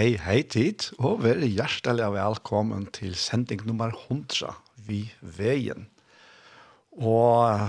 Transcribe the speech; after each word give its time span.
Hei, 0.00 0.14
hei 0.16 0.38
tid, 0.48 0.86
og 1.04 1.18
vær 1.26 1.42
hjertelig 1.44 2.06
velkommen 2.14 2.86
til 2.96 3.12
sending 3.20 3.66
nummer 3.68 3.90
100 3.92 4.54
vi 4.86 5.02
veien. 5.20 5.90
Og 6.96 7.66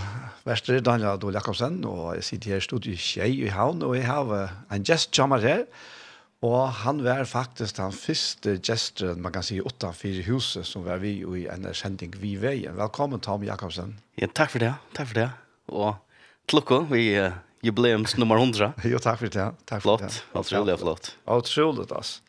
verste 0.47 0.77
er 0.77 0.85
Daniel 0.87 1.17
Adol 1.17 1.35
Jakobsen, 1.35 1.81
og 1.83 2.13
jeg 2.15 2.23
sitter 2.29 2.53
her 2.53 2.63
i 2.63 2.63
studiet 2.63 3.03
Kjei 3.03 3.27
i 3.41 3.51
havn, 3.51 3.83
og 3.83 3.97
jeg 3.97 4.07
har 4.07 4.31
en 4.71 4.87
gjest 4.87 5.11
kommer 5.11 5.43
her, 5.43 5.65
og 6.39 6.71
han 6.85 7.03
var 7.03 7.27
faktisk 7.27 7.81
den 7.81 7.99
første 7.99 8.55
gesten, 8.63 9.19
man 9.19 9.35
kan 9.35 9.43
si, 9.43 9.59
utenfor 9.59 10.23
huset, 10.31 10.63
som 10.71 10.87
var 10.87 11.03
vi 11.03 11.17
i 11.27 11.45
en 11.51 11.67
sending 11.75 12.15
vi 12.23 12.37
veien. 12.39 12.79
Velkommen, 12.79 13.19
Tom 13.19 13.43
Jakobsen. 13.43 13.97
Ja, 14.15 14.31
takk 14.31 14.55
for 14.55 14.63
det, 14.63 14.77
takk 14.95 15.11
for 15.11 15.25
det. 15.25 15.31
Og 15.67 15.99
til 16.47 16.63
vi 16.63 16.95
vi 16.95 17.07
jubileums 17.61 18.17
nummer 18.17 18.37
100. 18.37 18.73
jo, 18.91 18.99
takk 19.01 19.21
for 19.21 19.29
det. 19.29 19.47
Takk 19.69 19.81
for 19.83 19.87
flott. 19.87 20.05
det. 20.07 20.11
Flott. 20.31 20.45
utrolig 20.45 20.77
flott. 20.81 21.15
Otroligt. 21.25 22.21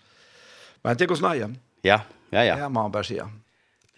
Men 0.84 0.96
det 0.96 1.06
går 1.06 1.16
snäja. 1.16 1.50
Ja, 1.82 2.00
ja, 2.30 2.44
ja. 2.44 2.58
Ja, 2.58 2.68
må 2.68 2.82
man 2.82 2.92
bara 2.92 3.04
säga. 3.04 3.30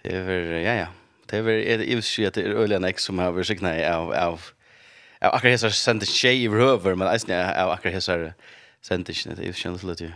Det 0.02 0.12
er 0.12 0.22
väl, 0.22 0.64
ja, 0.64 0.74
ja. 0.74 0.86
Det 1.26 1.38
är 1.38 1.42
väl, 1.42 1.62
jeg 1.66 1.96
vil 1.96 2.02
si 2.02 2.24
at 2.28 2.36
det 2.36 2.44
er 2.44 2.58
øyelig 2.58 2.76
enn 2.76 2.86
jeg 2.90 3.00
som 3.00 3.18
har 3.18 3.32
vært 3.32 3.48
signat 3.48 3.80
av, 3.88 4.10
av, 4.12 4.50
av 5.24 5.36
akkurat 5.38 5.54
hessar 5.56 5.72
sendt 5.72 6.04
tjej 6.08 6.44
i 6.44 6.50
røver, 6.52 6.94
men 6.94 7.08
eisen 7.08 7.32
av 7.32 7.72
akkurat 7.72 7.96
hessar 7.96 8.26
sendt 8.84 9.08
tjej, 9.14 9.34
det 9.36 9.48
är 9.48 9.52
känns 9.52 9.82
lite 9.82 10.04
ju. 10.04 10.12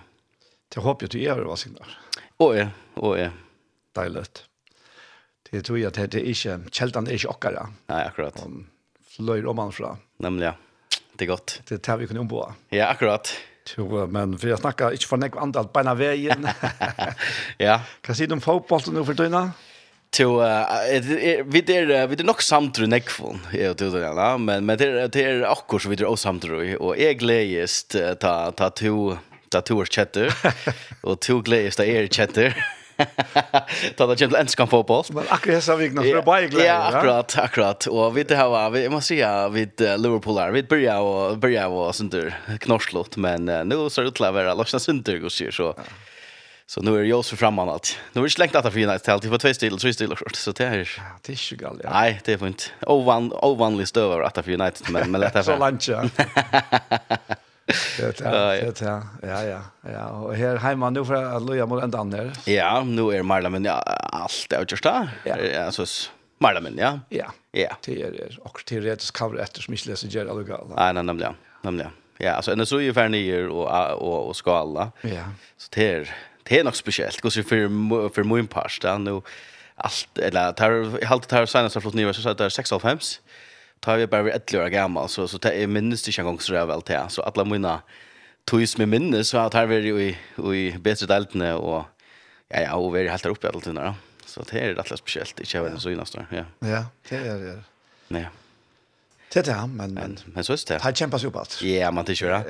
Det 0.68 0.80
håper 0.80 1.06
jeg 1.06 1.30
att 1.30 1.38
du 1.38 1.42
hva 1.42 1.48
vad 1.48 1.58
signar. 1.58 1.96
Å, 2.38 2.54
ja, 2.54 2.68
å, 3.00 3.14
ja. 3.16 3.30
Dejligt. 3.96 4.44
Det 5.50 5.62
tror 5.64 5.78
jeg 5.80 5.88
at 5.88 6.12
det 6.12 6.20
er 6.20 6.28
ikke, 6.28 6.58
kältan 6.70 7.08
er 7.08 7.16
ikke 7.16 7.32
okkara. 7.32 7.64
Nei, 7.88 8.02
akkurat. 8.04 8.36
Om 8.44 8.66
flöjr 9.16 9.48
om 9.48 9.56
man 9.56 9.72
fra. 9.72 9.96
ja. 10.20 10.52
det 11.16 11.24
er 11.24 11.30
godt. 11.32 11.62
Det 11.64 11.74
er 11.74 11.80
det 11.86 11.98
vi 12.02 12.06
kunde 12.06 12.20
ombå. 12.20 12.44
Ja, 12.70 12.90
akkurat. 12.92 13.32
Jo, 13.76 14.06
men 14.06 14.38
för 14.38 14.48
jag 14.48 14.58
snackar 14.58 14.92
inte 14.92 15.06
för 15.06 15.16
något 15.16 15.36
annat 15.36 15.72
på 15.72 15.94
veien. 15.94 16.48
ja. 17.58 17.80
Kan 18.00 18.14
om 18.20 18.28
dem 18.28 18.40
fotbollen 18.40 18.94
nu 18.94 19.04
för 19.04 19.14
dyna? 19.14 19.52
to 20.10 20.40
vi 21.44 21.60
der 21.60 22.06
vi 22.06 22.16
der 22.16 22.24
nok 22.24 22.42
samtru 22.42 22.86
nekfon 22.86 23.40
er 23.52 23.74
to 23.74 23.90
der 23.92 24.06
ja 24.06 24.36
men 24.38 24.64
men 24.64 24.78
det 24.78 25.12
det 25.12 25.44
akkur 25.44 25.78
så 25.78 25.88
vi 25.88 25.96
der 25.96 26.16
samtru 26.16 26.76
og 26.80 26.96
eg 26.96 27.20
gleist 27.20 27.92
ta 28.20 28.50
ta 28.50 28.68
to 28.70 29.18
ta 29.50 29.60
to 29.60 29.84
chatter 29.84 30.32
og 31.06 31.20
to 31.20 31.42
gleist 31.42 31.80
er 31.80 32.08
chatter 32.08 32.56
Ta 33.96 34.06
det 34.06 34.16
till 34.16 34.34
enskan 34.34 34.68
fotboll. 34.68 35.04
Men 35.10 35.24
akkurat 35.28 35.64
så 35.64 35.76
vi 35.76 35.90
några 35.90 36.22
bare 36.22 36.46
glede. 36.46 36.66
Ja, 36.66 36.74
akkurat, 36.74 37.38
akkurat. 37.38 37.86
Og 37.86 38.14
vi 38.14 38.22
det 38.22 38.36
här 38.36 38.48
var 38.48 38.70
vi 38.70 38.88
måste 38.88 39.08
säga 39.08 39.48
vid 39.48 39.80
Liverpool 39.80 40.34
där. 40.34 40.50
Vi 40.50 40.62
börjar 40.62 41.00
och 41.00 41.38
börjar 41.38 41.66
och 41.66 41.94
sånt 41.94 42.12
där 42.12 42.34
knorslott 42.60 43.16
men 43.16 43.44
nu 43.44 43.90
så 43.90 44.00
det 44.00 44.12
till 44.12 44.24
att 44.24 44.34
vara 44.34 44.54
lossna 44.54 44.78
sönder 44.78 45.24
och 45.24 45.32
så 45.32 45.52
så. 45.52 45.74
Så 46.66 46.82
nu 46.82 46.94
är 46.96 46.98
det 46.98 47.06
ju 47.06 47.22
framan 47.22 47.38
framman 47.38 47.68
allt. 47.68 47.98
Nu 48.12 48.20
är 48.20 48.24
det 48.24 48.30
slängt 48.30 48.56
att 48.56 48.72
för 48.72 48.80
United 48.80 49.02
till 49.02 49.12
alltid 49.12 49.40
två 49.40 49.54
stil, 49.54 49.78
tre 49.78 49.92
stil 49.92 50.12
och 50.12 50.36
så 50.36 50.52
det 50.52 50.64
är 50.64 50.78
ja, 50.96 51.02
det 51.22 51.32
är 51.32 51.52
ju 51.52 51.56
galet. 51.56 51.80
Ja. 51.84 51.90
Nej, 51.90 52.20
det 52.24 52.32
är 52.32 52.38
fint. 52.38 52.72
Ovan 52.80 53.32
ovanligt 53.32 53.88
stövar 53.88 54.22
att 54.22 54.44
för 54.44 54.52
United 54.52 54.90
men 54.90 55.10
men 55.10 55.20
det 55.32 55.36
är 55.36 55.42
så 55.42 55.56
lunch. 55.56 55.90
Det 57.96 58.20
är 58.20 58.62
det 58.62 59.02
ja 59.22 59.42
ja 59.44 59.60
ja 59.92 60.06
och 60.08 60.34
här 60.34 60.56
hemma 60.56 60.90
nu 60.90 61.04
för 61.04 61.14
att 61.14 61.42
loja 61.42 61.66
mot 61.66 61.82
en 61.82 61.94
annan. 61.94 62.32
Ja, 62.44 62.84
nu 62.84 63.02
är 63.16 63.22
Marla 63.22 63.50
men 63.50 63.64
ja, 63.64 63.72
allt 64.12 64.52
är 64.52 64.62
utstå. 64.62 65.08
Ja, 65.24 65.72
så 65.72 65.84
Marla 66.40 66.60
men 66.60 66.76
ja. 66.78 67.00
Ja. 67.08 67.26
Ja. 67.50 67.76
Det 67.84 68.02
är 68.02 68.10
det 68.10 68.38
och 68.38 68.64
teoretiskt 68.64 69.16
kan 69.16 69.34
det 69.34 69.42
efter 69.42 69.62
smisch 69.62 69.86
läsa 69.86 70.06
gör 70.06 70.26
alltså. 70.26 70.74
Nej, 70.76 70.94
nej, 70.94 71.02
nämligen. 71.02 71.34
Nämligen. 71.62 71.90
Ja, 72.18 72.32
alltså 72.32 72.54
när 72.54 72.64
så 72.64 72.80
är 72.80 72.92
för 72.92 73.08
ner 73.08 73.48
och 73.48 73.92
och 73.92 74.28
och 74.28 74.36
skala. 74.36 74.92
Ja. 75.00 75.24
Så 75.56 75.68
det 75.74 75.92
är 75.92 76.14
det 76.42 76.58
är 76.58 76.64
något 76.64 76.76
speciellt. 76.76 77.20
Går 77.20 77.30
så 77.30 77.42
för 77.42 78.08
för 78.14 78.24
min 78.24 78.46
pasta 78.46 78.98
nu 78.98 79.22
allt 79.74 80.18
eller 80.18 80.52
tar 80.52 81.04
halt 81.04 81.28
tar 81.28 81.46
senast 81.46 81.74
har 81.74 81.80
flott 81.80 81.94
nya 81.94 82.12
så 82.12 82.28
där 82.28 82.34
det 82.34 82.44
är 82.44 82.48
6 82.48 82.72
av 82.72 82.80
5 82.80 82.98
tar 83.80 83.96
vi 83.96 84.06
bara 84.06 84.22
vid 84.22 84.34
ett 84.34 84.54
år 84.54 84.68
gammal 84.68 85.08
så 85.08 85.28
så 85.28 85.38
tar 85.38 85.52
jag 85.52 85.68
minns 85.68 86.02
det 86.02 86.18
en 86.18 86.24
gång 86.24 86.40
så 86.40 86.52
där 86.52 86.66
väl 86.66 86.82
till 86.82 87.00
så 87.08 87.22
alla 87.22 87.44
mina 87.44 87.82
toys 88.44 88.78
med 88.78 88.88
minnes 88.88 89.28
så 89.28 89.48
tar 89.48 89.66
vi 89.66 89.76
ju 89.76 90.02
i 90.02 90.18
i 90.54 90.78
bättre 90.78 91.06
deltene 91.06 91.54
och 91.54 91.84
ja 92.48 92.60
ja 92.60 92.74
och 92.74 92.96
vi 92.96 93.08
helt 93.08 93.26
uppe 93.26 93.48
allt 93.48 93.64
där 93.64 93.94
så 94.26 94.42
det 94.50 94.60
är 94.60 94.74
rätt 94.74 94.98
speciellt 94.98 95.40
i 95.40 95.46
Kevin 95.46 95.80
så 95.80 95.90
innan 95.90 96.06
ja 96.30 96.44
ja 96.58 96.84
det 97.08 97.16
er 97.16 97.38
det 97.38 97.62
nej 98.08 98.28
Det 99.34 99.36
er 99.36 99.42
det, 99.42 99.66
men 99.66 99.94
men 99.94 100.18
men 100.26 100.44
så 100.44 100.52
är 100.52 100.56
det. 100.68 100.80
Det 100.84 100.96
kämpar 100.96 101.18
jo 101.18 101.30
på 101.30 101.38
alt. 101.38 101.62
Ja, 101.62 101.90
man 101.90 102.04
det 102.04 102.14
kör. 102.14 102.44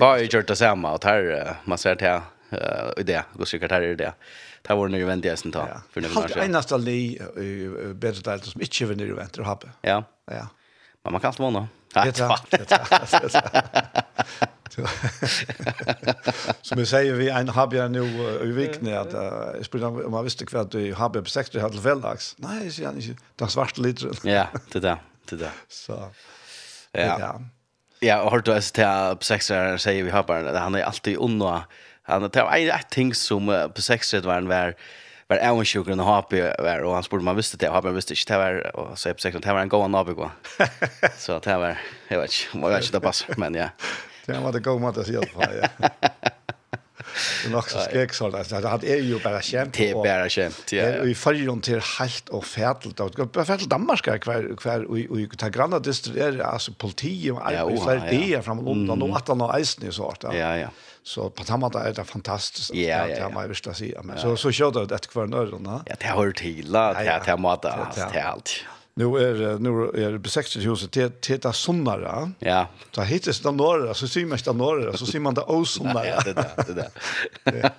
har 0.00 0.18
är 0.18 0.34
gjort 0.34 0.46
det 0.46 0.56
samma 0.56 0.92
och 0.92 1.04
här 1.04 1.56
man 1.64 1.78
ser 1.78 1.94
det 1.94 2.22
eh 2.52 2.58
uh, 2.58 2.92
idé, 3.00 3.22
gå 3.34 3.44
säkert 3.44 3.70
här 3.70 3.82
är 3.82 3.96
det. 3.96 4.12
Det 4.62 4.74
var 4.74 4.88
nu 4.88 5.04
vände 5.04 5.28
jag 5.28 5.38
sen 5.38 5.52
ta 5.52 5.82
för 5.90 6.00
nu 6.00 6.08
när. 6.08 6.34
Har 6.34 6.44
en 6.44 6.52
nästa 6.52 6.76
li 6.76 7.20
bättre 7.94 8.30
del 8.30 8.42
som 8.42 8.60
inte 8.60 8.84
vinner 8.84 9.14
väntar 9.14 9.40
och 9.40 9.48
hoppa. 9.48 9.68
Ja. 9.80 10.04
Ja. 10.24 10.48
Men 11.04 11.12
man 11.12 11.20
kan 11.20 11.28
alltid 11.28 11.42
vana. 11.42 11.68
det. 11.94 12.14
Som 16.62 16.78
jag 16.78 16.88
säger, 16.88 17.12
vi 17.12 17.30
en 17.30 17.48
habja 17.48 17.88
nu 17.88 18.04
i 18.44 18.52
vikning 18.52 18.92
att 18.92 19.12
jag 19.12 19.64
spelar 19.64 20.06
om 20.06 20.10
man 20.12 20.24
visste 20.24 20.46
kvart 20.46 20.74
i 20.74 20.92
habja 20.92 21.22
på 21.22 21.28
60 21.28 21.58
hade 21.58 21.80
vällax. 21.80 22.34
Nej, 22.38 22.70
det 22.76 22.84
är 22.84 22.92
inte. 22.92 23.16
Det 23.36 23.48
svart 23.48 23.78
lite. 23.78 24.06
Ja, 24.22 24.46
det 24.72 24.80
där, 24.80 24.96
det 25.28 25.36
där. 25.36 25.50
Så. 25.68 26.10
Ja. 26.92 27.40
Ja, 28.00 28.22
och 28.22 28.30
har 28.30 28.38
du 28.38 28.54
alltså 28.54 28.74
till 28.74 28.84
på 29.18 29.24
60 29.24 29.78
säger 29.78 30.02
vi 30.02 30.10
har 30.10 30.22
bara 30.22 30.58
han 30.58 30.74
är 30.74 30.82
alltid 30.82 31.18
onna. 31.18 31.64
Han 32.02 32.30
tar 32.30 32.56
ett 32.56 32.90
ting 32.90 33.14
som 33.14 33.70
på 33.74 33.82
60 33.82 34.20
var 34.20 34.36
en 34.36 34.48
var 34.48 34.74
var 35.28 35.36
även 35.36 35.64
sjuker 35.64 36.00
och 36.00 36.06
HP 36.06 36.32
var 36.58 36.82
och 36.82 36.94
han 36.94 37.02
spurte 37.02 37.24
man 37.24 37.36
visste 37.36 37.56
det 37.56 37.68
HP 37.68 37.84
visste 37.84 38.14
inte 38.14 38.32
det 38.32 38.38
var 38.38 38.76
och 38.76 38.98
så 38.98 39.14
på 39.14 39.20
sektorn 39.20 39.42
det 39.42 39.52
var 39.52 39.60
en 39.60 39.68
gåan 39.68 39.92
nabo. 39.92 40.30
Så 41.18 41.38
det 41.38 41.56
var 41.56 41.78
jag 42.08 42.20
vet 42.20 42.30
inte, 42.30 42.66
jag 42.66 42.70
vet 42.70 42.84
inte 42.84 42.96
det 42.96 43.00
passar 43.00 43.34
men 43.36 43.54
ja. 43.54 43.68
Det 44.26 44.38
var 44.38 44.52
det 44.52 44.60
gå 44.60 44.78
mot 44.78 44.96
att 44.96 45.06
se 45.06 45.12
på 45.12 45.42
ja. 45.42 45.88
Det 47.18 47.50
er 47.50 47.54
nok 47.54 47.70
så 47.72 47.84
skrek 47.84 48.14
sånn. 48.16 48.34
det 48.82 48.90
er 48.94 49.04
jo 49.06 49.20
bare 49.22 49.42
kjent. 49.44 49.74
Det 49.76 49.90
er 49.90 50.00
bare 50.02 50.28
kjent, 50.32 50.74
ja. 50.76 50.88
Og 51.02 51.10
i 51.12 51.16
fargen 51.18 51.62
til 51.64 51.80
helt 51.98 52.32
og 52.34 52.44
fætelt. 52.48 53.02
Bare 53.18 53.46
fætelt 53.48 53.70
Danmark 53.70 54.08
er 54.08 54.20
hver, 54.24 54.50
hver, 54.62 54.86
og 54.88 55.16
og 55.18 55.38
ta 55.40 55.48
granna 55.52 55.78
distribuer, 55.82 56.40
altså 56.44 56.72
politi 56.78 57.14
og 57.32 57.40
arbeid, 57.42 57.78
ja, 57.78 57.84
flere 57.84 58.12
dager 58.12 58.44
fram 58.46 58.62
og 58.62 58.70
London, 58.70 59.10
og 59.10 59.16
at 59.20 59.32
han 59.32 59.40
har 59.46 59.56
eisen 59.58 59.88
i 59.88 59.92
sort. 59.94 60.24
Ja, 60.32 60.54
ja. 60.58 60.70
Så 61.08 61.30
på 61.32 61.44
den 61.48 61.60
måten 61.62 61.80
er 61.80 61.94
det 61.96 62.04
fantastisk. 62.06 62.74
Ja, 62.76 63.04
ja, 63.06 63.14
ja. 63.16 63.28
Det 63.28 63.34
har 63.34 63.52
å 63.72 63.76
si. 63.76 63.92
Men 64.04 64.18
så, 64.20 64.34
så 64.36 64.52
kjører 64.52 64.88
det 64.90 64.98
etter 64.98 65.14
hver 65.14 65.30
nøyre. 65.30 65.60
Ja, 65.88 65.94
det 65.94 66.10
har 66.10 66.18
hørt 66.20 66.42
til. 66.42 66.66
Det 66.68 66.82
har 66.98 67.30
jeg 67.32 67.40
måttet. 67.40 67.94
Det 67.96 68.10
har 68.12 68.34
alt. 68.34 68.58
Nu 68.98 69.04
är 69.04 69.58
nu 69.58 70.04
är 70.06 70.12
det 70.12 70.18
besextet 70.18 70.66
huset 70.66 70.90
till 70.90 71.10
till 71.10 71.52
sonnara. 71.52 72.32
Ja. 72.38 72.66
Så 72.90 73.02
hittas 73.02 73.40
det 73.40 73.52
norra 73.52 73.94
så 73.94 74.08
ser 74.08 74.26
man 74.26 74.38
det 74.44 74.52
norra 74.52 74.96
så 74.96 75.06
ser 75.06 75.20
man 75.20 75.34
det 75.34 75.42
osonnara. 75.42 76.06
Ja, 76.06 76.20
det 76.24 76.32
där 76.32 76.64
det 76.66 76.72
där. 76.72 76.90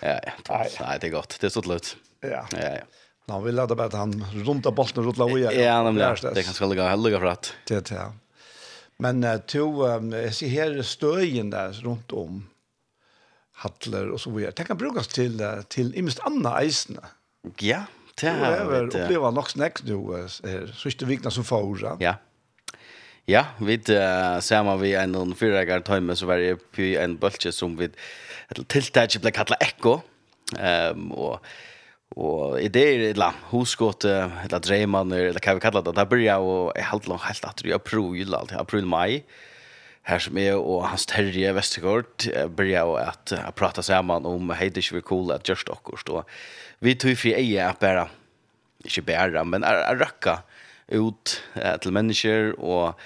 ja, 0.00 0.20
ja. 0.48 0.66
Nej, 0.80 0.98
det 1.00 1.06
är 1.06 1.10
gott. 1.10 1.36
Det 1.40 1.46
är 1.46 1.50
så 1.50 1.62
lätt. 1.62 1.96
Ja. 2.20 2.46
Ja, 2.52 2.58
ja. 2.58 2.78
Nå 3.26 3.40
vill 3.40 3.54
ladda 3.54 3.74
bara 3.74 3.86
att 3.86 3.92
han 3.92 4.24
runda 4.34 4.70
bollen 4.70 5.04
rutla 5.04 5.24
och 5.24 5.38
ja. 5.38 5.52
Ja, 5.52 5.82
nämligen. 5.82 6.16
det 6.34 6.42
kan 6.42 6.54
skulle 6.54 6.74
gå 6.74 6.82
helga 6.82 7.18
för 7.18 7.26
att. 7.26 7.54
Det 7.68 7.90
ja. 7.90 8.12
Men 8.96 9.40
to 9.46 9.86
jag 10.12 10.34
ser 10.34 10.48
här 10.48 10.82
stöjen 10.82 11.50
där 11.50 11.72
runt 11.72 12.12
om 12.12 12.46
hattler 13.52 14.08
och 14.10 14.20
så 14.20 14.30
vidare. 14.30 14.52
Det 14.56 14.64
kan 14.64 14.76
brukas 14.76 15.08
till 15.08 15.42
till 15.68 15.94
imst 15.94 16.20
andra 16.20 16.60
eisne. 16.60 17.00
Ja, 17.58 17.84
Det 18.20 18.30
har 18.30 18.70
vi 18.70 18.78
upplevt 18.78 19.34
nog 19.34 19.50
snäck 19.50 19.82
nu 19.82 20.28
sista 20.74 21.06
vikna 21.06 21.30
som 21.30 21.44
förra. 21.44 21.96
Ja. 22.00 22.14
Ja, 23.24 23.44
vi 23.58 23.76
uh, 23.76 24.40
samman 24.40 24.80
vi 24.80 24.94
en 24.94 25.12
någon 25.12 25.34
fyragar 25.34 25.80
timme 25.80 26.16
så 26.16 26.26
var 26.26 26.38
det 26.38 26.56
på 26.56 26.82
en 26.82 27.16
bulge 27.16 27.52
som 27.52 27.76
vi 27.76 27.84
ett 28.48 28.68
tilltag 28.68 29.08
blev 29.20 29.30
kallat 29.30 29.62
Echo. 29.62 30.00
Ehm 30.58 30.98
um, 30.98 31.12
och 31.12 31.44
och 32.16 32.60
idéer 32.60 33.10
eller 33.10 33.32
huskot 33.50 34.04
eller 34.04 34.58
drömmar 34.58 35.16
eller 35.16 35.40
kan 35.40 35.54
vi 35.54 35.60
kalla 35.60 35.82
det 35.82 35.92
där 35.92 36.06
börjar 36.06 36.38
och 36.38 36.78
är 36.78 36.82
helt 36.82 37.08
långt 37.08 37.22
helt 37.22 37.44
att 37.44 37.64
jag 37.64 37.74
april 37.74 38.34
allt 38.34 38.52
april 38.52 38.86
maj 38.86 39.24
här 40.02 40.18
som 40.18 40.38
är 40.38 40.56
och 40.56 40.88
hans 40.88 41.06
terje 41.06 41.52
Västergård 41.52 42.06
börjar 42.56 42.98
att 42.98 43.32
prata 43.54 43.82
samman 43.82 44.26
om 44.26 44.50
hej 44.50 44.70
det 44.70 44.92
är 44.92 45.00
cool 45.00 45.30
att 45.30 45.48
just 45.48 45.68
och 45.68 45.98
då 46.06 46.24
vi 46.80 46.94
tog 46.94 47.18
fri 47.18 47.34
eie 47.36 47.64
at 47.64 47.80
bare, 47.80 48.08
ikke 48.84 49.02
bare, 49.02 49.44
men 49.44 49.64
er, 49.64 49.82
er 49.84 50.00
røkka 50.00 50.40
ut 50.96 51.36
eh, 51.54 51.76
til 51.82 51.94
mennesker 51.94 52.52
og, 52.58 52.98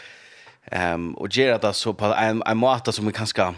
um, 0.73 1.11
og 1.21 1.29
gjøre 1.29 1.61
det 1.62 1.75
så 1.76 1.93
på 1.93 2.12
en, 2.15 2.43
en 2.47 2.61
måte 2.61 2.94
som 2.94 3.06
vi 3.06 3.12
kan 3.12 3.26
skal 3.26 3.55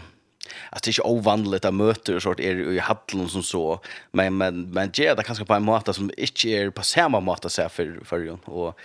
Alltså 0.71 0.91
det 0.91 0.97
är 0.97 1.03
ju 1.03 1.09
ovanligt 1.09 1.65
att 1.65 1.73
möta 1.73 2.15
och 2.15 2.21
sort 2.21 2.39
är 2.39 2.43
er 2.43 2.71
i 2.71 2.79
hallen 2.79 3.29
som 3.29 3.43
så 3.43 3.79
men 4.13 4.37
men 4.37 4.73
men 4.73 4.89
det 4.89 5.17
det 5.17 5.25
kanske 5.25 5.45
på 5.45 5.53
en 5.53 5.63
måte 5.63 5.93
som 5.93 6.09
inte 6.17 6.47
är 6.47 6.69
på 6.69 6.83
samma 6.83 7.19
måte 7.19 7.49
så 7.49 7.69
för 7.69 8.05
för 8.05 8.19
ju 8.19 8.37
och 8.45 8.79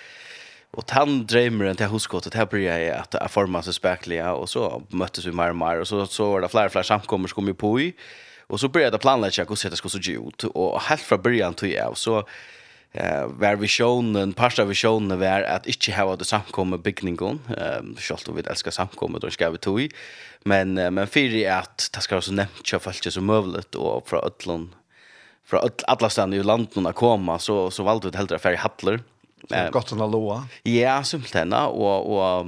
och 0.72 0.90
han 0.90 1.26
drömmer 1.26 1.70
inte 1.70 1.86
hos 1.86 2.02
skottet 2.02 2.34
här 2.34 2.46
börjar 2.46 2.78
jag 2.78 2.98
att 2.98 3.14
att 3.14 3.30
forma 3.30 3.62
sig 3.62 3.74
spärkliga 3.74 4.32
och 4.32 4.48
så 4.48 4.82
möttes 4.88 5.26
vi 5.26 5.32
mer 5.32 5.50
och 5.50 5.56
mer 5.56 5.80
och 5.80 5.88
så 5.88 6.06
så 6.06 6.32
var 6.32 6.40
det 6.40 6.48
fler 6.48 6.68
fler 6.68 6.82
samkommer 6.82 7.28
som 7.28 7.34
kom 7.34 7.46
ju 7.46 7.54
på 7.54 7.80
i 7.80 7.94
Och 8.52 8.60
så 8.60 8.68
började 8.68 8.94
jag 8.94 9.00
planlägga 9.00 9.44
hur 9.44 9.70
det 9.70 9.76
skulle 9.76 10.02
se 10.02 10.12
ut. 10.12 10.44
Och 10.44 10.80
helt 10.80 11.00
från 11.00 11.22
början 11.22 11.54
tog 11.54 11.68
jag. 11.68 11.98
Så 11.98 12.26
eh 12.92 13.26
var 13.26 13.56
visionen, 13.56 14.32
pasta 14.32 14.64
visionen 14.64 15.20
var 15.20 15.42
att 15.42 15.66
inte 15.66 15.92
ha 15.92 16.16
det 16.16 16.24
samkomma 16.24 16.78
byggningen. 16.78 17.40
Ehm 17.58 17.96
självt 17.98 18.28
vi 18.28 18.42
älskar 18.50 18.70
samkomma 18.70 19.18
då 19.18 19.30
ska 19.30 19.50
vi 19.50 19.58
tog 19.58 19.80
i. 19.80 19.90
Men 20.44 20.74
men 20.74 21.06
för 21.06 21.20
det 21.20 21.48
att 21.48 21.90
det 21.92 22.00
ska 22.00 22.14
vara 22.14 22.22
så 22.22 22.32
nämnt 22.32 22.66
så 22.66 22.78
fallet 22.78 23.12
som 23.12 23.24
möjligt 23.24 23.74
och 23.74 24.08
från 24.08 24.20
öllon 24.24 24.74
från 25.46 25.70
alla 25.86 26.10
ställen 26.10 26.32
i 26.32 26.42
landet 26.42 26.86
att 26.86 26.94
komma 26.94 27.38
så 27.38 27.70
så 27.70 27.82
valde 27.82 28.10
vi 28.10 28.16
helt 28.16 28.32
rätt 28.32 28.42
färg 28.42 28.56
hattler. 28.56 29.00
Så 29.48 29.70
gott 29.70 29.92
att 29.92 29.98
låa. 29.98 30.48
Ja, 30.62 31.04
simpelt 31.04 31.54
och 31.54 32.16
och 32.16 32.46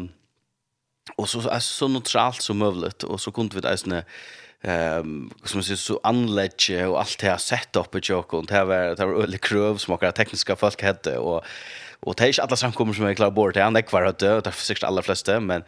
och 1.16 1.28
så 1.28 1.38
alltså 1.38 1.74
så 1.74 1.88
neutralt 1.88 2.42
som 2.42 2.58
möjligt 2.58 3.02
och 3.02 3.20
så 3.20 3.32
kunde 3.32 3.54
vi 3.54 3.60
det 3.60 4.04
ehm 4.64 5.30
som 5.44 5.58
man 5.58 5.64
ser 5.64 5.76
så 5.76 6.00
anlägge 6.02 6.86
och 6.86 7.00
allt 7.00 7.18
det 7.18 7.28
här 7.28 7.36
upp 7.80 7.94
i 7.94 8.12
och 8.12 8.46
det 8.46 8.64
var 8.64 8.96
det 8.96 9.06
var 9.06 9.22
öle 9.22 9.38
kröv 9.38 9.76
som 9.76 9.92
några 9.92 10.12
tekniska 10.12 10.56
folk 10.56 10.82
hette 10.82 11.18
och 11.18 11.44
och 12.00 12.14
det 12.14 12.24
är 12.24 12.28
inte 12.28 12.42
alla 12.42 12.56
som 12.56 12.72
kommer 12.72 12.92
som 12.92 13.06
är 13.06 13.14
klara 13.14 13.30
bort 13.30 13.54
det 13.54 13.62
han 13.62 13.76
är 13.76 13.82
kvar 13.82 14.02
att 14.02 14.18
det 14.18 14.28
är 14.28 14.50
säkert 14.50 14.84
alla 14.84 15.02
flesta 15.02 15.40
men 15.40 15.64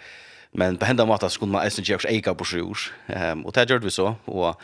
men 0.53 0.77
på 0.77 0.85
hända 0.85 1.19
så 1.19 1.29
skulle 1.29 1.53
man 1.53 1.61
ens 1.61 1.89
göra 1.89 2.11
eka 2.11 2.35
på 2.35 2.45
sjur 2.45 2.79
ehm 3.07 3.47
och 3.47 3.53
det 3.53 3.71
gjorde 3.71 3.85
vi 3.85 3.91
så 3.91 4.15
och 4.25 4.61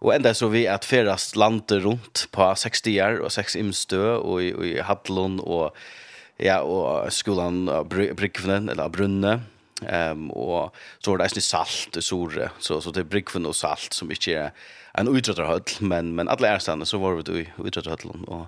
Och 0.00 0.14
ända 0.14 0.34
så 0.34 0.48
vi 0.48 0.68
att 0.68 0.84
ferast 0.84 1.36
landet 1.36 1.82
runt 1.82 2.28
på 2.30 2.54
60 2.54 3.02
år 3.02 3.18
och 3.18 3.32
sex 3.32 3.56
imstö 3.56 4.14
och 4.14 4.42
i, 4.42 4.54
och 4.54 4.66
i 4.66 4.80
Hattlund 4.80 5.40
och 5.40 5.76
ja 6.36 6.60
och 6.60 7.12
skolan 7.12 7.86
Bryggvnen 7.88 8.68
eller 8.68 8.88
Brunne 8.88 9.40
Ehm 9.86 10.10
um, 10.10 10.30
och 10.30 10.74
så 10.98 11.14
är 11.14 11.18
det 11.34 11.40
salt 11.40 11.96
och 11.96 12.04
sore 12.04 12.50
så 12.58 12.80
så 12.80 12.90
det 12.90 13.04
brygg 13.04 13.30
för 13.30 13.46
och 13.46 13.56
salt 13.56 13.92
som 13.92 14.10
inte 14.10 14.34
är 14.34 14.50
en 14.92 15.16
uträttarhöll 15.16 15.62
men 15.80 16.14
men 16.14 16.28
alla 16.28 16.48
är 16.48 16.58
stanna 16.58 16.84
så 16.84 16.98
var 16.98 17.14
vi 17.14 17.22
då 17.22 17.64
uträttarhöllen 17.64 18.24
och 18.24 18.46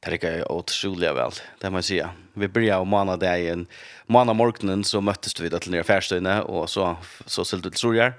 det 0.00 0.12
gick 0.12 0.50
otroligt 0.50 1.10
väl 1.10 1.30
det 1.60 1.70
man 1.70 1.82
säga. 1.82 2.10
Vi 2.34 2.48
började 2.48 2.80
om 2.80 2.88
månad 2.88 3.20
dagen 3.20 3.66
månad 4.06 4.36
morgonen 4.36 4.84
så 4.84 5.00
möttes 5.00 5.40
vi 5.40 5.48
där 5.48 5.58
till 5.58 5.70
nere 5.70 5.84
färstöne 5.84 6.42
och 6.42 6.70
så 6.70 6.96
så 7.26 7.44
sålde 7.44 7.70
det 7.70 7.76
sorgar. 7.76 8.10
Så 8.10 8.16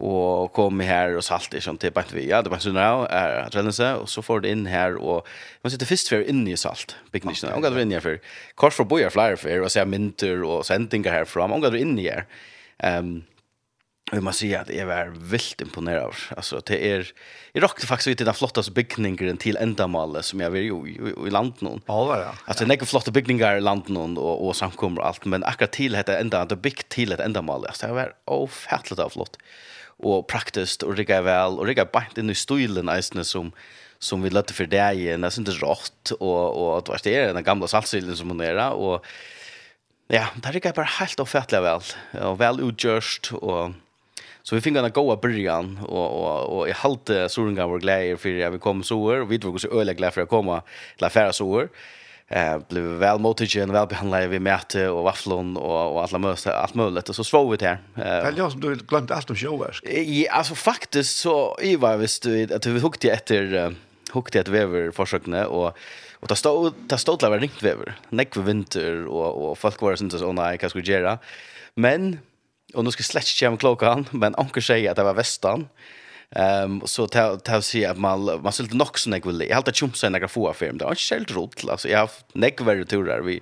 och 0.00 0.52
kom 0.52 0.80
her 0.80 1.16
och 1.16 1.24
salt 1.24 1.50
det 1.50 1.60
som 1.60 1.78
typ 1.78 2.12
vi 2.12 2.28
ja 2.28 2.42
det 2.42 2.50
var 2.50 2.58
sånn 2.58 2.74
där 2.74 3.06
är 3.06 3.42
att 3.42 3.54
renna 3.54 3.72
sig 3.72 3.94
och 3.94 4.08
så 4.08 4.22
får 4.22 4.40
det 4.40 4.50
in 4.50 4.66
här 4.66 4.96
och 4.96 5.26
man 5.62 5.70
sitter 5.70 5.86
först 5.86 6.08
för 6.08 6.28
in 6.28 6.48
i 6.48 6.56
salt 6.56 6.96
byggnation 7.12 7.52
och 7.52 7.62
går 7.62 7.80
in 7.80 7.92
her 7.92 8.00
for 8.00 8.20
kors 8.54 8.74
för 8.74 8.84
bojer 8.84 9.10
flyer 9.10 9.36
för 9.36 9.60
och 9.60 9.72
så 9.72 9.84
mynter 9.84 10.42
och 10.42 10.66
sendinger 10.66 11.12
här 11.12 11.24
fram 11.24 11.52
och 11.52 11.60
går 11.60 11.76
in 11.76 11.98
her 11.98 12.24
ehm 12.78 13.22
Vi 14.12 14.20
måste 14.20 14.40
si 14.40 14.54
att 14.56 14.70
jeg 14.72 14.86
var 14.88 15.10
vilt 15.30 15.60
imponerad 15.60 16.02
av. 16.02 16.16
Alltså, 16.36 16.60
det 16.66 16.78
är... 16.92 17.12
Jeg 17.54 17.62
råkte 17.62 17.86
faktisk 17.86 18.08
ut 18.08 18.20
i 18.20 18.24
den 18.24 18.34
flottaste 18.34 18.72
byggningen 18.72 19.36
till 19.36 19.56
ändamålet 19.56 20.24
som 20.24 20.40
jag 20.40 20.50
var 20.50 20.58
i, 20.58 20.68
i, 20.68 21.26
i 21.26 21.30
landet 21.30 21.60
nu. 21.60 21.80
Ja, 21.86 22.00
det 22.00 22.08
var 22.08 22.18
det. 22.18 22.30
Alltså, 22.44 22.64
det 22.64 22.82
är 22.82 22.84
flotta 22.84 23.10
byggningar 23.10 23.56
i 23.56 23.60
landet 23.60 23.88
nu 23.88 24.20
och, 24.20 24.46
och 24.46 24.56
samkommer 24.56 25.00
och 25.00 25.06
allt. 25.06 25.24
Men 25.24 25.44
akkurat 25.44 25.72
till 25.72 25.92
det 25.92 26.18
enda, 26.18 26.44
det 26.44 26.56
byggt 26.56 26.88
till 26.88 27.12
ett 27.12 27.20
ändamål. 27.20 27.66
Alltså, 27.66 27.86
det 27.86 27.92
var 27.92 28.12
ofattligt 28.24 28.98
av 28.98 29.10
flott 29.10 29.36
og 29.98 30.26
praktiskt 30.26 30.82
och 30.82 30.96
rigga 30.96 31.22
väl 31.22 31.58
och 31.58 31.66
rigga 31.66 31.84
bant 31.84 32.18
in 32.18 32.30
i 32.30 32.34
stilen 32.34 32.86
nästan 32.86 33.24
som 33.24 33.52
som 33.98 34.22
vi 34.22 34.30
lade 34.30 34.52
för 34.52 34.66
det 34.66 34.92
i 34.94 35.10
en 35.12 35.24
inte 35.24 35.50
rått 35.50 36.10
och 36.10 36.56
och 36.56 36.78
att 36.78 36.88
var 36.88 37.00
det 37.02 37.16
är 37.16 37.34
den 37.34 37.44
gamla 37.44 37.66
saltsilen 37.66 38.16
som 38.16 38.28
hon 38.28 38.40
är 38.40 38.70
och 38.70 39.04
ja, 40.08 40.26
där 40.36 40.52
rigga 40.52 40.72
bara 40.72 40.86
helt 40.86 41.20
ofattligt 41.20 41.62
väl 41.62 41.80
och 42.22 42.40
väl 42.40 42.60
utgjort 42.60 43.30
och 43.32 43.70
Så 44.42 44.54
vi 44.54 44.60
fingar 44.60 44.84
en 44.84 44.90
goda 44.90 45.16
början 45.16 45.78
och 45.78 46.10
och 46.22 46.58
och 46.58 46.68
i 46.68 46.72
halt 46.72 47.10
såringar 47.28 47.68
var 47.68 47.78
glädje 47.78 48.16
för 48.16 48.46
att 48.46 48.54
vi 48.54 48.58
kom 48.58 48.82
så 48.82 49.10
här 49.10 49.20
och 49.20 49.32
vi 49.32 49.38
drog 49.38 49.54
oss 49.54 49.64
öliga 49.64 49.96
glädje 49.96 50.10
för 50.14 50.22
att 50.22 50.28
komma 50.28 50.62
till 50.96 51.04
affären 51.04 51.32
så 51.32 51.58
här 51.58 51.68
eh 52.28 52.58
blev 52.68 52.84
väl 52.84 53.18
mottagen 53.18 53.72
väl 53.72 53.86
behandlade 53.86 54.28
vi 54.28 54.38
mätte 54.38 54.88
och 54.88 55.04
vafflon 55.04 55.56
och 55.56 55.92
och 55.92 56.02
alla 56.02 56.18
möste 56.18 56.56
allt 56.56 56.74
möjligt 56.74 57.08
och 57.08 57.16
så 57.16 57.24
svor 57.24 57.50
vi 57.50 57.56
där. 57.56 57.78
Eh 57.96 58.02
Väl 58.04 58.38
jag 58.38 58.52
som 58.52 58.60
du 58.60 58.74
glömt 58.76 59.10
allt 59.10 59.30
om 59.30 59.36
showverk. 59.36 59.80
Ja, 60.06 60.32
alltså 60.32 60.54
faktiskt 60.54 61.16
så 61.16 61.58
i 61.62 61.76
var 61.76 61.96
visst 61.96 62.22
du 62.22 62.54
att 62.54 62.66
vi 62.66 62.80
hukte 62.80 63.10
efter 63.10 63.74
hukte 64.12 64.40
ett 64.40 64.48
vever 64.48 64.90
försökne 64.90 65.44
och 65.44 65.76
och 66.20 66.28
ta 66.28 66.34
stod 66.34 66.88
ta 66.88 66.98
stod 66.98 67.18
där 67.18 67.38
ringt 67.38 67.62
väver. 67.62 67.94
Näck 68.08 68.34
för 68.34 68.42
vinter 68.42 69.06
och 69.06 69.50
och 69.50 69.58
folk 69.58 69.80
var 69.80 69.96
syntes 69.96 70.20
så 70.20 70.32
nej 70.32 70.58
vad 70.62 70.70
ska 70.70 70.80
vi 70.80 70.92
göra? 70.92 71.18
Men 71.74 72.18
och 72.74 72.84
nu 72.84 72.90
ska 72.90 73.02
släcka 73.02 73.46
hem 73.46 73.56
klockan 73.56 74.06
men 74.10 74.34
onkel 74.34 74.62
säger 74.62 74.90
att 74.90 74.96
det 74.96 75.04
var 75.04 75.14
västan. 75.14 75.68
Ehm 76.36 76.82
så 76.84 77.06
ta 77.06 77.36
ta 77.36 77.62
se 77.62 77.86
att 77.86 77.98
man 77.98 78.42
man 78.42 78.52
skulle 78.52 78.74
nog 78.74 78.98
så 78.98 79.10
något 79.10 79.24
jag 79.24 79.48
har 79.48 79.54
hållta 79.54 79.72
chumsa 79.72 80.08
några 80.08 80.28
få 80.28 80.48
affärer. 80.48 80.72
Det 80.72 80.84
är 80.84 80.90
inte 80.90 81.14
helt 81.14 81.30
roligt 81.30 81.68
alltså 81.68 81.88
jag 81.88 81.98
har 81.98 82.10
några 82.32 82.84
turer 82.84 83.20
vi 83.20 83.40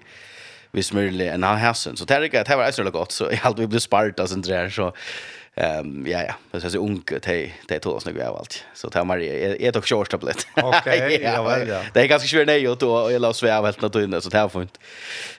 vi 0.70 0.82
smörle 0.82 1.30
en 1.30 1.42
halsen. 1.42 1.96
Så 1.96 2.04
det 2.04 2.14
är 2.14 2.20
det 2.44 2.56
var 2.56 2.70
så 2.70 2.90
gott 2.90 3.12
så 3.12 3.24
jag 3.30 3.36
hade 3.36 3.60
vi 3.60 3.66
blev 3.66 3.80
sparta 3.80 4.26
sen 4.26 4.42
där 4.42 4.70
så 4.70 4.92
Ehm 5.58 6.06
ja 6.06 6.22
ja, 6.22 6.34
det 6.50 6.64
är 6.64 6.68
så 6.70 6.78
ung 6.78 7.02
det 7.22 7.52
det 7.68 7.78
tog 7.78 7.94
oss 7.94 8.02
snyggt 8.02 8.22
av 8.22 8.36
allt. 8.36 8.64
Så 8.74 8.90
tar 8.90 9.04
Maria 9.04 9.56
är 9.56 9.72
dock 9.72 9.86
short 9.86 10.10
tablet. 10.10 10.46
Okej, 10.56 11.20
ja 11.24 11.42
väl 11.42 11.68
ja. 11.68 11.82
Det 11.94 12.00
är 12.00 12.06
ganska 12.06 12.28
svårt 12.28 12.46
nej 12.46 12.68
och 12.68 12.78
då 12.78 13.10
jag 13.12 13.22
la 13.22 13.32
sväv 13.32 13.64
helt 13.64 13.80
naturligt 13.80 14.24
så 14.24 14.30
det 14.30 14.38
har 14.38 14.48
funnit. 14.48 14.78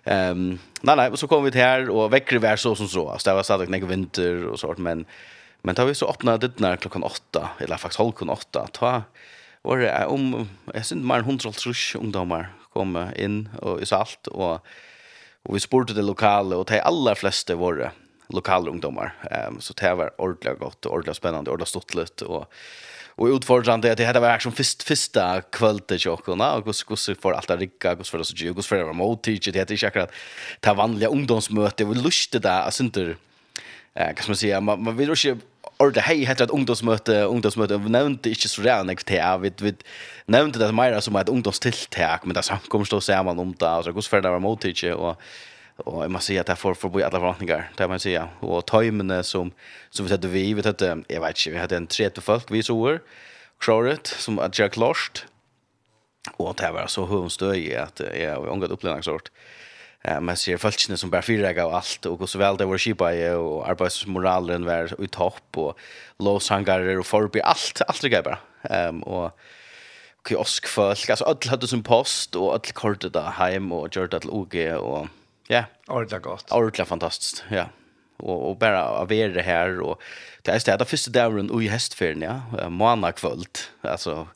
Ehm 0.04 0.60
nej 0.82 0.96
nej, 0.96 1.12
så 1.18 1.28
kom 1.28 1.44
vi 1.44 1.52
till 1.52 1.62
här 1.62 1.90
och 1.90 2.14
väcker 2.14 2.40
vi 2.40 2.58
så 2.58 2.76
som 2.76 2.88
så. 2.88 3.10
Alltså 3.10 3.30
det 3.30 3.36
var 3.36 3.44
stadigt 3.44 3.70
några 3.70 3.86
vinter 3.86 4.46
och 4.46 4.60
sånt 4.60 4.78
men 4.78 5.06
Men 5.62 5.76
da 5.76 5.86
vi 5.86 5.96
så 5.96 6.10
öppnade 6.10 6.48
det 6.48 6.60
när 6.60 6.76
klockan 6.76 7.04
8 7.04 7.50
eller 7.60 7.78
faktiskt 7.78 8.00
halv 8.00 8.12
klockan 8.12 8.30
8 8.30 8.68
ta 8.74 9.02
var 9.62 9.78
det 9.78 10.06
om 10.06 10.50
jag 10.74 10.86
synd 10.86 11.06
mer 11.06 11.20
100 11.20 11.52
trusch 11.52 11.96
ungdomar 12.00 12.54
kom 12.74 13.10
in 13.16 13.50
och 13.62 13.82
i 13.82 13.86
salt 13.86 14.28
och 14.28 14.66
och 15.48 15.56
vi 15.56 15.60
spurte 15.60 15.94
det 15.94 16.02
lokala 16.02 16.58
och 16.58 16.66
de 16.66 16.80
allra 16.80 17.16
flesta 17.16 17.56
var 17.56 17.92
lokala 18.30 18.70
ungdomar. 18.70 19.14
Ehm 19.32 19.62
så 19.62 19.74
det 19.74 19.94
var 19.94 20.22
ordentligt 20.22 20.60
gott 20.60 20.86
och 20.86 20.92
ordentligt 20.92 21.18
spännande 21.18 21.52
och 21.52 21.68
stottligt 21.68 22.22
och 22.22 22.52
Och 23.20 23.28
utfordrande 23.28 23.92
att 23.92 23.98
det 23.98 24.06
hade 24.06 24.20
varit 24.20 24.42
som 24.42 24.52
först 24.52 24.84
första 24.84 25.42
kvällte 25.42 25.98
chokorna 25.98 26.54
och 26.54 26.66
hur 26.66 26.74
hur 27.08 27.16
för 27.16 27.32
allt 27.32 27.50
att 27.50 27.60
rigga 27.60 27.96
hur 27.96 28.04
för 28.04 28.20
oss 28.20 28.34
ju 28.36 28.54
hur 28.54 28.62
för 28.62 28.84
vara 28.84 28.94
mot 28.94 29.24
teacher 29.24 29.52
det 29.52 29.60
heter 29.60 29.74
ju 29.74 29.78
säkert 29.78 30.12
ta 30.60 30.74
vanliga 30.74 31.10
ungdomsmöte 31.10 31.86
och 31.86 31.96
lust 31.96 32.42
där 32.42 32.62
alltså 32.62 32.84
inte 32.84 33.16
eh, 33.98 34.14
kan 34.14 34.26
man 34.28 34.36
säga, 34.36 34.62
man, 34.62 34.84
man 34.84 34.98
vill 34.98 35.10
ju 35.10 35.16
inte 35.16 35.46
Ordet 35.80 36.04
hej 36.04 36.26
heter 36.26 36.44
ett 36.44 36.52
ungdomsmöte, 36.52 37.22
ungdomsmöte. 37.22 37.78
Vi 37.78 37.90
nämnde 37.90 38.30
inte 38.30 38.50
så 38.50 38.62
redan 38.62 38.90
ett 38.90 39.06
TA. 39.06 39.38
Vi, 39.38 39.52
vi 39.62 39.76
nämnde 40.26 40.60
det 40.60 40.72
mer 40.72 41.00
som 41.00 41.16
ett 41.16 41.30
ungdomstilltag, 41.30 42.20
men 42.24 42.34
det 42.34 42.44
samkommer 42.44 42.86
stå 42.86 43.02
samman 43.02 43.40
om 43.40 43.56
det. 43.60 43.70
Alltså, 43.70 43.92
hur 43.92 44.02
för 44.02 44.22
det 44.22 44.30
var 44.30 44.40
mot 44.40 44.62
det 44.62 44.94
och 44.94 45.22
och 45.78 46.04
jag 46.04 46.12
måste 46.12 46.28
säga 46.28 46.42
att 46.42 46.48
det 46.48 46.56
får 46.56 46.74
förbi 46.74 47.04
alla 47.04 47.20
förväntningar 47.20 47.72
det 47.76 47.88
man 47.88 48.00
säga 48.00 48.30
och 48.40 48.66
tajmen 48.66 49.24
som 49.24 49.52
som 49.90 50.06
vi 50.06 50.12
hade 50.12 50.28
vi 50.28 50.54
vet 50.54 50.66
att 50.66 50.82
jag 50.82 51.22
vet 51.22 51.30
inte 51.30 51.50
vi 51.50 51.58
hade 51.58 51.78
en 51.78 51.88
tre 51.88 52.10
till 52.10 52.22
folk 52.22 52.52
vi 52.52 52.64
såg 52.64 53.00
Croret 53.60 54.08
som 54.08 54.40
att 54.40 54.60
jag 54.60 54.72
klart 54.72 55.26
och 56.38 56.56
det 56.56 56.72
var 56.72 56.88
så 56.88 57.06
hur 57.06 57.18
hundstöj 57.18 57.76
att 57.76 58.02
jag 58.20 58.36
har 58.36 58.50
ångat 58.50 58.72
upplevt 58.72 59.06
sort 59.06 59.32
Eh 60.04 60.20
man 60.20 60.38
ser 60.38 60.58
folkene 60.58 60.98
som 60.98 61.10
bara 61.10 61.22
fyrrega 61.22 61.66
och 61.66 61.76
allt 61.76 62.06
och 62.06 62.30
så 62.30 62.40
väl 62.40 62.58
det 62.58 62.66
var 62.66 62.78
skipa 62.78 63.12
och 63.38 63.70
arbetsmoralen 63.70 64.66
var 64.66 65.04
i 65.04 65.08
topp 65.08 65.58
och 65.58 65.80
låsangarer 66.20 67.00
och 67.00 67.06
förbi 67.06 67.42
allt 67.42 67.82
allt 67.88 68.02
det 68.02 68.24
bara. 68.24 68.40
Ehm 68.70 69.04
och 69.04 69.40
kiosk 70.28 70.68
folk 70.68 71.10
alltså 71.10 71.26
alla 71.26 71.50
hade 71.50 71.68
sin 71.68 71.84
post 71.84 72.36
och 72.36 72.54
allt 72.54 72.72
kortet 72.72 73.14
där 73.14 73.32
hem 73.32 73.72
och 73.72 73.96
gjorde 73.96 74.20
det 74.20 74.28
OG 74.28 74.56
och 74.80 75.08
ja, 75.48 75.64
ordla 75.88 76.20
gott. 76.20 76.52
Ordla 76.52 76.86
fantastiskt. 76.86 77.44
Ja 77.50 77.66
och 78.18 78.50
och 78.50 78.58
bara 78.58 78.84
av 78.84 79.12
er 79.12 79.30
det 79.30 79.42
här 79.42 79.80
och 79.80 80.02
det 80.42 80.52
är 80.52 80.60
städa 80.60 80.86
första 80.86 81.12
dagen 81.12 81.62
i 81.62 81.68
hästfärden 81.68 82.22
ja 82.22 82.70
måndag 82.70 83.12
kväll 83.12 83.46
alltså 83.82 84.28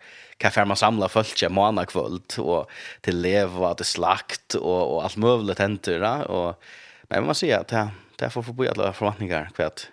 kan 0.50 0.68
man 0.68 0.78
samla 0.78 1.10
folk 1.10 1.44
i 1.44 1.50
månader 1.50 1.86
kväll 1.86 2.20
och 2.38 2.70
till 3.02 3.22
leva 3.22 3.74
till 3.74 3.86
slakt 3.86 4.54
och 4.54 4.96
och 4.96 5.04
allt 5.04 5.18
möjligt 5.18 5.60
händer 5.60 6.00
va 6.00 6.24
och 6.24 6.64
men 7.04 7.26
man 7.26 7.36
ser 7.36 7.58
att 7.58 7.68
det 7.68 7.90
det 8.16 8.30
får 8.30 8.44
forbi 8.44 8.68
alla 8.68 8.94
förväntningar 8.94 9.50
kvart. 9.56 9.88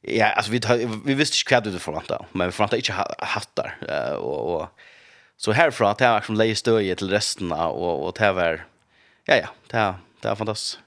Ja, 0.00 0.26
alltså 0.26 0.52
vi 0.52 0.60
vi 1.04 1.14
visste 1.14 1.36
inte 1.36 1.48
kvad 1.48 1.72
det 1.72 1.78
förväntar, 1.78 2.26
men 2.32 2.48
vi 2.48 2.52
förväntar 2.52 2.76
inte 2.76 2.92
hattar 3.18 3.76
eh 3.88 4.14
och 4.14 4.54
och 4.54 4.68
så 5.36 5.52
härifrån 5.52 5.88
att 5.88 5.98
det 5.98 6.04
här 6.04 6.20
som 6.20 6.34
lägger 6.34 6.54
stöje 6.54 6.94
till 6.96 7.10
resten 7.10 7.52
och 7.52 8.06
och 8.06 8.14
det 8.18 8.32
var 8.32 8.64
ja 9.24 9.36
ja, 9.36 9.48
det 9.70 9.76
här 9.76 9.94
det 10.20 10.28
är 10.28 10.34
fantastiskt. 10.34 10.78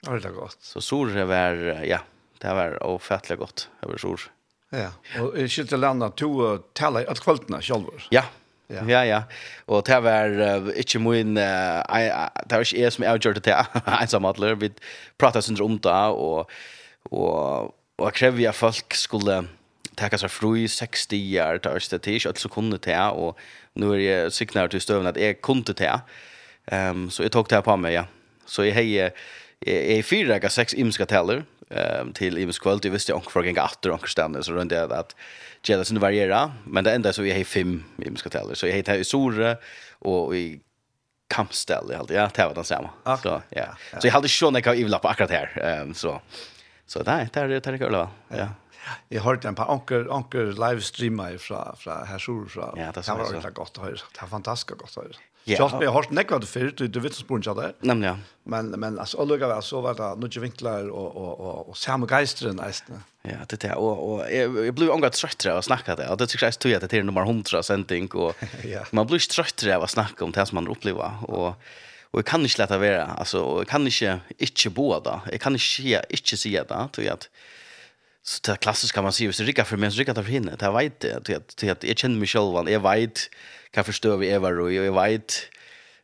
Ja, 0.00 0.12
det 0.12 0.28
är 0.28 0.32
gott. 0.32 0.58
Så 0.60 0.80
sur 0.80 1.24
var 1.24 1.54
ja, 1.84 1.98
det 2.38 2.54
var 2.54 2.82
ofattelig 2.82 3.38
godt, 3.38 3.68
Det 3.80 3.86
var 3.86 3.96
sur. 3.96 4.20
Ja, 4.70 4.90
och 5.20 5.38
i 5.38 5.48
skilt 5.48 5.70
landa 5.70 6.10
to 6.10 6.58
tala 6.72 7.00
att 7.10 7.20
kvällarna 7.20 7.62
själva. 7.62 7.92
Ja, 8.10 8.24
Ja. 8.70 8.82
ja, 8.88 9.02
ja. 9.06 9.20
Og 9.70 9.84
det 9.86 9.98
var 10.02 10.32
uh, 10.34 10.70
ikke 10.74 10.98
min, 10.98 11.36
uh, 11.38 11.82
I, 11.86 12.08
uh, 12.10 12.26
det 12.42 12.58
var 12.58 12.64
ikke 12.66 12.80
jeg 12.80 12.94
som 12.94 13.06
avgjørte 13.06 13.44
det, 13.46 13.54
ensamhandler. 14.02 14.58
Vi 14.58 14.72
pratet 15.18 15.46
sønder 15.46 15.64
om 15.64 15.78
det, 15.78 15.92
og, 15.92 16.50
og, 17.10 17.74
og 17.98 18.08
jeg 18.08 18.18
krevde 18.20 18.48
at 18.48 18.58
folk 18.58 18.98
skulle 18.98 19.44
tacka 19.96 20.18
seg 20.20 20.32
fru 20.32 20.50
i 20.60 20.66
seks 20.68 21.06
år, 21.08 21.62
det 21.62 21.70
var 21.70 21.80
ikke 21.80 21.94
det, 21.94 22.02
til, 22.02 22.18
ikke 22.18 22.28
alt 22.28 22.42
som 22.42 22.52
kunne 22.52 22.78
det, 22.78 22.96
og 22.96 23.38
nå 23.74 23.94
er 23.94 24.02
jeg 24.02 24.32
sikker 24.32 24.66
til 24.68 24.80
støvn 24.80 25.06
at 25.06 25.16
jeg 25.16 25.40
kunne 25.40 25.64
det. 25.64 25.92
Um, 26.72 27.08
så 27.10 27.22
jeg 27.22 27.32
tok 27.32 27.50
det 27.50 27.62
på 27.64 27.76
meg, 27.76 27.92
ja. 27.94 28.04
Så 28.46 28.66
jeg 28.66 28.74
har 28.74 29.12
jeg 29.64 29.96
har 29.96 30.02
fire 30.02 30.36
eller 30.36 30.52
seks 30.52 30.74
imenska 30.76 31.06
teller 31.08 31.44
um, 31.70 32.12
til 32.12 32.36
imensk 32.38 32.62
kvöld. 32.62 32.84
Jeg 32.84 32.92
visste 32.92 33.14
ikke 33.14 33.32
hva 33.32 33.44
jeg 33.44 33.54
gikk 33.54 33.62
atter, 33.62 33.94
hva 33.94 34.26
jeg 34.36 34.44
så 34.44 34.52
rundt 34.52 34.74
jeg 34.74 34.92
at 34.92 35.14
gjelda 35.68 35.84
sin 35.84 36.00
variera 36.00 36.52
men 36.64 36.84
det 36.84 36.94
enda 36.94 37.12
så 37.12 37.26
jag 37.26 37.36
har 37.36 37.44
fem 37.44 37.84
vi 37.96 38.16
ska 38.16 38.30
tala 38.30 38.54
så 38.54 38.66
jag 38.66 38.74
heter 38.74 38.94
i 38.94 39.04
Sore 39.04 39.56
och 39.98 40.36
i 40.36 40.60
kampställ 41.28 41.90
helt 41.90 42.10
ja 42.10 42.30
det 42.34 42.46
var 42.46 42.54
den 42.54 42.64
samma 42.64 42.90
okay. 43.02 43.16
så 43.22 43.42
ja. 43.48 43.66
Så 44.00 44.06
jag 44.06 44.12
hade 44.12 44.28
sjön 44.28 44.54
jag 44.64 44.76
ivla 44.76 44.98
på 44.98 45.08
akkurat 45.08 45.30
här 45.30 45.58
ehm 45.62 45.88
um, 45.88 45.94
så 45.94 46.20
så 46.86 47.02
där 47.02 47.28
där 47.32 47.48
det 47.48 47.60
där 47.60 47.78
kul 47.78 47.92
va 47.92 48.10
ja. 48.28 48.48
Jag 49.08 49.22
har 49.22 49.46
en 49.46 49.54
par 49.54 49.70
onkel 49.70 50.08
onkel 50.08 50.54
livestreamar 50.54 51.38
fra, 51.38 51.76
från 51.76 52.06
her 52.06 52.18
sur 52.18 52.48
så. 52.48 52.74
Ja, 52.76 52.92
det 52.92 53.08
var 53.08 53.20
ordentlig 53.20 53.54
godt 53.54 53.78
å 53.78 53.82
høre, 53.82 54.02
Det 54.14 54.22
var 54.22 54.28
fantastiskt 54.28 54.78
gott 54.78 54.96
å 54.96 55.02
høre. 55.02 55.18
Ja. 55.48 55.78
Jag 55.80 55.88
har 55.88 55.94
hört 55.94 56.10
näck 56.10 56.28
det 56.28 56.46
för 56.46 56.72
du 56.88 57.00
vet 57.00 57.14
spår 57.14 57.36
inte 57.36 57.54
där. 57.54 57.74
Nämligen. 57.80 58.14
ja. 58.14 58.20
Men 58.44 58.70
men 58.70 58.98
alltså 58.98 59.18
olika 59.18 59.48
väl 59.48 59.62
så 59.62 59.80
var 59.80 59.94
det 59.94 60.20
några 60.20 60.40
vinklar 60.40 60.88
och 60.88 61.16
och 61.16 61.40
och 61.40 61.68
och 61.68 61.76
samma 61.76 62.06
geistren 62.06 62.56
nästan. 62.56 63.02
Ja, 63.22 63.36
det 63.48 63.60
där 63.60 63.74
och 63.74 64.14
och 64.14 64.32
jag 64.32 64.74
blev 64.74 64.92
angat 64.92 65.12
trött 65.12 65.46
av 65.46 65.56
att 65.56 65.64
snacka 65.64 65.96
det. 65.96 66.08
Och 66.08 66.16
det 66.16 66.26
tycker 66.26 66.52
jag 66.64 66.84
att 66.84 66.90
det 66.90 66.96
är 66.96 67.02
nummer 67.02 67.20
100 67.20 67.62
sending 67.62 68.08
och 68.08 68.36
man 68.90 69.06
blir 69.06 69.18
trött 69.18 69.64
av 69.76 69.82
att 69.82 69.90
snacka 69.90 70.24
om 70.24 70.32
det 70.32 70.46
som 70.46 70.54
man 70.54 70.68
upplever 70.68 71.10
och 71.22 71.48
och 72.10 72.18
jag 72.18 72.26
kan 72.26 72.42
inte 72.42 72.62
låta 72.62 72.78
vara 72.78 73.04
alltså 73.04 73.38
jag 73.38 73.68
kan 73.68 73.86
inte 73.86 74.20
inte 74.38 74.70
båda. 74.70 75.20
Jag 75.30 75.40
kan 75.40 75.52
inte 75.52 76.04
inte 76.10 76.36
säga 76.36 76.64
det 76.64 76.88
tror 76.92 77.06
jag 77.06 77.14
att 77.14 77.28
Så 78.26 78.40
det 78.46 78.56
klassiskt 78.60 78.94
kan 78.94 79.04
man 79.04 79.12
säga, 79.12 79.32
så 79.32 79.44
rika 79.44 79.64
för 79.64 79.76
mig 79.76 79.90
så 79.90 79.98
rika 79.98 80.14
för 80.14 80.22
henne. 80.22 80.56
Det 80.56 80.70
vet 80.70 81.04
jeg, 81.04 81.46
til 81.56 81.70
att 81.70 81.84
jag 81.84 81.98
känner 81.98 82.18
mig 82.18 82.26
själv 82.26 82.68
jag 82.68 82.80
vet 82.80 83.30
kan 83.70 83.84
förstå 83.84 84.16
vi 84.16 84.28
Eva 84.28 84.48
och 84.48 84.72
jag 84.72 84.92
vet 84.92 85.48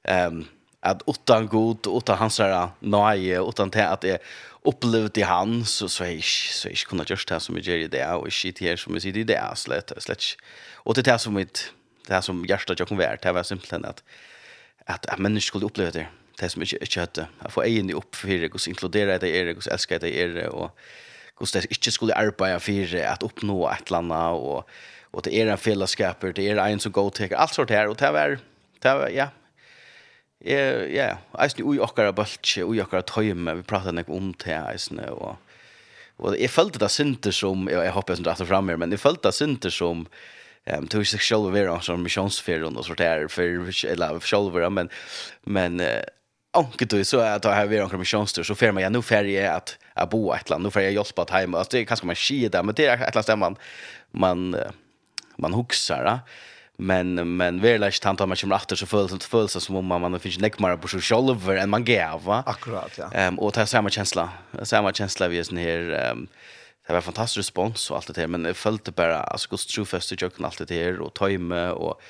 ehm 0.05 0.45
att 0.81 1.03
utan 1.07 1.47
god, 1.47 1.87
utan 1.87 2.19
hans 2.19 2.37
där 2.37 2.69
nej 2.81 3.31
utan 3.49 3.71
det 3.71 3.89
att 3.89 4.01
det 4.01 4.23
upplevt 4.65 5.19
i 5.19 5.23
han, 5.23 5.65
så, 5.65 5.89
så 5.89 6.05
är 6.05 6.21
så 6.21 6.69
jeg 6.69 6.79
ikke 6.79 7.05
just 7.11 7.29
det 7.29 7.41
som 7.41 7.57
jeg 7.57 7.65
gjør 7.65 7.85
i 7.85 7.87
det, 7.87 8.07
og 8.07 8.25
det 8.59 8.79
som 8.79 8.95
är 8.95 9.01
sier 9.01 9.17
i 9.17 9.25
det, 9.25 9.39
slett, 9.57 9.93
slett 9.99 10.23
ikke. 10.23 10.43
Og 10.85 10.95
det 10.95 11.07
er 11.07 11.13
det 11.13 11.21
som 11.21 11.35
mitt, 11.35 11.73
det 12.07 12.15
här 12.15 12.21
som 12.21 12.45
hjärtat 12.45 12.79
jag 12.79 12.89
kom 12.89 12.99
vært, 12.99 13.23
det 13.23 13.35
var 13.35 13.43
simpelt 13.43 13.85
att 13.85 14.03
att 14.87 15.07
at 15.09 15.19
mennesker 15.19 15.47
skulle 15.47 15.67
uppleva 15.67 15.91
det, 15.91 16.07
det 16.41 16.51
som 16.51 16.63
inte 16.63 16.77
inte 16.81 17.01
hade 17.01 17.27
att 17.41 17.53
få 17.53 17.63
egen 17.63 17.95
opp 17.95 18.17
for 18.17 18.29
det, 18.29 18.51
hvordan 18.51 18.91
det 18.93 19.29
i 19.29 19.45
det, 19.45 19.57
och 19.57 19.73
älska 19.73 19.99
det 19.99 20.09
i 20.09 20.27
det, 20.27 20.49
och 20.49 20.79
hur 21.41 21.49
det 21.53 21.65
inte 21.65 21.91
skulle 21.91 22.15
arbeta 22.15 22.61
för 22.61 23.05
att 23.05 23.23
uppnå 23.23 23.71
ett 23.71 23.91
landa 23.91 24.29
och 24.29 24.69
och 25.11 25.23
det 25.23 25.35
är 25.35 25.47
en 25.47 25.59
fällskap 25.59 26.21
det 26.35 26.49
är 26.49 26.57
en 26.57 26.81
som 26.81 26.93
går 26.93 27.11
till 27.11 27.35
allt 27.35 27.55
sånt 27.55 27.71
här 27.71 27.89
och 27.89 27.97
det 27.97 28.07
är 28.07 28.39
det 28.83 28.95
var 28.95 29.09
ja. 29.09 29.29
Ja, 30.45 30.59
ja, 30.91 31.19
eisen 31.39 31.63
ui 31.63 31.79
okkara 31.79 32.13
bøltje, 32.13 32.65
ui 32.65 32.81
okkara 32.83 33.05
tøyme, 33.07 33.53
vi 33.55 33.63
pratet 33.63 33.95
nek 33.95 34.09
om 34.11 34.33
det 34.43 34.57
eisen, 34.73 34.99
og, 35.07 35.37
og 36.19 36.35
jeg 36.35 36.51
følte 36.51 36.81
det 36.83 36.89
sinter 36.91 37.31
som, 37.31 37.69
jeg, 37.71 37.79
jeg 37.79 37.95
håper 37.95 38.13
jeg 38.13 38.19
som 38.19 38.27
drar 38.27 38.49
fram 38.49 38.73
her, 38.73 38.81
men 38.83 38.91
jeg 38.91 38.99
følte 38.99 39.29
det 39.29 39.37
sinter 39.39 39.71
som, 39.71 40.03
Ehm 40.65 40.89
tog 40.89 41.07
sig 41.07 41.21
själva 41.21 41.51
vara 41.51 41.81
som 41.81 42.03
missionsfärden 42.03 42.77
och 42.77 42.87
sånt 42.87 42.99
där 42.99 43.29
för 43.29 43.43
eller 43.87 44.21
själva 44.21 44.71
men 44.71 44.89
men 45.43 45.83
onkel 46.53 46.89
då 46.89 47.05
så 47.05 47.21
att 47.21 47.45
jag 47.45 47.53
har 47.53 47.67
vara 47.67 47.99
missionstur 47.99 48.43
så 48.43 48.55
färma 48.55 48.81
jag 48.81 48.93
nu 48.93 49.03
färje 49.03 49.53
att 49.53 49.79
att 49.95 50.11
bo 50.11 50.33
ett 50.33 50.51
land. 50.51 50.63
Nu 50.65 50.71
får 50.71 50.83
jag 50.83 50.93
hjälpa 50.93 51.23
att 51.23 51.31
hemma. 51.31 51.59
Alltså, 51.59 51.77
det 51.77 51.83
är 51.83 51.85
kanske 51.85 52.07
man 52.07 52.17
skier 52.17 52.49
där, 52.51 52.63
men 52.63 52.75
det 52.75 52.87
är 52.87 53.09
ett 53.09 53.15
land 53.15 53.29
annat 53.29 53.39
man, 53.39 53.57
man, 54.11 54.57
man 55.37 55.55
huxar. 55.55 56.05
Ja? 56.05 56.19
Men, 56.77 57.37
men 57.37 57.61
verkligen 57.61 57.93
han 58.05 58.17
tar 58.17 58.27
man 58.27 58.37
kommer 58.37 58.57
efter 58.57 58.77
så 58.77 58.87
följs 58.87 59.13
det 59.13 59.25
följs 59.25 59.53
som 59.65 59.77
om 59.77 59.87
man, 59.87 60.01
man 60.01 60.21
finns 60.21 60.39
läckmare 60.39 60.77
på 60.77 60.89
sig 60.89 61.01
själv 61.01 61.51
än 61.51 61.71
man 61.71 61.85
gav. 61.85 62.25
Va? 62.25 62.43
Akkurat, 62.47 62.99
ja. 62.99 63.29
Um, 63.29 63.39
och 63.39 63.53
det 63.53 63.61
är 63.61 63.65
samma 63.65 63.91
känsla. 63.91 64.29
Samma 64.63 64.93
känsla 64.93 65.29
vi 65.29 65.39
är 65.39 65.43
sån 65.43 65.57
här... 65.59 66.11
Um, 66.11 66.29
det 66.87 66.93
var 66.93 67.01
fantastisk 67.01 67.39
respons 67.39 67.91
och 67.91 67.97
allt 67.97 68.07
det 68.07 68.13
där 68.13 68.27
men 68.27 68.45
jag 68.45 68.57
följde 68.57 68.91
bara 68.91 69.19
alltså 69.19 69.49
Guds 69.51 69.67
trofast 69.67 70.13
i 70.13 70.17
allt 70.45 70.59
det 70.59 70.65
där 70.65 71.01
och 71.01 71.15
tajme 71.15 71.69
och 71.69 72.01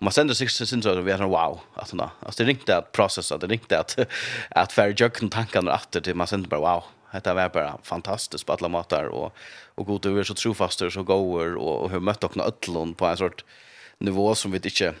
Och 0.00 0.04
man 0.04 0.12
sänder 0.12 0.34
sig 0.34 0.48
sin 0.48 0.82
så 0.82 1.00
vi 1.00 1.12
är 1.12 1.18
wow 1.18 1.60
att 1.74 1.92
nå. 1.92 2.10
Alltså 2.26 2.42
det 2.42 2.48
ringte 2.48 2.76
att 2.76 2.92
processa, 2.92 3.38
det 3.38 3.46
ringte 3.46 3.78
att 3.78 3.98
att 4.50 4.72
färre 4.72 4.94
jökna 4.96 5.28
tankarna 5.28 5.74
åter 5.74 6.00
till 6.00 6.14
man 6.14 6.26
sände 6.26 6.48
bara 6.48 6.60
wow. 6.60 6.84
Hetta 7.10 7.34
var 7.34 7.48
bara 7.48 7.78
fantastiskt 7.82 8.46
på 8.46 8.52
alla 8.52 8.68
matar 8.68 9.04
och 9.04 9.34
och 9.74 9.86
god 9.86 10.06
över 10.06 10.24
så 10.24 10.34
trofaster 10.34 10.90
så 10.90 11.02
goer 11.02 11.56
och, 11.56 11.82
och 11.82 11.90
hur 11.90 12.00
mött 12.00 12.24
och 12.24 12.36
öllon 12.36 12.94
på 12.94 13.06
en 13.06 13.16
sort 13.16 13.44
nivå 13.98 14.34
som 14.34 14.50
vi 14.50 14.56
inte 14.56 14.94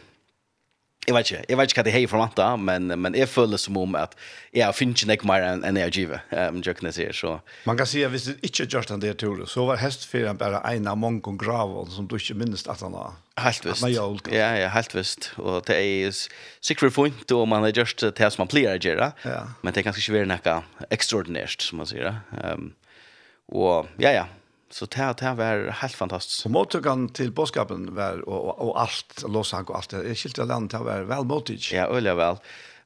Jeg 1.08 1.14
vet 1.16 1.30
ikke, 1.30 1.44
jeg 1.48 1.56
vet 1.56 1.70
ikke 1.70 1.80
hva 1.80 1.84
det 1.86 1.92
er 1.96 2.10
for 2.10 2.20
vant 2.20 2.60
men, 2.60 2.92
men 3.00 3.14
jeg 3.16 3.28
føler 3.32 3.56
som 3.58 3.78
om 3.80 3.94
at 3.96 4.12
jeg 4.52 4.66
har 4.66 4.74
finnet 4.76 5.00
ikke 5.08 5.28
mer 5.30 5.46
enn 5.46 5.62
en 5.64 5.78
jeg 5.80 5.94
giver, 5.96 6.20
um, 6.28 6.58
jøkken 6.60 6.90
jeg 6.90 6.96
sier, 6.98 7.16
så... 7.16 7.30
Man 7.64 7.78
kan 7.80 7.88
si 7.88 8.02
at 8.04 8.12
hvis 8.12 8.26
du 8.28 8.44
ikke 8.44 8.66
gjør 8.68 8.90
den 8.90 9.00
der 9.00 9.16
turen, 9.16 9.48
så 9.48 9.64
var 9.64 9.80
hestferien 9.80 10.36
bare 10.38 10.60
en 10.68 10.90
av 10.90 10.98
mange 11.00 11.32
graver 11.40 11.88
som 11.94 12.04
du 12.06 12.18
ikke 12.18 12.36
minnes 12.36 12.66
at 12.68 12.84
han 12.84 12.98
har. 12.98 13.16
Helt 13.40 13.64
visst. 13.64 13.86
Ja, 14.28 14.50
ja, 14.60 14.68
helt 14.74 14.92
visst. 14.92 15.30
Og 15.40 15.64
det 15.70 15.78
er 15.80 16.20
sikkert 16.60 16.92
fint, 16.92 17.32
og 17.32 17.48
man 17.48 17.64
har 17.64 17.72
gjort 17.72 18.04
det 18.04 18.28
som 18.34 18.44
man 18.44 18.52
pleier 18.52 18.76
å 18.76 18.84
gjøre, 18.84 19.12
ja. 19.24 19.40
men 19.62 19.72
det 19.72 19.80
er 19.80 19.88
kanskje 19.88 20.04
ikke 20.04 20.18
være 20.18 20.30
noe 20.34 20.58
ekstraordinært, 20.92 21.64
som 21.64 21.80
man 21.80 21.88
sier. 21.88 22.20
Um, 22.44 22.74
og 23.56 23.88
ja, 23.98 24.12
ja, 24.14 24.28
Så 24.70 24.86
det 24.86 25.12
det 25.18 25.34
var 25.34 25.70
helt 25.70 25.94
fantastiskt. 25.94 26.44
Och 26.44 26.50
mottagan 26.50 27.08
till 27.08 27.32
boskapen 27.32 27.94
var 27.94 28.28
och 28.28 28.68
och 28.68 28.80
allt 28.80 29.24
Los 29.28 29.54
Angeles 29.54 29.70
och 29.70 29.76
allt. 29.76 29.92
Jag 30.06 30.18
skilte 30.18 30.44
land 30.44 30.70
det 30.70 30.78
var 30.78 31.00
väl 31.00 31.24
mottag. 31.24 31.58
Ja, 31.72 31.86
öliga 31.86 32.14
väl. 32.14 32.36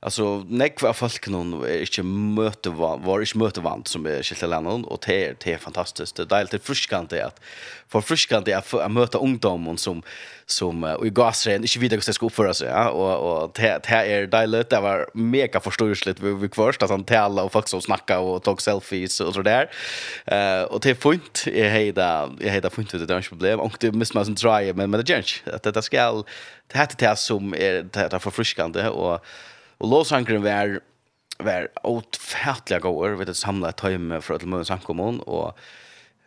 Alltså 0.04 0.44
nekva 0.48 0.92
folk 0.92 1.28
någon 1.28 1.64
är 1.64 1.80
inte 1.80 2.02
möte 2.02 2.70
var 2.70 2.98
var 2.98 3.20
inte 3.20 3.38
möte 3.38 3.60
vant 3.60 3.88
som 3.88 4.06
är 4.06 4.22
skilda 4.22 4.46
länder 4.46 4.92
och 4.92 5.04
det 5.06 5.24
är 5.24 5.36
det 5.44 5.52
är 5.52 5.58
fantastiskt. 5.58 6.16
Det 6.16 6.32
är 6.32 6.36
helt 6.36 6.64
friskant 6.64 7.12
att 7.12 7.40
för 7.88 8.00
friskant 8.00 8.46
det 8.46 8.52
är 8.52 8.80
att 8.80 8.90
möta 8.92 9.18
ungdomar 9.18 9.76
som 9.76 10.02
som 10.46 10.84
och 10.84 11.06
i 11.06 11.10
gasren 11.10 11.62
inte 11.62 11.78
vet 11.78 11.92
hur 11.92 11.96
det 11.96 12.12
ska 12.12 12.26
uppföra 12.26 12.54
sig 12.54 12.68
ja. 12.68 12.90
Och 12.90 13.42
och 13.42 13.52
det 13.54 13.80
det 13.88 13.94
är 13.94 14.26
dejligt. 14.26 14.70
Det 14.70 14.80
var 14.80 15.08
mega 15.14 15.60
förståeligt 15.60 16.20
vi 16.20 16.34
vi 16.34 16.48
kvarst 16.48 16.82
att 16.82 16.90
han 16.90 17.04
tälla 17.04 17.42
och 17.42 17.52
folk 17.52 17.68
som 17.68 17.80
snacka 17.80 18.18
och 18.18 18.42
tog 18.42 18.62
selfies 18.62 19.20
och 19.20 19.34
så 19.34 19.42
där. 19.42 19.70
Eh 20.26 20.62
och 20.62 20.80
det 20.80 20.90
är 20.90 20.94
fint. 20.94 21.44
Är 21.46 21.68
hejda 21.68 22.30
är 22.40 22.50
hejda 22.50 22.70
fint 22.70 22.90
det 22.90 23.10
är 23.10 23.16
inte 23.16 23.28
problem. 23.28 23.60
Och 23.60 23.76
det 23.80 23.92
måste 23.92 24.16
man 24.16 24.36
try 24.36 24.72
men 24.72 24.90
men 24.90 25.04
det 25.04 25.12
är 25.12 25.54
att 25.54 25.74
det 25.74 25.82
ska 25.82 26.22
det 26.72 26.78
heter 26.78 27.08
det 27.08 27.16
som 27.16 27.54
är 27.54 27.82
det 27.92 28.12
är 28.12 28.18
förfriskande 28.18 28.88
och 28.88 29.24
Og 29.80 29.88
låsankeren 29.88 30.42
var 30.42 30.80
var 31.38 31.68
outfärtliga 31.82 32.78
gåor 32.78 33.16
vet 33.18 33.28
att 33.28 33.36
samla 33.36 33.68
ett 33.68 33.80
hem 33.80 34.22
för 34.22 34.34
att 34.34 34.42
möta 34.42 34.64
samkommun 34.64 35.20
och 35.20 35.58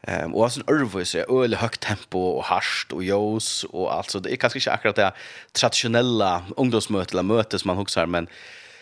ehm 0.02 0.36
och 0.36 0.52
sen 0.52 0.64
örvis 0.68 1.16
är 1.16 1.44
öle 1.44 1.58
högt 1.58 1.82
tempo 1.82 2.20
och 2.20 2.44
harst 2.44 2.92
och 2.92 3.04
jos 3.04 3.64
och 3.64 3.94
alltså 3.94 4.20
det 4.20 4.34
är 4.34 4.36
kanske 4.36 4.60
inte 4.60 4.72
akkurat 4.72 4.96
det 4.96 5.12
traditionella 5.52 6.44
ungdomsmötet 6.58 7.12
eller 7.12 7.24
möte 7.24 7.60
som 7.60 7.68
man 7.68 7.78
huxar 7.78 8.06
men 8.06 8.28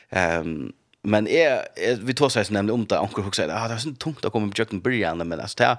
ehm 0.10 0.74
Men 1.06 1.28
är 1.28 1.68
vi 2.02 2.14
tar 2.14 2.30
sig 2.30 2.46
nämnde 2.50 2.74
om 2.74 2.86
det 2.86 3.00
onkel 3.00 3.24
hooks 3.24 3.38
säger 3.38 3.56
ah 3.56 3.68
det 3.68 3.74
är 3.74 3.78
så 3.78 3.92
tungt 3.92 4.26
att 4.26 4.32
komma 4.32 4.52
på 4.52 4.62
jöken 4.62 4.80
början 4.82 5.18
men 5.18 5.40
alltså 5.40 5.58
det 5.58 5.78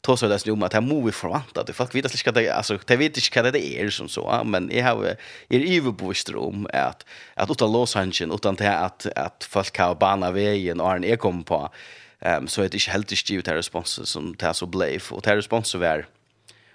tar 0.00 0.16
sig 0.16 0.28
det 0.28 0.50
om 0.52 0.62
att 0.62 0.72
det 0.72 0.80
måste 0.80 1.06
vi 1.06 1.12
förvänta 1.12 1.60
att 1.60 1.76
folk 1.76 1.94
vet 1.94 2.04
att 2.04 2.34
det 2.34 2.50
alltså 2.50 2.78
det 2.86 2.96
vet 2.96 3.16
inte 3.16 3.42
vad 3.42 3.52
det 3.52 3.80
är 3.80 3.90
som 3.90 4.08
så 4.08 4.42
men 4.44 4.70
jag 4.72 4.84
har 4.84 5.04
är 5.48 5.76
överbevisst 5.78 6.28
om 6.28 6.68
att 6.72 7.04
att 7.34 7.50
utan 7.50 7.72
Los 7.72 7.96
Angeles 7.96 8.34
utan 8.34 8.54
det 8.54 8.78
att 8.78 9.06
att 9.16 9.46
folk 9.50 9.78
har 9.78 9.94
bana 9.94 10.30
vägen 10.30 10.80
och 10.80 10.92
en 10.92 11.04
är 11.04 11.16
kom 11.16 11.44
på 11.44 11.70
ehm 12.20 12.48
så 12.48 12.62
är 12.62 12.68
det 12.68 12.74
inte 12.74 12.90
helt 12.90 13.30
givet 13.30 13.44
till 13.44 13.54
respons 13.54 14.00
som 14.10 14.36
det 14.36 14.54
så 14.54 14.66
blev 14.66 15.02
och 15.10 15.22
till 15.22 15.32
respons 15.32 15.68
så 15.68 15.78
var 15.78 16.06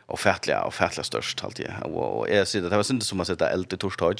och 0.05 0.19
fattliga 0.19 0.63
och 0.63 0.73
fattliga 0.73 1.03
störst 1.03 1.43
alltid 1.43 1.67
och 1.81 2.29
jag 2.29 2.47
ser 2.47 2.61
det 2.61 2.69
det 2.69 2.75
var 2.75 2.91
inte 2.91 3.05
som 3.05 3.19
att 3.19 3.27
sätta 3.27 3.49
eld 3.49 3.73
i 3.73 3.77
torsdag 3.77 4.15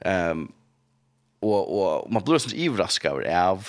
ehm 0.00 0.52
och 1.40 2.02
och 2.02 2.12
man 2.12 2.22
blir 2.22 2.38
så 2.38 2.56
överraskad 2.56 3.26
av 3.26 3.68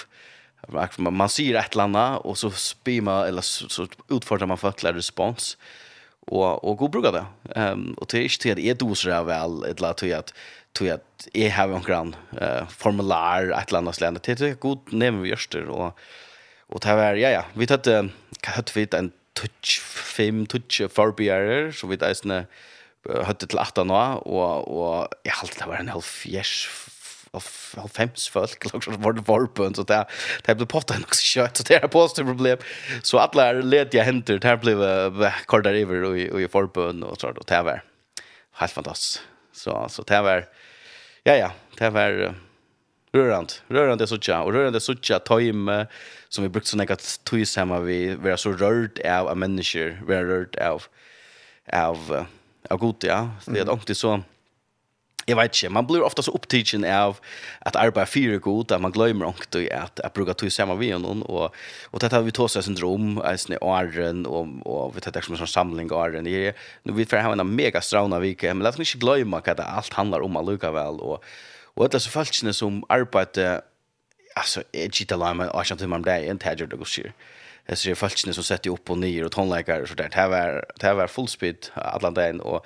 man, 0.97 1.13
man 1.13 1.29
ser 1.29 1.55
ett 1.55 1.75
landa 1.75 2.17
och 2.17 2.37
så 2.37 2.51
spyr 2.51 3.01
man 3.01 3.27
eller 3.27 3.41
så, 3.41 3.69
så 3.69 3.87
utfordrar 4.09 4.47
man 4.47 4.57
för 4.57 4.93
respons 4.93 5.57
och 6.27 6.63
och 6.63 6.77
god 6.77 6.91
brukar 6.91 7.11
det. 7.11 7.25
Ehm 7.55 7.71
um, 7.71 7.93
och 7.93 8.07
det 8.11 8.17
är 8.17 8.23
inte 8.23 8.55
det 8.55 8.69
är 8.69 8.75
doser 8.75 9.23
väl 9.23 9.63
ett 9.63 9.79
lat 9.79 10.03
att 10.03 10.33
tog 10.73 10.89
att 10.89 11.27
jag 11.33 11.51
har 11.51 11.67
en 11.67 11.81
grann 11.81 12.15
eh, 12.41 12.67
formulär 12.67 13.51
ett 13.51 13.73
annat 13.73 14.01
land. 14.01 14.19
Det 14.23 14.41
är 14.41 14.53
god 14.53 14.93
nämn 14.93 15.21
vi 15.21 15.29
görs 15.29 15.49
och 15.55 15.99
och 16.67 16.79
det 16.79 16.95
var 16.95 17.13
ja 17.15 17.29
ja 17.29 17.45
vi 17.53 17.65
hade 17.69 18.09
hade 18.43 18.71
vi 18.75 18.87
en 18.91 19.11
touch 19.33 19.81
fem 20.15 20.45
touch 20.45 20.81
förbearer 20.89 21.71
så 21.71 21.87
vi 21.87 21.95
där 21.95 22.31
är 22.31 22.45
hade 23.23 23.47
till 23.47 23.57
8 23.57 23.83
nå 23.83 24.13
och 24.13 24.67
och 24.67 25.07
jag 25.23 25.33
har 25.33 25.49
det 25.59 25.65
var 25.67 25.75
en 25.75 25.89
halv 25.89 26.01
fjärs 26.01 26.69
av 27.77 27.87
fems 27.93 28.29
folk 28.29 28.63
liksom 28.63 29.01
var 29.01 29.13
det 29.13 29.21
varpen 29.21 29.73
så 29.73 29.83
där 29.83 30.05
det 30.45 30.55
blev 30.55 30.65
potta 30.65 30.93
nog 30.93 31.15
så 31.15 31.21
kött 31.21 31.57
så 31.57 31.63
det 31.63 31.83
är 31.83 31.87
positivt 31.87 32.25
problem. 32.25 32.57
Så 33.01 33.19
alla 33.19 33.51
led 33.51 33.93
jag 33.93 34.03
händer 34.03 34.39
där 34.39 34.57
blev 34.57 34.77
kardar 35.47 35.73
över 35.73 36.03
och 36.03 36.17
i 36.19 36.47
varpen 36.51 37.03
och 37.03 37.19
så 37.21 37.31
då 37.31 37.41
det 37.47 37.61
var 37.61 37.83
helt 38.51 38.71
fantastiskt 38.71 39.21
så 39.53 39.87
så 39.89 40.03
det 40.03 40.21
var 40.21 40.45
ja 41.23 41.35
ja 41.35 41.51
det 41.77 41.89
var 41.89 42.35
rörande 43.13 43.53
rörande 43.67 44.07
så 44.07 44.19
tjå 44.19 44.43
och 44.43 44.53
rörande 44.53 44.79
så 44.79 44.95
tjå 44.95 45.19
time 45.19 45.87
som 46.29 46.43
vi 46.43 46.49
brukt 46.49 46.67
så 46.67 46.77
något 46.77 47.19
tojs 47.23 47.57
hemma 47.57 47.79
vi 47.79 48.15
var 48.15 48.35
så 48.35 48.51
rörd 48.51 48.99
av 49.05 49.27
av 49.27 49.37
människor 49.37 50.01
vi 50.07 50.15
var 50.15 50.23
rörd 50.23 50.55
av 50.55 50.83
av 51.73 52.25
av 52.69 52.77
god 52.77 53.03
ja. 53.03 53.29
Det 53.45 53.59
är 53.59 53.73
inte 53.73 53.95
så 53.95 54.23
jeg 55.31 55.39
vet 55.39 55.55
ikke, 55.55 55.71
man 55.73 55.87
blir 55.87 56.03
ofta 56.05 56.23
så 56.25 56.33
opptidsen 56.35 56.85
av 56.85 57.19
att 57.59 57.75
arbeta 57.75 58.05
fire 58.05 58.37
god 58.37 58.71
at 58.71 58.81
man 58.81 58.91
glömmer 58.91 59.25
också 59.25 59.59
at 59.71 59.99
jeg 60.03 60.13
bruker 60.13 60.33
till 60.33 60.51
samma 60.51 60.75
vi 60.75 60.91
noen, 60.91 61.23
og, 61.29 61.53
og 61.91 62.01
dette 62.01 62.15
har 62.15 62.23
vi 62.23 62.31
tosa 62.31 62.61
syndrom 62.61 63.21
eisen 63.25 63.55
i 63.55 63.61
åren 63.61 64.25
og, 64.25 64.61
og 64.65 64.95
vi 64.95 65.01
tar 65.01 65.11
det 65.11 65.23
som 65.23 65.35
en 65.35 65.41
sånn 65.41 65.47
samling 65.47 65.91
av 65.91 65.97
åren 65.97 66.27
är 66.27 66.53
nu 66.83 66.93
vi 66.93 67.05
för 67.05 67.21
ha 67.21 67.31
en 67.31 67.55
mega 67.55 67.81
strauna 67.81 68.19
vike, 68.19 68.53
men 68.53 68.63
låt 68.63 68.79
oss 68.79 68.95
ikke 68.95 69.05
glemme 69.05 69.41
hva 69.41 69.55
det 69.55 69.65
alt 69.65 69.93
handlar 69.93 70.21
om 70.21 70.37
allukavel, 70.37 70.99
og, 70.99 71.13
og 71.13 71.23
och 71.75 71.85
alla 71.85 71.99
så 71.99 72.09
falskna 72.09 72.53
som 72.53 72.83
arbetar 72.89 73.61
alltså 74.35 74.63
edge 74.73 75.05
till 75.07 75.19
lime 75.19 75.47
och 75.47 75.67
sånt 75.67 75.81
om 75.81 76.01
det 76.01 76.11
är 76.11 76.31
inte 76.31 76.49
hedger 76.49 76.67
det 76.67 76.77
går 76.77 76.85
sig 76.85 77.13
Jag 77.65 77.77
ser 77.77 77.95
falskna 77.95 78.33
som 78.33 78.43
sätter 78.43 78.69
upp 78.69 78.89
och 78.89 78.97
ner 78.97 79.25
och 79.25 79.31
tonläkare 79.31 79.81
och 79.81 79.87
sådär. 79.87 80.09
Det 80.09 80.27
var, 80.27 80.65
det 80.79 80.87
här 80.87 80.93
var 80.93 81.07
full 81.07 81.27
speed 81.27 81.67
alla 81.73 82.11
dagen 82.11 82.41
och 82.41 82.65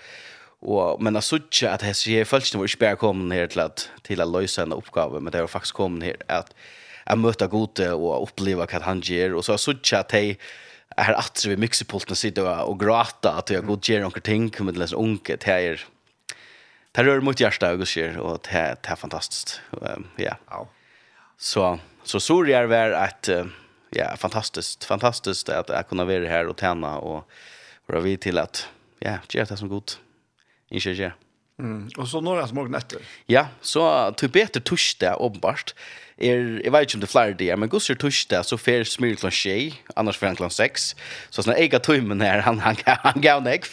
Och 0.66 1.02
men 1.02 1.16
alltså 1.16 1.40
så 1.50 1.68
att 1.68 1.80
det 1.80 1.94
ser 1.94 2.26
fullt 2.26 2.56
nu 2.56 2.62
vi 2.62 2.68
bara 2.80 2.96
kommer 2.96 3.36
här 3.36 3.48
till 3.48 3.60
att 3.60 3.90
till 4.02 4.22
att 4.22 4.28
lösa 4.28 4.62
en 4.62 4.74
uppgave 4.74 5.20
men 5.20 5.32
det 5.32 5.40
har 5.40 5.48
faktiskt 5.48 5.74
kommit 5.74 6.04
här 6.04 6.38
att 6.38 6.54
att 7.04 7.20
möta 7.20 7.48
gode 7.48 7.92
och 7.92 8.24
uppleva 8.24 8.68
vad 8.72 8.82
han 8.82 9.00
ger 9.00 9.34
och 9.34 9.46
så 9.46 9.58
så 9.58 9.74
att 9.94 10.12
hej 10.12 10.40
är 10.98 11.14
att 11.14 11.46
vi 11.46 11.58
mycket 11.58 11.88
på 11.88 11.98
att 11.98 12.38
och 12.64 12.80
gråta 12.80 13.32
att 13.32 13.50
jag 13.50 13.66
god 13.66 13.90
ger 13.90 14.02
några 14.02 14.22
ting 14.22 14.54
med 14.60 14.74
det 14.74 14.80
läsa 14.80 14.96
unke 14.96 15.36
det 15.36 15.52
här 15.52 15.86
det 16.92 17.04
rör 17.04 17.22
mot 17.22 17.40
hjärta 17.40 17.74
och 17.74 17.88
sker 17.88 18.18
och 18.18 18.40
det 18.44 18.58
är 18.58 18.76
det 18.82 18.90
är 18.90 18.96
fantastiskt 18.96 19.62
ja. 20.16 20.68
Så 21.38 21.80
så 22.04 22.20
så 22.20 22.44
det 22.44 22.54
är 22.54 22.66
väl 22.66 22.94
att 22.94 23.30
ja 23.90 24.16
fantastiskt 24.18 24.84
fantastiskt 24.84 25.50
att 25.50 25.70
jag 25.70 25.88
kunna 25.90 26.06
vara 26.06 26.30
här 26.30 26.48
och 26.48 26.60
tjäna 26.60 26.98
och 26.98 27.30
vara 27.86 28.00
vid 28.00 28.22
till 28.22 28.38
att 28.38 28.68
ja, 29.00 29.18
det 29.28 29.40
är 29.40 29.46
det 29.46 29.58
som 29.58 29.70
gott. 29.70 30.00
Ikke 30.72 30.96
ikke. 30.96 31.12
Mm. 31.58 31.90
Og 31.98 32.08
så 32.08 32.20
når 32.20 32.46
små 32.48 32.66
er? 32.68 32.98
Ja, 33.32 33.48
så 33.62 34.14
til 34.18 34.30
bedre 34.30 34.60
torsdag, 34.60 35.22
åpenbart. 35.22 35.74
Er, 36.18 36.60
jeg 36.64 36.72
vet 36.72 36.82
ikke 36.82 36.96
om 36.98 37.02
det 37.02 37.08
er 37.08 37.12
flere 37.12 37.34
dager, 37.34 37.56
men 37.56 37.70
gosser 37.70 37.96
torsdag, 37.96 38.44
så 38.44 38.58
fer 38.58 38.84
smyr 38.84 39.16
klant 39.20 39.36
tjej, 39.36 39.72
annars 39.96 40.18
fer 40.18 40.28
han 40.28 40.40
klant 40.40 40.56
sex. 40.56 40.94
Så 41.30 41.44
sånn, 41.44 41.56
jeg 41.56 41.72
tøymen 41.84 42.24
her, 42.24 42.44
han, 42.44 42.60
han, 42.60 42.80
han 42.86 43.24
gav 43.24 43.44
nek. 43.44 43.68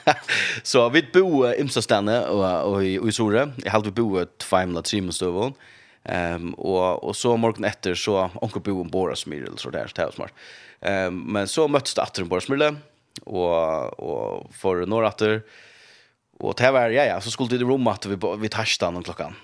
så 0.70 0.88
vi 0.92 1.04
bo 1.14 1.46
i 1.48 1.64
og, 1.64 2.02
og, 2.04 2.74
og 2.74 2.84
i 2.84 3.12
Sore. 3.12 3.48
Jeg 3.64 3.72
halte 3.72 3.92
vi 3.92 4.02
bo 4.02 4.24
tveimla 4.44 4.84
trimestøvån. 4.84 5.56
Ehm 6.04 6.54
och 6.54 7.04
och 7.04 7.16
så 7.16 7.36
morgon 7.36 7.64
efter 7.64 7.94
så 7.94 8.30
onkel 8.34 8.62
Bo 8.62 8.80
och 8.80 8.86
Bora 8.86 9.16
Smirl 9.16 9.56
så 9.56 9.70
där 9.70 9.86
så 9.86 10.02
där 10.02 10.10
smart. 10.10 10.32
Ehm 10.80 11.18
men 11.32 11.48
så 11.48 11.68
möttes 11.68 11.94
det 11.94 12.02
åter 12.02 12.24
Bora 12.24 12.40
Smirl 12.40 12.76
och 13.24 14.00
och 14.00 14.54
för 14.54 14.86
några 14.86 15.08
åter 15.08 15.42
Och 16.38 16.54
det 16.58 16.70
var 16.70 16.90
ja 16.90 17.04
ja, 17.04 17.20
så 17.20 17.30
skulle 17.30 17.58
det 17.58 17.64
rum 17.64 17.86
att 17.86 18.06
vi 18.06 18.16
vi 18.38 18.48
tashta 18.48 19.02
klockan. 19.04 19.34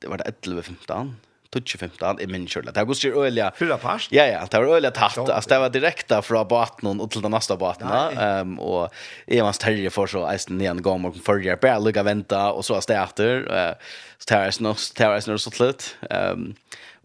Det 0.00 0.08
var 0.08 0.18
det 0.18 0.24
11:15. 0.42 1.14
2015 1.50 2.20
i 2.20 2.26
min 2.30 2.46
kjøle. 2.48 2.72
Det 2.72 2.80
har 2.80 2.88
gått 2.88 3.00
til 3.04 3.14
øyelig... 3.16 3.44
Fyra 3.58 3.78
parst? 3.80 4.12
Ja, 4.14 4.26
ja. 4.28 4.42
Det 4.50 4.60
var 4.60 4.76
øyelig 4.76 4.92
tatt. 4.96 5.18
Altså, 5.22 5.50
det 5.52 5.60
var 5.62 5.72
direkte 5.74 6.18
fra 6.24 6.42
baten 6.48 7.00
og 7.00 7.10
til 7.12 7.24
den 7.24 7.34
neste 7.34 7.56
baten. 7.60 7.86
Um, 8.16 8.56
og 8.62 8.92
jeg 9.28 9.44
var 9.46 9.56
større 9.56 9.92
for 9.94 10.10
så 10.10 10.26
eisen 10.30 10.60
igjen 10.60 10.82
gang 10.84 11.06
og 11.08 11.16
følger. 11.26 11.58
Bare 11.62 11.82
lukket 11.82 12.08
venta, 12.08 12.48
og 12.52 12.66
så 12.66 12.78
er 12.78 12.90
det 12.90 12.98
etter. 13.00 13.46
Uh, 13.46 13.96
så 14.18 14.30
det 14.32 14.42
jeg 14.42 15.16
eisen 15.16 15.36
og 15.36 15.42
sånt 15.44 15.62
litt. 15.62 15.88
Um, 16.10 16.50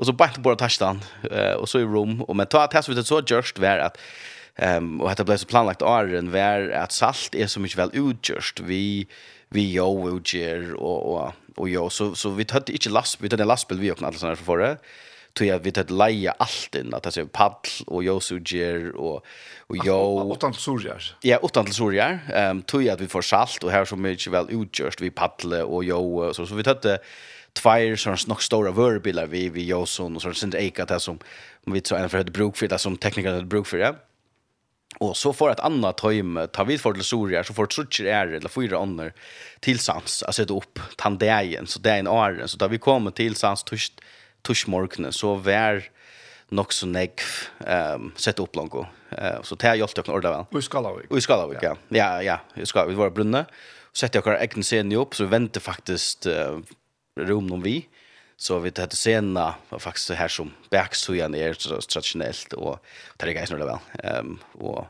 og 0.02 0.10
så 0.10 0.17
bare 0.17 0.36
på 0.38 0.45
bordet 0.47 0.63
tasjene, 0.63 1.04
uh, 1.30 1.56
og 1.62 1.69
så 1.69 1.84
i 1.84 1.88
rom. 1.88 2.21
Og 2.28 2.36
men 2.36 2.50
det 2.50 2.84
som 2.84 2.93
vi 2.93 3.06
så 3.06 3.21
gjørst 3.21 3.62
var 3.62 3.88
at 3.91 4.00
Ehm 4.55 5.01
och 5.01 5.09
hade 5.09 5.23
blivit 5.23 5.41
så 5.41 5.47
planlagt 5.47 5.81
åren 5.81 6.31
var 6.31 6.69
att 6.69 6.91
salt 6.91 7.35
är 7.35 7.47
så 7.47 7.59
mycket 7.59 7.77
väl 7.77 7.89
utgjort. 7.93 8.59
Vi 8.59 9.07
vi 9.49 9.73
jo 9.73 10.17
utgjør 10.17 10.73
och 10.73 11.13
och 11.13 11.33
och 11.55 11.69
jo 11.69 11.89
så 11.89 12.15
så 12.15 12.29
vi 12.29 12.45
hade 12.49 12.71
inte 12.71 12.89
last 12.89 13.21
vi 13.21 13.29
hade 13.29 13.45
lastbil 13.45 13.79
vi 13.79 13.91
och 13.91 14.03
alla 14.03 14.17
såna 14.17 14.35
för 14.35 14.45
förra. 14.45 14.77
Tog 15.33 15.47
jag 15.47 15.59
vi 15.59 15.71
hade 15.75 15.93
leja 15.93 16.31
allt 16.31 16.75
in 16.75 16.93
att 16.93 17.05
alltså 17.05 17.25
paddel 17.25 17.71
och 17.87 18.03
jo 18.03 18.19
utgjør 18.31 18.95
och 18.95 19.25
och 19.67 19.77
jo 19.85 20.33
utan 20.35 20.53
sorgar. 20.53 21.17
Ja, 21.21 21.39
utan 21.43 21.65
till 21.65 21.73
sorgar. 21.73 22.19
Ehm 22.33 22.61
tog 22.61 22.83
jag 22.83 22.93
att 22.93 23.01
vi 23.01 23.07
får 23.07 23.21
salt 23.21 23.63
och 23.63 23.71
här 23.71 23.85
så 23.85 23.95
mycket 23.95 24.33
väl 24.33 24.47
utgjort 24.49 25.01
vi 25.01 25.09
paddle 25.09 25.63
och 25.63 25.83
jo 25.83 26.33
så 26.33 26.45
så 26.45 26.55
vi 26.55 26.63
hade 26.63 26.99
tvær 27.53 27.95
sånn 27.99 28.15
nok 28.27 28.41
stora 28.41 28.71
vörbilar 28.71 29.27
vi 29.27 29.49
vi 29.49 29.65
Jonsson 29.67 30.15
och 30.15 30.21
så 30.21 30.33
sen 30.33 30.53
eka 30.55 30.85
det 30.85 30.99
som 30.99 31.19
vi 31.65 31.81
så 31.83 31.95
en 31.95 32.09
för 32.09 32.17
hade 32.17 32.31
bruk 32.31 32.57
för 32.57 32.67
det 32.67 32.77
som 32.79 32.97
tekniker 32.97 33.31
hade 33.31 33.45
bruk 33.45 33.67
för 33.67 33.77
det. 33.77 33.83
Ja 33.83 34.11
Och 35.01 35.17
så 35.17 35.33
får 35.33 35.51
et 35.51 35.61
annet 35.65 35.97
tøyme, 35.97 36.43
tar 36.53 36.67
vi 36.69 36.77
för 36.77 36.93
til 36.93 37.03
Soria 37.03 37.41
så 37.43 37.55
får 37.57 37.71
trutcher 37.73 38.05
er, 38.05 38.35
eller 38.37 38.49
fyra 38.53 38.77
andra 38.77 39.07
tillsans 39.59 40.23
alltså 40.23 40.45
det 40.45 40.53
upp 40.53 40.79
tandägen 40.97 41.67
så 41.67 41.79
det 41.79 41.91
är 41.91 41.99
en 41.99 42.07
åren. 42.07 42.47
så 42.47 42.57
da 42.57 42.67
vi 42.67 42.77
kommer 42.77 43.11
till 43.11 43.35
sans 43.35 43.63
tusch 43.63 43.89
så 45.11 45.35
vær 45.35 45.81
nok 46.51 46.73
så 46.73 46.85
negg 46.85 47.23
um, 47.63 48.11
sette 48.15 48.43
upp 48.43 48.55
langt. 48.55 48.73
Uh, 48.75 49.41
så 49.43 49.55
det 49.55 49.67
har 49.67 49.79
hjulpet 49.79 50.03
dere 50.03 50.13
ordentlig 50.13 50.33
vel. 50.35 50.45
Og 50.51 50.59
i 50.59 50.65
Skalavik. 50.67 51.11
Og 51.11 51.17
i 51.17 51.23
Skalavik, 51.23 51.63
ja. 51.63 51.73
Ja, 51.89 52.09
ja, 52.21 52.37
i 52.55 52.67
Skalavik 52.67 52.99
var 52.99 53.13
brunne. 53.15 53.45
Så 53.91 54.05
sette 54.05 54.21
dere 54.21 54.37
egne 54.43 54.63
scenen 54.63 54.97
opp, 54.99 55.15
så 55.15 55.29
venter 55.31 55.63
faktisk 55.63 56.27
uh, 56.27 56.59
rom 57.17 57.47
noen 57.47 57.63
vi. 57.63 57.75
Så 58.41 58.60
vi 58.60 58.71
hade 58.77 58.95
sena 58.95 59.56
var 59.69 59.80
faktiskt 59.80 60.08
så 60.08 60.13
här 60.13 60.27
som 60.27 60.51
backsujan 60.69 61.36
är 61.36 61.54
så 61.54 61.82
traditionellt 61.82 62.54
och 62.54 62.86
det 63.17 63.25
är 63.25 63.32
ganska 63.32 63.56
väl. 63.56 63.77
Ehm 64.04 64.39
och 64.54 64.88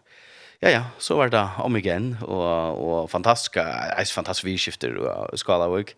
ja 0.60 0.70
ja, 0.70 0.84
så 0.98 1.16
var 1.16 1.30
det 1.30 1.50
om 1.58 1.78
igen 1.78 2.18
och 2.22 3.02
och 3.02 3.12
fantastiska, 3.12 3.64
är 3.64 4.06
fantastiska 4.06 4.48
vidskifter 4.48 4.96
och 4.98 5.40
skalavik. 5.40 5.96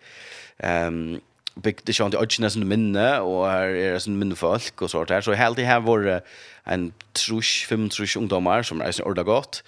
Ehm 0.57 1.19
big 1.55 1.79
det 1.83 1.93
sjönte 1.93 2.17
ödsna 2.17 2.49
i 2.55 2.65
minne 2.65 3.19
och 3.19 3.49
här 3.49 3.67
är 3.67 3.93
det 3.93 3.99
sån 3.99 4.19
minne 4.19 4.35
folk 4.35 4.81
och 4.81 4.91
sånt 4.91 5.09
här 5.09 5.21
så 5.21 5.33
helt 5.33 5.57
det 5.57 5.65
här 5.65 5.79
var 5.79 6.21
en 6.63 6.93
trusch 7.11 7.65
fem 7.69 7.89
trusch 7.89 8.17
ungdomar 8.17 8.63
som 8.63 8.81
är 8.81 8.91
så 8.91 9.03
ordla 9.03 9.23
gott. 9.23 9.63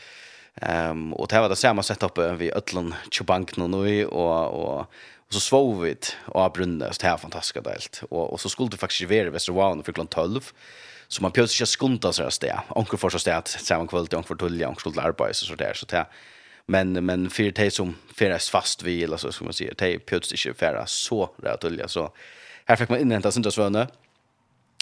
Ehm 0.62 1.14
och 1.14 1.28
det 1.28 1.40
var 1.40 1.50
det 1.50 1.56
samma 1.56 1.84
setup 1.84 2.18
vi 2.18 2.52
öllon 2.52 2.94
chubank 3.12 3.58
nu 3.58 4.06
och 4.06 4.80
och 4.80 4.86
Och 5.28 5.34
så 5.34 5.40
svov 5.40 5.82
vi 5.82 5.96
och 6.26 6.42
av 6.42 6.50
så 6.92 7.02
det 7.02 7.08
här 7.08 7.18
fantastiska 7.18 7.62
delt. 7.62 8.04
Och 8.10 8.34
och 8.34 8.42
så 8.42 8.50
skulle 8.50 8.70
det 8.70 8.78
faktiskt 8.78 9.10
vara 9.10 9.16
i 9.16 9.30
Västervån 9.30 9.84
för 9.84 9.94
klockan 9.94 10.08
12. 10.08 10.52
Så 11.08 11.22
man 11.22 11.32
pjöts 11.32 11.62
inte 11.62 11.66
skunta 11.66 12.14
så 12.14 12.24
där 12.24 12.30
stä. 12.30 12.62
Onkel 12.70 13.00
får 13.00 13.10
så 13.10 13.20
stä 13.20 13.38
att 13.38 13.48
samma 13.48 13.88
kväll 13.88 14.08
till 14.08 14.18
onkel 14.18 14.38
tull, 14.38 14.64
onkel 14.64 14.80
skulle 14.80 15.02
arbeta 15.02 15.34
så 15.34 15.56
där 15.56 15.74
så 15.74 15.86
det 15.86 16.06
Men 16.68 17.06
men 17.06 17.30
för 17.30 17.52
det 17.52 17.72
som 17.72 17.96
färas 18.18 18.50
fast 18.50 18.84
vi 18.84 19.04
eller 19.04 19.18
så 19.18 19.32
ska 19.32 19.44
man 19.46 19.54
säga 19.54 19.74
det 19.78 20.00
pjöts 20.00 20.32
inte 20.32 20.60
färas 20.60 20.92
så 20.92 21.30
där 21.38 21.58
tull, 21.58 21.84
så 21.88 22.14
här 22.66 22.76
fick 22.76 22.90
man 22.90 23.00
inhämta 23.00 23.32
sin 23.32 23.52
svönne. 23.52 23.88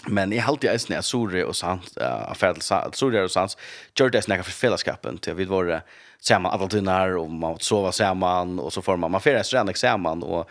Men 0.06 0.32
i 0.32 0.40
halt 0.42 0.64
i 0.64 0.68
eisen 0.68 0.94
er 0.96 1.04
Sori 1.06 1.42
og 1.44 1.54
Sans, 1.56 1.92
uh, 2.00 2.32
Ferdel 2.36 2.62
Sori 2.94 3.20
og 3.22 3.30
Sans, 3.32 3.56
gjør 3.96 4.12
det 4.12 4.24
snakka 4.26 4.46
for 4.46 4.64
fellesskapen 4.64 5.20
til 5.24 5.38
vi 5.38 5.48
var 5.48 5.80
saman 6.24 6.52
alle 6.52 6.68
tunnar, 6.68 7.16
og 7.18 7.28
man 7.28 7.40
måtte 7.54 7.68
sova 7.68 7.92
saman, 7.92 8.58
og 8.58 8.72
så 8.72 8.82
får 8.84 8.96
man, 9.00 9.12
man 9.12 9.24
fyrir 9.24 9.42
eisen 9.42 9.58
rennig 9.58 9.76
sammen, 9.80 10.24
og, 10.24 10.48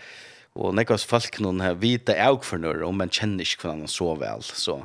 og 0.53 0.75
nekkos 0.77 1.05
folk 1.09 1.39
noen 1.41 1.63
her 1.65 1.77
vite 1.81 2.15
auk 2.27 2.45
for 2.45 2.61
nør, 2.61 2.85
og 2.87 2.93
man 2.97 3.13
kjenner 3.13 3.45
ikke 3.45 3.65
hvordan 3.65 3.85
man 3.85 3.91
så 3.91 4.13
vel, 4.21 4.45
så... 4.53 4.83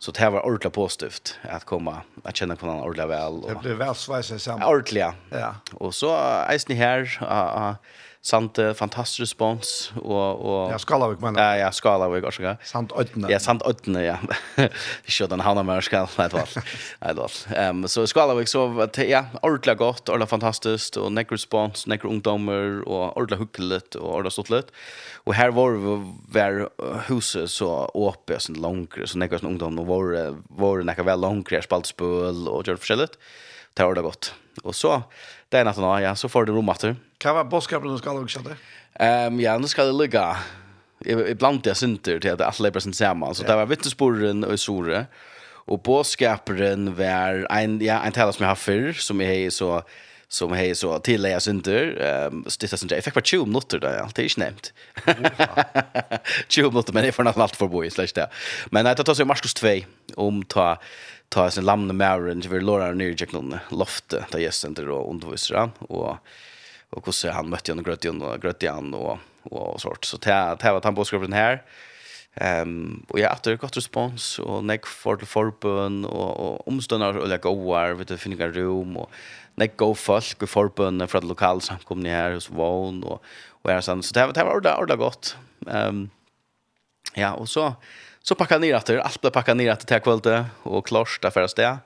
Så 0.00 0.14
det 0.16 0.30
var 0.32 0.40
ordentlig 0.48 0.72
positivt 0.72 1.34
at 1.44 1.66
komma 1.68 1.98
at 2.24 2.32
kjenne 2.34 2.54
hvordan 2.56 2.76
någon 2.76 2.84
ordentligt 2.84 3.08
väl. 3.08 3.40
Det 3.48 3.60
blev 3.60 3.78
vel 3.78 3.94
svajsigt 3.94 4.42
samman. 4.42 4.68
Ordentligt, 4.68 5.00
ja. 5.00 5.12
ja. 5.30 5.54
Och 5.74 5.94
så 5.94 6.16
eisen 6.48 6.66
ni 6.68 6.74
här. 6.74 7.18
Uh, 7.22 7.68
uh, 7.68 7.74
sant 8.22 8.58
fantastisk 8.74 9.20
respons 9.20 9.92
och 9.96 10.40
och 10.40 10.72
Ja, 10.72 10.78
Skalavik 10.78 11.20
men. 11.20 11.34
Ja, 11.34 11.56
ja, 11.56 11.72
Skalavik 11.72 12.24
också. 12.24 12.42
Ja. 12.42 12.56
Sant 12.64 12.92
Ödne. 12.92 13.30
Ja, 13.30 13.38
sant 13.38 13.62
Ödne, 13.66 14.04
ja. 14.04 14.18
Det 14.56 15.26
den 15.30 15.40
Hanna 15.40 15.62
mer 15.62 15.80
skal 15.80 15.98
i 15.98 16.22
alla 16.22 16.28
fall. 16.28 16.30
I 16.30 16.60
alla 17.00 17.28
fall. 17.28 17.56
Ehm 17.56 17.88
så 17.88 18.06
Skalavik 18.06 18.48
så 18.48 18.88
ja, 18.96 19.24
ordla 19.42 19.74
gott, 19.74 20.08
ordentlig 20.08 20.28
fantastiskt 20.28 20.96
och 20.96 21.12
neck 21.12 21.32
respons, 21.32 21.86
neck 21.86 22.04
ungdomar 22.04 22.88
och 22.88 23.16
ordla 23.16 23.36
hucklet 23.36 23.94
och 23.94 24.14
ordla 24.14 24.30
stått 24.30 24.50
litt. 24.50 24.66
Och 25.24 25.34
här 25.34 25.50
var 25.50 25.70
vi 25.70 26.14
var 26.40 26.70
huset 27.08 27.50
så 27.50 27.90
öppet 27.94 28.42
så 28.42 28.52
långt 28.52 28.94
så 29.04 29.18
ungdom, 29.18 29.46
ungdomar 29.46 29.84
var 29.84 30.34
var 30.48 30.82
näka 30.82 31.02
väl 31.02 31.20
långt 31.20 31.64
spalt 31.64 31.86
spöl 31.86 32.48
och 32.48 32.64
det 32.64 32.76
forskjellig. 32.76 33.08
Det 33.74 33.84
var 33.84 33.94
det 33.94 34.02
godt. 34.02 34.34
Och 34.62 34.74
så 34.74 35.02
Det 35.50 35.58
er 35.58 35.64
natten 35.66 35.82
då, 35.82 35.96
ja, 35.98 36.14
så 36.14 36.28
får 36.30 36.46
du 36.46 36.52
rum 36.52 36.70
Hva 36.70 37.32
var 37.32 37.44
vara 37.44 37.92
du 37.92 37.98
ska 37.98 38.10
också 38.12 38.40
det. 38.40 38.56
Ehm 39.00 39.40
ja, 39.40 39.58
nu 39.58 39.66
ska 39.66 39.84
det 39.84 39.92
ligga. 39.92 40.36
Ibland 41.04 41.62
det 41.62 41.74
synter 41.74 42.20
till 42.20 42.32
att 42.32 42.40
alla 42.40 42.68
är 42.68 42.92
samman 42.92 43.34
så 43.34 43.42
det 43.42 43.56
var 43.56 43.66
vittnesporen 43.66 44.44
och 44.44 44.60
sore. 44.60 45.06
Och 45.66 45.82
boskapen 45.82 46.94
var 46.94 47.46
en 47.50 47.80
ja, 47.80 48.02
en 48.04 48.12
talas 48.12 48.38
med 48.38 48.48
har 48.48 48.56
för 48.56 48.92
som 48.92 49.20
är 49.20 49.50
så 49.50 49.82
som 50.28 50.52
hej 50.52 50.74
så 50.74 50.98
till 50.98 51.24
jag 51.24 51.42
synter. 51.42 51.98
Ehm 52.00 52.44
stitta 52.46 52.76
synter 52.76 52.96
jag 52.96 53.04
fick 53.04 53.14
bara 53.14 53.24
20 53.24 53.46
minuter 53.46 53.78
där 53.78 53.98
allt 53.98 54.18
är 54.18 54.22
ju 54.22 54.28
nämnt 54.36 54.72
20 56.48 56.70
minuter 56.70 56.92
men 56.92 57.04
det 57.04 57.12
får 57.12 57.24
nästan 57.24 57.42
allt 57.42 57.56
för 57.56 57.68
boy 57.68 57.90
slash 57.90 58.14
där 58.14 58.26
men 58.70 58.84
det 58.84 58.94
tar 58.94 59.14
sig 59.14 59.24
Markus 59.24 59.54
2 59.54 59.68
om 60.14 60.42
ta 60.42 60.78
ta 61.30 61.50
sin 61.50 61.64
lamne 61.64 61.92
mauren 61.92 62.40
till 62.40 62.50
vi 62.50 62.60
lårar 62.60 62.94
ner 62.94 63.22
i 63.22 63.26
någon 63.32 63.58
lofte 63.70 64.26
där 64.30 64.38
gästen 64.38 64.74
till 64.74 64.90
och 64.90 65.10
undervisar 65.10 65.70
och 65.78 66.16
och 66.90 67.06
hur 67.06 67.12
så 67.12 67.30
han 67.30 67.48
mötte 67.48 67.72
honom 67.72 67.84
gröt 67.84 68.04
igen 68.04 68.22
och 68.22 68.40
gröt 68.40 68.62
igen 68.62 68.94
och 68.94 69.18
och 69.42 69.80
sort. 69.80 70.04
Så 70.04 70.16
det 70.16 70.56
det 70.60 70.72
var 70.72 70.80
han 70.84 70.94
på 70.94 71.04
skriften 71.04 71.32
här 71.32 71.62
Ehm 72.34 72.68
um, 72.68 73.06
och 73.08 73.20
jag 73.20 73.32
åter 73.32 73.56
gott 73.56 73.76
respons 73.76 74.38
och 74.38 74.64
neck 74.64 74.86
för 74.86 75.16
till 75.16 75.26
förbön 75.26 76.04
och 76.04 76.40
och 76.40 76.68
omståndar 76.68 77.16
och 77.16 77.28
lägga 77.28 77.50
oar 77.50 77.92
vet 77.92 78.08
du 78.08 78.18
finna 78.18 78.48
rum 78.48 78.96
och 78.96 79.10
neck 79.54 79.76
go 79.76 79.94
folk 79.94 80.42
och 80.42 80.50
förbön 80.50 80.98
det 80.98 81.20
lokal 81.20 81.60
samkomning 81.60 82.12
här 82.12 82.32
hos 82.32 82.50
Vån 82.50 83.04
och 83.04 83.22
och 83.62 83.70
är 83.70 83.80
sånt 83.80 84.04
så 84.04 84.14
det 84.14 84.26
var 84.26 84.32
det 84.32 84.44
var 84.44 84.56
ordentligt 84.56 84.98
gott. 84.98 85.36
Ehm 85.66 85.88
um, 85.88 86.10
ja 87.14 87.32
och 87.32 87.48
så 87.48 87.74
Så 88.22 88.34
packar 88.34 88.58
ner 88.58 88.74
att 88.74 88.86
det, 88.86 89.02
allt 89.02 89.20
blev 89.20 89.30
packat 89.30 89.56
ner 89.56 89.70
att 89.70 89.86
ta 89.86 90.00
kvällte 90.00 90.44
och 90.62 90.86
klart 90.86 91.22
där 91.22 91.30
förra 91.30 91.46
det 91.56 91.78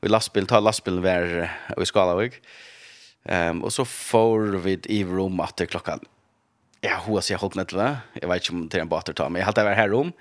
Vi 0.00 0.08
lastbil 0.08 0.46
tar 0.46 0.60
lastbilen 0.60 1.02
var 1.02 1.50
i 1.82 1.86
Skalavik. 1.86 2.34
Ehm 3.24 3.64
och 3.64 3.72
så 3.72 3.84
får 3.84 4.40
vi 4.40 4.80
i 4.84 5.04
rum 5.04 5.40
att 5.40 5.56
det 5.56 5.66
klockan 5.66 6.00
Ja, 6.80 7.00
hur 7.06 7.20
ska 7.20 7.34
jag 7.34 7.38
hålla 7.38 7.64
till 7.64 7.76
det? 7.76 7.96
Jag 8.12 8.28
vet 8.28 8.42
inte 8.42 8.52
om 8.52 8.68
det 8.68 8.78
är 8.78 8.80
en 8.80 8.88
båt 8.88 9.20
att 9.20 9.32
men 9.32 9.40
jag 9.40 9.46
hade 9.46 9.64
varit 9.64 9.76
här 9.76 9.88
rum. 9.88 10.12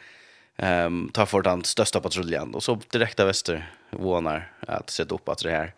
Ehm 0.57 1.09
ta 1.13 1.25
för 1.25 1.41
den 1.41 1.63
största 1.63 1.99
patrullen 1.99 2.55
och 2.55 2.63
så 2.63 2.79
direkt 2.91 3.19
av 3.19 3.27
väster 3.27 3.71
vånar 3.89 4.53
att 4.59 4.89
sätta 4.89 5.15
upp 5.15 5.29
att 5.29 5.43
det 5.43 5.51
här. 5.51 5.73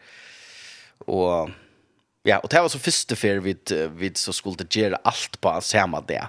Och 0.97 1.49
ja, 2.23 2.39
och 2.39 2.49
det 2.49 2.61
var 2.61 2.69
så 2.69 2.79
första 2.79 3.15
för 3.15 3.37
vid 3.37 3.89
vid 3.91 4.17
så 4.17 4.33
skulle 4.33 4.55
det 4.55 4.75
göra 4.75 4.99
allt 5.03 5.41
på 5.41 5.61
samma 5.61 6.01
det. 6.01 6.27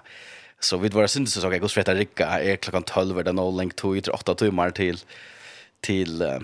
Så 0.60 0.76
vi 0.76 0.88
var 0.88 1.06
synd 1.06 1.28
så 1.28 1.40
jag 1.52 1.60
går 1.60 1.68
sveta 1.68 1.94
ricka. 1.94 2.26
Är 2.26 2.56
klockan 2.56 2.82
12 2.82 3.24
den 3.24 3.38
all 3.38 3.58
link 3.58 3.76
tog 3.76 3.96
ut 3.96 4.08
8 4.08 4.34
timmar 4.34 4.70
till 4.70 4.98
till 5.80 6.22
eh 6.22 6.38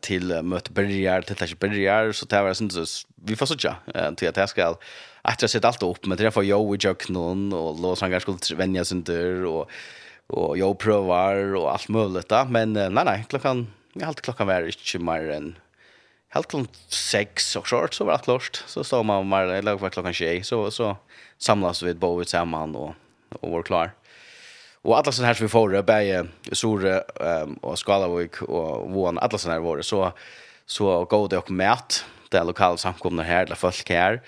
till 0.00 0.42
möte 0.42 0.72
börjar 0.72 1.22
till 1.22 1.32
att 1.32 1.40
börjar. 1.58 2.12
Så 2.12 2.26
det 2.26 2.42
var 2.42 2.54
synd 2.54 2.72
så 2.72 2.84
vi 3.24 3.36
får 3.36 3.46
såja 3.46 3.76
till 4.16 4.28
att 4.28 4.36
jag 4.36 4.48
ska 4.48 4.76
att 5.22 5.42
jag 5.42 5.50
sett 5.50 5.64
allt 5.64 5.82
upp. 5.82 6.06
Men 6.06 6.18
det 6.18 6.30
får 6.30 6.44
jag 6.44 6.60
och 6.60 6.76
jag 6.84 7.10
någon 7.10 7.52
och 7.52 7.80
lås 7.80 8.00
han 8.00 8.10
kanske 8.10 8.54
vänja 8.54 8.84
sig 8.84 9.44
och 9.44 9.70
och 10.26 10.58
jag 10.58 10.78
provar 10.78 11.54
och 11.54 11.72
allt 11.72 11.88
möjligt 11.88 12.28
där 12.28 12.44
men 12.44 12.72
nej 12.72 12.90
nej 12.90 13.24
klockan 13.28 13.66
jag 13.92 14.02
har 14.02 14.08
alltid 14.08 14.24
klockan 14.24 14.46
var 14.46 14.66
inte 14.66 14.98
mer 14.98 15.30
än 15.30 15.56
helt 16.28 16.48
klockan 16.48 16.68
sex 16.88 17.56
och 17.56 17.68
short 17.68 17.94
så 17.94 18.04
var 18.04 18.12
det 18.12 18.24
klart. 18.24 18.64
Så 18.66 18.84
stod 18.84 19.04
man 19.04 19.28
med 19.28 19.64
lag 19.64 19.80
var 19.80 19.90
klockan 19.90 20.12
20 20.12 20.42
så 20.42 20.70
så 20.70 20.96
samlas 21.38 21.82
vi 21.82 21.94
bo 21.94 22.20
ut 22.22 22.28
samman 22.28 22.76
och 22.76 22.94
och 23.28 23.50
var 23.50 23.62
klar. 23.62 23.90
Och 24.82 24.98
alla 24.98 25.12
såna 25.12 25.26
här 25.26 25.34
som 25.34 25.44
vi 25.44 25.48
får 25.48 25.82
bäge 25.82 26.26
Sore 26.52 27.00
um, 27.00 27.54
och 27.54 27.78
Skalavik 27.78 28.42
och 28.42 28.90
Vån 28.90 29.18
alla 29.18 29.38
såna 29.38 29.54
här 29.54 29.60
var 29.60 29.82
så 29.82 30.12
så 30.66 31.04
går 31.04 31.28
det 31.28 31.38
och 31.38 31.50
mät 31.50 32.04
det 32.28 32.44
lokala 32.44 32.76
samkomna 32.76 33.22
här 33.22 33.44
eller 33.44 33.54
folk 33.54 33.90
här. 33.90 34.22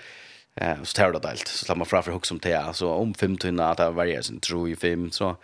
Eh 0.55 0.83
så 0.83 0.93
tar 0.93 1.11
det 1.11 1.29
allt 1.29 1.47
så 1.47 1.65
tar 1.65 1.75
man 1.75 1.85
fram 1.85 2.03
för 2.03 2.11
hugg 2.11 2.25
som 2.25 2.39
te 2.39 2.73
så 2.73 2.93
om 2.93 3.13
fem 3.13 3.37
tunna 3.37 3.69
att 3.69 3.77
det 3.77 3.89
varje 3.89 4.23
sin 4.23 4.39
tro 4.39 4.69
i 4.69 4.75
5 4.75 5.11
så 5.11 5.35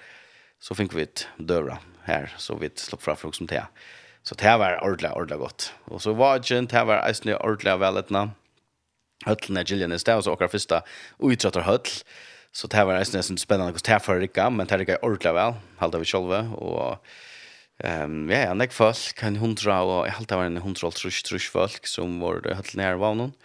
så 0.59 0.75
fick 0.75 0.93
vi 0.93 1.01
ett 1.01 1.27
dörra 1.37 1.77
här 2.03 2.33
så 2.37 2.55
vi 2.55 2.69
slopp 2.75 3.03
fram 3.03 3.15
för 3.15 3.27
hugg 3.27 3.35
som 3.35 3.47
te. 3.47 3.61
Så 4.27 4.35
det 4.35 4.57
var 4.59 4.81
ordentlig, 4.83 5.13
ordentlig 5.15 5.39
godt. 5.39 5.73
Og 5.87 6.01
så 6.03 6.11
var 6.13 6.41
det 6.41 6.51
ikke, 6.51 6.67
det 6.73 6.87
var 6.89 7.05
eisende 7.07 7.37
ordentlig 7.39 7.77
veletna. 7.79 8.23
Høtlen 9.23 9.59
er 9.59 9.67
Gillianis, 9.67 10.03
det 10.03 10.17
var 10.17 10.25
så 10.25 10.33
akkurat 10.35 10.51
første 10.51 10.81
uitrøtter 11.23 11.63
høtl. 11.63 12.01
Så 12.51 12.67
det 12.71 12.83
var 12.89 12.99
eisende 12.99 13.23
sånn 13.23 13.39
spennende 13.39 13.71
hvordan 13.75 14.01
det 14.01 14.07
var 14.07 14.19
rikka, 14.19 14.49
men 14.51 14.67
det 14.67 14.79
rikka 14.81 14.97
er 14.97 15.05
ordentlig 15.05 15.33
vel, 15.37 15.55
halte 15.79 16.01
vi 16.01 16.09
sjølve. 16.11 16.41
Og 16.57 16.99
um, 17.85 18.19
ja, 18.33 18.41
ja, 18.49 18.57
nek 18.57 18.75
folk, 18.75 19.23
en 19.23 19.39
hundra, 19.39 19.79
og 19.85 20.03
jeg 20.09 20.17
halte 20.17 20.33
det 20.33 20.41
var 20.41 20.51
en 20.51 20.63
hundra 20.65 20.91
og 20.91 20.99
trus, 20.99 21.21
trus 21.23 21.47
folk 21.53 21.87
som 21.87 22.19
var 22.23 22.43
høtlen 22.49 22.83
her 22.83 22.99
var 22.99 23.15
noen. 23.15 23.35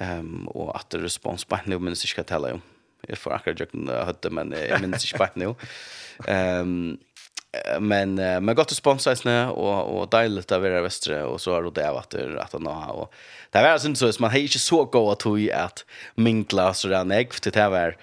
Um, 0.00 0.46
og 0.54 0.72
at 0.78 0.88
det 0.94 1.02
respons 1.04 1.44
på 1.44 1.60
henne, 1.60 1.76
men 1.76 1.92
det 1.92 2.00
er 2.00 2.14
ikke 2.14 2.28
tala 2.30 2.54
jo. 2.54 2.64
Jeg 3.08 3.20
får 3.20 3.36
akkurat 3.36 3.60
jøkken 3.64 3.88
høtte, 3.90 4.32
men 4.32 4.52
jeg 4.56 4.80
minnes 4.80 5.04
ikke 5.04 5.20
på 5.20 5.30
henne. 5.34 5.54
Um, 6.24 6.96
men 7.80 8.14
men 8.14 8.54
gott 8.54 8.70
sponsa 8.70 9.16
snö 9.16 9.46
och 9.46 10.00
och 10.00 10.08
dejligt 10.08 10.52
att 10.52 10.62
vara 10.62 10.82
västra 10.82 11.26
och 11.26 11.40
så 11.40 11.52
har 11.54 11.70
det 11.70 11.92
varit 11.92 12.14
att 12.14 12.52
han 12.52 12.66
har 12.66 12.92
och 12.92 13.14
det 13.50 13.62
var 13.62 13.68
alltså 13.68 13.88
inte 13.88 14.12
så 14.12 14.22
man 14.22 14.30
har 14.30 14.38
inte 14.38 14.58
så 14.58 14.84
gå 14.84 15.10
att 15.10 15.26
ju 15.38 15.50
att 15.52 15.84
mingla 16.14 16.74
så 16.74 16.88
där 16.88 17.04
nej 17.04 17.28
för 17.30 17.50
det 17.50 17.68
var 17.68 17.96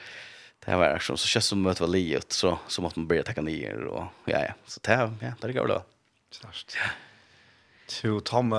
det 0.66 0.76
var 0.76 0.86
action 0.86 1.18
så 1.18 1.28
känns 1.28 1.46
som 1.46 1.62
mötet 1.62 1.82
var 1.82 1.88
livet 1.88 2.32
så 2.34 2.60
så 2.68 2.82
måste 2.82 3.00
man 3.00 3.08
börja 3.08 3.24
ta 3.24 3.42
ner 3.42 3.84
och 3.84 4.04
ja 4.26 4.40
ja. 4.40 4.54
Så 4.68 4.80
det 4.84 5.12
ja 5.22 5.34
det 5.42 5.54
går 5.54 5.68
då 5.68 5.84
snart. 6.32 6.78
To 7.88 8.20
Tom 8.20 8.52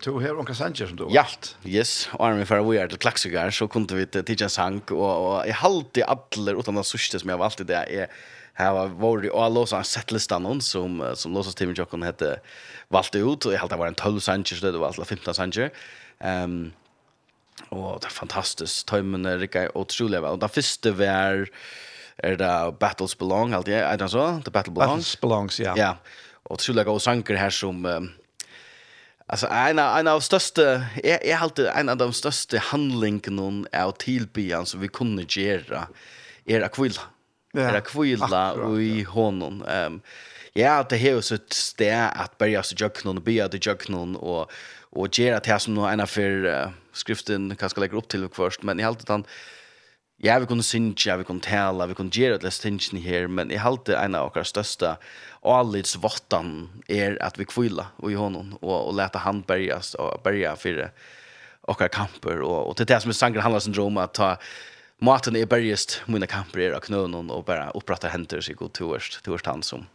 to 0.00 0.20
her 0.20 0.38
onka 0.38 0.54
Sanchez 0.54 0.88
som 0.88 0.96
då. 0.96 1.08
Ja, 1.10 1.24
yes, 1.64 2.08
og 2.12 2.28
army 2.28 2.44
for 2.44 2.62
we 2.62 2.78
are 2.78 2.88
til 2.88 2.98
klaxigar 2.98 3.50
så 3.50 3.66
kunde 3.66 3.96
vi 3.96 4.06
till 4.06 4.24
Tijan 4.24 4.50
Sank 4.50 4.90
och 4.90 5.38
och 5.38 5.46
i 5.46 5.50
halt 5.50 5.96
i 5.96 6.02
alla 6.02 6.52
utan 6.52 6.74
den 6.74 6.84
sista 6.84 7.18
som 7.18 7.30
jag 7.30 7.38
valde 7.38 7.64
det 7.64 7.74
är 7.74 8.06
Här 8.58 8.72
var 8.72 8.86
vår 8.86 9.26
i 9.26 9.30
alla 9.30 9.66
så 9.66 9.82
sett 9.82 10.10
listan 10.12 10.60
som 10.60 11.12
som 11.14 11.34
låtsas 11.34 11.54
Tim 11.54 11.74
Jockon 11.74 12.02
hette 12.02 12.40
valt 12.88 13.14
ut 13.14 13.46
och 13.46 13.52
jag 13.52 13.68
det 13.68 13.76
var 13.76 13.86
en 13.86 13.94
12 13.94 14.20
Sanchez 14.20 14.60
det 14.60 14.72
var 14.72 14.86
alltså 14.86 15.04
15 15.04 15.34
Sanchez. 15.34 15.72
Ehm 16.20 16.44
um, 16.44 16.72
och 17.68 18.00
det 18.00 18.06
är 18.06 18.10
fantastiskt. 18.10 18.88
Timmen 18.88 19.38
Rika 19.40 19.70
otroligt 19.74 20.22
väl. 20.22 20.38
Den 20.38 20.48
första 20.48 20.90
var 20.90 21.48
er 22.16 22.36
det 22.36 22.78
Battles 22.80 23.18
Belong, 23.18 23.54
alt 23.54 23.68
jeg, 23.68 23.92
er 23.92 23.96
det 23.96 24.08
så? 24.10 24.40
The 24.44 24.50
Battle 24.50 24.72
Belongs? 24.72 24.90
Battles 24.90 25.20
Belongs, 25.20 25.60
ja. 25.60 25.74
Ja, 25.76 25.96
Och 26.44 26.58
trolig 26.58 26.88
og 26.88 27.00
sanger 27.02 27.36
här 27.36 27.50
som, 27.50 27.84
um, 27.86 28.10
altså, 29.28 29.46
en 29.46 29.78
av, 29.78 29.98
en 29.98 30.08
av 30.08 30.20
största 30.20 30.62
är 31.04 31.18
är 31.22 31.36
alltid 31.36 31.66
en 31.66 31.88
av 31.88 31.96
de 31.96 32.12
största 32.12 32.58
handlingarna 32.58 33.68
av 33.72 33.92
tillbyan 33.92 34.66
som 34.66 34.80
vi 34.80 34.88
kunde 34.88 35.26
göra 35.28 35.88
är 36.46 36.56
er 36.56 36.64
akvila. 36.64 37.00
Ja. 37.52 37.60
Eller 37.60 37.80
kvilla 37.80 38.52
och 38.52 38.82
i 38.82 39.02
honom. 39.02 39.62
Ehm 39.62 40.00
ja, 40.52 40.82
det 40.88 40.96
här 40.96 41.16
är 41.16 41.20
så 41.20 41.34
ett 41.34 41.52
stä 41.52 42.08
att 42.08 42.38
börja 42.38 42.62
så 42.62 42.74
jag 42.78 42.94
kunde 42.94 43.20
be 43.20 43.44
att 43.44 43.66
jag 43.66 43.78
kunde 43.78 44.18
och 44.18 44.50
och 44.90 45.18
göra 45.18 45.40
det 45.40 45.50
här 45.50 45.58
som 45.58 45.74
någon 45.74 46.06
för 46.06 46.44
uh, 46.44 46.68
skriften 46.92 47.56
kanske 47.56 47.80
lägger 47.80 47.96
upp 47.96 48.08
till 48.08 48.28
först 48.32 48.62
men 48.62 48.80
i 48.80 48.84
allt 48.84 49.08
han 49.08 49.24
Ja, 50.20 50.38
vi 50.38 50.46
kunne 50.46 50.62
synge, 50.62 51.16
vi 51.16 51.24
kunne 51.24 51.40
tala, 51.40 51.86
vi 51.86 51.94
kunne 51.94 52.10
gjøre 52.10 52.40
det 52.42 52.48
lest 52.48 52.64
her, 52.64 53.28
men 53.28 53.52
jeg 53.54 53.60
halte 53.62 53.94
en 53.94 54.16
av 54.18 54.32
våre 54.32 54.42
største 54.42 54.96
avlidsvottan 55.46 56.48
er 56.90 57.14
at 57.22 57.38
vi 57.38 57.46
kvila 57.46 57.84
i 58.02 58.16
hånden, 58.18 58.56
og, 58.58 58.88
og 58.88 58.96
lete 58.98 59.22
han 59.22 59.44
berges 59.46 59.94
og 59.94 60.18
berge 60.24 60.56
for 60.58 60.90
våre 61.68 61.88
kamper, 61.88 62.42
og, 62.42 62.66
og 62.66 62.76
til 62.76 62.88
det 62.90 62.98
som 63.04 63.14
er 63.14 63.18
sanger 63.20 63.46
handler 63.46 63.80
om 63.84 64.02
at 64.02 64.16
ta 64.18 64.32
maten 64.98 65.36
är 65.36 65.46
bergest 65.46 66.02
mina 66.06 66.26
kamper 66.26 66.60
är 66.60 66.80
knön 66.80 67.30
och 67.30 67.44
bara 67.44 67.70
upprätta 67.70 68.08
händer 68.08 68.40
sig 68.40 68.54
god 68.54 68.72
tourst 68.72 69.24
tourst 69.24 69.46
han 69.46 69.62
som 69.62 69.86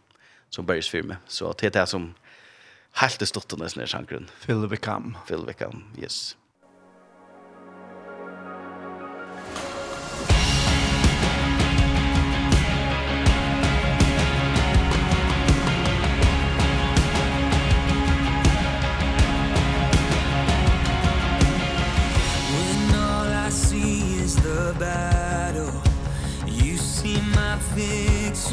som 0.50 0.66
bergest 0.66 0.88
för 0.88 1.02
mig. 1.02 1.16
Så 1.26 1.52
det 1.52 1.66
är 1.66 1.70
det 1.70 1.86
som 1.86 2.14
helt 2.92 3.18
det 3.18 3.26
stått 3.26 3.58
nästan 3.58 3.84
i 3.84 3.86
sjankren. 3.86 4.30
Phil 4.46 4.66
Wickham. 4.66 5.16
Phil 5.28 5.44
Wickham, 5.46 5.84
yes. 5.98 6.36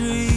to 0.01 0.15
you 0.15 0.30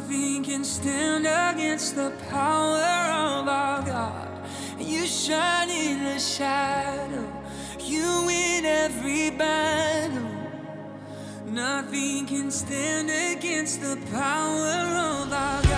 nothing 0.00 0.42
can 0.42 0.64
stand 0.64 1.26
against 1.26 1.94
the 1.94 2.10
power 2.30 2.78
of 3.38 3.48
our 3.48 3.82
God. 3.82 4.28
You 4.78 5.06
shine 5.06 5.68
in 5.70 6.04
the 6.04 6.18
shadow 6.18 7.28
You 7.80 8.24
win 8.26 8.64
every 8.64 9.30
battle. 9.30 10.30
Nothing 11.44 12.26
can 12.26 12.50
stand 12.50 13.10
against 13.10 13.80
the 13.82 13.98
power 14.10 14.78
of 15.12 15.32
our 15.32 15.62
God 15.62 15.69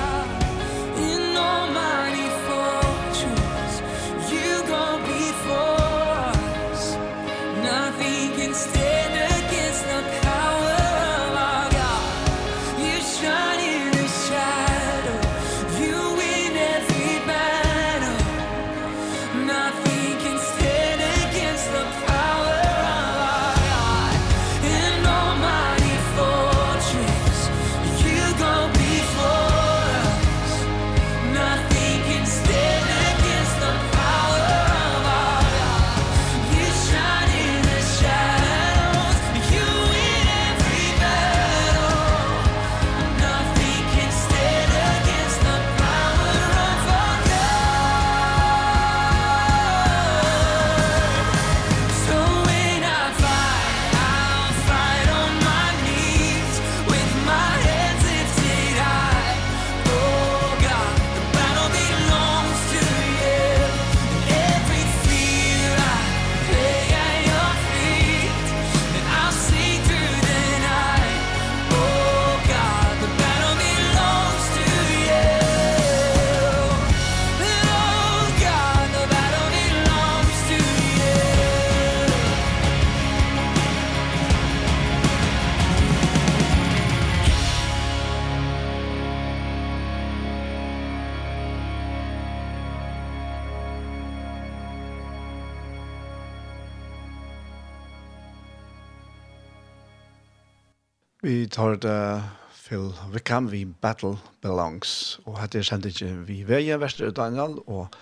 Vi 101.22 101.46
tar 101.46 101.76
det 101.76 102.22
Phil 102.64 102.88
Wickham, 103.12 103.46
vi 103.46 103.60
battle 103.64 104.16
belongs 104.42 105.20
og 105.22 105.36
hette 105.38 105.60
er 105.60 105.66
sendt 105.68 105.84
ikke 105.86 106.08
vi 106.26 106.40
veier 106.48 106.80
Vester 106.82 107.12
Daniel 107.14 107.60
og 107.70 107.94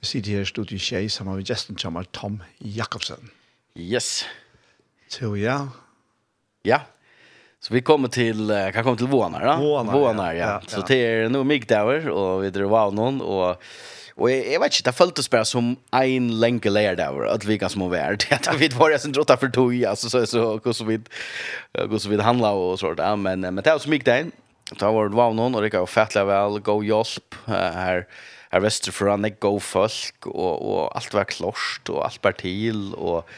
vi 0.00 0.08
sitter 0.08 0.38
her 0.38 0.46
i 0.46 0.48
studiet 0.48 0.80
tjei 0.80 1.02
sammen 1.12 1.36
med 1.36 1.44
gesten 1.44 1.76
kommer 1.76 2.08
Tom 2.16 2.38
Jakobsen 2.64 3.28
Yes 3.76 4.24
Så 5.12 5.34
ja 5.36 5.66
Ja 6.64 6.80
Så 7.60 7.74
vi 7.74 7.84
kommer 7.84 8.08
till 8.08 8.48
kan 8.72 8.84
komma 8.84 8.96
till 8.96 9.12
Vånar, 9.12 9.44
va? 9.44 9.82
Vånar, 9.92 10.32
ja. 10.32 10.46
ja. 10.46 10.60
Så 10.66 10.80
det 10.80 10.96
är 10.96 11.28
nog 11.28 11.46
Migdauer 11.46 12.08
och 12.08 12.44
vi 12.44 12.50
drar 12.50 12.78
av 12.78 12.94
någon 12.94 13.20
och 13.20 13.62
Och 14.16 14.30
jag, 14.30 14.52
jag 14.52 14.60
vet 14.60 14.78
inte, 14.78 14.90
det 14.90 14.96
följdes 14.96 15.30
bara 15.30 15.44
som 15.44 15.76
en 15.92 16.40
länge 16.40 16.70
lär 16.70 16.96
där 16.96 17.26
att 17.26 17.44
vi 17.44 17.58
kan 17.58 17.70
små 17.70 17.88
värld. 17.88 18.24
Det 18.30 18.56
vi 18.58 18.68
var 18.68 18.90
jag 18.90 19.00
sen 19.00 19.12
trodde 19.12 19.36
för 19.36 19.48
tog 19.48 19.84
alltså 19.84 20.08
så 20.10 20.26
så 20.26 20.60
hur 20.64 20.72
så 20.72 20.84
vi 20.84 21.00
går 21.88 21.98
så 21.98 22.08
vid 22.08 22.20
handla 22.20 22.50
och 22.50 22.78
sånt 22.78 22.96
där 22.96 23.16
men 23.16 23.40
men 23.40 23.56
det 23.56 23.70
var 23.70 23.78
så 23.78 23.88
mycket 23.88 24.04
där. 24.04 24.26
Det 24.78 24.84
var 24.84 25.08
det 25.08 25.16
var 25.16 25.32
någon 25.32 25.54
och 25.54 25.62
det 25.62 25.68
går 25.68 25.86
fattla 25.86 26.24
väl 26.24 26.60
go 26.60 26.82
josp 26.82 27.34
här 27.46 28.06
här 28.50 28.60
väster 28.60 28.92
för 28.92 29.06
han 29.08 29.32
go 29.40 29.60
folk 29.60 30.26
och 30.26 30.74
och 30.74 30.96
allt 30.96 31.14
var 31.14 31.24
klost 31.24 31.88
och 31.88 32.04
allt 32.04 32.24
var 32.24 32.32
till 32.32 32.94
och 32.94 33.28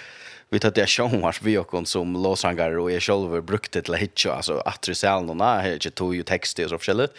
vi 0.50 0.58
tar 0.58 0.70
det 0.70 0.86
showmars 0.86 1.42
vi 1.42 1.58
och 1.58 1.88
som 1.88 2.12
låsangar 2.12 2.78
och 2.78 2.92
är 2.92 3.00
brukt 3.28 3.46
brukte 3.46 3.82
till 3.82 3.94
hitcha 3.94 4.32
alltså 4.32 4.58
att 4.58 4.82
det 4.82 4.94
säljer 4.94 5.20
någon 5.20 5.40
här 5.40 5.72
inte 5.72 5.90
tog 5.90 6.14
ju 6.14 6.22
text 6.22 6.58
och 6.58 6.70
så 6.70 6.78
förskället 6.78 7.12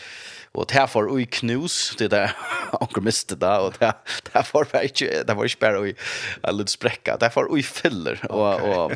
och 0.51 0.65
det 0.67 0.73
här 0.73 0.87
får 0.87 1.13
oj 1.13 1.25
knus 1.25 1.95
det 1.97 2.07
där 2.07 2.31
onkel 2.71 3.03
miste 3.03 3.35
det 3.35 3.57
och 3.57 3.73
det 3.79 3.93
där 4.33 4.43
får 4.43 4.67
vi 4.73 4.83
inte 4.83 5.23
det 5.23 5.33
var 5.33 5.43
inte 5.43 5.57
bara 5.59 5.81
oj 5.81 5.95
en 6.43 6.57
liten 6.57 6.67
spräcka. 6.67 7.17
Det 7.17 7.29
får 7.29 7.47
oj 7.49 7.63
fyller 7.63 8.31
och 8.31 8.61
och 8.61 8.91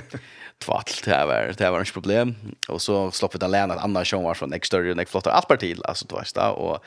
tvall. 0.60 0.84
Det 1.06 1.26
var 1.26 1.54
det 1.58 1.70
var 1.70 1.80
inte 1.80 1.92
problem. 1.92 2.36
Och 2.68 2.82
så 2.82 3.12
slapp 3.12 3.36
vi 3.36 3.38
ett 3.38 3.44
annat 3.44 3.84
annars 3.84 4.12
showmars 4.12 4.38
från 4.38 4.54
exterior 4.54 5.02
och 5.02 5.10
flottar 5.10 5.32
allt 5.32 5.48
parti 5.48 5.78
alltså 5.84 6.06
då. 6.36 6.42
Och 6.52 6.86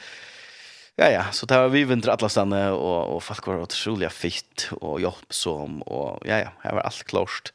Ja, 0.96 1.10
ja, 1.12 1.24
så 1.32 1.44
det 1.46 1.56
var 1.60 1.68
vi 1.68 1.82
vinter 1.84 2.08
alla 2.08 2.28
stanna 2.28 2.72
och 2.72 3.16
och 3.16 3.22
folk 3.22 3.46
var 3.46 3.60
otroligt 3.60 4.12
fitt 4.12 4.68
och 4.80 5.00
hjälpsom 5.00 5.82
och 5.82 6.22
ja 6.24 6.38
ja, 6.38 6.48
här 6.62 6.72
var 6.72 6.80
allt 6.80 7.04
klart. 7.04 7.52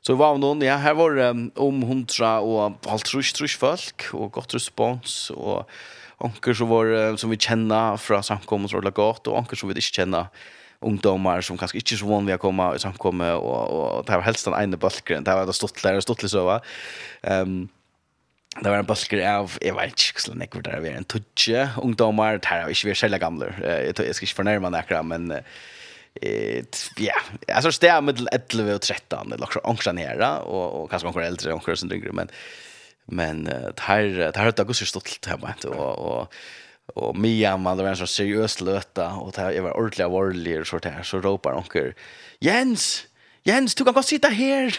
Så 0.00 0.12
vi 0.12 0.18
var 0.18 0.38
någon, 0.38 0.60
ja, 0.62 0.76
här 0.76 0.94
var 0.94 1.18
um, 1.18 1.50
om 1.56 1.82
hundra 1.82 2.40
og 2.40 2.78
halvt 2.86 3.06
trus, 3.06 3.32
trus 3.32 3.56
folk 3.58 4.06
og 4.14 4.30
godt 4.32 4.54
respons 4.54 5.32
og 5.34 5.66
anker 6.22 6.54
som 6.54 6.70
var 6.70 7.16
som 7.18 7.30
vi 7.34 7.40
kjenner 7.42 7.98
fra 7.98 8.22
samkommet 8.22 8.70
så 8.70 8.78
godt 8.78 9.26
og 9.26 9.40
anker 9.42 9.58
som 9.58 9.68
vi 9.68 9.74
ikke 9.74 10.04
kjenner 10.04 10.30
ungdomar 10.80 11.42
som 11.42 11.58
kanske 11.58 11.82
inte 11.82 11.98
så 11.98 12.06
vanlige 12.06 12.38
å 12.38 12.44
komma 12.46 12.74
i 12.76 12.78
samkommet 12.78 13.34
och 13.34 13.66
och 13.66 14.04
det 14.04 14.14
var 14.14 14.22
helst 14.22 14.44
den 14.44 14.54
ene 14.54 14.76
balken, 14.76 15.24
det 15.24 15.34
var 15.34 15.46
det 15.46 15.58
stortlige, 15.58 16.02
så 16.02 16.28
søva. 16.28 16.60
Um, 17.22 17.68
Det 18.56 18.72
var 18.72 18.80
en 18.80 18.88
basker 18.88 19.20
av, 19.28 19.56
jeg 19.60 19.76
vet 19.76 20.04
ikke 20.08 20.22
hvordan 20.22 20.44
jeg 20.44 20.52
var 20.54 20.66
der, 20.66 20.84
en 20.96 21.08
tudje 21.12 21.62
ungdommer, 21.82 22.38
det 22.40 22.48
her 22.48 22.62
har 22.64 22.72
ikke 22.72 22.88
vi 22.88 22.92
er 22.94 23.00
særlig 23.02 23.20
gamle, 23.20 23.48
jeg 23.60 23.96
jeg 23.98 24.14
skal 24.16 24.28
ikke 24.28 24.38
fornærme 24.38 24.70
nekra, 24.72 25.02
men 25.04 25.32
ja, 26.96 27.16
altså 27.48 27.72
det 27.80 27.90
er 27.92 28.00
med 28.00 28.22
11 28.32 28.74
og 28.74 28.80
13, 28.80 29.32
eller 29.32 29.42
er 29.42 29.50
også 29.50 29.64
ångstene 29.64 30.06
her, 30.06 30.22
og, 30.48 30.64
og 30.80 30.86
kanskje 30.90 31.10
ångstene 31.10 31.26
eldre, 31.26 31.56
ångstene 31.56 31.76
som 31.82 31.92
yngre, 31.92 32.14
men, 32.16 32.30
men 33.06 33.42
det 33.44 33.84
her 33.84 34.32
har 34.36 34.50
det 34.50 34.66
gått 34.66 34.80
så 34.80 34.88
stolt 34.88 35.28
hjemme, 35.28 35.52
og, 35.68 35.98
og, 35.98 36.38
og 36.96 37.18
Mia, 37.20 37.56
man, 37.60 37.76
det 37.76 37.84
var 37.84 37.92
en 37.92 38.00
sånn 38.00 38.14
seriøs 38.14 38.60
løte, 38.64 39.10
og 39.20 39.34
det, 39.36 39.50
jeg 39.58 39.66
var 39.66 39.76
ordentlig 39.76 40.06
av 40.06 40.16
og 40.16 40.70
så, 40.70 40.80
så 41.04 41.20
råper 41.20 41.60
ångstene, 41.60 41.92
Jens! 42.40 42.88
Jens! 42.88 42.88
Jens, 43.46 43.76
du 43.78 43.84
kan 43.86 43.94
godt 43.94 44.08
sitte 44.08 44.30
her. 44.34 44.74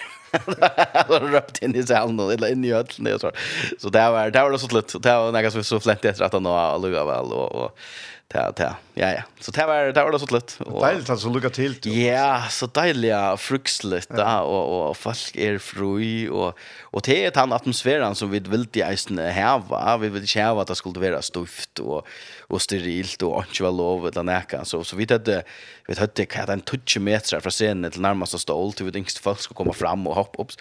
Så 1.08 1.20
røpte 1.24 1.64
inn 1.64 1.76
i 1.78 1.86
salen, 1.88 2.20
eller 2.20 2.52
inn 2.52 2.66
i 2.68 2.74
øtlen, 2.76 3.08
og 3.16 3.22
så. 3.24 3.32
Så 3.80 3.92
det 3.94 4.04
var, 4.12 4.34
det 4.34 4.44
var 4.44 4.52
det 4.52 4.60
så 4.60 4.68
slutt. 4.68 4.98
Det 5.00 5.14
var 5.16 5.32
noe 5.32 5.52
som 5.54 5.62
vi 5.62 5.68
så 5.70 5.80
flent 5.80 6.04
etter 6.04 6.26
at 6.28 6.36
han 6.36 6.50
var 6.52 6.76
lukket 6.84 7.08
vel, 7.08 7.32
og, 7.32 7.48
og 7.64 8.17
ta 8.28 8.52
ta 8.52 8.76
ja 8.94 9.12
ja. 9.14 9.22
Så 9.40 9.52
det 9.52 9.66
var 9.66 9.94
det 9.94 10.04
var 10.04 10.12
det 10.12 10.20
så 10.20 10.26
lätt 10.36 10.58
och 10.60 10.82
deiligt 10.82 11.10
att 11.10 11.20
så 11.20 11.30
lukka 11.30 11.50
till 11.50 11.76
ja 11.84 12.44
så 12.50 12.68
deiligt 12.68 13.40
fruksligt 13.40 14.10
där 14.10 14.42
och 14.42 14.90
och 14.90 14.98
folk 14.98 15.36
är 15.36 15.58
fri 15.58 16.30
och 16.30 16.58
och 16.82 17.02
det 17.02 17.26
är 17.26 17.32
den 17.32 17.54
atmosfären 17.54 18.16
som 18.16 18.30
vi 18.30 18.40
vill 18.40 18.68
i 18.74 18.84
isen 18.94 19.18
här 19.18 19.60
va 19.60 19.98
vi 19.98 20.10
vill 20.10 20.22
inte 20.22 20.42
ha 20.42 20.62
att 20.62 20.68
det 20.68 20.76
skulle 20.76 21.00
vara 21.00 21.22
stuft 21.22 21.80
och 21.80 22.08
och 22.48 22.62
sterilt 22.62 23.22
och 23.22 23.44
inte 23.48 23.64
vara 23.64 23.72
lov 23.72 24.08
utan 24.08 24.26
näka 24.26 24.66
så 24.66 24.84
så 24.84 24.96
vi 24.96 25.08
hade 25.10 25.44
vi 25.88 25.96
hade 25.96 26.12
det 26.16 26.26
kan 26.26 26.50
en 26.50 26.62
touch 26.62 26.98
meter 27.00 27.40
från 27.40 27.52
scenen 27.52 27.92
till 27.92 28.02
närmaste 28.02 28.40
stol 28.40 28.74
till 28.74 28.86
vi 28.86 28.92
tänkte 28.92 29.22
folk 29.22 29.40
skulle 29.40 29.56
komma 29.56 29.74
fram 29.74 30.08
och 30.08 30.16
hoppa 30.16 30.44
upp 30.44 30.52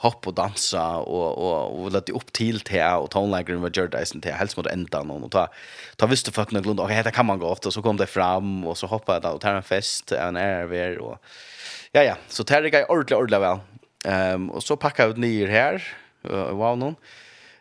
hopp 0.00 0.26
och 0.26 0.34
dansa 0.34 0.96
och 0.96 1.38
och 1.38 1.82
och 1.82 1.92
låt 1.92 2.08
upp 2.08 2.32
till 2.32 2.60
te 2.60 2.84
och 2.84 3.10
tonläggaren 3.10 3.60
var 3.60 3.70
gjort 3.74 3.94
isen 3.94 4.20
te 4.20 4.30
helst 4.32 4.56
mot 4.56 4.66
ända 4.66 5.02
någon 5.02 5.22
och 5.22 5.30
ta 5.30 5.48
ta 5.96 6.06
visste 6.06 6.32
folk 6.32 6.50
någon 6.50 6.62
glund. 6.62 6.80
okej 6.80 7.02
det 7.02 7.10
kan 7.10 7.26
man 7.26 7.38
gå 7.38 7.46
och 7.46 7.72
så 7.72 7.82
kom 7.82 7.96
det 7.96 8.06
fram 8.06 8.66
och 8.66 8.78
så 8.78 8.86
hoppade 8.86 9.20
det 9.20 9.28
och 9.28 9.40
tar 9.40 9.54
en 9.54 9.62
fest 9.62 10.12
en 10.12 10.36
är 10.36 10.98
och 10.98 11.18
ja 11.92 12.02
ja 12.02 12.16
så 12.28 12.44
tar 12.44 12.62
det 12.62 12.70
går 12.70 12.90
ordla 12.90 13.16
ordentligt 13.16 13.40
väl 13.40 13.58
ehm 14.04 14.50
och 14.50 14.62
så 14.62 14.76
packar 14.76 15.08
vi 15.08 15.20
ner 15.20 15.48
här 15.48 15.82
wow 16.52 16.78
någon 16.78 16.94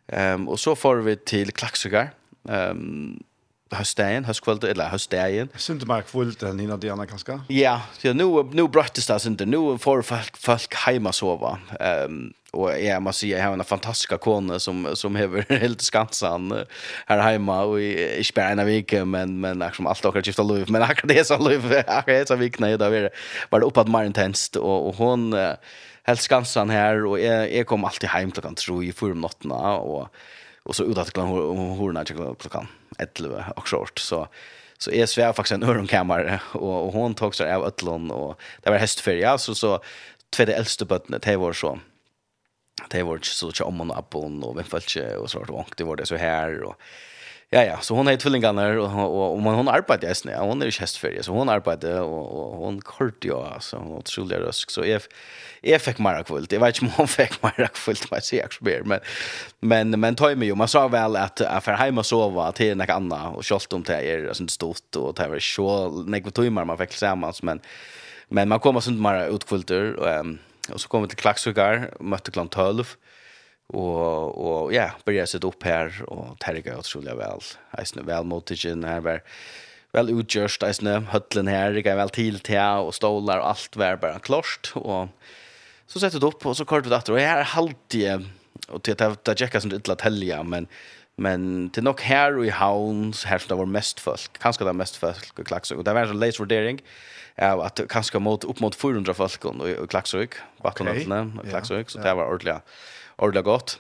ehm 0.08 0.50
och 0.50 0.60
så 0.60 0.76
får 0.76 0.96
vi 0.96 1.16
till 1.16 1.52
Klaxugar 1.52 2.10
ehm 2.50 3.24
höstdagen, 3.72 4.26
höstkvällen 4.26 4.72
eller 4.72 4.90
höstdagen. 4.90 5.50
Synd 5.56 5.86
bara 5.86 6.04
den 6.40 6.60
innan 6.60 6.80
det 6.80 6.90
andra 6.90 7.06
kanske. 7.06 7.40
Ja, 7.48 7.82
så 7.98 8.14
nu 8.14 8.44
nu 8.52 8.68
bröttes 8.68 9.08
det 9.08 9.26
inte. 9.26 9.46
Nu 9.46 9.78
får 9.78 10.02
folk 10.02 10.38
folk 10.38 10.76
hemma 10.76 11.12
sova. 11.12 11.60
Ehm 11.80 12.34
och 12.52 12.80
jag 12.80 13.02
måste 13.02 13.20
säga 13.20 13.38
jag 13.38 13.46
har 13.46 13.54
en 13.54 13.64
fantastisk 13.64 14.20
kone 14.20 14.60
som 14.60 14.96
som 14.96 15.16
har 15.16 15.54
helt 15.60 15.82
skansan 15.82 16.64
här 17.06 17.20
hemma 17.20 17.64
och 17.64 17.82
i 17.82 18.24
Spanien 18.24 18.66
vecka 18.66 19.06
men 19.06 19.40
men 19.40 19.60
liksom 19.60 19.88
allt 19.88 20.06
och 20.06 20.26
skifta 20.26 20.44
lov 20.44 20.72
men 20.72 20.82
akkurat 20.82 21.08
det 21.08 21.28
så 21.28 21.38
lov 21.38 21.74
akkurat 21.88 22.28
så 22.28 22.36
vi 22.36 22.50
knä 22.50 22.78
där 22.78 22.90
var 22.90 23.10
var 23.50 23.64
uppåt 23.64 23.88
marintenst 23.88 24.56
och 24.56 24.88
och 24.88 24.96
hon 24.96 25.34
helt 26.04 26.22
skansan 26.22 26.70
här 26.70 27.06
och 27.06 27.20
jag 27.20 27.54
jag 27.54 27.68
kom 27.68 27.86
alltid 27.86 28.10
hem 28.10 28.32
klockan 28.32 28.56
3 28.56 28.84
i 28.84 28.92
förmiddagen 28.92 29.52
och 29.52 30.08
Och 30.64 30.76
så 30.76 30.84
utåt 30.84 31.12
kan 31.12 31.28
hon 31.28 31.94
när 31.94 32.06
jag 32.10 32.38
klockan 32.40 32.68
11 32.98 33.54
och 33.56 33.68
short. 33.68 34.00
Så 34.00 34.28
så 34.82 34.92
är 34.92 35.06
svär 35.06 35.34
faktiskt 35.34 35.52
en 35.52 35.64
öronkammare 35.64 36.42
och 36.54 36.86
och 36.86 36.94
hon 36.94 37.16
tog 37.16 37.36
så 37.36 37.44
av 37.46 37.64
öllon 37.64 38.12
och 38.12 38.42
det 38.62 38.70
var 38.70 38.78
hästfärja 38.78 39.38
så 39.38 39.56
så 39.56 39.80
två 40.30 40.46
det 40.46 40.54
äldste 40.54 40.86
bötnet 40.86 41.22
det 41.22 41.38
var 41.38 41.54
så 41.54 41.80
det 42.90 43.04
var 43.04 43.20
så 43.22 43.52
tjocka 43.52 43.68
om 43.68 43.92
och 43.92 44.00
upp 44.00 44.16
och 44.16 44.58
vem 44.58 44.64
följde 44.64 45.18
och 45.18 45.30
så 45.30 45.46
vart 45.48 45.78
det 45.78 45.84
var 45.84 45.96
det 45.96 46.06
så 46.06 46.16
här 46.16 46.64
och 46.64 46.76
Ja, 47.52 47.64
ja, 47.64 47.78
så 47.82 47.96
hon 47.96 48.08
har 48.08 48.16
tvillingarna 48.16 48.82
och 48.82 49.32
och 49.34 49.42
man 49.42 49.56
hon 49.56 49.68
arbetar 49.68 50.08
ju 50.08 50.16
snä. 50.16 50.38
Hon 50.38 50.62
är 50.62 50.66
ju 50.66 50.72
hästfärdig 50.80 51.26
så 51.26 51.32
hon 51.32 51.50
arbetar 51.50 52.02
och 52.02 52.32
och 52.40 52.58
hon 52.58 52.82
kort 52.82 53.26
ju 53.26 53.34
alltså 53.34 53.78
hon 53.78 53.92
är 53.92 53.98
otroligt 53.98 54.38
rösk. 54.38 54.72
Så 54.72 54.84
är 54.84 55.02
är 55.62 55.80
fick 55.80 56.00
mera 56.00 56.24
kvult. 56.24 56.52
Jag 56.52 56.60
vet 56.60 56.76
inte 56.76 56.86
om 56.86 56.92
hon 56.98 57.08
fick 57.08 57.44
mera 57.44 57.68
kvult 57.68 58.12
vad 58.12 58.18
jag 58.18 58.24
säger 58.24 58.84
men 58.84 59.00
men 59.60 60.00
men 60.00 60.16
tar 60.16 60.36
mig 60.36 60.48
ju. 60.48 60.56
Man 60.56 60.68
sa 60.68 60.88
väl 60.88 61.16
att 61.16 61.42
att 61.42 61.64
för 61.64 61.72
hemma 61.72 62.04
sova 62.04 62.52
till 62.52 62.78
något 62.78 62.90
annat. 62.90 63.36
Och 63.36 63.46
skolt 63.46 63.74
om 63.74 63.84
det 63.84 64.02
är 64.02 64.28
alltså 64.28 64.48
stort 64.48 64.96
och 64.96 65.14
det 65.14 65.28
var 65.28 65.40
så 65.40 65.90
några 65.90 66.32
timmar 66.32 66.66
man 66.66 66.78
fick 66.78 66.90
tillsammans. 66.90 67.44
Men 67.44 67.62
men 68.30 68.50
man 68.50 68.60
kommer 68.60 68.80
sånt 68.80 69.02
mera 69.02 69.26
utkvulter 69.28 69.96
och 69.96 70.26
och 70.74 70.82
så 70.82 70.88
kommer 70.88 71.08
till 71.08 71.18
Klaxvikar 71.18 71.92
mötte 72.00 72.32
klant 72.32 72.52
12 72.52 72.96
og 73.74 74.38
og 74.38 74.74
ja 74.74 74.92
börja 75.06 75.28
sätta 75.28 75.48
upp 75.48 75.64
här 75.64 76.04
och 76.08 76.40
tärga 76.40 76.78
otroligt 76.78 77.18
väl. 77.18 77.42
Eisne 77.78 78.02
väl 78.02 78.24
motigen 78.24 78.84
här 78.84 79.00
var 79.00 79.22
väl 79.94 80.10
utgjørst 80.10 80.64
eisne 80.64 81.00
höllen 81.10 81.48
her, 81.50 81.74
det 81.74 81.82
gav 81.86 81.98
vel 81.98 82.14
til 82.14 82.40
til 82.40 82.86
og 82.86 82.94
stolar 82.94 83.42
og 83.42 83.50
alt 83.50 83.78
var 83.78 83.98
bara 84.02 84.20
klost 84.20 84.72
og 84.76 85.10
så 85.90 86.00
sette 86.02 86.20
det 86.22 86.28
opp 86.28 86.46
og 86.46 86.56
så 86.58 86.66
kort 86.70 86.86
vi 86.86 86.94
datter 86.94 87.16
og 87.16 87.22
her 87.22 87.42
er 87.42 87.54
halvtid 87.56 88.28
og 88.70 88.84
til 88.86 88.94
at 89.00 89.24
det 89.26 89.38
checka 89.40 89.62
som 89.62 89.74
det 89.74 89.84
telja 89.86 90.44
men 90.44 90.68
men 91.20 91.70
til 91.76 91.84
nok 91.84 92.02
her 92.06 92.38
i 92.44 92.52
Hounds 92.54 93.26
her 93.28 93.42
som 93.42 93.50
det 93.50 93.58
var 93.58 93.72
mest 93.80 94.00
folk 94.00 94.38
kanskje 94.40 94.64
det 94.64 94.70
var 94.70 94.78
mest 94.78 95.00
folk 95.02 95.40
i 95.40 95.48
Klaksøk 95.48 95.82
og 95.82 95.86
det 95.86 95.96
var 95.96 96.06
en 96.06 96.14
sånn 96.14 96.22
leis 96.22 96.40
vurdering 96.40 96.80
av 97.40 97.64
at 97.64 97.82
kanskje 97.90 98.20
mot, 98.20 98.44
upp 98.46 98.62
mot 98.62 98.76
400 98.76 99.16
folk 99.16 99.50
i 99.66 99.76
Klaksøk 99.90 100.38
bakgrunn 100.64 100.94
okay. 100.94 101.50
Klaksøk 101.50 101.90
så 101.90 102.04
det 102.04 102.14
var 102.14 102.30
ordentlig 102.30 102.60
ordla 103.20 103.44
godt. 103.46 103.80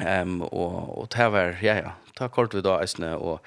Ehm 0.00 0.42
um, 0.42 0.48
og 0.52 0.98
og 0.98 1.10
det 1.14 1.32
var 1.32 1.56
ja 1.62 1.74
ja, 1.78 1.92
ta 2.16 2.28
kort 2.28 2.54
vi 2.54 2.60
då 2.60 2.76
æsna 2.82 3.16
og 3.16 3.40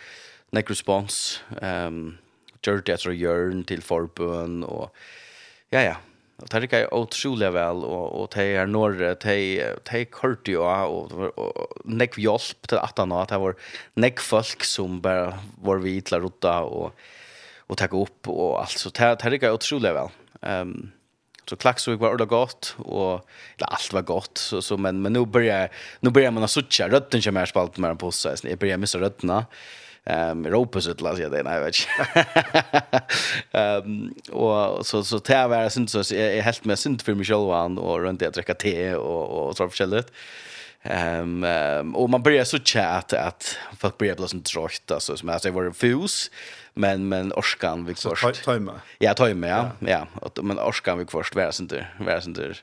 neck 0.51 0.69
response 0.69 1.41
ehm 1.61 1.87
um, 1.87 2.17
gjorde 2.63 2.91
det 2.91 2.99
så 2.99 3.11
gjørn 3.11 3.63
til 3.65 3.81
forbøn 3.81 4.63
og 4.63 4.89
ja 5.71 5.81
ja. 5.81 5.95
Og 6.41 6.49
det 6.49 6.61
gikk 6.61 6.93
utrolig 6.97 7.51
vel, 7.53 7.83
og, 7.85 8.05
og 8.17 8.29
det 8.33 8.45
er 8.57 8.65
når, 8.65 8.95
det 9.21 9.81
de 9.91 10.05
kort 10.09 10.47
jo, 10.49 10.63
og, 10.65 11.11
og, 11.13 11.37
og 11.37 11.83
nekk 11.85 12.17
hjelp 12.17 12.67
til 12.67 12.81
at 12.81 12.97
han, 12.97 13.13
det 13.29 13.39
var 13.43 13.53
neck 13.95 14.19
folk 14.19 14.65
som 14.65 15.01
bare 15.01 15.37
var 15.61 15.83
vi 15.83 15.99
til 16.01 16.17
å 16.17 16.31
och 16.31 16.73
og, 16.73 16.93
og 17.69 17.77
takke 17.77 17.95
opp 17.95 18.27
og 18.27 18.59
alt, 18.63 18.79
så 18.79 18.89
det, 18.89 19.21
det 19.21 19.31
gikk 19.37 19.53
utrolig 19.53 19.93
vel. 19.93 20.09
Um, 20.41 20.91
Så 21.49 21.55
Klaxvik 21.55 21.99
var 21.99 22.07
ordentligt 22.07 22.29
gott 22.29 22.75
och 22.77 23.27
eller 23.57 23.67
allt 23.67 23.93
var 23.93 24.01
gott 24.01 24.37
så 24.37 24.61
så 24.61 24.77
men 24.77 25.01
men 25.01 25.13
nu 25.13 25.25
börjar 25.25 25.69
nu 25.99 26.09
börjar 26.09 26.31
man 26.31 26.47
söka 26.47 26.89
rötten 26.89 27.21
som 27.21 27.37
är 27.37 27.45
spalt 27.45 27.77
med 27.77 27.99
på 27.99 28.11
så 28.11 28.35
jag 28.43 28.57
börjar 28.57 28.77
missa 28.77 28.99
rötterna. 28.99 29.45
Ehm 30.05 30.31
um, 30.37 30.45
Europa 30.45 30.81
så 30.81 30.93
läs 30.93 31.19
jag 31.19 31.31
det 31.31 31.43
nej 31.43 31.59
vet. 31.59 31.75
Ehm 33.51 34.13
och 34.31 34.85
så 34.85 35.03
så 35.03 35.19
det 35.19 35.47
var 35.47 35.69
synd 35.69 35.89
så 35.89 36.15
jag 36.15 36.37
är 36.37 36.41
helt 36.41 36.65
med 36.65 36.79
synd 36.79 37.01
för 37.01 37.13
mig 37.13 37.25
själv 37.25 37.79
och 37.79 37.99
runt 37.99 38.19
det 38.19 38.27
att 38.27 38.33
dricka 38.33 38.53
te 38.53 38.95
och 38.95 39.47
och 39.47 39.57
så 39.57 39.69
förskället. 39.69 40.11
Ehm 40.83 41.43
um, 41.43 41.43
um, 41.43 41.95
och 41.95 42.09
man 42.09 42.23
börjar 42.23 42.43
så 42.43 42.59
chat 42.59 43.13
att 43.13 43.57
folk 43.77 43.97
börjar 43.97 44.15
bli 44.15 44.27
sånt 44.27 44.45
tråkigt 44.45 44.91
alltså 44.91 45.17
som 45.17 45.29
att 45.29 45.43
det 45.43 45.51
var 45.51 45.71
fus 45.71 46.31
men 46.73 47.09
men 47.09 47.33
orskan 47.33 47.85
vi 47.85 47.95
först. 47.95 48.21
Så 48.21 48.31
tajma. 48.31 48.81
Ja, 48.99 49.13
tajma 49.13 49.47
ja. 49.47 49.71
Ja, 49.79 50.07
ja. 50.21 50.41
men 50.41 50.59
orskan 50.59 50.97
vi 50.97 51.05
först 51.05 51.35
vara 51.35 51.51
sånt 51.51 51.69
där, 51.69 51.95
vara 51.99 52.21
sånt 52.21 52.37
där. 52.37 52.61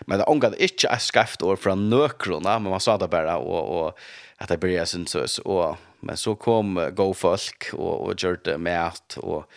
Men 0.00 0.18
det 0.18 0.24
ångade 0.24 0.62
inte 0.62 0.88
att 0.88 1.02
skaft 1.02 1.42
år 1.42 1.56
från 1.56 1.90
nökrona, 1.90 2.58
men 2.58 2.70
man 2.70 2.80
sa 2.80 2.98
det 2.98 3.08
bara 3.08 3.36
och 3.36 3.86
och 3.86 3.98
att 4.36 4.48
det 4.48 4.58
började 4.58 4.86
sen 4.86 5.06
så 5.06 5.42
och 5.42 5.76
men 6.00 6.16
så 6.16 6.34
kom 6.34 6.90
go 6.92 7.14
folk 7.14 7.70
och 7.72 8.00
och 8.06 8.22
gjorde 8.22 8.58
med 8.58 8.92
och 9.16 9.50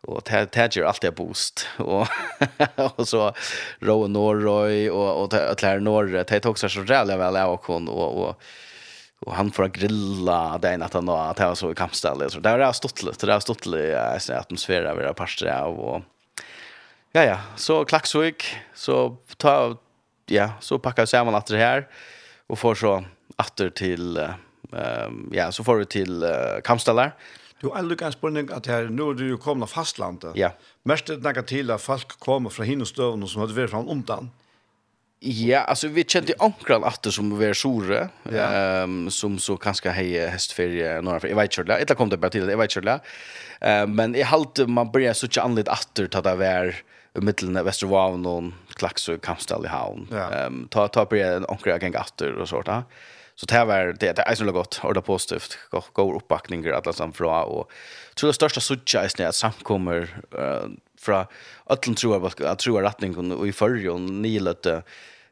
och 0.00 0.22
det 0.24 0.46
Tadger 0.46 0.82
alltid 0.82 1.14
boost 1.14 1.66
och 1.78 2.06
och 2.96 3.08
så 3.08 3.32
Roe 3.80 4.08
Norroy 4.08 4.90
och 4.90 5.22
och 5.22 5.58
Claire 5.58 5.80
Norre 5.80 6.22
det 6.22 6.40
tog 6.40 6.58
sig 6.58 6.70
så 6.70 6.84
jävla 6.84 7.16
väl 7.16 7.36
och 7.36 7.66
hon 7.66 7.88
och 7.88 8.28
och 8.28 8.40
och 9.20 9.34
han 9.34 9.50
får 9.50 9.68
grilla 9.68 10.58
det 10.58 10.68
är 10.68 10.78
natten 10.78 11.06
då 11.06 11.16
att 11.16 11.40
var 11.40 11.54
så 11.54 11.72
i 11.72 11.74
kampstället 11.74 12.32
så 12.32 12.40
där 12.40 12.58
har 12.58 12.72
stått 12.72 13.02
lite 13.02 13.26
där 13.26 13.32
har 13.32 13.40
stått 13.40 13.66
lite 13.66 14.18
i 14.28 14.32
atmosfären 14.32 14.90
av 14.90 15.00
era 15.00 15.64
och 15.66 16.02
ja 17.12 17.24
ja 17.24 17.38
så 17.56 17.84
klaxvik 17.84 18.44
så 18.74 19.16
ta 19.36 19.76
ja 20.26 20.50
så 20.60 20.78
packar 20.78 21.06
samman 21.06 21.34
att 21.34 21.46
det 21.46 21.56
här 21.56 21.88
och 22.46 22.58
får 22.58 22.74
så 22.74 23.04
åter 23.38 23.70
till 23.70 24.16
ehm 24.16 25.30
ja 25.32 25.52
så 25.52 25.64
får 25.64 25.78
du 25.78 25.84
till 25.84 26.22
uh, 26.22 26.60
kampstället 26.64 27.12
Du 27.60 27.68
har 27.68 27.78
aldrig 27.78 28.02
en 28.02 28.12
spurning 28.12 28.50
at 28.52 28.66
her, 28.68 28.90
nå 28.92 29.10
er 29.10 29.14
du 29.16 29.22
jo 29.30 29.38
kommet 29.40 29.64
av 29.64 29.72
fastlandet. 29.72 30.36
Ja. 30.36 30.50
Mest 30.84 31.08
er 31.08 31.16
det 31.16 31.24
nægget 31.24 31.48
til 31.48 31.72
at 31.72 31.80
folk 31.80 32.18
kommer 32.20 32.52
fra 32.52 32.66
hinn 32.68 32.84
og 32.84 32.90
støvn 32.90 33.24
som 33.24 33.40
hadde 33.42 33.56
vært 33.56 33.72
fra 33.72 33.80
omtann. 33.80 34.28
Ja, 35.18 35.60
alltså 35.60 35.88
vi 35.88 36.04
kände 36.04 36.34
onkran 36.38 36.84
åter 36.84 37.10
som 37.10 37.38
var 37.38 37.52
sore 37.52 38.08
ehm 38.32 39.06
um, 39.06 39.10
som 39.10 39.38
så 39.38 39.56
kanske 39.56 39.90
hej 39.90 40.28
hästferie 40.28 41.00
några 41.00 41.20
för 41.20 41.28
jag 41.28 41.36
vet 41.36 41.58
inte 41.58 41.84
det 41.84 41.94
kom 41.94 42.08
det 42.08 42.16
bara 42.16 42.30
till 42.30 42.48
jag 42.48 42.58
vet 42.58 42.76
inte 42.76 43.00
eh 43.60 43.86
men 43.86 44.14
i 44.14 44.22
halt 44.22 44.68
man 44.68 44.90
börjar 44.90 45.12
så 45.12 45.28
tjän 45.28 45.44
anlit 45.44 45.68
åter 45.68 46.06
ta 46.06 46.20
där 46.20 46.36
var 46.36 46.74
i 47.18 47.20
mitten 47.20 47.56
av 47.56 47.64
Västervavn 47.64 48.26
och 48.26 48.44
Klaxö 48.74 49.18
Kampstall 49.18 49.64
i 49.64 49.68
havn. 49.68 50.08
Ehm 50.12 50.68
ta 50.68 50.88
ta 50.88 51.04
på 51.04 51.16
en 51.16 51.46
ankra 51.48 51.78
gäng 51.78 51.96
åter 51.96 52.32
och 52.32 52.48
sånt 52.48 52.66
där. 52.66 52.82
Så 53.34 53.46
det 53.46 53.64
var 53.64 53.96
det 54.00 54.16
det 54.16 54.22
är 54.22 54.34
så 54.34 54.52
gott 54.52 54.80
och 54.82 54.94
det 54.94 55.02
positivt 55.02 55.58
går 55.92 56.16
uppbackningar 56.16 56.72
alla 56.72 56.92
som 56.92 57.12
fra 57.12 57.44
och 57.44 57.70
tror 58.14 58.28
det 58.28 58.34
största 58.34 58.60
sucha 58.60 59.02
är 59.18 59.26
att 59.26 59.34
samkommer 59.34 60.08
fra 60.98 61.26
tror 61.94 62.14
jag 62.14 62.50
att 62.50 62.58
troar 62.58 62.82
rättning 62.82 63.32
och 63.32 63.48
i 63.48 63.52
förr 63.52 63.88
och 63.88 64.00
ni 64.00 64.38
lite 64.38 64.82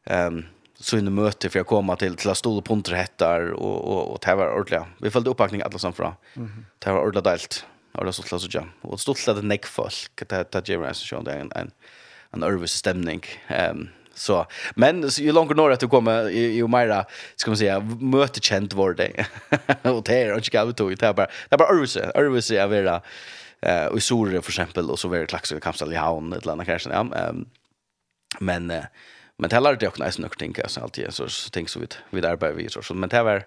ehm 0.05 0.45
så 0.79 0.99
inne 0.99 1.11
möte 1.11 1.51
för 1.51 1.59
jag 1.59 1.67
komma 1.67 1.97
till 1.97 2.17
till 2.17 2.35
stol 2.35 2.59
och 2.59 2.65
punter 2.65 2.93
hettar 2.95 3.51
och 3.51 3.85
och 3.85 4.13
och 4.13 4.19
det 4.27 4.35
var 4.35 4.53
ordentligt. 4.53 4.83
Vi 4.99 5.11
följde 5.11 5.31
uppbackning 5.31 5.63
alla 5.63 5.79
som 5.79 5.93
från. 5.93 6.13
Mm. 6.37 6.67
Det 6.79 6.93
var 6.93 7.01
ordentligt 7.01 7.25
delt. 7.25 7.67
Och 7.93 8.05
det 8.05 8.13
så 8.13 8.23
klass 8.23 8.43
så 8.43 8.49
jam. 8.51 8.71
Och 8.81 9.01
stort 9.01 9.27
det 9.27 9.43
neck 9.43 9.67
folk. 9.67 10.29
Det 10.29 10.53
det 10.53 10.69
ger 10.69 10.79
mig 10.79 10.95
så 10.95 11.17
en 11.17 11.53
en 11.55 11.71
en 12.31 12.41
nervös 12.41 12.73
stämning. 12.73 13.23
Ehm 13.49 13.89
så 14.15 14.47
men 14.75 15.11
så 15.11 15.23
ju 15.23 15.33
längre 15.33 15.55
norr 15.55 15.73
att 15.73 15.81
du 15.81 15.89
kommer 15.89 16.31
ju 16.31 16.69
mera 16.69 17.05
ska 17.37 17.51
man 17.51 17.59
säga 17.59 17.81
möte 18.01 18.41
känt 18.41 18.73
var 18.73 18.95
det. 18.95 19.27
och 19.91 20.03
det 20.03 20.23
är 20.23 20.35
inte 20.35 20.51
galet 20.51 20.77
då 20.77 20.89
det 20.89 21.03
är 21.03 21.13
bara 21.13 21.27
det 21.49 21.55
är 21.55 21.59
bara 21.59 21.73
nervös 21.73 21.97
nervös 21.97 22.51
är 22.51 22.67
vara 22.67 23.01
eh 23.65 23.87
och 23.87 23.99
i 23.99 24.01
Sore 24.01 24.43
för 24.43 24.51
exempel 24.51 24.91
och 24.91 24.99
så 24.99 25.09
var 25.09 25.17
det 25.17 25.27
klakse 25.27 25.57
i 25.57 25.61
Kampstall 25.61 25.93
i 25.93 25.97
Havn 25.97 26.33
ett 26.33 26.47
annat 26.47 26.67
kanske 26.67 26.91
ja. 26.91 27.01
Ehm 27.17 27.47
men 28.41 28.67
men 29.39 29.51
det 29.51 29.57
har 29.57 29.77
det 29.77 29.89
också 29.89 30.05
nice 30.05 30.23
nog 30.23 30.39
tänka 30.39 30.69
så 30.69 30.81
alltid 30.81 31.15
så 31.15 31.29
så 31.29 31.51
tänk 31.51 31.69
så 31.69 31.81
vid 31.81 31.95
vid 32.11 32.25
arbete 32.25 32.55
vi 32.55 32.69
så 32.69 32.95
men 32.95 33.09
det 33.09 33.23
var 33.23 33.45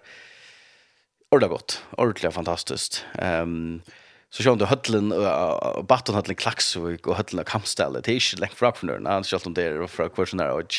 ordentligt 1.31 1.51
gott 1.51 1.83
ordentligt 1.97 2.33
fantastiskt. 2.33 3.05
Ehm 3.19 3.81
så 4.29 4.43
sjón 4.43 4.59
du 4.59 4.65
höllen 4.65 5.13
og 5.13 5.85
batten 5.87 6.15
höllen 6.15 6.35
Klaksvik 6.35 7.07
og 7.07 7.15
höllen 7.15 7.45
Kampstad 7.45 7.93
det 7.93 8.11
är 8.11 8.33
ju 8.33 8.37
länge 8.37 8.55
från 8.55 8.73
från 8.73 9.03
när 9.03 9.11
han 9.11 9.23
om 9.45 9.53
det 9.53 9.63
är 9.63 9.87
från 9.87 10.09
questionnaire 10.09 10.51
och 10.51 10.75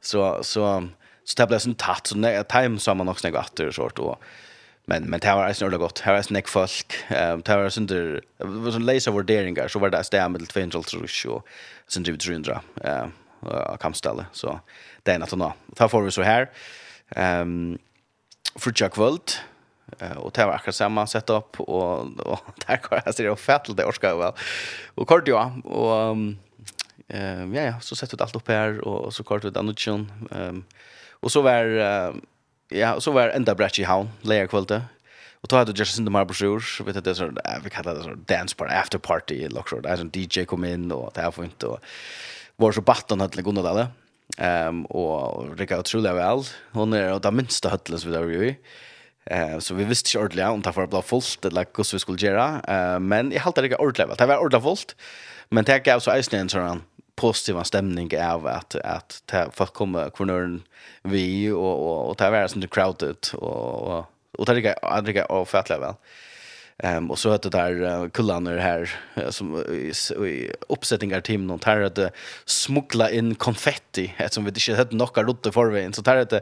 så 0.00 0.42
så 0.42 0.88
så 1.24 1.34
det 1.36 1.46
blev 1.46 1.58
sån 1.58 1.74
tatt 1.74 2.06
så 2.06 2.16
när 2.16 2.42
time 2.42 2.78
så 2.78 2.94
man 2.94 3.08
också 3.08 3.28
något 3.28 3.46
åter 3.46 3.70
sort 3.70 3.98
och 3.98 4.22
men 4.84 5.10
men 5.10 5.20
det 5.20 5.34
var 5.34 5.44
alltså 5.44 5.64
ordentligt 5.64 5.80
gott. 5.80 5.98
Här 5.98 6.14
är 6.14 6.22
snack 6.22 6.48
folk. 6.48 6.94
Ehm 7.08 7.42
det 7.42 7.56
var 7.56 7.62
där 7.62 8.20
var 8.38 8.70
sån 8.70 8.86
laser 8.86 9.12
värderingar 9.12 9.68
så 9.68 9.78
var 9.78 9.90
det 9.90 10.04
stämmer 10.04 10.38
med 10.38 10.48
200 10.48 10.82
tror 10.82 11.06
jag. 11.24 11.42
Sen 11.88 12.02
det 12.02 12.16
300. 12.16 12.60
Eh 12.84 13.06
kampställe 13.80 14.26
så 14.32 14.60
det 15.02 15.12
är 15.12 15.18
något 15.18 15.32
annat. 15.32 15.52
Ta 15.76 15.88
får 15.88 16.02
vi 16.02 16.10
så 16.10 16.22
här. 16.22 16.50
Ehm 17.08 17.78
Frutja 18.56 18.88
kvöld 18.88 19.32
och 20.16 20.32
det 20.32 20.44
var 20.46 20.52
akkurat 20.52 20.74
samma 20.74 21.06
setup 21.06 21.60
och 21.60 22.20
och 22.20 22.40
där 22.66 22.80
går 22.82 23.02
jag 23.04 23.14
ser 23.14 23.24
det 23.24 23.36
fett 23.36 23.68
det 23.76 23.84
orskar 23.84 24.16
väl. 24.16 24.32
Och 24.94 25.08
kort 25.08 25.28
ja 25.28 25.52
och 25.64 26.16
ehm 27.08 27.54
ja 27.54 27.62
ja 27.62 27.80
så 27.80 27.96
sätter 27.96 28.16
vi 28.16 28.22
allt 28.22 28.36
upp 28.36 28.48
här 28.48 28.80
och 28.80 29.14
så 29.14 29.24
kort 29.24 29.44
ut 29.44 29.56
annutchen. 29.56 30.12
Ehm 30.30 30.64
och 31.10 31.32
så 31.32 31.42
var 31.42 31.64
ja, 32.74 33.00
så 33.00 33.12
var 33.12 33.28
enda 33.28 33.54
brett 33.54 33.78
i 33.78 33.84
havn, 33.84 34.10
leia 34.22 34.46
kvölde. 34.46 34.82
Og 35.42 35.50
då 35.50 35.56
hade 35.56 35.72
Justin 35.72 36.04
Demar 36.04 36.24
på 36.24 36.34
sjur, 36.34 36.60
så 36.60 36.84
vet 36.84 36.94
jag 36.94 37.04
det 37.04 37.14
så 37.14 37.30
vi 37.64 37.70
kallar 37.70 37.94
det 37.94 38.02
så 38.02 38.14
dance 38.14 38.56
party 38.56 38.74
after 38.74 38.98
party 38.98 39.34
i 39.34 39.48
Lockshore. 39.48 39.82
Där 39.82 39.96
som 39.96 40.10
DJ 40.14 40.44
kom 40.44 40.64
in 40.64 40.92
och 40.92 41.10
det 41.14 41.20
här 41.20 41.32
var 41.36 41.44
inte 41.44 41.66
och 41.66 41.80
var 42.56 42.72
så 42.72 42.80
batten 42.80 43.20
hade 43.20 43.36
det 43.36 43.42
goda 43.42 43.74
där. 43.74 43.86
Ehm 44.38 44.84
och 44.84 45.58
Rika 45.58 45.78
otroligt 45.78 46.12
väl. 46.12 46.44
Hon 46.72 46.92
är 46.92 47.12
och 47.12 47.20
den 47.20 47.36
minsta 47.36 47.68
höllen 47.68 47.98
som 47.98 48.10
vi 48.10 48.16
där 48.16 48.24
ju. 48.24 48.54
Eh 49.24 49.58
så 49.58 49.74
vi 49.74 49.84
visste 49.84 50.18
ju 50.18 50.24
ordentligt 50.24 50.46
om 50.46 50.62
det 50.62 50.76
var 50.76 50.86
bra 50.86 51.02
fullt 51.02 51.44
eller 51.44 51.66
hur 51.76 51.92
vi 51.92 51.98
skulle 51.98 52.18
göra. 52.18 52.60
Eh 52.68 52.98
men 52.98 53.32
jag 53.32 53.40
hade 53.40 53.68
det 53.68 53.76
ordentligt. 53.76 54.18
Det 54.18 54.26
var 54.26 54.36
ordentligt 54.36 54.62
fullt. 54.62 54.96
Men 55.48 55.64
det 55.64 55.84
gav 55.84 56.00
så 56.00 56.16
isen 56.16 56.40
en 56.40 56.48
sån 56.48 56.82
positiva 57.22 57.64
stämning 57.64 58.10
av 58.18 58.46
att 58.46 58.74
att 58.74 59.22
ta 59.26 59.50
för 59.50 59.66
komma 59.66 60.10
kvarnören 60.10 60.62
vi 61.02 61.50
och 61.50 61.76
och 61.86 62.10
och 62.10 62.18
ta 62.18 62.30
vara 62.30 62.48
som 62.48 62.68
crowded 62.68 63.16
och 63.32 63.88
och 63.88 64.04
och 64.38 64.46
ta 64.46 64.54
det 64.54 64.74
att 64.82 65.04
det 65.04 65.24
av 65.24 65.44
fett 65.44 65.68
level. 65.68 65.94
Ehm 66.78 67.10
och 67.10 67.18
så 67.18 67.30
att 67.30 67.42
det 67.42 67.50
där 67.50 67.72
uh, 67.82 68.08
kullaner 68.08 68.58
här 68.58 68.90
som 69.30 69.56
i 70.26 70.52
uppsättningar 70.68 71.20
team 71.20 71.46
någon 71.46 71.58
tar 71.58 71.80
att 71.80 71.98
smuggla 72.44 73.10
in 73.10 73.34
konfetti 73.34 74.14
eftersom 74.16 74.44
vi 74.44 74.50
inte 74.50 74.74
hade 74.74 74.96
några 74.96 75.22
rutter 75.22 75.50
förvägen 75.50 75.92
så 75.92 76.02
tar 76.02 76.16
det 76.16 76.40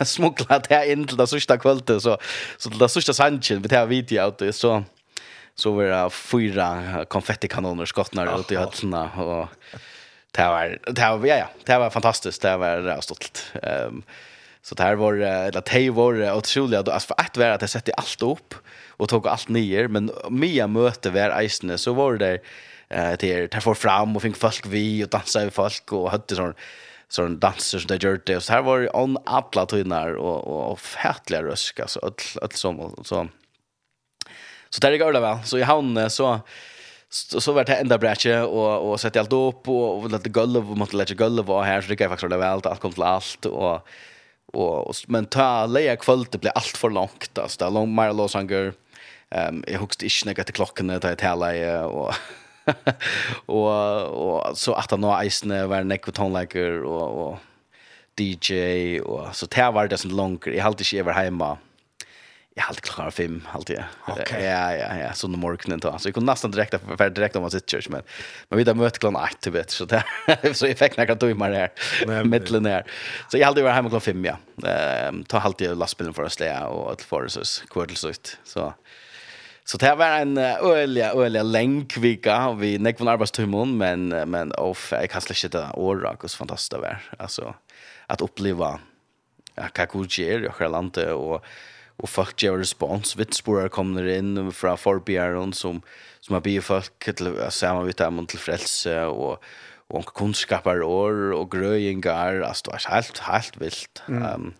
smuggla 0.04 0.58
det 0.58 0.92
in 0.92 1.06
till 1.06 1.16
det 1.16 1.26
sista 1.26 1.58
kvällen 1.58 2.00
så 2.00 2.18
så 2.56 2.70
till 2.70 2.78
det 2.78 2.88
sista 2.88 3.12
sanchen 3.12 3.62
vi 3.62 3.68
tar 3.68 3.86
video 3.86 4.32
ut 4.40 4.56
så 4.56 4.84
så 5.56 5.72
var 5.72 5.84
det 5.84 6.10
fyra 6.10 7.04
konfettikanoner 7.08 7.86
skottnar 7.86 8.40
ut 8.40 8.52
i 8.52 8.56
höllerna 8.56 9.10
och 9.16 9.48
det 10.30 10.48
var 10.48 10.78
det 10.86 11.16
var 11.16 11.26
ja 11.26 11.36
ja 11.36 11.48
det 11.64 11.78
var 11.78 11.90
fantastiskt 11.90 12.42
det 12.42 12.56
var 12.56 12.76
det 12.76 13.02
stolt. 13.02 13.52
Ehm 13.62 14.02
så 14.66 14.74
det 14.74 14.82
här 14.82 14.94
var 14.94 15.14
eller 15.14 15.62
det 15.72 15.90
var 15.90 16.36
otroligt 16.36 16.88
alltså 16.88 17.06
för 17.06 17.14
att 17.18 17.36
vara 17.36 17.54
att 17.54 17.60
det 17.60 17.68
sätter 17.68 17.94
allt 17.96 18.22
upp 18.22 18.54
och 18.88 19.08
tog 19.08 19.28
allt 19.28 19.48
ner 19.48 19.88
men 19.88 20.10
Mia 20.30 20.66
möte 20.66 21.10
var 21.10 21.42
isne 21.42 21.78
så 21.78 21.92
var 21.92 22.16
det 22.16 22.38
eh 22.88 23.12
det 23.18 23.46
där 23.52 23.60
får 23.60 23.74
fram 23.74 24.16
och 24.16 24.22
fick 24.22 24.36
folk 24.36 24.66
vi 24.66 25.04
och 25.04 25.08
dansa 25.08 25.40
med 25.40 25.52
folk 25.52 25.92
och 25.92 26.10
hade 26.10 26.34
sån 26.34 26.54
sån 27.08 27.38
danser 27.38 27.78
som 27.78 27.88
det 27.88 28.02
gjorde 28.02 28.22
det 28.26 28.40
så 28.40 28.52
här 28.52 28.62
var 28.62 28.80
det 28.80 28.90
on 28.90 29.18
alla 29.26 29.66
tunnar 29.66 30.14
och 30.14 30.70
och, 30.70 30.80
fätliga 30.80 31.42
rösk 31.42 31.80
alltså 31.80 32.00
öll 32.02 32.42
öll 32.42 32.52
som 32.52 32.94
så 33.04 33.28
Så 34.76 34.80
där 34.80 34.96
går 34.96 35.12
det 35.12 35.20
väl. 35.20 35.38
Så 35.44 35.58
i 35.58 35.62
havnen 35.62 36.10
så 36.10 36.40
så, 37.08 37.40
så 37.40 37.52
vart 37.52 37.66
det 37.66 37.74
enda 37.74 37.98
bräcke 37.98 38.40
och 38.40 38.90
och 38.90 39.00
sätta 39.00 39.20
allt 39.20 39.32
upp 39.32 39.68
och, 39.68 39.98
och 39.98 40.10
lite 40.10 40.28
golv 40.28 40.70
och 40.70 40.76
måste 40.76 40.96
lägga 40.96 41.14
golv 41.14 41.44
var 41.44 41.64
här 41.64 41.80
så 41.80 41.88
det 41.88 41.92
gick 41.92 42.08
faktiskt 42.08 42.30
det 42.30 42.36
väl 42.36 42.60
allt 42.66 42.80
kom 42.80 42.92
till 42.92 43.02
allt 43.02 43.46
och 43.46 43.88
och, 44.52 44.86
och 44.86 44.96
men 45.06 45.26
ta 45.26 45.66
leja 45.66 45.96
kväll 45.96 46.24
det 46.30 46.38
blir 46.38 46.52
allt 46.54 46.76
för 46.76 46.90
långt 46.90 47.38
alltså. 47.38 47.64
Där 47.64 47.70
lång 47.70 47.94
mer 47.94 48.12
låsanger 48.12 48.72
ehm 49.30 49.64
jag 49.66 49.78
hugst 49.78 50.02
inte 50.02 50.24
när 50.24 50.40
att 50.40 50.52
klockan 50.52 50.86
det 50.86 51.04
att 51.04 51.20
hela 51.20 51.86
och 51.86 52.14
och 53.46 54.02
och 54.02 54.58
så 54.58 54.74
att 54.74 54.90
han 54.90 55.04
har 55.04 55.24
isen 55.24 55.68
var 55.68 55.84
neck 55.84 56.08
with 56.08 56.20
och 56.22 57.28
och 57.28 57.38
DJ 58.20 59.00
och 59.00 59.36
så 59.36 59.46
det 59.46 59.70
var 59.70 59.88
det 59.88 59.98
så 59.98 60.08
långt. 60.08 60.46
I 60.46 60.58
hade 60.58 60.84
inte 60.84 60.98
över 60.98 61.12
hemma 61.12 61.58
Jag 62.58 62.64
har 62.64 62.74
klart 62.74 63.14
fem 63.14 63.48
alltid. 63.52 63.76
jag. 64.06 64.18
Okay. 64.18 64.44
Ja 64.44 64.74
ja 64.74 64.96
ja 64.96 65.12
så 65.12 65.28
när 65.28 65.38
morgonen 65.38 65.80
då. 65.80 65.98
Så 65.98 66.08
jag 66.08 66.14
kunde 66.14 66.32
nästan 66.32 66.50
direkt 66.50 66.74
för 66.96 67.10
direkt 67.10 67.36
om 67.36 67.42
man 67.42 67.50
sitter 67.50 67.68
church 67.68 67.88
men 67.90 68.02
men 68.48 68.58
vi 68.58 68.64
där 68.64 68.74
mötte 68.74 68.98
klockan 68.98 69.22
8 69.38 69.50
vet 69.50 69.70
så 69.70 69.84
där 69.84 70.04
så 70.52 70.66
jag 70.66 70.78
fick 70.78 70.96
några 70.96 71.30
i 71.30 71.34
mig 71.34 71.50
där. 71.50 72.24
Mitten 72.24 72.66
här. 72.66 72.84
Så 73.30 73.38
jag 73.38 73.46
hade 73.46 73.62
varit 73.62 73.74
hemma 73.74 73.88
klockan 73.88 74.00
5 74.00 74.24
ja. 74.24 74.38
Ehm 74.68 75.24
ta 75.24 75.38
alltid 75.38 75.76
lastbilen 75.76 76.14
för 76.14 76.22
att 76.22 76.32
slä 76.32 76.60
och 76.60 76.92
att 76.92 77.02
för 77.02 77.24
oss 77.24 77.64
kvartelsukt. 77.70 78.38
Så 78.44 78.74
Så 79.64 79.78
det 79.78 79.94
var 79.94 80.06
en 80.06 80.38
öliga 80.38 81.12
öliga 81.12 81.42
länkvika 81.42 82.48
och 82.48 82.62
vi 82.62 82.78
näck 82.78 82.98
från 82.98 83.08
arbetstimmen 83.08 83.76
men 83.76 84.08
men 84.08 84.52
off 84.52 84.92
jag 84.92 85.10
kan 85.10 85.20
släcka 85.20 85.58
det 85.58 85.70
årak 85.74 86.24
och 86.24 86.30
fantastiskt 86.30 86.70
det 86.70 86.78
var. 86.78 86.98
Alltså 87.18 87.54
att 88.06 88.20
uppleva 88.20 88.80
Kakuji 89.72 90.48
och 90.48 90.54
Sjölandet 90.54 91.12
och 91.12 91.44
och 91.96 92.08
folk 92.08 92.42
ger 92.42 92.52
respons 92.52 93.16
vitsporar 93.16 93.68
kommer 93.68 94.06
in 94.06 94.52
från 94.52 94.78
förbjäron 94.78 95.52
som 95.52 95.82
som 96.20 96.34
har 96.34 96.40
blivit 96.40 96.64
folk 96.64 97.14
till 97.16 97.36
samma 97.50 97.82
vid 97.82 97.96
dem 97.96 98.26
till 98.26 98.38
frälse 98.38 99.04
och 99.04 99.44
och 99.88 100.06
kunskapar 100.06 100.82
år 100.82 101.32
och 101.32 101.50
gröjingar 101.50 102.40
alltså 102.40 102.70
det 102.70 102.76
är 102.76 102.92
helt 102.94 103.18
helt 103.18 103.56
vilt. 103.56 104.02
Ehm 104.08 104.16
mm. 104.16 104.34
um, 104.34 104.54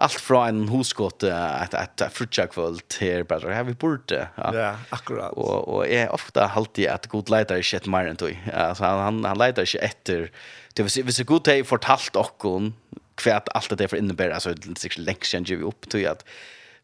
allt 0.00 0.12
från 0.12 0.48
en 0.48 0.68
huskott 0.68 1.22
att 1.22 1.74
att 1.74 2.12
frutja 2.12 2.46
kväll 2.46 2.78
till 2.78 3.24
brother 3.24 3.50
have 3.50 3.68
we 3.68 3.74
borte. 3.74 4.28
Ja, 4.34 4.54
yeah, 4.54 4.76
akkurat. 4.88 5.32
Och 5.32 5.68
och 5.68 5.88
är 5.88 6.12
ofta 6.12 6.46
alltid 6.46 6.88
att 6.88 7.06
god 7.06 7.30
lejdare 7.30 7.62
shit 7.62 7.86
mer 7.86 8.06
än. 8.06 8.16
Alltså 8.54 8.84
han 8.84 8.98
han, 8.98 9.24
han 9.24 9.38
lejdar 9.38 9.64
sig 9.64 9.80
efter 9.80 10.30
det 10.74 10.82
vill 10.82 10.90
säga 10.90 11.12
så 11.12 11.24
god 11.24 11.48
hej 11.48 11.64
fortalt 11.64 12.16
och 12.16 12.42
hon 12.42 12.74
kvärt 13.14 13.48
allt 13.48 13.78
det 13.78 13.88
för 13.88 13.96
innebär 13.96 14.30
alltså 14.30 14.54
det 14.54 14.84
är 14.84 15.00
längst 15.00 15.30
sen 15.30 15.44
ger 15.44 15.56
vi 15.56 15.62
upp 15.62 15.88
till 15.88 16.08
att 16.08 16.24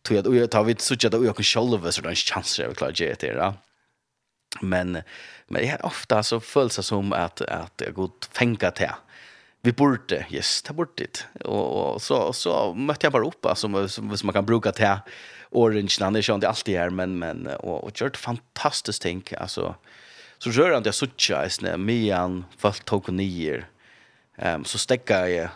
tog 0.05 0.17
jag 0.17 0.45
att 0.45 0.55
jag 0.55 0.65
vet 0.65 0.81
så 0.81 0.95
att 0.95 1.03
jag 1.03 1.37
kan 1.37 1.45
själva 1.45 1.93
så 1.93 2.03
den 2.03 2.15
chansen 2.15 2.65
jag 2.65 2.77
klarar 2.77 2.93
det 2.93 3.17
där. 3.21 3.53
Men 4.61 5.03
men 5.49 5.67
jag 5.67 5.85
ofta 5.85 6.23
så 6.23 6.41
känns 6.41 6.77
det 6.77 6.83
som 6.83 7.13
att 7.13 7.41
att 7.41 7.83
jag 7.85 7.95
god 7.95 8.21
tänka 8.21 8.71
till 8.71 8.91
vi 9.65 9.73
borde, 9.73 10.27
yes, 10.31 10.63
ta 10.63 10.73
bort 10.73 10.99
det. 10.99 11.27
Och, 11.45 11.95
och 11.95 12.03
så, 12.03 12.33
så 12.33 12.75
mötte 12.75 13.07
jag 13.07 13.13
bara 13.13 13.27
upp 13.27 13.47
som, 13.55 13.89
som, 13.89 14.17
som 14.17 14.27
man 14.27 14.33
kan 14.33 14.47
bruka 14.47 14.73
till 14.73 14.97
orange, 15.51 15.97
han 16.01 16.17
är 16.17 16.35
inte 16.35 16.49
alltid 16.49 16.79
här, 16.79 16.91
men, 16.91 17.19
men 17.19 17.47
och, 17.47 17.85
och 17.85 18.01
gjort 18.01 18.17
fantastiskt 18.17 19.03
tänk. 19.03 19.33
Alltså, 19.33 19.75
så 20.39 20.51
rör 20.51 20.73
han 20.73 20.83
det 20.83 20.87
jag 20.89 20.95
suttja, 20.95 21.49
mian 21.77 22.45
folk 22.59 22.85
tog 22.85 23.13
nier. 23.13 23.67
Um, 24.37 24.65
så 24.65 24.79
stäckade 24.79 25.31
jag 25.31 25.49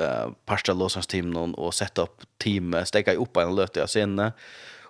uh, 0.00 0.32
parsta 0.46 0.72
någon 0.72 1.54
och 1.54 1.74
sätta 1.74 2.02
upp 2.02 2.22
teamet, 2.44 2.88
stäcka 2.88 3.14
upp 3.14 3.36
en 3.36 3.54
löte 3.54 3.80
jag 3.80 3.90
sen 3.90 4.32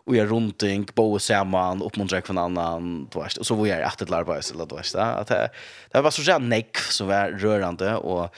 och 0.05 0.17
jag 0.17 0.31
runt 0.31 0.95
bo 0.95 1.13
och 1.13 1.23
samman 1.23 1.83
uppmuntra 1.83 2.23
från 2.23 2.39
annan 2.39 3.09
du 3.13 3.21
vet 3.21 3.37
och 3.37 3.47
så 3.47 3.55
var 3.55 3.67
jag 3.67 3.81
efter 3.81 4.07
larva 4.07 4.43
så 4.43 4.65
du 4.65 4.77
vet 4.77 4.95
att 4.95 5.27
det, 5.27 5.51
det 5.93 6.01
var 6.01 6.11
så 6.11 6.23
jävla 6.23 6.47
neck 6.47 6.77
så 6.77 7.05
var 7.05 7.29
rörande 7.29 7.97
och 7.97 8.35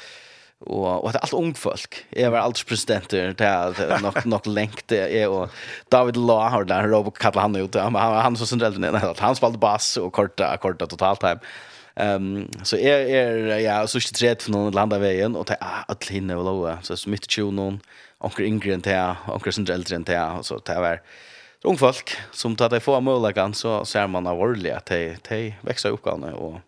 och 0.66 1.12
det 1.12 1.18
er 1.18 1.24
allt 1.26 1.34
ung 1.36 1.54
folk. 1.54 2.06
Jeg 2.16 2.32
var 2.32 2.38
alls 2.38 2.64
presidenter 2.64 3.34
där 3.36 3.98
nok, 4.00 4.24
nog 4.24 4.46
länkt 4.46 4.92
är 4.92 5.28
och 5.28 5.50
David 5.92 6.16
Law 6.16 6.48
har 6.50 6.64
där 6.64 6.88
Robert 6.88 7.18
kallar 7.18 7.42
han 7.42 7.56
ut 7.56 7.74
han 7.74 7.94
han 7.94 8.36
som 8.36 8.46
sen 8.46 8.58
den 8.58 8.94
han 9.18 9.36
spelade 9.36 9.58
bass 9.58 9.96
och 9.96 10.12
korta 10.12 10.56
korta 10.56 10.86
totalt 10.86 11.20
time. 11.20 11.40
Ehm 11.96 12.48
så 12.62 12.76
är 12.76 12.98
är 12.98 13.58
ja 13.58 13.86
så 13.86 13.98
är 13.98 14.20
det 14.20 14.30
rätt 14.30 14.42
för 14.42 14.50
någon 14.50 14.72
landa 14.72 14.98
vägen 14.98 15.36
och 15.36 15.46
ta 15.46 15.54
all 15.54 15.96
hinne 16.10 16.36
och 16.36 16.44
lova 16.44 16.82
så 16.82 16.96
så 16.96 17.10
mycket 17.10 17.30
tjun 17.30 17.56
någon 17.56 17.80
onkel 18.18 18.46
ingrediens 18.46 18.86
här 18.86 19.16
onkel 19.26 19.52
sin 19.52 19.70
äldre 19.70 19.96
än 19.96 20.04
här 20.08 20.42
så 20.42 20.58
det 20.58 20.80
var 20.80 21.02
ung 21.62 21.76
folk 21.76 22.16
som 22.32 22.56
tar 22.56 22.68
det 22.68 22.80
få 22.80 23.00
möjligheten 23.00 23.54
så 23.54 23.84
ser 23.84 24.06
man 24.06 24.26
av 24.26 24.40
orliga 24.40 24.76
att 24.76 24.86
de 24.86 25.16
de 25.28 25.54
växer 25.60 25.90
upp 25.90 26.04
kan 26.04 26.24
och 26.24 26.60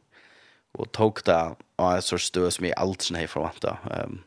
och 0.73 0.93
tog 0.93 1.21
det 1.25 1.55
av 1.77 1.97
ett 1.97 2.05
sorts 2.05 2.25
stöd 2.25 2.53
som 2.53 2.67
jag 2.67 2.79
aldrig 2.79 3.21
har 3.21 3.27
förväntat. 3.27 3.77
Ehm 3.91 4.23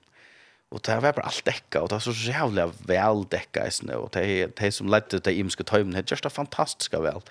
och 0.71 0.81
det 0.85 0.99
var 0.99 1.13
bara 1.13 1.25
allt 1.25 1.43
täcka 1.43 1.81
och 1.81 1.89
det 1.89 1.95
var 1.95 1.99
så 1.99 2.11
jävla 2.11 2.71
väl 2.85 3.25
täcka 3.25 3.67
i 3.67 3.71
snö 3.71 3.95
och 3.95 4.09
det 4.11 4.47
det 4.57 4.71
som 4.71 4.89
ledde 4.89 5.19
till 5.19 5.39
imska 5.39 5.63
tömmen 5.63 5.91
det 5.91 6.11
just 6.11 6.31
fantastiska 6.31 6.99
väl. 6.99 7.21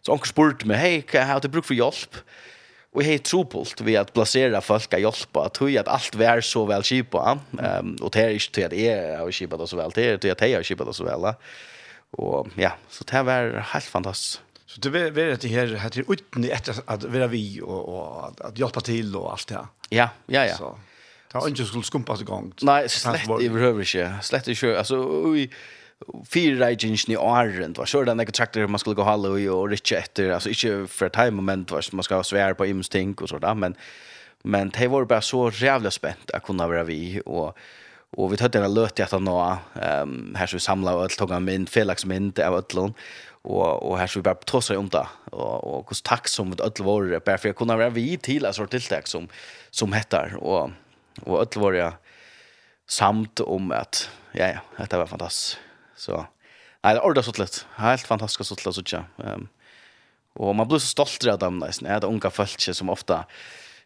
Så 0.00 0.12
onkel 0.12 0.28
spurte 0.28 0.66
mig, 0.66 0.76
"Hej, 0.76 1.22
har 1.24 1.40
du 1.40 1.48
bruk 1.48 1.64
för 1.64 1.74
hjälp?" 1.74 2.16
Och 2.92 3.02
hej 3.02 3.18
tropult 3.18 3.80
vi 3.80 3.96
att 3.96 4.12
placera 4.12 4.60
folk 4.60 4.94
att 4.94 5.00
hjälpa 5.00 5.44
att 5.44 5.56
höja 5.56 5.80
att 5.80 5.88
allt 5.88 6.14
är 6.14 6.40
så 6.40 6.64
väl 6.64 6.82
skipa. 6.82 7.38
Ehm 7.58 7.86
um, 7.86 7.96
och 8.02 8.10
det 8.10 8.20
är 8.20 8.30
inte 8.30 8.66
att 8.66 8.72
är 8.72 9.18
har 9.18 9.32
skipat 9.32 9.58
det 9.58 9.66
så 9.66 9.76
väl 9.76 9.90
det 9.94 10.10
är 10.10 10.18
till 10.18 10.32
att 10.32 10.40
hej 10.40 10.54
har 10.54 10.62
skipat 10.62 10.86
det 10.86 10.94
så 10.94 11.04
väl. 11.04 11.34
Och 12.10 12.48
ja, 12.54 12.72
så 12.88 13.04
det 13.04 13.22
var 13.22 13.60
helt 13.60 13.84
fantastiskt. 13.84 14.40
Så 14.66 14.80
det 14.80 15.00
är 15.00 15.10
det 15.10 15.36
det 15.36 15.48
här 15.48 15.66
här 15.76 15.90
till 15.90 16.04
utan 16.08 16.44
efter 16.44 16.74
att 16.86 17.04
vara 17.04 17.26
vi 17.26 17.60
och 17.60 17.88
och 17.88 18.46
att 18.46 18.58
hjälpa 18.58 18.80
till 18.80 19.16
och 19.16 19.32
allt 19.32 19.48
det. 19.48 19.66
Ja, 19.88 20.08
ja 20.26 20.46
ja. 20.46 20.54
Så. 20.56 20.78
Det 21.32 21.38
har 21.38 21.48
inte 21.48 21.64
skulle 21.64 21.82
skumpas 21.82 22.20
igång. 22.20 22.52
Nej, 22.62 22.88
slett 22.88 23.28
i 23.40 23.48
behöver 23.48 23.84
inte. 23.84 24.14
Slett 24.22 24.48
inte. 24.48 24.78
Alltså 24.78 25.30
vi 25.30 25.50
fyra 26.28 26.70
i 26.70 26.74
gingen 26.74 27.10
i 27.10 27.16
åren, 27.16 27.74
var 27.78 27.86
så 27.86 28.04
den 28.04 28.16
där 28.16 28.24
kontrakter 28.24 28.66
man 28.66 28.78
skulle 28.78 28.96
gå 28.96 29.02
hålla 29.02 29.28
och 29.28 29.60
och 29.60 29.68
rich 29.68 29.92
efter 29.92 30.30
alltså 30.30 30.48
inte 30.48 30.92
för 30.92 31.06
ett 31.06 31.12
time 31.12 31.30
moment 31.30 31.70
var 31.70 31.84
man 31.92 32.02
ska 32.02 32.22
svära 32.22 32.54
på 32.54 32.66
imsting 32.66 33.14
och 33.14 33.28
sådär 33.28 33.54
men 33.54 33.74
men 34.42 34.70
det 34.70 34.88
var 34.88 35.04
bara 35.04 35.20
så 35.20 35.50
jävla 35.50 35.90
spänt 35.90 36.30
att 36.30 36.42
kunna 36.42 36.68
vara 36.68 36.84
vi 36.84 37.22
och 37.26 37.58
och 38.16 38.32
vi 38.32 38.36
tog 38.36 38.54
en 38.54 38.74
löt 38.74 39.00
att 39.00 39.22
nå 39.22 39.58
ehm 39.82 40.34
här 40.38 40.46
så 40.46 40.58
samla 40.58 40.94
och 40.94 41.10
tog 41.10 41.30
en 41.30 41.44
mynd 41.44 41.68
felaks 41.68 42.04
mynd 42.04 42.38
av 42.38 42.54
öllon 42.54 42.94
och 43.42 43.82
och 43.82 43.98
här 43.98 44.06
så 44.06 44.18
vi 44.18 44.22
bara 44.22 44.34
trossa 44.34 44.78
om 44.78 44.88
det 44.88 45.06
och 45.30 45.78
och 45.78 45.86
hur 45.90 46.02
tack 46.02 46.28
som 46.28 46.48
mot 46.48 46.60
öll 46.60 46.72
var 46.84 47.20
bara 47.20 47.38
för 47.38 47.48
jag 47.48 47.56
kunna 47.56 47.76
vara 47.76 47.90
vi 47.90 48.18
till 48.18 48.46
alltså 48.46 48.66
tilltag 48.66 49.08
som 49.08 49.28
som 49.70 49.92
heter 49.92 50.34
och 50.36 50.70
och 51.22 51.40
öll 51.40 51.62
var 51.62 51.72
jag 51.72 51.92
samt 52.88 53.40
om 53.40 53.72
att 53.72 54.10
ja 54.32 54.48
ja 54.76 54.86
det 54.90 54.96
var 54.96 55.06
fantastiskt 55.06 55.58
Så 56.02 56.26
nej, 56.82 56.94
det 56.94 57.00
är 57.00 57.04
ordentligt 57.04 57.36
sådant. 57.36 57.66
Helt 57.76 58.06
fantastiskt 58.06 58.48
sådant 58.48 58.74
så 58.74 58.82
Um, 59.16 59.48
och 60.34 60.54
man 60.54 60.68
blir 60.68 60.78
så 60.78 60.86
stolt 60.86 61.26
av 61.26 61.38
dem 61.38 61.58
nästan. 61.58 61.88
Är 61.88 62.00
det 62.00 62.06
unga 62.06 62.30
folk 62.30 62.60
som 62.60 62.90
ofta 62.90 63.24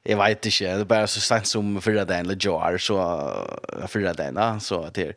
jag 0.03 0.17
vet 0.17 0.47
inte, 0.47 0.65
det 0.65 0.81
är 0.81 0.85
bara 0.85 1.07
så 1.07 1.21
sent 1.21 1.47
som 1.47 1.81
förra 1.83 2.05
dagen 2.05 2.21
eller 2.21 2.37
jar 2.41 2.79
så 2.79 2.97
förra 3.89 4.13
dagen 4.15 4.61
så 4.61 4.83
att 4.83 4.95
det 4.95 5.17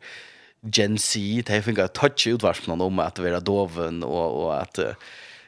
Gen 0.62 0.98
Z, 0.98 1.20
det 1.46 1.52
här 1.52 1.62
finns 1.62 1.90
touch 1.92 2.26
i 2.26 2.32
om 2.80 2.98
att 2.98 3.18
vara 3.18 3.40
doven 3.40 4.04
och, 4.04 4.44
och 4.44 4.62
att 4.62 4.78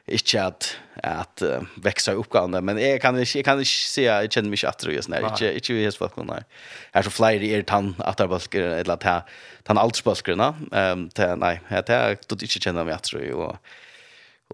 ikke 0.08 0.40
at, 0.42 0.68
at 0.96 1.42
uh, 1.46 1.62
vekse 1.84 2.14
upp 2.18 2.30
kan 2.32 2.50
men 2.64 2.78
jeg 2.78 3.00
kan 3.00 3.16
ikke, 3.18 3.38
jeg 3.38 3.44
kan 3.44 3.58
inte 3.58 3.70
se 3.70 4.02
jag 4.02 4.32
känner 4.32 4.50
mig 4.50 4.64
att 4.64 4.74
atter 4.74 4.90
og 4.90 5.04
sånn 5.04 5.14
her, 5.14 5.26
ikke, 5.30 5.52
ikke 5.54 5.74
vi 5.74 5.84
har 5.84 5.92
fått 5.92 6.16
någon 6.16 6.30
här 6.30 6.44
här 6.92 7.02
så 7.02 7.10
flere 7.10 7.44
i 7.44 7.54
ert 7.54 7.70
han 7.70 7.94
att 7.98 8.20
eller 8.20 8.92
att 8.92 9.02
han 9.02 9.22
han 9.66 9.78
allt 9.78 9.96
spaskrarna 9.96 10.54
nei, 10.70 11.08
det 11.14 11.36
nej 11.38 11.60
det 11.86 12.42
ikke 12.42 12.60
kjenner 12.60 12.82
inte 12.82 12.94
atter 12.94 13.34
og 13.34 13.58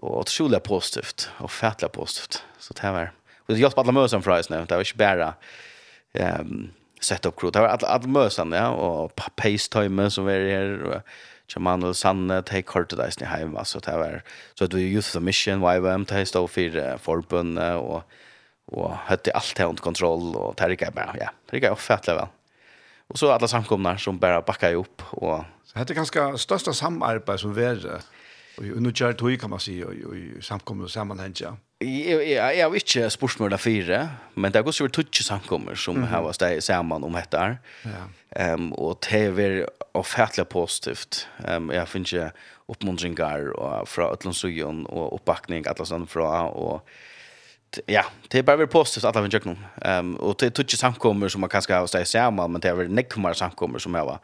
og 0.01 0.25
det 0.25 0.39
och 0.39 0.53
och 0.53 0.63
positivt 0.63 1.31
og 1.39 1.51
fætlig 1.51 1.91
positivt. 1.91 2.43
Så 2.59 2.73
det 2.73 2.91
var 2.91 3.11
og 3.47 3.55
det 3.55 3.59
hjelper 3.59 3.81
alle 3.81 3.93
møsene 3.93 4.23
fra 4.23 4.37
oss 4.37 4.49
nå, 4.49 4.61
det 4.69 4.77
var 4.77 4.85
ikke 4.85 4.97
bare 4.97 5.33
um, 6.13 6.69
set 7.01 7.25
up 7.25 7.35
crew. 7.35 7.49
Det 7.49 7.61
var 7.61 7.73
alle, 7.73 7.87
alle 7.87 8.07
møsene, 8.07 8.55
ja 8.55 8.69
och 8.69 9.15
pace 9.35 9.69
timer 9.69 10.09
som 10.09 10.25
var 10.25 10.45
her, 10.45 10.83
og 10.85 11.01
Jamal 11.55 11.93
Sanne 11.95 12.41
take 12.41 12.61
kort 12.61 12.89
där 12.89 13.09
sni 13.09 13.25
hem 13.25 13.57
alltså 13.57 13.79
det 13.79 13.97
var 13.97 14.21
så 14.53 14.67
det 14.67 14.75
var 14.75 14.81
youth 14.81 15.11
the 15.11 15.19
mission 15.19 15.63
YWM 15.63 16.05
det 16.05 16.25
stod 16.25 16.49
för 16.49 16.97
förbund 16.97 17.59
och 17.59 18.03
og 18.71 18.91
hade 18.93 19.31
allt 19.33 19.57
det 19.57 19.65
under 19.65 19.81
kontroll 19.81 20.35
och 20.35 20.55
det 20.57 20.69
gick 20.69 20.81
ja 20.81 21.31
det 21.49 21.57
gick 21.57 21.71
ofattligt 21.71 22.17
vel 22.17 22.27
Och 23.09 23.19
så 23.19 23.31
alla 23.31 23.47
samkomna 23.47 23.97
som 23.97 24.19
bara 24.19 24.41
backade 24.41 24.75
upp 24.75 25.01
och 25.11 25.43
så 25.63 25.79
hade 25.79 25.93
ganska 25.93 26.37
största 26.37 26.73
samarbete 26.73 27.37
som 27.37 27.53
var 27.53 28.01
och 28.57 28.81
nu 28.81 28.93
kör 28.93 29.13
tog 29.13 29.41
kan 29.41 29.49
man 29.49 29.59
se 29.59 29.71
i 29.71 30.33
och 30.39 30.91
sammanhang 30.91 31.33
ja. 31.35 31.57
Jeg 31.81 32.59
har 32.59 32.73
ikke 32.75 33.05
spørsmål 33.07 33.53
av 33.55 33.61
fire, 33.63 33.99
men 34.35 34.51
det 34.51 34.59
er 34.59 34.67
også 34.67 34.83
vært 34.83 34.97
tutsi 34.97 35.23
samkommer 35.23 35.75
som 35.75 35.95
mm 35.95 36.03
-hmm. 36.03 36.07
har 36.07 36.21
vært 36.21 36.63
sammen 36.63 37.03
om 37.03 37.13
dette 37.13 37.37
her. 37.37 37.57
Ja. 37.85 38.53
Um, 38.53 38.73
og 38.73 38.99
det 39.01 39.21
er 39.21 39.31
vært 39.31 39.69
offentlig 39.93 40.47
positivt. 40.47 41.27
Um, 41.47 41.71
jeg 41.71 41.87
finner 41.87 42.05
ikke 42.05 42.31
oppmuntringer 42.67 43.51
og 43.57 43.87
fra 43.87 44.11
Øtlandsøyen 44.11 44.85
og 44.89 45.13
oppbakning 45.13 45.67
alle 45.67 45.85
sånne 45.85 46.07
fra. 46.07 46.51
Og, 46.51 46.81
ja, 47.87 48.03
det 48.31 48.39
er 48.39 48.43
bare 48.43 48.57
vært 48.57 48.69
positivt 48.69 49.05
at 49.05 49.15
jeg 49.15 49.23
finner 49.23 49.39
ikke 49.39 49.55
noen. 49.55 49.99
Um, 49.99 50.15
og 50.15 50.39
det 50.39 50.45
er 50.45 50.49
tutsi 50.49 50.77
samkommer 50.77 51.27
som 51.29 51.41
man 51.41 51.49
kanskje 51.49 51.73
har 51.73 51.81
vært 51.81 52.07
sammen, 52.07 52.51
men 52.51 52.61
det 52.61 52.69
er 52.69 52.75
vært 52.75 52.91
nekkommere 52.91 53.35
samkommer 53.35 53.79
som 53.79 53.93
har 53.93 54.05
vært 54.05 54.21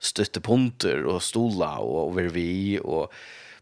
støttepunkter 0.00 1.04
og 1.06 1.22
stola 1.22 1.78
og 1.78 1.96
over 2.08 2.28
vi 2.28 2.78
og 2.84 3.12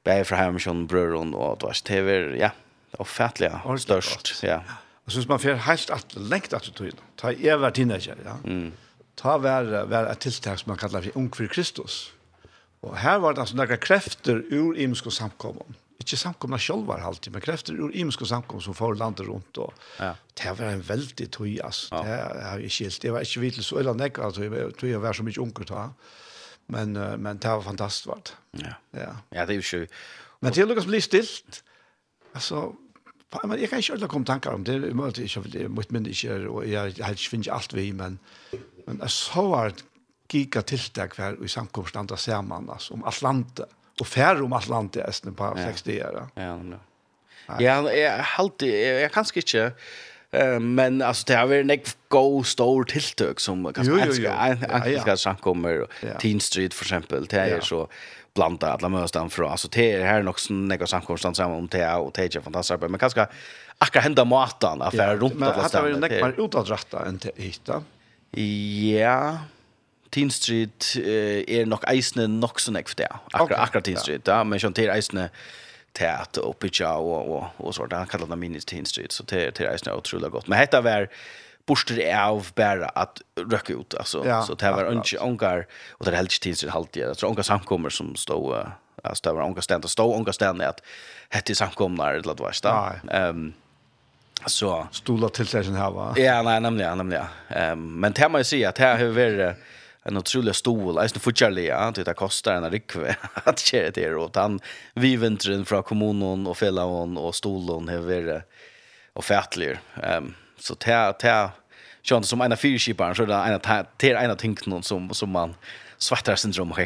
bare 0.05 0.25
fra 0.25 0.43
hjemme 0.43 0.61
som 0.61 0.87
brøren 0.89 1.35
og 1.35 1.61
det 1.61 2.05
var 2.07 2.37
ja, 2.39 2.51
ofattliga 2.99 3.61
störst. 3.79 4.43
Ja. 4.43 4.63
Och 5.05 5.13
syns 5.13 5.29
man 5.29 5.39
för 5.39 5.55
helt 5.55 5.91
att 5.91 6.15
längt 6.17 6.53
att 6.53 6.75
tog 6.75 6.87
in. 6.87 6.97
Ta 7.17 7.33
ever 7.33 7.71
teenager, 7.71 8.17
ja. 8.25 8.37
Mm. 8.45 8.73
Ta 9.15 9.39
var 9.39 9.85
var 9.85 10.07
ett 10.07 10.21
tilltag 10.21 10.59
som 10.59 10.71
man 10.71 10.79
kallar 10.79 11.03
för 11.03 11.13
ung 11.15 11.31
för 11.31 11.47
Kristus. 11.47 12.13
Och 12.81 12.97
här 12.97 13.19
var 13.19 13.35
det 13.35 13.41
alltså 13.41 13.57
några 13.57 13.77
krafter 13.77 14.37
ur 14.37 14.79
imsko 14.79 15.11
samkomman. 15.11 15.75
Inte 15.99 16.17
samkomna 16.17 16.59
själva 16.59 16.95
alltid, 16.95 17.33
men 17.33 17.43
krafter 17.43 17.73
ur 17.73 17.97
imsko 17.97 18.25
samkomman 18.25 18.63
som 18.63 18.75
får 18.75 18.95
landet 18.95 19.27
runt 19.27 19.59
och 19.59 19.75
ja. 19.99 20.17
det 20.35 20.53
var 20.59 20.67
en 20.67 20.83
väldigt 20.83 21.33
tog 21.33 21.61
altså. 21.61 21.95
Ja. 21.95 22.03
Det 22.03 22.45
har 22.45 22.59
ju 22.59 22.69
skilt. 22.69 23.03
Det 23.03 23.11
var 23.11 23.21
inte 23.21 23.41
vitt 23.41 23.65
så 23.65 23.79
eller 23.79 23.95
näck 23.95 24.19
alltså 24.19 24.41
tog 24.79 24.91
jeg 24.91 24.99
var 24.99 25.13
så 25.13 25.23
mycket 25.23 25.43
unger 25.43 25.65
ta. 25.65 25.91
Men 26.67 26.93
men 26.93 27.39
det 27.39 27.49
var 27.49 27.63
fantastiskt 27.63 28.07
vart. 28.07 28.33
Ja. 28.51 28.75
Ja. 28.91 29.17
Ja, 29.31 29.47
det 29.47 29.55
är 29.55 29.73
ju 29.73 29.87
Men 30.41 30.53
det 30.53 30.65
lukas 30.67 30.87
blir 30.87 31.01
stilt. 31.01 31.65
Alltså 32.35 32.75
men 33.45 33.61
jag 33.61 33.71
kan 33.71 33.79
ikke 33.79 33.93
ordentligt 33.93 34.11
komme 34.11 34.27
tankar 34.27 34.53
om 34.53 34.65
det. 34.65 34.73
Jag 34.73 35.05
vet 35.05 35.19
inte, 35.19 35.69
mitt 35.69 35.93
minne 35.93 36.11
ikke, 36.11 36.49
og 36.49 36.69
jag 36.69 36.81
har 37.01 37.11
ikke 37.11 37.31
finns 37.31 37.49
alt 37.49 37.75
vi 37.75 37.93
men 37.93 38.19
men 38.87 38.99
jeg 39.01 39.11
så 39.11 39.33
har 39.33 39.73
giga 40.33 40.63
tiltak 40.63 41.15
för 41.15 41.45
i 41.45 41.49
samkomst 41.49 41.97
andra 41.97 42.17
samman 42.17 42.71
alltså 42.71 42.95
om 42.95 43.05
Atlante, 43.05 43.65
och 44.01 44.07
færre 44.07 44.43
om 44.43 44.53
Atlanta 44.53 45.01
är 45.01 45.31
på 45.31 45.55
60 45.57 46.03
år. 46.03 46.29
Ja, 46.35 46.43
ja. 46.43 46.79
Ja, 47.61 47.93
jag 47.93 48.19
halt 48.19 48.63
jag 48.63 49.13
kanske 49.13 49.41
inte 49.41 49.73
men 50.61 51.03
alltså 51.03 51.25
det 51.27 51.35
har 51.35 51.47
varit 51.47 51.71
en 51.71 51.81
go 52.09 52.43
stor 52.43 52.85
tilltag 52.85 53.41
som 53.41 53.73
kanske 53.73 54.13
ska 54.13 55.01
ska 55.01 55.17
samkommer 55.17 55.87
Teen 56.19 56.41
Street 56.41 56.75
för 56.75 56.85
exempel 56.85 57.27
det 57.27 57.37
är 57.37 57.61
så 57.61 57.89
blanda 58.35 58.73
alla 58.73 58.89
möstan 58.89 59.31
från 59.31 59.51
alltså 59.51 59.69
det 59.69 59.93
är 59.93 60.05
här 60.05 60.23
nog 60.23 60.41
sån 60.41 60.69
några 60.69 60.87
samkomstan 60.87 61.35
samman 61.35 61.59
om 61.59 61.69
det 61.69 61.95
och 61.95 62.13
det 62.15 62.37
är 62.37 62.41
fantastiskt 62.41 62.71
arbete 62.71 62.91
men 62.91 62.99
kanske 62.99 63.27
akka 63.79 64.01
hända 64.01 64.25
matan 64.25 64.83
affär 64.83 65.17
runt 65.17 65.43
alla 65.43 65.69
ställen. 65.69 65.93
Men 65.93 66.03
hade 66.03 66.09
vi 66.09 66.21
näck 66.23 66.39
mer 66.39 66.45
utåt 66.45 66.71
rätta 66.71 67.07
än 67.07 67.19
till 67.19 67.31
yta. 67.37 67.83
Ja. 69.01 69.39
Teen 70.11 70.31
Street 70.31 70.97
är 71.47 71.67
nog 71.67 71.79
eisne 71.89 72.27
nog 72.27 72.61
så 72.61 72.73
näck 72.73 72.89
för 72.89 72.97
det. 72.97 73.09
Akka 73.33 73.57
akka 73.57 73.81
Teen 73.81 73.97
Street 73.97 74.27
ja 74.27 74.45
men 74.45 74.61
sånt 74.61 74.79
är 74.79 74.89
eisne 74.89 75.31
tät 75.93 76.37
och 76.37 76.59
pitcha 76.59 76.97
och 76.97 77.37
och 77.37 77.45
och 77.57 77.75
sådär 77.75 78.05
kallar 78.05 78.27
det 78.27 78.37
Mini 78.37 78.61
Teen 78.61 78.87
Street 78.87 79.13
så 79.13 79.23
det 79.23 79.51
det 79.51 79.65
är 79.65 79.75
isne 79.75 79.93
otroligt 79.93 80.31
gott. 80.31 80.47
Men 80.47 80.59
heter 80.59 80.83
väl 80.83 81.07
borster 81.67 82.01
av 82.17 82.53
bare 82.55 82.87
att 82.87 83.23
røkke 83.37 83.73
ut 83.73 83.95
alltså. 83.95 84.23
Ja, 84.27 84.43
så 84.43 84.55
det 84.55 84.71
var 84.71 84.93
ikke 84.93 85.23
ongar 85.23 85.67
og 85.99 86.07
det 86.07 86.17
helt 86.17 86.41
tills 86.43 86.61
det. 86.61 86.71
Halvtid, 86.71 87.03
jeg 87.03 87.17
tror 87.17 87.31
ongar 87.31 87.43
samkommer 87.43 87.91
som 87.91 88.17
stod 88.17 88.55
uh, 88.55 88.71
altså 89.05 89.23
det 89.25 89.35
var 89.35 89.43
ongar 89.43 89.63
ständ 89.63 89.85
och 89.85 89.91
stod 89.91 90.17
ongar 90.17 90.33
ständ 90.33 90.63
att 90.63 90.83
hette 91.29 91.55
samkomnar 91.55 92.15
eller 92.15 92.35
vad 92.35 92.55
det 92.63 93.13
Ehm 93.13 93.53
så. 94.47 94.87
Stola 94.91 95.29
till 95.29 95.47
seg 95.47 95.65
här 95.65 95.91
va. 95.91 96.15
Ja, 96.17 96.43
nej, 96.43 96.61
nämligen, 96.61 96.99
nämligen. 96.99 97.27
Ehm 97.49 98.01
men 98.01 98.13
det 98.13 98.29
må 98.29 98.39
jeg 98.39 98.47
si 98.47 98.65
att 98.65 98.79
här 98.79 98.99
hur 98.99 99.13
vært 99.13 99.57
en 100.05 100.17
otrolig 100.17 100.55
stol, 100.55 100.99
alltså 100.99 101.21
fortjellig, 101.21 101.67
ja, 101.67 101.91
det 101.95 102.05
där 102.05 102.15
kostar 102.15 102.55
en 102.55 102.71
rikve 102.71 103.17
att 103.45 103.59
köra 103.59 103.91
det 103.91 104.15
og 104.15 104.23
åt 104.23 104.37
han 104.37 104.61
vi 104.95 105.65
från 105.65 105.83
kommunen 105.83 106.47
och 106.47 106.57
fällan 106.57 107.17
och 107.17 107.35
stolen 107.35 107.89
har 107.89 107.99
vært 107.99 108.45
och 109.13 109.25
fätlig. 109.25 109.79
Ehm 110.03 110.35
så 110.63 110.75
ta 110.75 111.13
ta 111.13 111.51
Sjön 112.05 112.25
som 112.25 112.41
en 112.41 112.53
av 112.53 112.57
fyrskiparen 112.57 113.15
så 113.15 113.25
det 113.25 113.35
är 113.35 113.53
en 113.53 113.87
till 113.97 114.17
en 114.17 114.31
av 114.31 114.37
tänkten 114.37 114.83
som 114.83 115.15
som 115.15 115.31
man 115.31 115.55
svartar 115.99 116.37
syndrom 116.37 116.71
och 116.71 116.79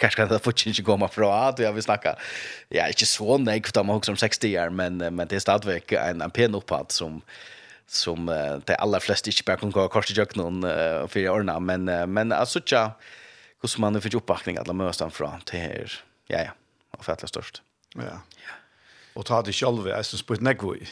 kanske 0.00 0.16
kan 0.16 0.28
det 0.28 0.38
fortsätta 0.38 0.70
inte 0.70 0.82
komma 0.82 1.08
från 1.08 1.48
att 1.48 1.58
jag 1.58 1.72
vill 1.72 1.82
snacka. 1.82 2.16
Ja, 2.68 2.86
inte 2.86 3.06
så 3.06 3.38
nej 3.38 3.62
för 3.62 3.72
de 3.72 3.88
har 3.88 3.96
också 3.96 4.16
60 4.16 4.58
år 4.58 4.70
men 4.70 4.96
men 4.96 5.28
det 5.28 5.36
är 5.36 5.40
stadigt 5.40 5.92
en 5.92 6.22
en 6.22 6.30
pen 6.30 6.54
uppåt 6.54 6.92
som 6.92 7.22
som 7.86 8.26
de 8.66 8.74
allra 8.78 9.00
flesta 9.00 9.30
inte 9.30 9.42
bara 9.46 9.56
kan 9.56 9.70
gå 9.70 9.88
kort 9.88 10.10
i 10.10 10.14
jöknon 10.14 10.62
för 11.08 11.28
åren 11.28 11.64
men 11.64 12.12
men 12.12 12.32
alltså 12.32 12.60
tja 12.60 12.90
hur 13.62 13.68
som 13.68 13.80
man 13.80 14.00
fick 14.00 14.14
uppbackning 14.14 14.56
alla 14.58 14.72
möstan 14.72 15.10
från 15.10 15.40
till 15.40 15.58
här. 15.58 15.92
Ja 16.26 16.38
ja, 16.38 16.50
och 16.90 17.04
fattla 17.04 17.28
störst. 17.28 17.62
Ja. 17.94 18.02
Ja. 18.02 18.52
Och 19.14 19.26
ta 19.26 19.42
det 19.42 19.52
själva, 19.52 19.96
är 19.96 20.02
syns 20.02 20.22
på 20.22 20.34
ett. 20.34 20.40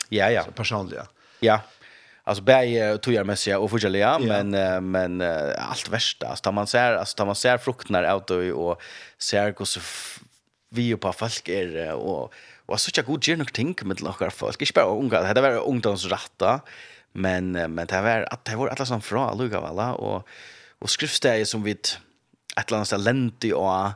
Ja, 0.09 0.31
ja. 0.31 0.45
Personligen. 0.55 1.07
Ja, 1.41 1.61
alltså 2.25 2.45
bäj 2.45 2.99
tojarmässiga 2.99 3.59
och 3.59 3.71
förjäliga 3.71 4.19
men 4.19 4.51
men 4.91 5.21
allt 5.59 5.89
värsta 5.89 6.27
alltså 6.27 6.43
tar 6.43 6.53
man 6.53 6.67
ser 6.67 6.93
alltså 6.93 7.17
tar 7.17 7.27
man 7.27 7.35
ser 7.35 7.59
frukterna 7.59 8.17
ut 8.17 8.31
och 8.31 8.69
och 8.69 8.83
ser 9.19 9.55
hur 9.59 9.65
så 9.65 9.81
vi 10.71 10.97
på 10.97 11.13
folk 11.13 11.49
är 11.49 11.93
och 11.93 12.33
och 12.67 12.81
så 12.81 12.91
tjocka 12.91 13.03
god 13.03 13.29
gärna 13.29 13.45
tänk 13.53 13.83
med 13.83 14.01
lockar 14.01 14.31
folk. 14.31 14.63
Jag 14.63 14.69
bara 14.75 14.99
unga 14.99 15.35
det 15.35 15.41
var 15.41 15.69
ungdomsratta 15.69 16.61
men 17.13 17.53
men 17.53 17.87
det 17.87 18.01
var 18.03 18.27
att 18.31 18.45
det 18.45 18.57
var 18.57 18.69
alla 18.69 18.87
som 18.87 19.03
från 19.03 19.29
alla 19.29 19.59
alla 19.59 19.95
och 19.95 20.29
och 20.79 20.91
skriftstäjer 20.91 21.45
som 21.45 21.63
vid 21.63 21.89
ett 22.57 22.71
land 22.71 22.89
så 22.89 22.97
lenti 22.97 23.53
och 23.53 23.91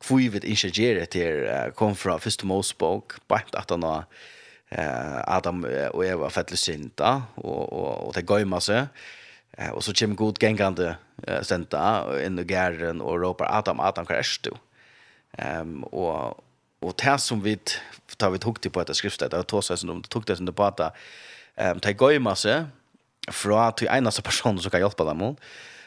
kvivit 0.00 0.44
ingenjörer 0.44 1.04
till 1.04 1.50
kom 1.74 1.96
från 1.96 2.20
första 2.20 2.46
Mosebok 2.46 3.12
på 3.26 3.34
att 3.34 3.70
han 3.70 4.04
Adam 5.26 5.66
och 5.92 6.04
Eva 6.04 6.30
fällde 6.30 6.56
synda 6.56 7.22
och 7.34 7.72
och 7.72 8.06
och 8.06 8.12
det 8.14 8.30
gömma 8.30 8.60
sig. 8.60 8.86
Eh 9.58 9.70
och 9.70 9.84
så 9.84 9.94
kommer 9.94 10.14
god 10.14 10.42
gängande 10.42 10.96
senta 11.42 12.06
in 12.26 12.38
i 12.38 12.44
gärden 12.44 13.00
och 13.00 13.20
ropar 13.20 13.58
Adam 13.58 13.80
Adam 13.80 14.06
krasst 14.06 14.42
du. 14.42 14.50
Ehm 15.38 15.84
och 15.84 16.44
och 16.80 16.94
det 16.96 17.18
som 17.18 17.42
vi 17.42 17.58
tar 18.16 18.30
vi 18.30 18.38
tog 18.38 18.72
på 18.72 18.80
att 18.80 18.96
skrifta 18.96 19.28
det 19.28 19.42
tog 19.42 19.64
sig 19.64 19.76
som 19.76 19.88
de 19.88 20.02
tog 20.02 20.24
det 20.24 20.36
som 20.36 20.46
det 20.46 20.52
bara 20.52 20.92
ehm 21.56 21.78
det 21.78 21.96
gömma 22.00 22.34
sig 22.34 22.64
från 23.30 23.72
til 23.72 23.88
en 23.90 24.06
av 24.06 24.22
personer 24.24 24.60
som 24.60 24.70
kan 24.70 24.80
hjälpa 24.80 25.04
dem. 25.04 25.36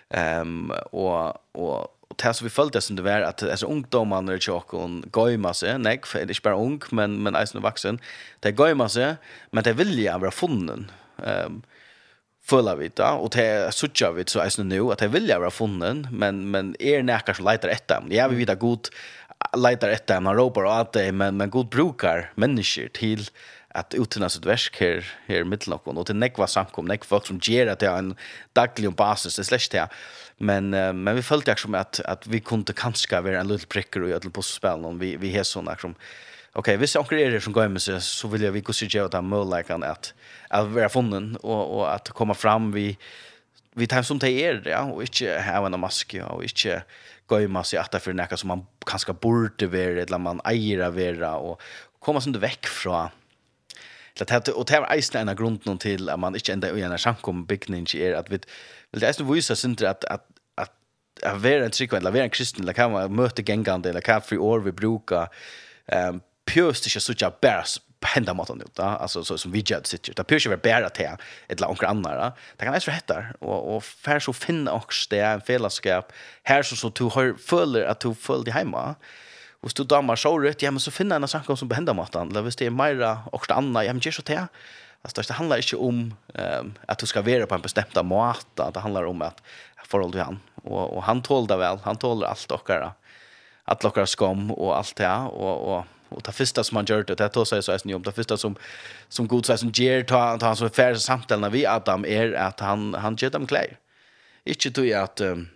Ehm 0.09 0.71
och 0.91 1.35
och 1.53 1.94
och 2.07 2.15
det 2.23 2.33
som 2.33 2.45
vi 2.45 2.49
följde 2.49 2.81
som 2.81 2.95
det 2.95 3.01
var 3.01 3.21
att 3.21 3.43
alltså 3.43 3.65
ungdomarna 3.65 4.33
i 4.33 4.39
Tjockon 4.39 5.03
gömma 5.15 5.53
sig, 5.53 5.79
nej, 5.79 6.01
för 6.03 6.25
det 6.25 6.33
är 6.33 6.43
bara 6.43 6.55
ung, 6.55 6.81
men, 6.91 7.23
men 7.23 7.35
är 7.35 7.47
nu 7.53 7.59
vuxen, 7.59 7.99
det 8.39 8.59
gömma 8.59 8.89
sig, 8.89 9.15
men 9.51 9.63
det 9.63 9.73
vill 9.73 9.99
jag 9.99 10.19
vara 10.19 10.31
funnen. 10.31 10.91
Um, 11.17 11.63
fulla 12.45 12.75
vi 12.75 12.91
då 12.93 13.03
och 13.03 13.29
det 13.29 13.73
söker 13.73 14.11
vi 14.11 14.23
så 14.27 14.39
är 14.39 14.63
nu 14.63 14.91
att 14.91 14.97
det 14.97 15.07
vill 15.07 15.29
jag 15.29 15.39
vara 15.39 15.51
funnen 15.51 16.07
men 16.11 16.51
men 16.51 16.75
är 16.79 16.99
er 16.99 17.03
näkar 17.03 17.33
så 17.33 17.43
letar 17.43 17.69
efter 17.69 17.95
dem. 17.95 18.11
Jag 18.11 18.29
vill 18.29 18.37
vita 18.37 18.55
god 18.55 18.89
letar 19.57 19.89
efter 19.89 20.15
dem 20.15 20.27
och 20.27 20.35
ropar 20.35 20.81
att 20.81 20.93
det 20.93 21.11
men 21.11 21.37
men 21.37 21.49
god 21.49 21.69
brukar 21.69 22.31
människor 22.35 22.87
till 22.87 23.29
att 23.69 23.93
utan 23.93 24.29
sitt 24.29 24.45
verk 24.45 24.79
her 24.79 25.03
her 25.27 25.43
mitt 25.43 25.67
og 25.67 26.05
til 26.05 26.15
nekva 26.15 26.47
samkom 26.47 26.87
näkva 26.87 27.07
folk 27.07 27.27
som 27.27 27.39
ger 27.43 27.67
att 27.67 27.79
det 27.79 27.87
är 27.87 27.97
en 27.97 28.15
daglig 28.53 28.95
basis 28.95 29.35
det 29.35 29.43
släpps 29.43 29.69
det 29.69 29.87
men 30.37 30.73
uh, 30.73 30.93
men 30.93 31.15
vi 31.15 31.21
följde 31.21 31.55
som 31.55 31.75
att 31.75 31.99
att 31.99 32.27
vi 32.27 32.39
kunde 32.39 32.73
kanske 32.73 33.21
vara 33.21 33.39
en 33.39 33.47
liten 33.47 33.67
pricker 33.67 34.03
och 34.03 34.09
ödel 34.09 34.31
på 34.31 34.41
spel 34.41 34.79
någon 34.79 34.99
vi 34.99 35.17
vi 35.17 35.37
har 35.37 35.43
såna 35.43 35.71
liksom 35.71 35.95
Okej, 36.57 36.75
okay, 36.75 36.77
hvis 36.77 36.95
jag 36.95 37.13
er 37.13 37.31
det 37.31 37.41
som 37.43 37.53
går 37.53 37.67
med 37.67 37.81
sig 37.81 38.01
så 38.01 38.27
vill 38.27 38.41
jag 38.41 38.51
vi 38.51 38.61
kunde 38.61 38.73
se 38.73 38.99
att 38.99 39.13
han 39.13 39.27
möjligen 39.27 39.83
att 39.83 40.13
att 40.49 40.67
vara 40.67 40.89
funnen 40.89 41.35
och 41.35 41.77
och 41.77 41.93
att 41.93 42.09
komma 42.09 42.33
fram. 42.33 42.71
Vi 42.71 42.97
vi 43.75 43.87
tar 43.87 44.01
som 44.03 44.19
det 44.19 44.31
er 44.31 44.61
ja 44.65 44.83
och 44.83 45.01
inte 45.01 45.41
ha 45.41 45.65
en 45.65 45.79
mask 45.79 46.13
ja 46.13 46.25
och 46.25 46.43
inte 46.43 46.83
gå 47.27 47.41
i 47.41 47.47
mask 47.47 47.73
att 47.73 48.03
för 48.03 48.13
näka 48.13 48.37
som 48.37 48.47
man 48.47 48.65
kanske 48.85 49.13
borde 49.13 49.67
vara 49.67 50.01
eller 50.01 50.17
man 50.17 50.41
äger 50.45 50.89
vara 50.89 51.35
och 51.35 51.61
komma 51.99 52.21
sånt 52.21 52.35
väck 52.35 52.65
från 52.67 53.09
Det 54.19 54.47
och 54.47 54.65
det 54.65 54.75
är 54.75 54.95
isen 54.95 55.29
en 55.29 55.35
grund 55.35 55.59
någon 55.63 55.77
till 55.77 56.09
att 56.09 56.19
man 56.19 56.35
inte 56.35 56.53
ända 56.53 56.77
i 56.77 56.81
en 56.81 56.99
samkom 56.99 57.45
bygning 57.45 57.85
är 57.95 58.13
att 58.13 58.29
vi 58.29 58.39
vill 58.91 59.01
det 59.01 59.07
är 59.07 59.13
så 59.13 59.23
visa 59.23 59.55
synd 59.55 59.83
att 59.83 60.05
att 60.05 60.25
att 60.55 60.71
att 61.23 61.41
vara 61.41 61.65
en 61.65 61.71
tryggvän 61.71 62.01
eller 62.01 62.11
vara 62.11 62.23
en 62.23 62.29
kristen 62.29 62.63
eller 62.63 62.73
kan 62.73 62.91
man 62.91 63.15
möta 63.15 63.41
gängande 63.41 63.89
eller 63.89 64.01
kan 64.01 64.21
fri 64.21 64.37
år 64.37 64.59
vi 64.59 64.71
brukar 64.71 65.27
ehm 65.87 66.21
pjöst 66.45 66.85
inte 66.85 66.99
så 66.99 67.13
jag 67.17 67.33
bärs 67.41 67.81
hända 68.01 68.33
maten 68.33 68.61
ut 68.61 68.75
då 68.75 68.83
alltså 68.83 69.23
så 69.23 69.37
som 69.37 69.51
vi 69.51 69.57
widget 69.57 69.87
sitter 69.87 70.13
där 70.13 70.23
pjöst 70.23 70.45
vi 70.45 70.57
bära 70.57 70.89
te 70.89 71.17
ett 71.47 71.59
la 71.59 71.67
onkel 71.67 71.89
andra 71.89 72.33
det 72.57 72.63
kan 72.63 72.71
vara 72.71 72.79
så 72.79 72.91
heter 72.91 73.33
och 73.39 73.75
och 73.75 73.83
för 73.83 74.19
så 74.19 74.33
finna 74.33 74.71
också 74.71 75.07
det 75.09 75.19
en 75.19 75.41
fällaskap 75.41 76.11
här 76.43 76.63
så 76.63 76.75
så 76.75 76.89
du 76.89 77.03
har 77.03 77.35
följer 77.39 77.85
att 77.85 77.99
du 77.99 78.15
följer 78.15 78.53
hemma 78.53 78.95
Och 79.65 79.71
då 79.75 79.83
damer 79.83 80.15
så 80.15 80.39
rätt, 80.39 80.61
ja, 80.61 80.71
men 80.71 80.79
så 80.79 80.91
finner 80.91 81.15
en 81.15 81.27
sak 81.27 81.57
som 81.57 81.67
behender 81.67 81.93
maten. 81.93 82.29
Eller 82.29 82.41
hvis 82.41 82.55
det 82.55 82.65
är 82.65 82.69
mera 82.69 83.19
och 83.31 83.45
det 83.47 83.53
andra, 83.53 83.85
ja, 83.85 83.93
men 83.93 84.01
är 84.07 84.11
så 84.11 84.21
det. 84.21 84.47
Alltså 85.01 85.21
det 85.21 85.33
handlar 85.33 85.57
inte 85.57 85.75
om 85.75 86.13
um, 86.33 86.73
att 86.87 86.99
du 86.99 87.05
ska 87.05 87.21
vara 87.21 87.45
på 87.47 87.55
en 87.55 87.61
bestemt 87.61 87.95
måte. 88.03 88.71
Det 88.73 88.79
handlar 88.79 89.05
om 89.05 89.21
att 89.21 89.41
förhåll 89.87 90.11
til 90.11 90.21
han. 90.21 90.39
och 90.63 90.97
och 90.97 91.03
han 91.03 91.21
tål 91.21 91.47
det 91.47 91.57
väl. 91.57 91.77
Han 91.83 91.97
tåler 91.97 92.27
alt 92.27 92.67
dere. 92.67 92.91
Att 93.65 93.79
dere 93.79 94.05
skom 94.05 94.51
och 94.51 94.77
allt 94.77 94.95
det. 94.95 95.17
och 95.17 95.77
och 95.77 95.85
och 96.09 96.21
det 96.21 96.31
första 96.31 96.63
som 96.63 96.75
han 96.77 96.85
gör 96.85 97.03
det, 97.03 97.15
det 97.15 97.29
tar 97.29 97.45
sig 97.45 97.63
så 97.63 97.71
eisen 97.71 97.93
om, 97.93 98.03
det 98.03 98.11
första 98.11 98.37
som, 98.37 98.55
som 99.09 99.27
god 99.27 99.45
säger 99.45 99.57
som 99.57 99.71
ger 99.73 100.03
ta, 100.03 100.37
ta 100.37 100.45
han 100.45 100.55
som 100.55 100.65
er 100.65 100.69
færre 100.69 100.99
samtalen 100.99 101.51
vi 101.51 101.65
Adam, 101.65 102.05
är 102.05 102.33
att 102.33 102.59
han, 102.59 102.93
han 102.93 103.15
ger 103.15 103.29
dem 103.29 103.47
kläder. 103.47 103.77
Ikke 104.45 104.71
tog 104.71 104.91
at... 104.91 105.21
Um, 105.21 105.49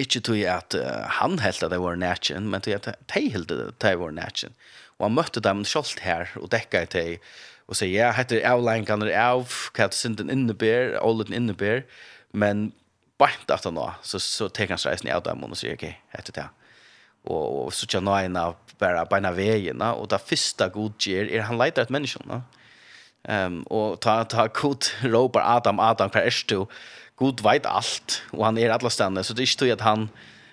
Ikke 0.00 0.22
tog 0.24 0.40
at 0.48 0.76
uh, 0.78 1.06
han 1.20 1.38
helt 1.44 1.62
at 1.62 1.72
det 1.72 1.80
var 1.82 1.98
nætjen, 2.00 2.48
men 2.50 2.64
tog 2.64 2.78
at 2.78 2.90
de 3.12 3.24
helt 3.34 3.52
at 3.52 3.78
det 3.82 3.94
var 4.00 4.14
nætjen. 4.16 4.56
Og 4.98 5.08
han 5.08 5.16
møtte 5.16 5.42
dem 5.44 5.64
selv 5.64 6.00
her 6.04 6.28
og 6.40 6.50
dekka 6.52 6.84
i 6.84 6.90
teg 6.90 7.30
og 7.70 7.78
sier, 7.78 7.92
ja, 7.94 8.10
heter 8.16 8.42
avlengene 8.50 9.12
av, 9.14 9.46
hva 9.76 9.86
er 9.86 9.94
synden 9.94 10.32
innebær, 10.32 10.96
ålden 11.06 11.36
innebær, 11.36 11.84
men 12.34 12.72
bare 13.20 13.44
at 13.46 13.66
han 13.68 13.76
nå, 13.76 13.86
så, 14.02 14.18
så 14.18 14.48
tek 14.50 14.72
han 14.74 14.80
reisen 14.82 15.06
i 15.06 15.14
av 15.14 15.22
dem 15.22 15.44
og 15.46 15.54
sier, 15.58 15.76
ok, 15.78 15.86
heter 16.16 16.36
det. 16.40 16.46
Og, 17.28 17.44
og 17.66 17.74
så 17.76 17.86
tja 17.86 18.00
nå 18.02 18.16
en 18.16 18.38
av 18.40 18.56
bare 18.80 19.04
beina 19.10 19.30
veiene, 19.36 19.92
og 19.94 20.08
det 20.10 20.22
første 20.24 20.66
god 20.74 20.98
gjør 21.04 21.30
er 21.30 21.46
han 21.46 21.60
leiter 21.60 21.86
et 21.86 21.94
menneske, 21.94 22.24
Ehm 22.30 22.48
Um, 23.28 23.64
og 23.68 23.98
ta, 24.00 24.22
ta 24.24 24.46
god 24.48 24.86
råper 25.12 25.42
Adam, 25.44 25.80
Adam, 25.80 26.08
hva 26.08 26.22
er 26.24 26.36
du? 26.48 26.62
god 27.20 27.42
vet 27.44 27.66
allt 27.66 28.22
och 28.32 28.44
han 28.44 28.58
är 28.58 28.66
er 28.66 28.70
alla 28.70 28.90
ständigt 28.90 29.26
så 29.26 29.34
det 29.34 29.42
är 29.42 29.46
er 29.46 29.52
inte 29.52 29.72
att 29.72 29.80
han 29.80 30.10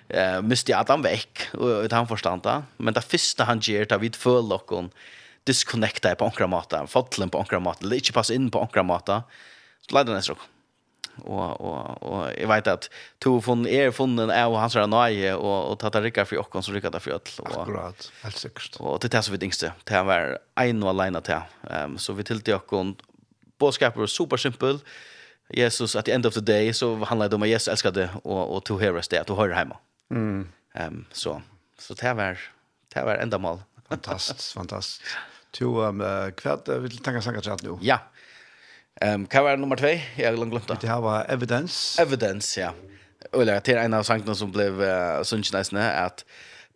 eh 0.09 0.41
måste 0.41 0.71
jag 0.71 0.79
att 0.79 0.99
vekk 0.99 1.03
väck 1.03 1.55
och 1.55 1.91
han 1.91 2.07
förstår 2.07 2.39
det 2.43 2.63
men 2.77 2.93
det 2.93 3.01
första 3.01 3.43
han 3.43 3.59
ger 3.59 3.85
tar 3.85 3.99
vid 3.99 4.15
för 4.15 4.41
lockon 4.41 4.91
disconnecta 5.45 6.15
på 6.15 6.25
ankra 6.25 6.47
mata 6.47 6.87
fallen 6.87 7.29
på 7.29 7.39
ankra 7.39 7.59
mata 7.59 7.95
inte 7.95 8.13
passa 8.13 8.33
in 8.33 8.51
på 8.51 8.59
ankra 8.59 8.83
mata 8.83 9.23
så 9.81 9.95
leder 9.95 10.13
den 10.13 10.21
strock 10.21 10.39
og 11.25 11.61
og 11.61 12.03
og 12.03 12.31
eg 12.37 12.47
veit 12.47 12.67
at 12.67 12.89
to 13.19 13.39
fun 13.41 13.65
er 13.65 13.91
funnen 13.91 14.29
er 14.29 14.45
og 14.45 14.59
hans 14.59 14.73
där 14.73 14.87
nej 14.87 15.33
og 15.33 15.71
og 15.71 15.79
tata 15.79 15.99
rycka 15.99 16.25
for 16.25 16.37
okkon 16.37 16.63
så 16.63 16.71
rycka 16.71 16.89
det 16.89 17.01
for 17.01 17.11
öll 17.11 17.39
og 17.39 17.61
akkurat 17.61 18.11
helt 18.23 18.37
sikkert. 18.37 18.77
Og 18.79 19.01
det 19.01 19.13
er 19.13 19.21
så 19.21 19.31
vi 19.31 19.37
tänkte 19.37 19.73
det 19.87 20.05
var 20.05 20.37
ein 20.57 20.83
og 20.83 20.89
alena 20.89 21.19
til. 21.19 21.41
Ehm 21.69 21.97
så 21.97 22.13
vi 22.13 22.23
tilti 22.23 22.53
okkon 22.53 22.95
och 23.59 23.81
var 23.81 24.07
super 24.07 24.37
simpel 24.37 24.79
Jesus 25.49 25.95
at 25.95 26.05
the 26.05 26.11
end 26.11 26.25
of 26.25 26.33
the 26.33 26.41
day 26.41 26.73
så 26.73 26.95
handlar 26.95 27.29
det 27.29 27.35
om 27.35 27.43
att 27.43 27.49
Jesus 27.49 27.81
det 27.81 28.09
och 28.23 28.55
och 28.55 28.65
to 28.65 28.77
hear 28.77 28.95
us 28.95 29.07
där 29.07 29.21
att 29.21 29.29
höra 29.29 29.55
hemma. 29.55 29.77
Mm. 30.11 30.49
Ehm 30.73 30.93
um, 30.93 31.05
så 31.11 31.41
så 31.79 31.93
det 31.93 32.13
var 32.13 32.39
det 32.93 33.03
var 33.03 33.15
ända 33.15 33.37
mål. 33.37 33.61
Fantastiskt, 33.89 34.53
fantastiskt. 34.53 35.01
To 35.51 35.81
um, 35.81 36.01
uh, 36.01 36.31
kvart 36.31 36.69
uh, 36.69 36.75
vill 36.75 36.97
tänka 36.97 37.21
sanka 37.21 37.41
chat 37.41 37.63
nu. 37.63 37.77
Ja. 37.81 37.99
Ehm 39.01 39.21
um, 39.21 39.27
kan 39.27 39.43
vara 39.43 39.55
nummer 39.55 39.75
2. 39.75 39.87
Jag 40.15 40.37
har 40.37 40.45
glemt 40.45 40.67
det. 40.67 40.77
Det 40.81 40.87
här 40.87 41.01
var 41.01 41.25
evidence. 41.29 42.01
Evidence, 42.01 42.61
ja. 42.61 42.73
Eller 43.33 43.59
till 43.59 43.77
en 43.77 43.93
av 43.93 44.03
sangene 44.03 44.35
som 44.35 44.51
blev 44.51 44.81
uh, 44.81 45.23
sunchnisne 45.23 45.91
att 45.91 46.25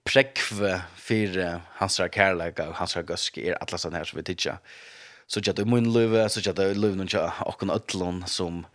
prekve 0.03 0.81
for 0.95 1.37
uh, 1.37 1.57
hans 1.67 1.97
kärlek 1.97 2.59
og 2.59 2.75
hans 2.75 2.93
gusk 2.93 3.37
är 3.37 3.53
alla 3.53 3.77
sådana 3.77 3.97
här 3.97 4.05
som 4.05 4.17
vi 4.17 4.23
tittar 4.23 4.57
så 5.33 5.39
jag 5.43 5.55
det 5.55 5.65
mun 5.65 5.93
löva 5.93 6.29
så 6.29 6.41
jag 6.43 6.55
det 6.55 6.73
löva 6.73 6.95
någon 6.95 7.07
jag 7.11 7.31
och 7.39 7.63
en 7.63 7.69
ödlon 7.69 8.23
som 8.27 8.65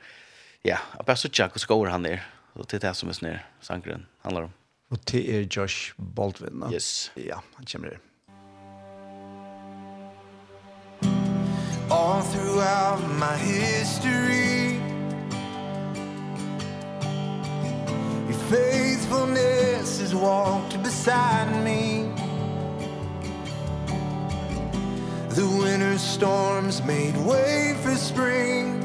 ja 0.63 0.79
bara 1.07 1.17
så 1.17 1.29
jag 1.33 1.61
ska 1.61 1.75
gå 1.75 1.89
han 1.89 2.03
där 2.03 2.27
så 2.55 2.79
det 2.79 2.95
som 2.95 3.09
är 3.09 3.13
snär 3.13 3.47
sangren 3.61 4.07
handlar 4.23 4.43
om 4.43 4.53
och 4.91 4.99
det 5.05 5.37
är 5.37 5.49
Josh 5.51 5.93
Baldwin 5.97 6.53
no? 6.53 6.73
yes. 6.73 7.11
Ja 7.15 7.43
han 7.55 7.67
kommer 7.67 7.89
där 7.89 7.99
all 11.91 12.23
throughout 12.23 13.01
my 13.21 13.37
history 13.37 14.81
your 18.29 18.41
faithfulness 18.51 20.01
has 20.01 20.15
walked 20.15 20.83
beside 20.83 21.65
me. 21.65 22.06
The 25.37 25.47
winter 25.47 25.99
storms 25.99 26.83
made 26.85 27.15
way 27.15 27.77
for 27.83 27.95
spring. 27.95 28.83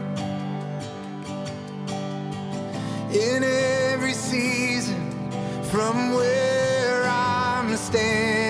In 3.14 3.42
every 3.42 4.12
season 4.12 5.32
From 5.72 6.14
where 6.14 7.04
I'm 7.08 7.78
standing. 7.78 8.41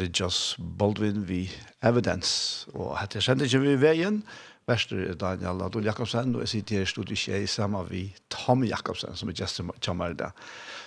religious 0.00 0.56
Baldwin 0.58 1.28
vi 1.28 1.50
evidence. 1.84 2.68
Og 2.74 2.96
hette 2.98 3.20
kjente 3.20 3.44
ikke 3.44 3.62
vi 3.64 3.76
veien, 3.80 4.22
Vester 4.68 5.14
Daniel 5.18 5.62
Adol 5.64 5.84
Jakobsen, 5.84 6.34
og 6.36 6.44
jeg 6.44 6.52
sitter 6.54 6.80
her 6.80 6.88
stod 6.88 7.10
ikke 7.10 7.46
sammen 7.50 7.88
vi 7.90 8.02
Tom 8.30 8.64
Jakobsen, 8.64 9.16
som 9.16 9.28
er 9.28 9.36
gestur 9.36 9.72
kommer 9.84 10.14
der. 10.14 10.32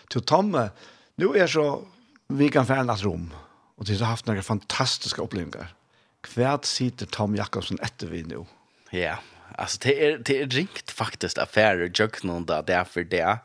Til 0.09 0.23
Tom, 0.23 0.53
nå 1.17 1.33
er 1.35 1.47
så 1.47 1.83
vi 2.33 2.49
kan 2.49 2.65
fjerne 2.65 2.93
et 2.93 3.05
rom, 3.05 3.27
og 3.77 3.87
de 3.87 3.97
har 3.99 4.13
haft 4.13 4.29
noen 4.29 4.45
fantastiske 4.45 5.21
opplevelser. 5.21 5.73
Hva 6.33 6.55
sitter 6.63 7.09
Tom 7.11 7.35
Jakobsen 7.35 7.81
etter 7.83 8.07
vi 8.07 8.23
nå? 8.23 8.45
Ja, 8.93 9.17
alltså 9.57 9.79
det 9.81 10.05
är 10.05 10.17
det 10.17 10.41
är 10.41 10.47
rikt 10.47 10.91
faktiskt 10.91 11.37
affärer 11.37 12.25
någon 12.25 12.45
där 12.45 12.63
därför 12.63 13.03
det 13.03 13.37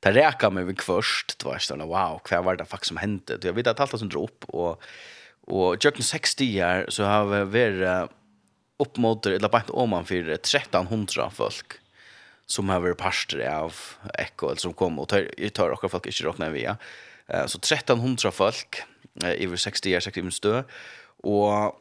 Det 0.00 0.12
räcker 0.12 0.50
med 0.50 0.66
vi 0.66 0.74
först 0.74 1.38
då 1.38 1.52
är 1.52 1.76
det 1.76 1.84
wow 1.84 2.20
vad 2.30 2.44
var 2.44 2.56
det 2.56 2.64
faktiskt 2.64 2.88
som 2.88 2.96
hände 2.96 3.38
jag 3.42 3.52
vet 3.52 3.66
att 3.66 3.80
allt 3.80 3.98
som 3.98 4.08
drop 4.08 4.44
och 4.48 4.82
Og 5.46 5.78
gjøkken 5.78 6.04
60 6.04 6.60
år 6.66 6.86
så 6.90 7.06
har 7.06 7.26
vi 7.30 7.42
vært 7.54 8.14
mot 8.98 9.26
eller 9.26 9.48
bare 9.48 9.86
man 9.86 10.04
för 10.04 10.28
1300 10.28 11.30
folk 11.30 11.80
som 12.46 12.68
har 12.68 12.80
vært 12.80 12.98
parster 12.98 13.40
av 13.48 13.74
Ekko, 14.18 14.50
eller 14.50 14.60
som 14.60 14.74
kom, 14.74 14.98
og 14.98 15.08
tar, 15.08 15.26
tar 15.50 15.72
akkurat 15.72 15.90
folk 15.90 16.06
ikke 16.06 16.28
råkne 16.28 16.52
via. 16.52 16.76
Eh 17.28 17.46
så 17.46 17.58
1300 17.58 18.30
folk, 18.30 18.82
i 19.24 19.46
över 19.46 19.56
60 19.56 19.96
år, 19.96 20.00
60 20.00 20.26
år 20.26 20.30
stø, 20.30 20.62
og 21.24 21.74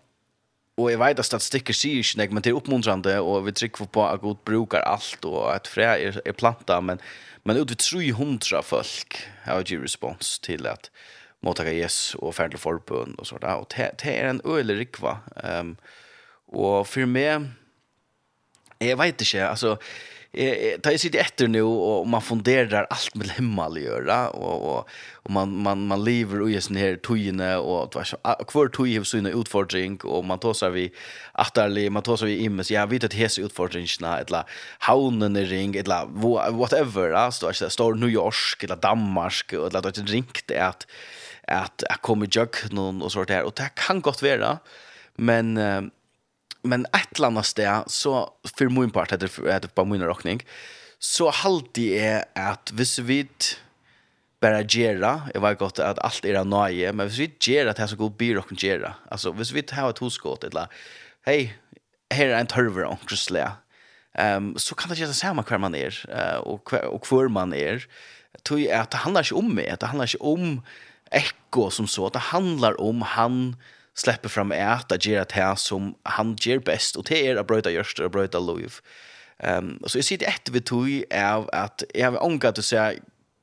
Og 0.75 0.89
jeg 0.91 0.99
vet 0.99 1.19
at 1.21 1.27
statistikker 1.27 1.75
sier 1.75 2.01
ikke 2.03 2.17
nek, 2.19 2.33
men 2.35 2.43
det 2.43 2.51
er 2.51 2.57
oppmuntrande, 2.57 3.13
og 3.23 3.45
vi 3.45 3.53
trykker 3.55 3.87
på 3.95 4.03
at 4.03 4.19
god 4.19 4.41
brukar 4.43 4.83
alt, 4.83 5.23
og 5.23 5.53
at 5.53 5.69
fræ 5.71 5.85
er, 6.03 6.17
er 6.25 6.35
planta, 6.35 6.81
men, 6.83 6.99
men 7.47 7.61
ut 7.61 7.71
vi 7.71 7.77
300 7.79 8.59
folk 8.67 9.21
har 9.45 9.63
ikke 9.63 9.85
respons 9.85 10.33
til 10.43 10.67
at 10.67 10.89
mottaka 11.45 11.73
yes 11.73 12.15
og 12.19 12.35
ferdig 12.37 12.59
forbund 12.61 13.15
og 13.21 13.29
sånt. 13.29 13.45
Og 13.45 13.69
det 13.71 14.11
er 14.11 14.29
en 14.29 14.41
øyelig 14.45 14.79
rikva. 14.81 15.19
Um, 15.43 15.75
og 16.47 16.85
for 16.87 17.09
meg, 17.09 17.49
jeg 18.81 18.97
vet 18.99 19.21
ikke, 19.21 19.47
altså, 19.47 19.75
eh 20.37 20.79
ta 20.79 20.97
sig 20.97 21.17
etter 21.17 21.47
nu 21.47 21.61
och 21.61 22.07
man 22.07 22.21
funderar 22.21 22.87
allt 22.89 23.15
med 23.15 23.29
himmel 23.29 23.77
göra 23.77 24.29
och 24.29 24.77
och 24.77 24.89
och 25.23 25.31
man 25.31 25.63
man 25.63 25.87
man 25.87 26.03
lever 26.03 26.41
och 26.41 26.49
just 26.49 26.69
her 26.71 26.95
tojene 26.95 27.57
och 27.57 27.89
det 27.89 27.95
var 27.95 28.03
så 28.03 28.17
kvar 28.47 28.69
har 28.97 29.03
såna 29.03 29.29
utfordring 29.29 29.99
och 30.03 30.25
man 30.25 30.39
tar 30.39 30.53
sig 30.53 30.71
vi 30.71 30.91
attarli 31.33 31.89
man 31.89 32.03
tar 32.03 32.17
sig 32.17 32.27
vi 32.27 32.37
immes 32.37 32.71
jag 32.71 32.87
vet 32.87 33.03
att 33.03 33.13
hese 33.13 33.41
utfordringarna 33.41 34.19
eller 34.19 34.43
haunen 34.79 35.37
er 35.37 35.45
ring 35.45 35.75
eller 35.75 36.05
whatever 36.51 37.13
altså, 37.13 37.53
så 37.53 37.69
står 37.69 37.93
New 37.95 38.09
York 38.09 38.63
eller 38.63 38.75
Danmark 38.75 39.53
eller 39.53 39.81
det 39.81 39.97
är 39.97 40.05
ringt 40.05 40.51
att 40.51 40.87
att 41.47 41.83
jag 41.89 42.01
kommer 42.01 42.27
jag 42.31 42.71
någon 42.71 43.01
och 43.01 43.11
sånt 43.11 43.27
där 43.27 43.43
och 43.43 43.53
det 43.55 43.69
kan 43.75 44.01
gott 44.01 44.21
vara 44.21 44.57
men 45.15 45.57
men 46.65 46.85
ett 46.85 47.17
eller 47.17 47.27
annet 47.27 47.45
sted, 47.45 47.83
så 47.87 48.33
för 48.57 48.69
min 48.69 48.91
part, 48.91 49.11
etter, 49.11 49.47
etter 49.49 49.67
på 49.67 49.85
min 49.85 50.03
rockning, 50.03 50.41
så 50.99 51.29
halte 51.29 51.81
jeg 51.81 52.23
at 52.35 52.71
hvis 52.73 52.99
vi 52.99 53.25
bara 54.41 54.63
gera, 54.63 55.29
jag 55.33 55.41
vet 55.41 55.59
gott 55.59 55.79
att 55.79 55.99
allt 55.99 56.25
är 56.25 56.43
nöje, 56.43 56.93
men 56.93 57.07
hvis 57.07 57.19
vi 57.19 57.31
gera 57.39 57.73
det 57.73 57.79
här 57.79 57.87
så 57.87 57.95
god 57.95 58.15
byr 58.17 58.37
och 58.37 58.51
gera. 58.57 58.93
Alltså, 59.11 59.31
hvis 59.31 59.51
vi 59.51 59.63
har 59.71 59.89
ett 59.89 59.97
hoskott, 59.97 60.43
eller 60.43 60.67
hej, 61.25 61.57
här 62.13 62.25
är 62.25 62.39
en 62.39 62.47
törver 62.47 62.83
och 62.83 63.09
krusslä. 63.09 63.51
Um, 64.17 64.57
så 64.57 64.75
kan 64.75 64.89
det 64.89 64.95
göra 64.95 65.13
samma 65.13 65.43
kvar 65.43 65.57
man 65.57 65.75
är, 65.75 66.05
uh, 66.09 66.37
och, 66.37 66.73
och 66.73 67.03
kvar 67.03 67.27
man 67.27 67.53
är. 67.53 67.85
Tog 68.43 68.67
att 68.67 68.91
det 68.91 68.97
handlar 68.97 69.21
inte 69.21 69.35
om 69.35 69.55
mig, 69.55 69.75
det 69.79 69.85
handlar 69.85 70.05
inte 70.05 70.17
om 70.17 70.61
ekko 71.11 71.69
som 71.69 71.87
så, 71.87 72.09
det 72.09 72.19
handlar 72.19 72.81
om 72.81 73.01
han, 73.01 73.55
släpper 73.95 74.29
fram 74.29 74.51
ät 74.51 74.91
att 74.91 75.05
göra 75.05 75.25
det 75.25 75.57
som 75.57 75.95
han 76.03 76.37
gör 76.39 76.59
bäst 76.59 76.95
och 76.95 77.03
det 77.03 77.27
är 77.27 77.35
att 77.35 77.47
bröta 77.47 77.71
görster 77.71 78.03
och 78.03 78.11
bröta 78.11 78.39
lov. 78.39 78.73
Ehm 79.39 79.65
um, 79.65 79.83
så 79.87 79.97
jag 79.97 80.05
sitter 80.05 80.27
ett 80.27 80.49
vid 80.49 80.65
tog 80.65 81.03
av 81.13 81.49
att 81.53 81.83
jag 81.93 82.11
har 82.11 82.23
ångat 82.23 82.59
att 82.59 82.65
säga 82.65 82.93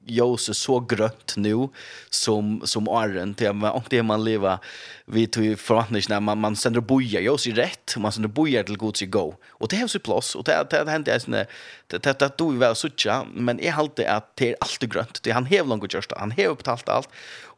Jose 0.06 0.54
så 0.54 0.80
grönt 0.80 1.34
nu 1.36 1.68
som 2.10 2.62
som 2.64 2.88
Arren 2.88 3.34
till 3.34 3.52
man 3.52 3.70
och 3.70 3.84
det 3.90 4.02
man 4.02 4.24
leva 4.24 4.58
vi 5.06 5.26
tog 5.26 5.58
förhandling 5.58 6.02
när 6.08 6.20
man 6.20 6.38
man 6.38 6.56
sänder 6.56 6.80
boja 6.80 7.20
Jose 7.20 7.50
rätt 7.50 7.94
man 7.96 8.12
sänder 8.12 8.28
boja 8.28 8.62
till 8.62 8.76
god 8.76 8.96
sig 8.96 9.08
go 9.08 9.34
och 9.48 9.68
det 9.68 9.76
hävs 9.76 9.92
så 9.92 9.98
plats 9.98 10.34
och 10.34 10.44
det 10.44 10.66
det 10.70 10.90
händer 10.90 11.12
jag 11.12 11.22
såna 11.22 11.44
det 11.86 12.02
det 12.02 12.18
det 12.18 12.38
då 12.38 12.48
väl 12.48 12.74
såcha 12.74 13.24
men 13.34 13.60
är 13.60 13.70
halt 13.70 13.96
det 13.96 14.06
att 14.06 14.36
det 14.36 14.50
är 14.50 14.56
alltid 14.60 14.92
grönt 14.92 15.22
det 15.22 15.30
han 15.30 15.46
hävlar 15.46 15.76
något 15.76 15.94
just 15.94 16.12
han 16.16 16.30
hävlar 16.30 16.54
betalt 16.54 16.88
allt 16.88 17.08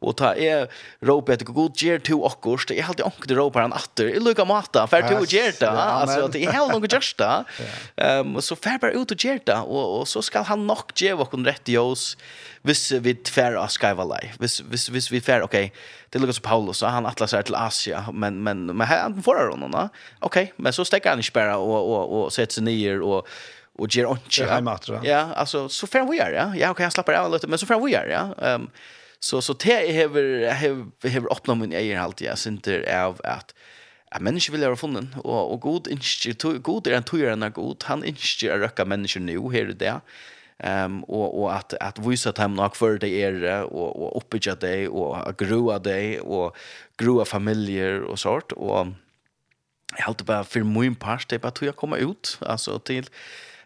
och 0.05 0.17
ta 0.17 0.35
är 0.35 0.67
rope 0.99 1.33
att 1.33 1.41
god 1.41 1.81
ger 1.81 1.99
to 1.99 2.25
akkurst 2.25 2.69
jag 2.69 2.83
hade 2.83 3.03
onkel 3.03 3.35
rope 3.35 3.59
han 3.65 3.73
åter 3.73 4.07
i 4.07 4.19
lukka 4.19 4.45
mata 4.45 4.87
för 4.87 5.01
to 5.01 5.25
gear 5.35 5.53
det 5.59 5.69
alltså 5.69 6.27
det 6.27 6.45
är 6.45 6.51
helt 6.51 6.73
något 6.73 6.93
just 6.93 7.17
där 7.17 7.43
ehm 7.95 8.41
så 8.41 8.55
fär 8.55 8.77
bara 8.77 8.91
ut 8.91 9.11
och 9.11 9.23
ger 9.23 9.39
och 9.63 9.99
och 9.99 10.07
så 10.07 10.21
ska 10.21 10.41
han 10.41 10.67
nog 10.67 10.91
ge 10.95 11.13
vad 11.13 11.29
kon 11.29 11.45
rätt 11.45 11.69
i 11.69 11.77
oss 11.77 12.17
vis 12.61 12.91
vi 12.91 13.15
fär 13.29 13.53
av 13.53 13.67
skriva 13.67 14.03
live. 14.03 14.33
Hvis 14.39 14.59
hvis 14.59 14.89
vis 14.89 15.11
vi 15.11 15.21
fär 15.21 15.41
okej 15.41 15.73
det 16.09 16.19
Lucas 16.19 16.39
Paulus 16.39 16.77
så 16.77 16.85
han 16.85 17.05
atlas 17.05 17.35
till 17.45 17.55
Asia 17.55 18.05
men 18.13 18.43
men 18.43 18.65
men 18.65 18.87
han 18.87 19.23
får 19.23 19.49
honom 19.49 19.71
da 19.71 19.89
okej 20.19 20.53
men 20.57 20.73
så 20.73 20.85
stekker 20.85 21.09
han 21.09 21.19
inte 21.19 21.31
bara 21.33 21.57
och 21.57 21.89
och 21.91 22.23
och 22.23 22.33
sätter 22.33 22.53
sig 22.53 22.63
ner 22.63 23.01
och 23.01 23.27
och 23.77 23.95
ger 23.95 24.05
onche. 24.05 24.45
Ja, 25.03 25.33
alltså 25.35 25.69
så 25.69 25.87
fram 25.87 26.09
vi 26.09 26.19
är, 26.19 26.31
ja. 26.31 26.39
Ja, 26.39 26.49
okej, 26.49 26.69
okay, 26.69 26.83
jag 26.83 26.93
slappar 26.93 27.13
av 27.13 27.31
lite, 27.31 27.47
men 27.47 27.59
så 27.59 27.65
fram 27.65 27.85
vi 27.85 27.93
är, 27.93 28.07
ja. 28.07 28.45
Ehm 28.45 28.61
um, 28.61 28.69
Så 29.25 29.41
så 29.41 29.53
det 29.53 29.93
hever 29.93 30.53
hever 30.53 31.09
hever 31.09 31.31
öppnat 31.33 31.57
min 31.57 31.73
egen 31.73 31.97
halt 31.97 32.21
jag 32.21 32.37
synter 32.37 33.05
av 33.05 33.21
att 33.23 33.53
Ja, 34.13 34.19
mennesker 34.21 34.53
vil 34.53 34.61
være 34.61 34.77
funnet, 34.77 35.07
og, 35.25 35.51
og 35.51 35.61
god 35.61 35.87
institut 35.91 36.63
god 36.63 36.87
er 36.87 36.93
en 36.95 37.03
tjärna 37.03 37.49
god 37.49 37.83
han 37.83 38.03
innskyld 38.05 38.53
å 38.53 38.59
røkke 38.61 38.85
mennesker 38.85 39.19
nå, 39.19 39.49
her 39.51 39.65
här 39.65 39.73
det 39.73 40.01
Ehm 40.63 40.85
um, 40.85 41.03
og, 41.09 41.33
og 41.35 41.49
at, 41.51 41.73
at 41.81 41.99
vise 41.99 42.29
att 42.29 42.37
han 42.37 42.55
nog 42.55 42.75
för 42.75 42.97
det 42.97 43.09
er, 43.09 43.63
og, 43.63 43.95
og 43.99 44.15
oppbygge 44.15 44.55
det, 44.61 44.89
og 44.89 45.37
groa 45.37 45.79
det, 45.79 46.21
og 46.21 46.55
groa 46.97 47.25
familier 47.25 48.05
og 48.07 48.19
sånt 48.19 48.53
og 48.55 48.93
jag 49.97 50.05
håller 50.05 50.25
bare 50.25 50.43
for 50.43 50.63
min 50.63 50.95
part 50.95 51.29
det 51.29 51.35
er 51.35 51.41
bare 51.41 51.51
tog 51.51 51.65
jeg 51.65 51.75
komme 51.75 51.97
ut 51.97 52.39
altså 52.41 52.77
til, 52.77 53.09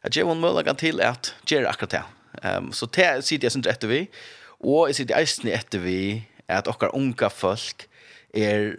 at 0.03 0.15
ge 0.15 0.23
hon 0.23 0.41
möjligheten 0.41 0.75
til 0.75 1.01
at 1.01 1.35
göra 1.45 1.69
akkurat 1.69 1.91
det. 1.91 2.03
Ehm 2.43 2.65
um, 2.65 2.71
så 2.71 2.85
det 2.85 3.25
sitter 3.25 3.45
jag 3.45 3.51
sen 3.51 3.63
rätt 3.63 3.83
vi 3.83 4.07
Og 4.59 4.87
jeg 4.89 4.95
sitter 4.95 5.19
eisen 5.19 5.47
etter 5.47 5.79
vi 5.83 6.27
at 6.49 6.67
okkar 6.67 6.95
unga 6.95 7.29
folk 7.31 7.87
er 8.35 8.75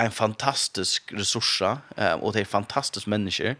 en 0.00 0.12
fantastisk 0.12 1.12
resurs, 1.16 1.60
eh, 1.62 2.14
og 2.20 2.34
det 2.34 2.40
er 2.40 2.50
fantastisk 2.50 3.06
mennesker 3.06 3.54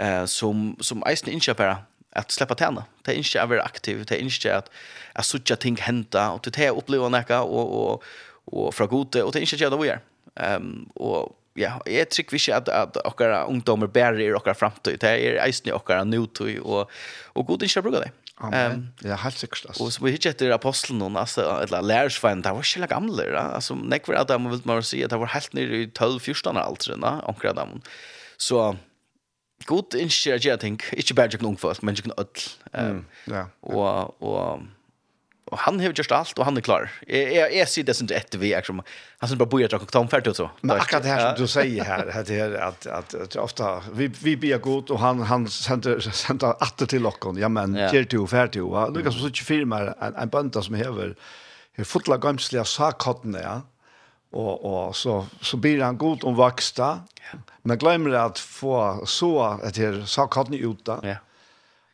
eh, 0.00 0.26
som, 0.26 0.76
som 0.80 1.02
eisen 1.08 1.32
innkjøper 1.32 1.76
at 2.12 2.32
släppa 2.32 2.54
tjäna. 2.54 2.84
Det 3.02 3.12
är 3.12 3.16
inte 3.16 3.42
att 3.42 3.48
vara 3.48 3.62
aktiv, 3.62 4.04
det 4.04 4.14
är 4.14 4.18
inte 4.18 4.56
att, 4.56 4.70
att 5.12 5.26
sucha 5.26 5.56
ting 5.56 5.76
hända 5.76 6.30
och 6.30 6.40
det 6.42 6.58
är 6.58 6.76
uppleva 6.76 7.08
näka 7.08 7.42
och, 7.42 7.92
och, 7.92 8.02
och 8.44 8.74
från 8.74 8.88
gode 8.88 9.22
och 9.22 9.32
det 9.32 9.38
är 9.38 9.40
inte 9.40 9.56
att 9.56 9.60
göra 9.60 9.76
det 9.76 9.82
vi 9.82 9.88
är. 9.88 10.00
Ehm 10.34 10.88
och 10.94 11.36
ja, 11.54 11.82
jag 11.84 12.10
tycker 12.10 12.34
inte 12.34 12.76
att, 12.76 12.96
att 12.96 13.20
våra 13.20 13.44
ungdomar 13.44 13.86
bärer 13.86 14.34
och 14.34 14.46
våra 14.46 14.54
framtid. 14.54 14.98
Det 15.00 15.08
är 15.08 15.46
eisen 15.46 15.72
och 15.72 15.88
våra 15.88 16.04
nutid 16.04 16.58
och, 16.58 16.90
och 17.24 17.46
god 17.46 17.62
inte 17.62 17.82
bruka 17.82 17.98
det. 17.98 18.10
Amen. 18.40 18.72
Um, 18.72 19.08
ja, 19.08 19.16
helt 19.22 19.38
sikkert. 19.38 19.66
Altså. 19.68 19.84
Og 19.84 19.92
så 19.92 20.04
vi 20.04 20.14
hittet 20.14 20.34
etter 20.34 20.54
apostelen, 20.54 21.16
altså, 21.16 21.44
eller 21.62 21.84
lærersveien, 21.84 22.42
det 22.42 22.54
var 22.54 22.64
ikke 22.64 22.80
like 22.80 22.94
gamle. 22.94 23.26
Da. 23.34 23.44
Altså, 23.58 23.74
nekker 23.74 24.18
Adam, 24.18 24.50
vil 24.50 24.62
man 24.64 24.82
si, 24.82 25.02
det 25.02 25.20
var 25.20 25.34
helt 25.34 25.54
nere 25.54 25.82
i 25.84 25.90
12-14 25.98 26.58
alder, 26.58 26.96
da, 26.96 27.12
omkring 27.30 27.52
Adam. 27.52 27.82
Så 28.38 28.74
god 29.66 29.94
innskjer 29.94 30.40
jeg 30.42 30.60
ting, 30.60 30.80
ikke 30.92 31.14
bare 31.14 31.30
ikke 31.30 31.44
noen 31.44 31.58
folk, 31.60 31.82
men 31.82 31.94
ikke 31.94 32.10
noen 32.10 32.24
ødel. 32.24 32.48
Um, 32.72 32.84
mm, 32.84 33.04
ja, 33.30 33.44
ja. 33.44 33.44
Og, 33.62 34.22
og 34.22 34.66
och 35.44 35.58
han 35.58 35.80
har 35.80 35.86
gjort 35.86 36.12
allt 36.12 36.38
och 36.38 36.44
han 36.44 36.56
är 36.56 36.60
klar. 36.60 36.90
Jag 37.06 37.32
jag, 37.32 37.54
jag 37.54 37.68
ser 37.68 37.82
det 37.82 38.00
inte 38.00 38.14
ett 38.14 38.34
vi 38.34 38.56
liksom 38.56 38.82
han 39.18 39.28
sen 39.28 39.38
bara 39.38 39.46
bojar 39.46 39.68
jag 39.72 39.88
kom 39.88 40.08
färdigt 40.08 40.36
så. 40.36 40.50
Men 40.60 40.76
akkurat 40.80 41.02
det 41.02 41.08
här 41.08 41.34
som 41.34 41.42
du 41.42 41.48
säger 41.48 41.84
här 41.84 42.18
att 42.18 42.26
det 42.26 42.34
här 42.34 42.54
att 42.54 42.86
att, 42.86 43.14
att 43.14 43.36
ofta 43.36 43.82
vi 43.92 44.06
vi 44.22 44.36
blir 44.36 44.58
god 44.58 44.90
och 44.90 45.00
han 45.00 45.20
han 45.20 45.48
sände 45.48 46.00
sände 46.00 46.46
atter 46.46 46.86
till 46.86 47.02
lockon. 47.02 47.36
Ja 47.36 47.48
men 47.48 47.74
Ja. 47.74 47.92
ger 47.92 48.06
du 48.10 48.26
färdigt 48.26 48.62
va. 48.62 48.90
Du 48.90 49.02
kan 49.02 49.12
så 49.12 49.26
inte 49.26 49.40
filma 49.40 49.80
en, 49.80 50.14
en 50.14 50.28
banta 50.28 50.62
som 50.62 50.74
hever, 50.74 51.16
hever 51.76 51.84
fotla 51.84 52.16
gamsliga 52.16 52.64
sakkottene, 52.64 53.40
ja. 53.42 53.60
og, 54.32 54.64
og 54.64 54.96
så 54.96 55.26
så 55.40 55.56
blir 55.56 55.82
han 55.84 55.98
god 55.98 56.24
om 56.24 56.36
växta. 56.36 57.00
Ja. 57.32 57.38
Men 57.62 57.78
glömmer 57.78 58.10
att 58.10 58.38
få 58.38 59.02
så 59.06 59.42
att 59.42 59.74
det 59.74 60.06
sakotten 60.06 60.54
uta. 60.54 61.00
Ja 61.02 61.16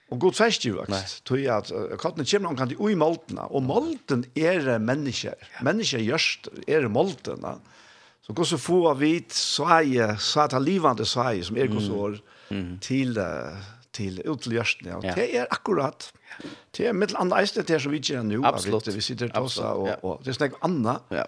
Og 0.08 0.20
god 0.22 0.36
fest 0.38 0.64
jo 0.64 0.78
vokst. 0.78 1.18
Tog 1.28 1.42
at 1.52 1.70
kattene 2.00 2.24
kommer 2.24 2.52
omkant 2.54 2.72
i 2.72 2.78
ui 2.80 2.94
moltene, 2.96 3.44
og 3.52 3.64
molten 3.66 4.24
er 4.38 4.78
mennesker. 4.80 5.36
Mennesker 5.66 6.00
gjørst 6.00 6.48
er 6.66 6.88
moltene. 6.92 7.58
Så 8.24 8.36
går 8.36 8.48
så 8.48 8.58
få 8.60 8.78
av 8.90 8.98
hvit 9.00 9.32
sveie, 9.32 10.08
sveie 10.20 10.52
ta 10.52 10.60
livande 10.60 11.04
sveie, 11.08 11.44
som 11.44 11.56
er 11.60 11.70
gos 11.72 11.88
år, 11.92 12.18
til, 12.84 13.20
til 13.96 14.18
utgjørstene. 14.24 14.96
Og 14.98 15.06
det 15.16 15.28
er 15.36 15.48
akkurat. 15.52 16.10
Det 16.76 16.88
er 16.88 16.96
mitt 16.96 17.14
andre 17.16 17.42
eiste 17.42 17.64
til 17.68 17.80
som 17.80 17.92
vi 17.92 18.00
gjør 18.04 18.24
nå. 18.28 18.42
Absolutt. 18.48 18.88
Vi 18.94 19.04
sitter 19.04 19.32
til 19.32 19.48
oss, 19.48 19.56
og, 19.60 19.88
og 20.04 20.20
det 20.24 20.32
er 20.32 20.40
snakk 20.40 20.60
annet. 20.64 21.08
Ja. 21.20 21.24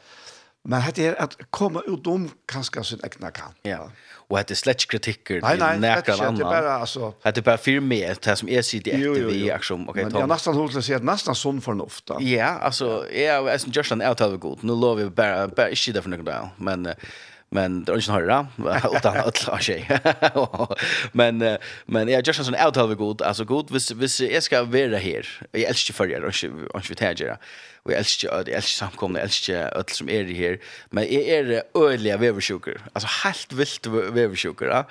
Men 0.68 0.84
det 0.96 1.06
er 1.08 1.16
at 1.20 1.38
komme 1.56 1.80
ut 1.88 2.06
om 2.08 2.28
kanskje 2.48 2.84
sin 2.84 3.04
egna 3.04 3.30
kan. 3.32 3.56
Ja 3.64 3.86
och 4.30 4.36
hade 4.36 4.54
släck 4.54 4.90
kritiker 4.90 5.40
nej, 5.42 5.56
nej, 5.58 5.78
näkan 5.78 6.20
annan. 6.20 6.34
Det 6.34 6.44
bara 6.44 6.72
alltså 6.72 7.14
hade 7.22 7.42
bara 7.42 7.58
för 7.58 7.80
mer 7.80 8.16
det 8.22 8.36
som 8.36 8.48
är 8.48 8.62
sitt 8.62 8.86
ett 8.86 8.94
vi 8.94 9.50
action 9.50 9.88
okej 9.88 10.06
okay, 10.06 10.20
Jag 10.20 10.28
nästan 10.28 10.54
håller 10.54 10.80
sig 10.80 10.94
att 10.94 11.02
nästan 11.02 11.34
sån 11.34 11.60
förnuft. 11.60 12.10
Ja, 12.20 12.46
alltså 12.46 13.06
är 13.12 13.48
är 13.48 13.76
just 13.76 13.92
en 13.92 14.02
of 14.02 14.40
good. 14.40 14.58
Nu 14.60 14.72
lovar 14.72 14.94
vi 14.94 15.10
bara 15.10 15.48
bara 15.48 15.74
shit 15.74 15.94
där 15.94 16.02
för 16.02 16.10
några 16.10 16.22
men 16.56 16.88
men 17.52 17.84
det 17.84 17.92
är 17.92 17.96
inte 17.96 18.12
höra 18.12 18.46
utan 18.96 19.16
att 19.16 19.46
la 19.46 19.58
sig. 19.58 20.00
Men 21.12 21.38
men 21.86 22.08
jag 22.08 22.26
just 22.26 22.44
sån 22.44 22.54
out 22.54 22.76
av 22.76 22.94
god 22.94 23.22
alltså 23.22 23.44
god 23.44 23.70
vis 23.70 23.90
vis 23.90 24.20
jag 24.20 24.42
ska 24.42 24.62
vara 24.62 24.98
här. 24.98 25.28
Jag 25.52 25.62
älskar 25.62 25.94
för 25.94 26.10
er 26.10 26.24
och 26.24 26.34
och 26.74 26.90
vi 26.90 26.94
täger. 26.94 27.36
Och 27.82 27.92
jag 27.92 27.98
älskar 27.98 28.30
jag 28.30 28.48
älskar 28.48 28.86
samkomna 28.86 29.18
jag 29.18 29.24
älskar 29.24 29.68
allt 29.68 29.90
som 29.90 30.08
är 30.08 30.24
här. 30.24 30.58
Men 30.90 31.04
jag 31.04 31.22
är 31.22 31.62
öliga 31.74 32.16
veversjuker. 32.16 32.80
Alltså 32.92 33.08
helt 33.24 33.52
vilt 33.52 33.86
veversjuker. 33.86 34.84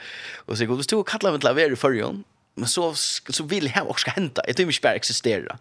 Och 0.45 0.57
så 0.57 0.65
god 0.65 0.83
stod 0.83 0.99
och 0.99 1.07
kallade 1.07 1.31
mig 1.31 1.39
till 1.39 1.49
att 1.49 1.55
vara 1.55 1.65
i. 1.65 2.23
Men 2.55 2.67
så 2.67 2.93
så 3.29 3.43
vill 3.43 3.71
jag 3.75 3.89
också 3.89 4.09
hända. 4.09 4.41
Jag 4.47 4.55
tror 4.55 4.67
inte 4.67 4.79
bara 4.81 4.93
existera 4.93 5.57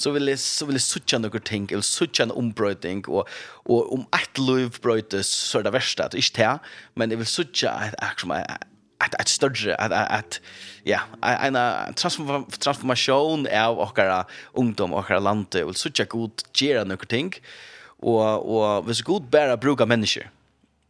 så 0.00 0.10
vill 0.10 0.28
jag 0.28 0.38
så 0.38 0.66
vill 0.66 0.74
jag 0.74 0.82
sucha 0.82 1.18
några 1.18 1.38
ting 1.38 1.68
eller 1.70 1.82
sucha 1.82 2.22
en 2.22 2.30
ombrötning 2.30 3.04
och 3.04 3.28
och 3.70 3.92
om 3.94 4.06
ett 4.22 4.38
liv 4.38 4.76
brötes 4.82 5.28
så 5.28 5.58
är 5.58 5.62
det 5.62 5.70
värsta 5.70 6.04
att 6.04 6.14
inte 6.14 6.42
här 6.42 6.58
men 6.94 7.10
jag 7.10 7.16
vill 7.16 7.26
sucha 7.26 7.70
att 7.70 7.94
actually 8.02 8.44
att 8.98 9.14
att 9.14 9.28
större 9.28 9.74
att 9.76 9.92
att 9.92 10.40
ja 10.84 11.00
en 11.22 11.54
transform 11.94 12.44
transformation 12.44 13.46
av 13.46 13.76
våra 13.76 14.26
ungdom 14.52 14.92
och 14.92 15.10
våra 15.10 15.18
land 15.18 15.54
och 15.54 15.76
sucha 15.76 16.04
god 16.04 16.32
göra 16.54 16.84
några 16.84 17.06
ting 17.06 17.34
och 17.84 18.76
och 18.76 18.88
vis 18.88 19.02
god 19.02 19.22
bära 19.22 19.56
bruka 19.56 19.86
människor 19.86 20.30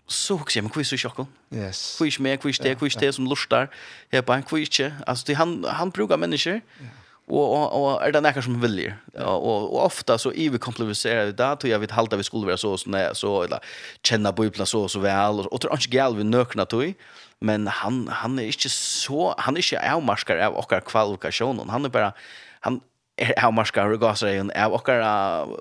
så 0.06 0.34
också 0.34 0.58
jag 0.58 0.62
men 0.62 0.70
kvis 0.70 0.88
så 0.88 0.96
chocken. 0.96 1.26
Yes. 1.54 1.96
Kvis 1.98 2.18
mer, 2.18 2.36
kvis 2.36 2.58
det, 2.58 2.74
kvis 2.74 2.96
det 2.96 3.12
som 3.12 3.26
lustar. 3.26 3.68
Jag 4.10 4.24
bara 4.24 4.42
kvis 4.42 4.80
inte. 4.80 4.96
Alltså 5.06 5.26
det 5.26 5.34
han 5.34 5.64
han 5.68 5.90
brukar 5.90 6.16
människor. 6.16 6.52
Yeah 6.52 6.99
och 7.30 7.52
och, 7.52 7.92
och 7.92 8.06
är 8.06 8.12
det 8.12 8.20
näka 8.20 8.42
som 8.42 8.60
vill 8.60 8.92
och, 9.14 9.74
och 9.74 9.84
ofta 9.84 10.18
så 10.18 10.32
i 10.32 10.48
vi 10.48 10.58
komplicerar 10.58 11.26
det 11.26 11.32
där 11.32 11.56
tror 11.56 11.70
jag 11.70 11.78
vet 11.78 11.90
halta 11.90 12.16
vi 12.16 12.22
skulle 12.22 12.46
vara 12.46 12.56
så 12.56 12.76
så 12.76 12.90
nej 12.90 13.10
så 13.14 13.42
eller 13.42 13.58
känna 14.02 14.32
bubblan 14.32 14.66
så 14.66 14.88
så 14.88 15.00
väl 15.00 15.40
och 15.40 15.60
tror 15.60 15.72
inte 15.72 15.88
gal 15.88 16.16
vi 16.16 16.24
nökna 16.24 16.64
tog 16.64 16.94
men 17.40 17.66
han 17.66 18.08
han 18.08 18.38
är 18.38 18.46
inte 18.46 18.68
så 18.68 19.34
han 19.38 19.56
är 19.56 19.58
inte 19.58 19.92
avmarskar 19.94 20.36
av 20.36 20.54
och 20.54 20.72
kvalifikationen 20.86 21.68
han 21.68 21.84
är 21.84 21.88
bara 21.88 22.12
han 22.60 22.80
er 23.20 23.34
avmarskar 23.44 23.92
og 23.92 24.00
gasar 24.00 24.32
en 24.32 24.50
av 24.56 24.74
okkar 24.74 25.02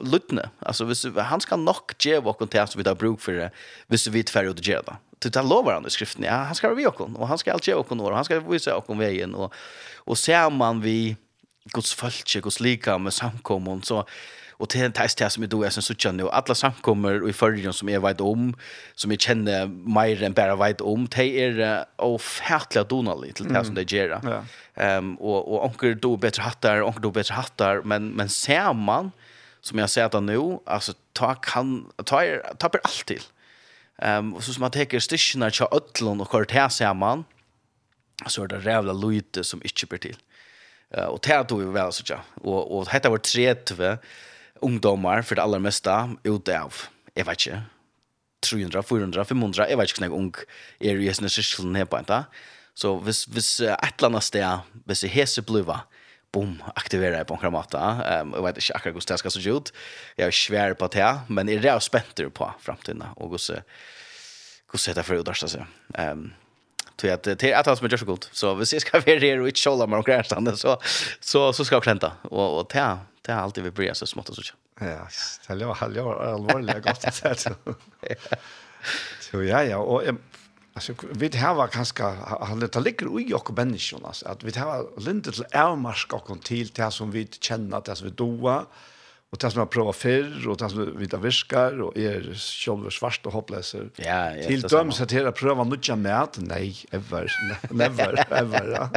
lutne. 0.05 0.47
Altså 0.65 0.88
hvis 0.88 1.05
han 1.17 1.43
skal 1.43 1.59
nok 1.59 1.93
ge 1.99 2.17
och 2.17 2.49
til 2.49 2.57
at 2.57 2.78
vi 2.78 2.84
tar 2.84 2.93
bruk 2.93 3.20
for 3.20 3.32
det, 3.32 3.49
hvis 3.88 4.13
vi 4.13 4.24
tfer 4.24 4.49
ut 4.49 4.61
ge 4.61 4.80
da. 4.88 4.95
Det 5.24 5.34
tar 5.34 5.43
lovar 5.43 5.74
han 5.74 5.86
i 5.86 5.89
skriften. 5.89 6.24
Ja, 6.24 6.43
han 6.47 6.55
ska 6.55 6.67
vara 6.67 6.78
vi 6.78 6.88
okon, 6.88 7.15
Och 7.15 7.28
han 7.28 7.38
ska 7.38 7.51
alltid 7.51 7.74
ge 7.74 7.80
okon, 7.80 7.99
og 7.99 8.15
han 8.15 8.24
ska 8.24 8.39
visa 8.39 8.78
okon 8.78 8.97
vägen. 8.97 9.36
Och, 9.36 9.53
och 10.05 10.17
ser 10.17 10.49
man 10.49 10.82
vi 10.82 11.17
Guds 11.74 11.93
fölkje, 11.93 12.41
Guds 12.41 12.59
lika 12.59 12.97
med 12.97 13.13
samkommon 13.13 13.84
så 13.84 14.05
och 14.59 14.70
till 14.70 14.82
en 14.84 14.91
test 14.91 15.17
det 15.17 15.30
som 15.30 15.43
är 15.43 15.47
då 15.47 15.63
är 15.63 15.70
sen 15.70 15.84
så 15.84 15.95
känner 15.95 16.24
jag 16.24 16.34
alla 16.34 16.55
samkommer 16.55 17.30
i 17.30 17.34
förrjun 17.34 17.74
som 17.74 17.89
är 17.89 17.99
vet 17.99 18.22
om 18.22 18.55
som 18.95 19.11
jag 19.11 19.22
känner 19.22 19.67
mer 19.67 20.24
än 20.24 20.34
bara 20.34 20.55
vet 20.55 20.82
om 20.82 21.07
det 21.07 21.43
är 21.43 21.86
ofärtliga 21.95 22.84
donalig 22.84 23.36
till 23.36 23.53
det 23.53 23.65
som 23.65 23.76
det 23.76 23.91
gör. 23.91 24.20
Ja. 24.24 24.43
Ehm 24.74 25.15
och 25.15 25.53
och 25.53 25.65
onker 25.65 25.95
då 25.95 26.17
bättre 26.17 26.41
hattar, 26.41 26.82
onker 26.82 26.99
då 26.99 27.11
bättre 27.11 27.34
hattar 27.34 27.82
men 27.82 28.09
men 28.09 28.30
ser 28.30 28.74
man 28.74 29.11
som 29.61 29.80
jag 29.80 29.89
ser 29.89 30.09
det 30.09 30.20
nu 30.20 30.59
alltså 30.65 30.93
ta 31.13 31.36
kan 31.36 31.91
ta 32.05 32.24
ta 32.57 32.70
per 32.70 32.82
allt 32.84 33.05
till. 33.05 33.24
Ehm 33.97 34.34
och 34.34 34.43
så 34.43 34.53
som 34.53 34.61
man 34.61 34.72
tar 34.72 34.99
stischna 34.99 35.51
till 35.51 35.65
öllon 35.72 36.22
och 36.22 36.30
kvar 36.30 36.45
här 36.49 36.70
ser 36.70 36.93
man 36.93 37.24
så 38.28 38.43
är 38.43 38.47
det 38.47 38.59
rävla 38.59 38.93
lite 38.93 39.43
som 39.43 39.61
inte 39.63 39.86
ber 39.86 39.97
till 39.97 40.17
och 40.90 41.20
det 41.22 41.44
tog 41.44 41.60
vi 41.60 41.66
väl 41.66 41.94
så 41.94 42.04
tja. 42.04 42.22
Och 42.42 42.78
och 42.78 42.88
detta 42.92 43.10
var 43.10 43.18
30 43.18 43.98
ungdomar 44.62 45.22
för 45.22 45.36
det 45.36 45.42
allra 45.42 45.60
mesta 45.60 46.10
ut 46.24 46.50
av. 46.50 46.74
Jag 47.14 47.26
vet 47.26 47.48
inte. 47.48 47.62
300, 48.42 48.84
400, 48.84 49.26
500, 49.26 49.66
jeg 49.70 49.78
vet 49.78 49.92
ikke 49.92 50.08
hvordan 50.08 50.16
ung 50.16 50.36
er 50.80 51.02
i 51.04 51.14
sin 51.14 51.30
sysselen 51.30 51.76
her 51.76 51.86
på 51.86 51.98
en 51.98 52.08
dag. 52.08 52.24
Så 52.74 52.94
hvis, 53.04 53.26
hvis 53.28 53.60
et 53.60 53.98
eller 53.98 54.08
annet 54.08 54.24
sted, 54.24 54.62
hvis 54.88 55.04
jeg 55.04 55.12
hese 55.12 55.44
bliva, 55.44 55.82
boom, 56.32 56.60
aktiverer 56.78 57.18
jeg 57.18 57.28
på 57.28 57.36
en 57.36 57.42
kramata. 57.42 57.82
Um, 58.22 58.36
jeg 58.38 58.46
vet 58.46 58.62
ikke 58.62 58.76
akkurat 58.78 58.98
hvordan 58.98 59.12
det 59.12 59.20
skal 59.20 59.34
se 59.36 59.56
ut. 59.56 59.72
Jeg 60.18 60.28
er 60.28 60.38
svær 60.38 60.76
på 60.80 60.90
det, 60.94 61.10
men 61.28 61.50
jeg 61.50 61.66
er 61.66 61.80
spenter 61.84 62.30
på 62.30 62.52
fremtiden, 62.64 63.04
og 63.16 63.34
hvordan, 63.34 63.66
hvordan 64.70 64.96
det 64.96 65.04
er 65.04 65.08
for 65.08 65.18
å 65.18 65.26
utarste 65.26 65.52
seg. 65.56 65.76
Um, 65.98 66.30
tror 67.00 67.10
jag 67.10 67.18
att 67.18 67.24
det 67.24 67.43
är 67.43 67.58
att 67.60 67.66
han 67.66 67.78
som 67.78 67.86
är 67.86 67.97
så 67.97 68.06
god. 68.06 68.26
Så 68.32 68.54
hvis 68.54 68.74
jag 68.74 68.82
ska 68.82 69.00
vara 69.06 69.20
här 69.20 69.39
och 69.39 69.47
inte 69.47 69.60
shola 69.60 69.88
med 69.88 69.97
omkring 69.97 70.24
stande 70.24 70.58
så, 70.58 70.82
så, 71.20 71.54
så 71.54 71.66
ska 71.66 71.76
jag 71.76 71.84
klänta. 71.84 72.12
Och, 72.22 72.60
och 72.60 72.70
det 72.74 72.80
är, 72.80 72.97
det 73.22 73.32
är 73.32 73.38
alltid 73.38 73.64
vi 73.64 73.72
börjar 73.72 73.93
så 73.93 74.06
smått 74.06 74.30
och 74.30 74.36
så. 74.36 74.54
Ja, 74.80 75.08
det 75.47 75.54
är 75.54 76.34
allvarligt 76.34 76.84
gott 76.84 77.06
att 77.06 77.16
säga 77.16 77.36
så. 77.36 77.50
Så 79.20 79.43
ja, 79.43 79.64
ja. 79.64 79.78
Och 79.78 80.04
alltså 80.74 80.93
vi 81.12 81.30
det 81.30 81.38
här 81.38 81.54
var 81.54 81.68
ganska 81.68 82.16
han 82.41 82.60
det 82.60 82.80
ligger 82.80 83.22
i 83.22 83.34
och 83.34 83.52
människorna 83.52 84.08
alltså 84.08 84.28
att 84.28 84.43
vi 84.43 84.52
det 84.52 84.60
här 84.60 85.00
lindet 85.00 85.34
till 85.34 85.45
ärmarsk 85.52 86.14
och 86.14 86.43
till 86.43 86.68
det 86.68 86.91
som 86.91 87.12
vi 87.12 87.28
känner 87.39 87.82
det 87.86 87.95
som 87.95 88.08
vi 88.08 88.14
doa 88.14 88.66
och 89.32 89.40
tas 89.40 89.56
man 89.56 89.68
prova 89.68 89.94
för 89.94 90.48
och 90.48 90.58
tas 90.58 90.74
vita 90.74 91.18
viskar 91.18 91.82
och 91.82 91.98
är 91.98 92.34
själva 92.66 92.90
svart 92.90 93.26
och 93.26 93.34
hoppleser. 93.34 93.90
Ja, 93.96 94.36
ja. 94.36 94.48
Till 94.48 94.62
döms 94.62 95.02
att 95.02 95.12
hela 95.12 95.32
pröva 95.32 95.64
nutja 95.64 95.96
mät. 95.96 96.38
Nej, 96.38 96.78
ever 96.92 97.32
never 97.70 98.26
ever. 98.34 98.72
Ja. 98.72 98.90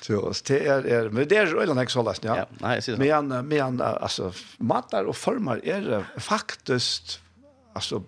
Så 0.00 0.32
det 0.46 0.66
är 0.66 0.86
är 0.86 1.08
men 1.08 1.28
det 1.28 1.36
är 1.36 1.46
ju 1.46 1.70
en 1.70 1.78
exolast, 1.78 2.24
ja. 2.24 2.36
Ja, 2.36 2.46
nej, 2.58 2.82
så. 2.82 2.96
Men 2.96 3.48
men 3.48 3.80
alltså 3.80 4.32
matar 4.58 5.04
och 5.04 5.16
formar 5.16 5.60
är 5.64 6.04
faktiskt 6.18 7.20
alltså 7.72 7.98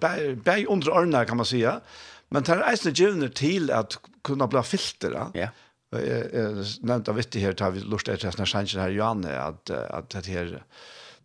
bäj 0.45 0.67
under 0.67 0.91
arna 0.99 1.25
kan 1.25 1.37
man 1.37 1.47
säga. 1.47 1.81
Men 2.29 2.43
tar 2.43 2.71
eisne 2.71 2.91
givna 2.91 3.29
till 3.29 3.71
att 3.71 3.99
kunna 4.25 4.47
bli 4.47 4.63
filter. 4.63 5.27
Ja. 5.35 5.49
Jag 5.91 6.65
nämnde 6.81 7.11
av 7.11 7.17
vittighet 7.17 7.61
här, 7.61 7.71
vi 7.71 7.81
lustade 7.81 8.19
till 8.19 8.31
den 8.31 8.47
här 8.47 8.79
här 8.79 8.91
Johanne, 8.91 9.41
att, 9.41 9.71
att 9.71 10.11
det 10.11 10.27
här 10.27 10.63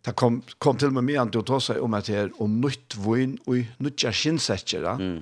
det 0.06 0.14
kom, 0.16 0.40
kom 0.62 0.78
til 0.78 0.92
med 0.94 1.06
mye 1.08 1.20
an 1.20 1.32
til 1.34 1.42
å 1.42 1.48
ta 1.48 1.58
seg 1.62 1.82
om 1.82 1.96
at 1.98 2.10
her, 2.12 2.30
om 2.42 2.60
nytt 2.62 2.96
vun 3.02 3.36
og 3.48 3.82
nytt 3.82 4.06
er 4.06 4.16
kinsetjer. 4.16 4.86
Mm. 5.00 5.20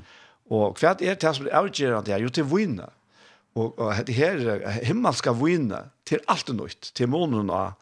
Og 0.52 0.78
hva 0.78 0.94
er 1.00 1.18
det 1.18 1.32
som 1.34 1.48
er 1.48 1.58
avgjørende 1.58 2.12
her? 2.12 2.22
Jo, 2.22 2.32
til 2.32 2.46
vunne. 2.50 2.90
Og, 3.56 3.72
og 3.80 3.92
det 4.06 4.16
her 4.18 4.42
himmelska 4.84 5.32
vunne 5.36 5.86
til 6.08 6.20
alt 6.30 6.52
nytt, 6.52 6.92
til 6.94 7.08
månen 7.10 7.50
av 7.50 7.78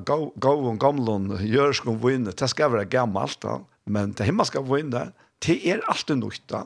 gav 0.00 0.64
og 0.64 0.78
gamlen 0.80 1.30
jørskon 1.44 2.00
vunne, 2.00 2.32
det 2.32 2.48
skal 2.50 2.72
være 2.72 2.88
gammalt 2.90 3.40
da, 3.44 3.58
men 3.84 4.14
det 4.16 4.26
himmelska 4.28 4.62
vunne, 4.64 5.10
det 5.44 5.58
er 5.68 5.82
alt 5.90 6.10
nytt 6.16 6.44
da. 6.50 6.64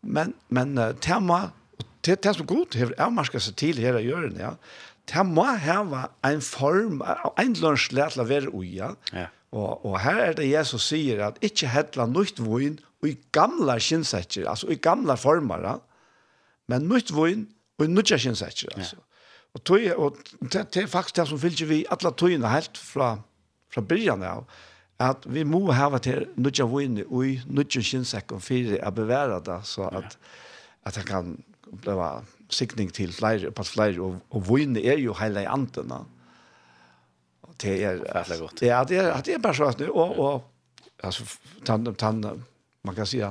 Men, 0.00 0.34
men 0.48 0.76
tema, 1.04 1.50
det, 2.04 2.22
det 2.24 2.34
som 2.36 2.48
god 2.48 2.76
har 2.80 2.94
avmarska 3.06 3.40
seg 3.42 3.56
til 3.60 3.80
her 3.82 3.98
i 4.00 4.06
hjørnet, 4.08 4.40
ja, 4.40 4.54
det 5.10 5.26
må 5.26 5.44
hava 5.64 6.06
en 6.26 6.42
form, 6.44 7.02
en 7.02 7.54
lunsj 7.58 7.90
lært 7.96 8.18
å 8.20 8.26
være 8.28 8.52
uja. 8.54 8.94
Ja. 9.12 9.26
Og, 9.50 9.84
og 9.86 9.96
her 10.04 10.20
er 10.28 10.36
det 10.38 10.46
Jesus 10.46 10.86
sier 10.92 11.24
at 11.26 11.40
ikke 11.44 11.70
hettla 11.72 12.06
nytt 12.06 12.38
vun 12.38 12.78
og 13.00 13.08
i 13.08 13.16
gamla 13.34 13.78
kinsetjer, 13.82 14.46
altså 14.50 14.70
i 14.70 14.78
gamla 14.78 15.16
former, 15.18 15.80
men 16.70 16.86
nytt 16.90 17.10
vun 17.16 17.48
og 17.80 17.86
i 17.86 17.90
nytt 17.90 18.14
kinsetjer, 18.14 18.76
altså. 18.76 19.00
Ja. 19.00 19.06
Og, 19.50 19.62
tog, 19.66 19.82
og 19.98 20.18
det, 20.52 20.68
det 20.70 20.84
er 20.84 20.90
faktisk 20.90 21.16
det 21.18 21.24
som 21.26 21.38
fylgjer 21.42 21.66
vi 21.66 21.80
alle 21.90 22.12
togene 22.14 22.52
helt 22.52 22.78
fra, 22.78 23.16
fra 23.74 23.82
byrjan 23.82 24.22
av, 24.22 24.44
at 25.02 25.24
vi 25.26 25.42
må 25.48 25.64
hava 25.74 25.98
til 26.04 26.28
nytt 26.38 26.60
vun 26.70 27.00
og 27.08 27.24
i 27.26 27.32
nytt 27.50 27.80
kinsetjer 27.80 28.44
for 28.44 28.76
å 28.78 28.92
bevare 28.94 29.40
det, 29.42 29.56
så 29.66 29.88
at, 29.90 30.14
ja. 30.14 30.36
at 30.86 31.00
det 31.00 31.08
kan 31.08 31.34
bli 31.70 31.96
sikning 32.54 32.92
til 32.94 33.12
flere, 33.12 33.50
på 33.50 33.64
flere, 33.66 34.00
og, 34.00 34.20
og 34.30 34.46
vunne 34.48 34.82
er 34.82 34.98
jo 35.00 35.14
hele 35.20 35.46
antene. 35.48 36.02
Og 37.42 37.54
det 37.62 37.76
er... 37.84 38.02
Det 38.02 38.36
er 38.36 38.40
godt. 38.40 38.62
Ja, 38.62 38.82
det 38.84 38.98
er, 38.98 39.20
det 39.20 39.34
er 39.34 39.38
bare 39.42 39.54
så 39.54 39.70
at 39.70 39.80
nu, 39.80 39.92
og, 39.92 40.18
og 40.18 40.42
altså, 41.02 41.24
tan, 41.66 41.94
tan, 41.94 42.24
man 42.82 42.94
kan 42.94 43.06
si, 43.06 43.22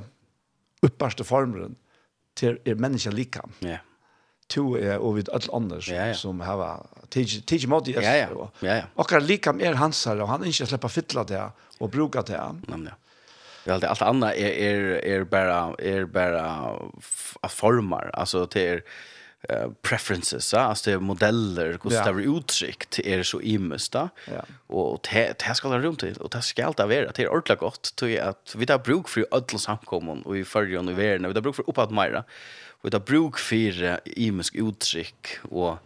upparste 0.85 1.23
formeren, 1.23 1.75
til 2.35 2.59
er 2.65 2.79
mennesker 2.79 3.11
likam. 3.15 3.51
Ja. 3.65 3.79
To 4.49 4.73
er 4.79 4.97
og 4.97 5.19
vid 5.19 5.29
alt 5.33 5.49
annars 5.53 5.89
ja, 5.91 6.07
ja. 6.09 6.15
som 6.17 6.39
hava 6.41 6.79
teach 7.13 7.67
modi 7.69 7.93
er. 7.93 8.01
Ja, 8.01 8.15
ja. 8.23 8.47
ja, 8.63 8.77
ja. 8.79 8.87
Og 8.97 9.11
lika 9.21 9.53
er 9.61 9.77
hansar 9.77 10.17
og 10.23 10.29
han 10.31 10.47
ikkje 10.47 10.65
släppa 10.71 10.89
fylla 10.89 11.23
det 11.23 11.43
og 11.79 11.91
bruka 11.91 12.23
det. 12.25 12.33
Ja, 12.33 12.53
ja 12.69 12.95
det 13.69 13.89
allt 13.89 14.01
allt 14.01 14.01
annat 14.01 14.33
är 14.35 14.51
är 14.51 15.05
är 15.05 15.23
bara 15.23 15.75
är 15.79 16.05
bara 16.05 16.43
a 17.41 17.49
formar. 17.49 18.11
Alltså 18.13 18.45
till 18.45 18.61
är 18.61 18.83
uh, 19.49 19.71
preferences 19.81 20.53
ja. 20.53 20.59
Alltså 20.59 20.89
det 20.89 20.95
är 20.95 20.99
modeller 20.99 21.77
hur 21.83 21.89
det 21.89 22.29
är 22.29 22.37
uttryckt 22.37 22.99
är 22.99 23.23
så 23.23 23.41
immösta 23.41 24.09
ja. 24.25 24.45
och 24.67 25.07
det 25.11 25.55
ska 25.55 25.69
det 25.69 25.79
rum 25.79 25.95
till 25.95 26.17
och 26.17 26.29
det 26.29 26.41
ska 26.41 26.65
alltid 26.65 26.85
vara 26.85 27.11
till 27.11 27.27
ordentligt 27.27 27.59
gott 27.59 27.93
till 27.95 28.19
att 28.19 28.55
vi 28.57 28.65
tar 28.65 28.77
bruk 28.77 29.09
för 29.09 29.25
alla 29.31 29.59
samkommun 29.59 30.21
och 30.21 30.37
i 30.37 30.45
förr 30.45 30.77
och 30.77 30.99
världen 30.99 31.27
vi 31.27 31.33
tar 31.33 31.41
bruk 31.41 31.55
för 31.55 31.69
uppåt 31.69 31.91
mera 31.91 32.23
vi 32.81 32.91
tar 32.91 32.99
bruk 32.99 33.37
för 33.37 33.99
immösk 34.05 34.55
uttryck 34.55 35.27
och 35.49 35.77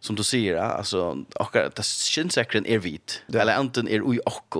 som 0.00 0.16
du 0.16 0.22
säger 0.22 0.56
alltså 0.56 1.24
och 1.34 1.52
det 1.52 1.82
syns 1.82 2.34
säkert 2.34 2.66
är 2.66 2.78
vit 2.78 3.22
eller 3.34 3.54
anten 3.54 3.88
är 3.88 4.02
oj 4.04 4.18
och 4.18 4.56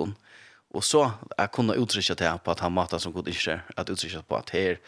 Och 0.77 0.83
så 0.83 1.11
jag 1.37 1.51
kunna 1.51 1.73
uttrycka 1.73 2.15
det 2.15 2.39
på 2.43 2.51
att 2.51 2.59
han 2.59 2.71
matar 2.71 2.97
som 2.97 3.13
god 3.13 3.27
inte 3.27 3.61
att 3.75 3.89
uttrycka 3.89 4.21
på 4.21 4.35
att 4.35 4.49
här 4.49 4.79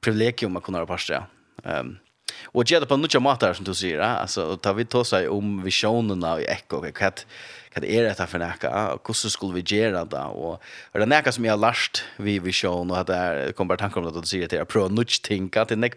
privilegium 0.00 0.56
att 0.56 0.62
kunna 0.62 0.78
vara 0.78 0.86
pastor. 0.86 1.26
Ehm 1.64 1.86
um, 1.86 1.98
och 2.44 2.70
jag 2.70 2.88
på 2.88 2.96
några 2.96 3.20
matar 3.20 3.54
som 3.54 3.64
du 3.64 3.74
säger 3.74 3.98
alltså 3.98 4.56
ta 4.56 4.72
vi 4.72 4.84
ta 4.84 5.04
sig 5.04 5.28
om 5.28 5.62
visionerna 5.62 6.40
i 6.40 6.44
ekko 6.44 6.76
och 6.76 6.84
vad 6.86 7.26
hva 7.74 7.82
det 7.82 7.90
er 7.90 8.04
dette 8.06 8.26
for 8.30 8.38
nekka, 8.38 8.70
og 8.94 9.08
hvordan 9.08 9.32
skulle 9.32 9.58
vi 9.58 9.64
gjøre 9.74 10.04
det, 10.06 10.20
og 10.38 10.60
er 10.94 11.02
det 11.02 11.08
nekka 11.10 11.32
som 11.34 11.46
jeg 11.46 11.50
har 11.50 11.58
lært 11.58 12.02
vi 12.22 12.36
i 12.38 12.54
sjån, 12.54 12.92
og 12.94 13.08
det 13.08 13.56
kommer 13.58 13.74
bare 13.74 13.82
tanker 13.82 13.98
om 13.98 14.06
det, 14.06 14.12
og 14.14 14.22
du 14.22 14.30
sier 14.30 14.50
til 14.50 14.62
å 14.62 14.68
prøve 14.68 14.92
nødt 14.94 15.16
tinka, 15.26 15.64
til 15.66 15.80
nek, 15.82 15.96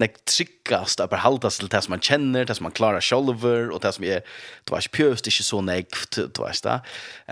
nek 0.00 0.18
tryggast, 0.28 1.00
at 1.00 1.12
behaldas 1.12 1.56
til 1.62 1.70
det 1.72 1.80
som 1.86 1.94
man 1.94 2.04
kjenner, 2.04 2.44
det 2.44 2.58
som 2.58 2.68
man 2.68 2.76
klarer 2.76 3.04
sjolver, 3.04 3.72
og 3.72 3.80
det 3.86 3.94
som 3.96 4.04
er, 4.04 4.20
det 4.68 4.74
var 4.74 4.84
ikke 4.84 4.96
pjøst, 4.98 5.30
ikke 5.32 5.46
så 5.48 5.62
nekt, 5.64 6.20
du 6.20 6.42
vet 6.44 6.60
det, 6.68 6.76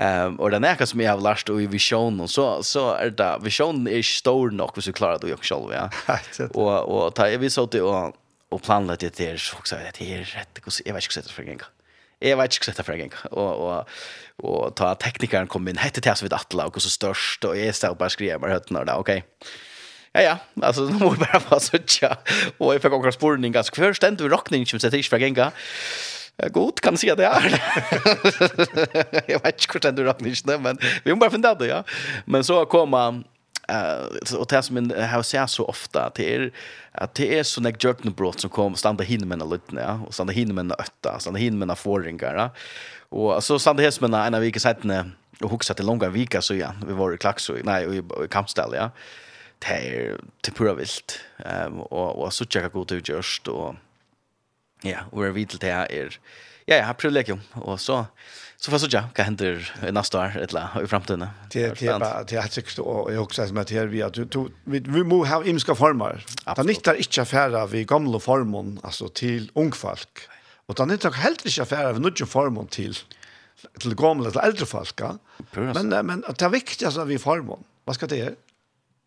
um, 0.00 0.40
og 0.40 0.56
det 0.56 0.62
nekka 0.64 0.88
som 0.88 1.04
jeg 1.04 1.12
har 1.12 1.20
lært 1.28 1.52
i 1.52 1.68
visjonen, 1.68 2.24
så, 2.32 2.48
så 2.64 2.88
er 2.96 3.12
det, 3.18 3.30
visjonen 3.44 3.84
er 3.90 4.00
ikke 4.00 4.22
stor 4.22 4.56
nok 4.56 4.78
hvis 4.78 4.88
du 4.88 4.96
klarer 4.96 5.20
det 5.20 5.34
jo 5.34 5.40
sjolver, 5.44 5.76
ja, 5.76 6.16
og, 6.48 6.72
og 6.88 7.04
ta, 7.18 7.28
jeg 7.28 7.44
visste 7.44 7.68
det, 7.76 7.84
og, 7.84 8.16
og 8.48 8.64
planlagt 8.64 9.04
det 9.04 9.12
der, 9.20 9.36
så 9.36 9.60
jeg, 9.76 9.92
det 10.00 10.10
er 10.16 10.26
rett, 10.32 10.64
jeg 10.80 10.96
vet 10.96 11.04
ikke 11.04 11.18
hva 11.18 11.26
det 11.26 11.28
er 11.28 11.36
for 11.36 11.44
en 11.44 11.52
gang, 11.60 11.81
Jeg 12.22 12.38
vet 12.38 12.56
ikke 12.56 12.70
hva 12.70 12.76
det 12.78 13.08
er 13.10 13.18
Og, 13.32 13.50
og, 13.66 13.98
og 14.46 14.76
ta 14.78 14.92
teknikeren 14.94 15.50
kom 15.50 15.66
inn, 15.68 15.80
hette 15.82 16.00
til 16.00 16.16
så 16.16 16.26
vidt 16.26 16.36
attla 16.36 16.68
og 16.70 16.80
så 16.80 16.92
størst, 16.92 17.44
og 17.48 17.58
jeg 17.58 17.74
stod 17.74 17.98
bare 17.98 18.14
skriver 18.14 18.40
med 18.42 18.54
høttene, 18.54 18.82
og 18.82 18.88
da, 18.88 18.98
ok. 19.02 19.16
Ja, 20.12 20.20
ja, 20.20 20.36
altså, 20.62 20.86
nå 20.90 20.98
må 21.00 21.12
vi 21.16 21.24
bare 21.24 21.42
få 21.42 21.58
søtja. 21.62 22.14
Og 22.58 22.74
jeg 22.74 22.84
fikk 22.84 22.96
akkurat 22.98 23.18
spurning, 23.18 23.56
altså, 23.56 23.74
hver 23.76 23.96
stend 23.96 24.20
du 24.20 24.28
råkning 24.30 24.66
som 24.68 24.82
setter 24.82 25.00
ikke 25.00 25.16
fra 25.16 25.22
genga? 25.22 25.52
God, 26.52 26.80
kan 26.82 26.96
si 26.96 27.10
at 27.12 27.20
det 27.20 27.26
er. 27.28 27.44
jeg 29.30 29.38
vet 29.44 29.66
ikke 29.66 29.76
hur 29.76 29.82
det 29.84 29.92
du 29.98 30.02
råkning, 30.06 30.34
men 30.64 30.80
vi 31.04 31.12
må 31.12 31.20
bare 31.20 31.34
finne 31.34 31.52
det, 31.60 31.68
ja. 31.70 31.82
Men 32.26 32.44
så 32.46 32.62
kom 32.72 32.96
han, 32.96 33.22
uh, 33.72 34.38
och 34.38 34.46
det 34.46 34.62
som 34.62 34.90
jag 34.90 35.08
har 35.08 35.22
sett 35.22 35.50
så 35.50 35.64
ofta 35.64 36.04
att 36.04 36.14
det 36.14 36.34
är 36.34 36.52
att 36.92 37.14
det 37.14 37.38
är 37.38 37.42
såna 37.42 37.70
jöknebrott 37.80 38.40
som 38.40 38.50
kommer 38.50 38.76
stanna 38.76 39.04
hinna 39.04 39.26
med 39.26 39.50
lite 39.50 39.76
ja 39.76 40.00
och 40.06 40.14
stanna 40.14 40.32
hinna 40.32 40.62
med 40.62 40.72
ötta 40.78 41.18
stanna 41.18 41.38
hinna 41.38 41.66
med 41.66 41.78
förringar 41.78 42.34
ja. 42.34 42.50
och 43.08 43.44
så 43.44 43.58
stanna 43.58 43.82
häst 43.82 44.00
med 44.00 44.14
en 44.14 44.34
av 44.34 44.40
vilka 44.40 44.60
sätten 44.60 45.12
och 45.40 45.50
huxa 45.50 45.74
till 45.74 45.86
långa 45.86 46.08
vika 46.08 46.42
så 46.42 46.54
ja 46.54 46.74
vi 46.86 46.92
var 46.92 47.14
i 47.14 47.18
klax 47.18 47.42
så 47.42 47.56
nej 47.64 47.98
i 47.98 48.28
kampställ 48.30 48.70
ja. 48.74 48.90
Det 49.58 49.68
är 49.68 50.16
till 50.40 50.52
pura 50.52 50.74
vilt. 50.74 51.20
Ehm 51.38 51.72
um, 51.72 51.80
och 51.80 52.24
och 52.24 52.32
så 52.32 52.44
checka 52.44 52.68
god 52.68 52.92
ut 52.92 53.08
just 53.08 53.48
och 53.48 53.74
ja 54.82 54.98
och 55.10 55.36
vi 55.36 55.46
till 55.46 55.58
det 55.58 55.70
är 55.70 56.18
ja 56.66 56.76
jag 56.76 56.84
har 56.84 56.94
privilegium 56.94 57.40
och 57.52 57.80
så 57.80 58.06
Så 58.64 58.70
får 58.70 58.78
så 58.78 58.86
ja, 58.90 59.02
kan 59.14 59.24
hända 59.24 59.44
nästa 59.92 60.20
år 60.20 60.36
eller 60.36 60.82
i 60.84 60.86
framtiden. 60.86 61.26
Det 61.50 61.80
det 61.80 61.98
bara 61.98 62.22
det 62.24 62.36
har 62.36 62.48
sig 62.48 62.84
och 62.84 63.12
jag 63.14 63.22
också 63.22 63.46
som 63.46 63.58
att 63.58 63.70
här 63.70 63.86
vi 63.86 64.02
att 64.02 64.16
vi 64.16 64.26
vi 64.64 65.04
må 65.04 65.24
ha 65.24 65.44
imska 65.44 65.74
former. 65.74 66.24
Det 66.56 66.62
nyttar 66.62 66.94
inte 66.94 67.22
affärer 67.22 67.66
vi 67.66 67.84
gamla 67.84 68.18
formon 68.18 68.80
alltså 68.82 69.08
till 69.08 69.50
ung 69.54 69.72
folk. 69.72 70.18
Och 70.66 70.74
det 70.74 70.86
nyttar 70.86 71.10
helt 71.10 71.46
inte 71.46 71.62
affärer 71.62 71.92
vi 71.92 72.00
nya 72.00 72.26
formon 72.26 72.66
till 72.66 72.96
till 73.78 73.94
gamla 73.94 74.30
till 74.30 74.40
äldre 74.40 74.66
folk. 74.66 75.00
Men 75.50 75.88
men 76.06 76.24
det 76.38 76.44
är 76.44 76.48
viktigt 76.48 76.88
att 76.88 77.08
vi 77.08 77.18
formon. 77.18 77.64
Vad 77.84 77.94
ska 77.96 78.06
det 78.06 78.20
är? 78.20 78.34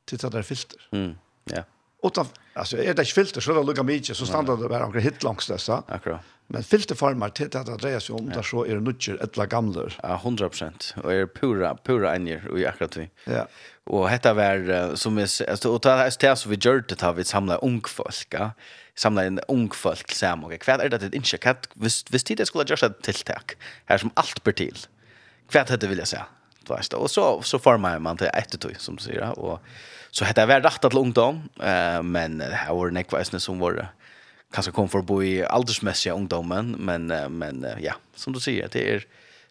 Titta 0.06 0.30
där 0.30 0.41
filter. 0.41 0.80
Mm. 0.91 1.16
Ja 1.43 1.64
utan 2.08 2.28
alltså 2.53 2.78
är 2.78 2.84
det 2.84 2.89
inte 2.89 3.06
filter 3.06 3.41
så 3.41 3.53
det 3.53 3.64
lukar 3.64 3.84
mycket 3.84 4.18
så 4.18 4.26
stannar 4.26 4.58
det 4.58 4.70
bara 4.70 4.86
några 4.86 4.99
hit 4.99 5.24
långs 5.24 5.47
dessa. 5.47 5.84
Akkurat. 5.88 6.22
Men 6.47 6.64
filterformar 6.64 7.30
till 7.30 7.58
att 7.58 7.82
det 7.82 7.99
sig 7.99 8.16
om 8.16 8.30
där 8.30 8.41
så 8.41 8.66
är 8.66 8.76
det 8.76 8.82
nutcher 8.82 9.14
eller 9.22 9.45
gamla. 9.45 9.89
Ja, 10.03 10.22
100% 10.24 11.01
och 11.03 11.14
är 11.14 11.26
pura 11.26 11.78
pura 11.84 12.16
enjer 12.16 12.47
och 12.47 12.60
akkurat 12.60 12.97
vi. 12.97 13.10
Ja. 13.24 13.47
Och 13.84 14.10
detta 14.10 14.34
var 14.34 14.95
som 14.95 15.18
är 15.18 15.49
alltså 15.49 15.74
och 15.74 15.82
det 15.82 15.89
här 15.89 16.36
som 16.36 16.51
vi 16.51 16.58
gör 16.58 16.84
det 16.88 17.01
har 17.01 17.14
vi 17.14 17.24
samla 17.24 17.56
ung 17.56 17.82
folk, 17.88 18.28
ja. 18.30 18.51
Samla 18.95 19.24
en 19.24 19.39
ung 19.47 19.72
folk 19.72 20.12
samman 20.12 20.51
och 20.51 20.60
kvad 20.60 20.82
är 20.82 20.89
det 20.89 21.03
ett 21.03 21.14
inskick 21.14 21.45
att 21.45 21.70
visst 21.74 22.12
visst 22.12 22.28
det 22.28 22.45
skulle 22.45 22.64
göra 22.68 22.88
ett 22.88 23.01
tilltag 23.01 23.53
här 23.86 23.97
som 23.97 24.10
allt 24.14 24.43
ber 24.43 24.51
till. 24.51 24.78
Kvad 25.49 25.70
hade 25.70 25.88
vill 25.88 25.97
jag 25.97 26.08
säga 26.08 26.26
du 26.68 26.76
vet 26.76 26.93
och 26.93 27.11
så 27.11 27.41
så 27.41 27.59
formar 27.59 27.99
man 27.99 28.18
till 28.18 28.28
ett 28.28 28.59
tog 28.59 28.76
som 28.80 28.95
du 28.95 29.03
säger 29.03 29.39
och 29.39 29.59
så 30.11 30.26
hade 30.26 30.41
jag 30.41 30.47
väl 30.47 30.61
rätt 30.61 30.86
att 30.86 30.93
långt 30.93 31.18
om 31.18 31.49
eh 31.59 32.03
men 32.03 32.41
här 32.41 32.74
var 32.74 32.89
det 33.32 33.39
som 33.39 33.59
var 33.59 33.88
kanske 34.53 34.72
kom 34.72 34.89
för 34.89 35.01
bo 35.01 35.24
i 35.24 35.45
åldersmässiga 35.45 36.13
ungdomen 36.13 36.72
men 36.72 37.07
men 37.38 37.68
ja 37.80 37.93
som 38.16 38.34
du 38.34 38.39
säger 38.39 38.70
det 38.72 38.93
är 38.93 39.05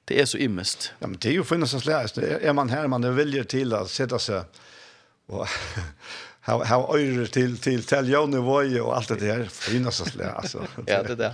det 0.05 0.21
är 0.21 0.27
så 0.27 0.39
ymmest. 0.39 0.93
Ja 0.99 1.07
men 1.07 1.19
det 1.21 1.29
är 1.29 1.33
ju 1.33 1.45
finnas 1.45 1.71
så 1.71 1.81
släst 1.81 2.19
är 2.19 2.53
man 2.53 2.69
här 2.69 2.87
man 2.87 3.05
är 3.05 3.11
villig 3.11 3.49
till 3.49 3.75
att 3.75 3.91
sätta 3.91 4.19
sig 4.19 4.43
och 5.27 5.49
how 6.47 6.65
how 6.65 6.97
öre 6.97 7.27
till 7.27 7.59
till 7.59 7.85
till 7.85 8.09
Jonne 8.09 8.39
Voje 8.39 8.81
och 8.81 8.97
allt 8.97 9.09
det 9.09 9.17
där 9.17 9.45
finnas 9.45 9.97
så 9.97 10.05
alltså. 10.37 10.67
ja, 10.87 11.03
det 11.03 11.15
där. 11.15 11.33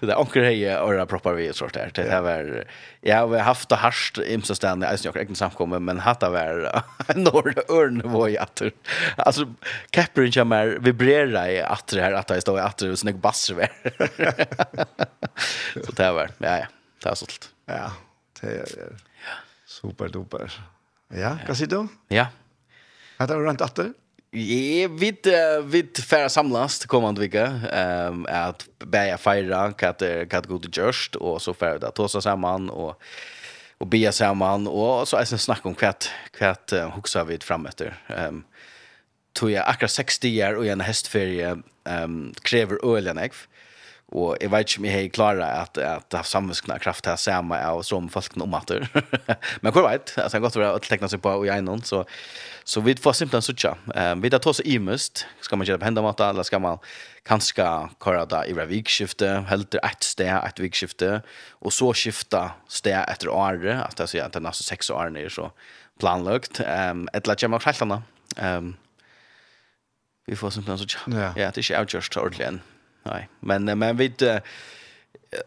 Det 0.00 0.06
där 0.06 0.20
onkel 0.20 0.42
hej 0.42 0.76
och 0.76 1.08
proppar 1.08 1.32
vi 1.34 1.52
sort 1.52 1.74
där. 1.74 1.90
Det 1.94 2.10
här 2.10 2.20
var 2.20 2.64
jag 3.00 3.28
har 3.28 3.38
haft 3.38 3.68
det 3.68 3.76
harst 3.76 4.18
imsa 4.18 4.54
stand 4.54 4.84
i 4.84 4.86
jag 4.86 4.98
egentligen 4.98 5.34
samkommer 5.34 5.78
men 5.78 6.00
hatta 6.00 6.30
var 6.30 6.82
norr 7.16 7.54
örn 7.68 8.02
Voje 8.04 8.40
att 8.40 8.62
alltså 9.16 9.54
Caprin 9.90 10.30
jamar 10.34 10.66
vibrera 10.66 11.50
i 11.50 11.60
att 11.60 11.86
det 11.86 12.02
här 12.02 12.12
att 12.12 12.26
det 12.26 12.40
står 12.40 12.58
i 12.58 12.60
att 12.60 12.78
det 12.78 12.96
snägg 12.96 13.16
bass 13.16 13.50
över. 13.50 13.70
så 15.86 15.92
det 15.92 16.12
var. 16.12 16.30
Ja 16.38 16.58
ja. 16.58 16.66
Det 17.02 17.08
är 17.08 17.14
sålt. 17.14 17.50
Ja, 17.66 17.92
det 18.40 18.46
är 18.46 18.66
super 19.66 20.08
duper. 20.08 20.52
Ja, 21.08 21.38
kan 21.46 21.54
du? 21.54 21.88
Ja. 22.08 22.26
Hade 23.16 23.34
du 23.34 23.46
rent 23.46 23.60
åter? 23.60 23.92
Ja, 24.34 24.88
vi 24.88 25.16
vi 25.64 25.90
färra 26.08 26.28
samlas 26.28 26.78
till 26.78 26.88
kommande 26.88 27.20
vecka. 27.20 27.46
Ehm 27.72 28.26
att 28.28 28.66
bäja 28.78 29.18
fira 29.18 29.72
kat 29.72 30.02
kat 30.30 30.46
god 30.46 30.76
just 30.76 31.16
och 31.16 31.42
så 31.42 31.54
färra 31.54 31.78
ta 31.78 31.90
tosa 31.90 32.20
samman 32.20 32.70
och 32.70 33.02
och 33.78 33.86
be 33.86 34.12
samman 34.12 34.66
och 34.66 35.08
så 35.08 35.16
är 35.16 35.24
sen 35.24 35.38
snack 35.38 35.66
om 35.66 35.74
kvätt 35.74 36.10
kvätt 36.32 36.72
huxa 36.94 37.24
vi 37.24 37.38
fram 37.38 37.66
efter. 37.66 37.98
Ehm 38.06 38.44
tog 39.32 39.50
jag 39.50 39.68
akkurat 39.68 39.90
60 39.90 40.44
år 40.44 40.54
och 40.54 40.66
en 40.66 40.80
hästferie 40.80 41.56
ehm 41.84 42.34
kräver 42.42 42.96
ölen 42.96 43.18
jag 43.18 43.48
og 44.12 44.36
jeg 44.40 44.50
vet 44.52 44.68
ikke 44.68 44.78
om 44.80 44.84
jag 44.84 45.04
är 45.04 45.08
klara 45.08 45.46
at 45.46 45.78
att 45.78 46.12
ha 46.12 46.22
samvetsna 46.22 46.78
kraft 46.78 47.06
her 47.06 47.16
samma 47.16 47.58
av 47.64 47.82
som 47.82 48.08
folk 48.08 48.36
om 48.36 48.54
att 48.54 48.70
men 49.60 49.72
hvor 49.72 49.88
vet 49.88 50.18
alltså 50.18 50.40
gott 50.40 50.56
att 50.56 50.76
å 50.76 50.78
teckna 50.78 51.08
seg 51.08 51.22
på 51.22 51.30
og 51.30 51.46
jag 51.46 51.64
någon 51.64 51.82
så 51.82 52.04
så 52.64 52.80
vi 52.80 52.94
får 52.94 53.12
simpelthen 53.12 53.42
söka. 53.42 53.76
Ehm 53.94 54.20
vi 54.20 54.30
tar 54.30 54.48
oss 54.48 54.60
imust, 54.64 55.26
skal 55.40 55.58
man 55.58 55.66
gjøre 55.66 55.78
på 55.78 55.84
hända 55.84 56.28
eller 56.30 56.42
skal 56.42 56.60
man 56.60 56.78
kanskje 57.24 57.64
köra 58.04 58.26
da 58.26 58.44
i 58.46 58.52
vikskifte 58.52 59.44
helt 59.48 59.74
ett 59.74 60.02
steg 60.04 60.44
ett 60.44 60.60
vikskifte 60.60 61.22
og 61.60 61.72
så 61.72 61.92
skifta 61.92 62.52
steg 62.68 63.28
året, 63.28 63.82
at 63.82 63.98
jeg 63.98 64.08
sier 64.08 64.24
at 64.24 64.32
det 64.32 64.40
er 64.42 64.46
nesten 64.46 64.64
seks 64.64 64.90
år 64.90 65.16
er 65.16 65.28
så 65.28 65.50
planlagt 65.98 66.60
ehm 66.60 67.08
et 67.14 67.26
lägger 67.26 67.48
man 67.48 67.60
helt 67.64 67.82
annat. 67.82 68.02
Ehm 68.36 68.76
vi 70.26 70.36
får 70.36 70.50
simpelthen 70.50 70.88
söka. 70.88 71.34
Ja, 71.36 71.50
det 71.50 71.58
är 71.58 71.72
ju 71.72 71.78
outjust 71.78 72.16
ordentligt. 72.16 72.62
Nei, 73.04 73.28
Men 73.40 73.78
men 73.78 73.96
vi 73.96 74.12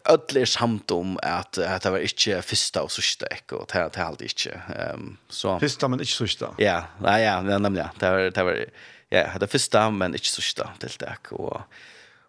öll 0.04 0.36
är 0.36 0.44
samt 0.44 0.90
om 0.90 1.18
att 1.22 1.58
at 1.58 1.82
det 1.82 1.90
var 1.90 1.98
inte 1.98 2.42
första 2.42 2.82
och 2.82 2.90
sørste 2.90 3.26
ek 3.30 3.52
og 3.52 3.68
det 3.72 3.90
det 3.94 4.02
alltid 4.02 4.30
inte 4.30 4.60
ehm 4.74 5.16
så 5.28 5.58
första 5.60 5.88
men 5.88 6.00
inte 6.00 6.12
sista. 6.12 6.54
Ja, 6.58 6.84
nei, 7.00 7.22
ja, 7.22 7.42
nämligen 7.42 7.88
det 7.98 8.10
var 8.10 8.30
det 8.30 8.42
var 8.44 8.64
ja, 9.10 9.38
det 9.38 9.46
första 9.46 9.90
men 9.90 10.14
inte 10.14 10.28
sørste 10.28 10.68
till 10.78 10.96
det 10.98 11.16
och 11.30 11.60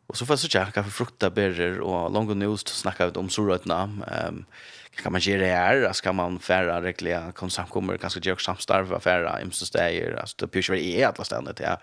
Och 0.10 0.18
så 0.18 0.26
får 0.26 0.36
så 0.36 0.48
hva 0.48 0.84
för 0.84 0.92
frukta 0.92 1.30
berger 1.30 1.80
och 1.80 2.12
langt 2.12 2.30
og 2.32 2.54
att 2.54 2.68
snacka 2.68 3.08
vi 3.08 3.20
om 3.20 3.30
sorötna. 3.30 3.90
Ehm 4.08 4.46
kan 5.04 5.12
man 5.12 5.22
gjøre 5.22 5.40
det 5.40 5.46
här? 5.46 5.94
Ska 5.94 6.14
man 6.14 6.40
färra 6.40 6.82
reglerna 6.82 7.32
konsamkommer 7.32 7.98
ganska 7.98 8.20
samstarve, 8.20 8.40
samstarva 8.40 9.00
färra 9.00 9.42
imsestejer. 9.42 10.16
altså, 10.20 10.36
det 10.40 10.52
blir 10.52 10.62
ikke 10.62 10.72
være 10.72 11.02
är 11.02 11.08
alle 11.08 11.26
stedene, 11.26 11.54
det. 11.54 11.66
er, 11.66 11.78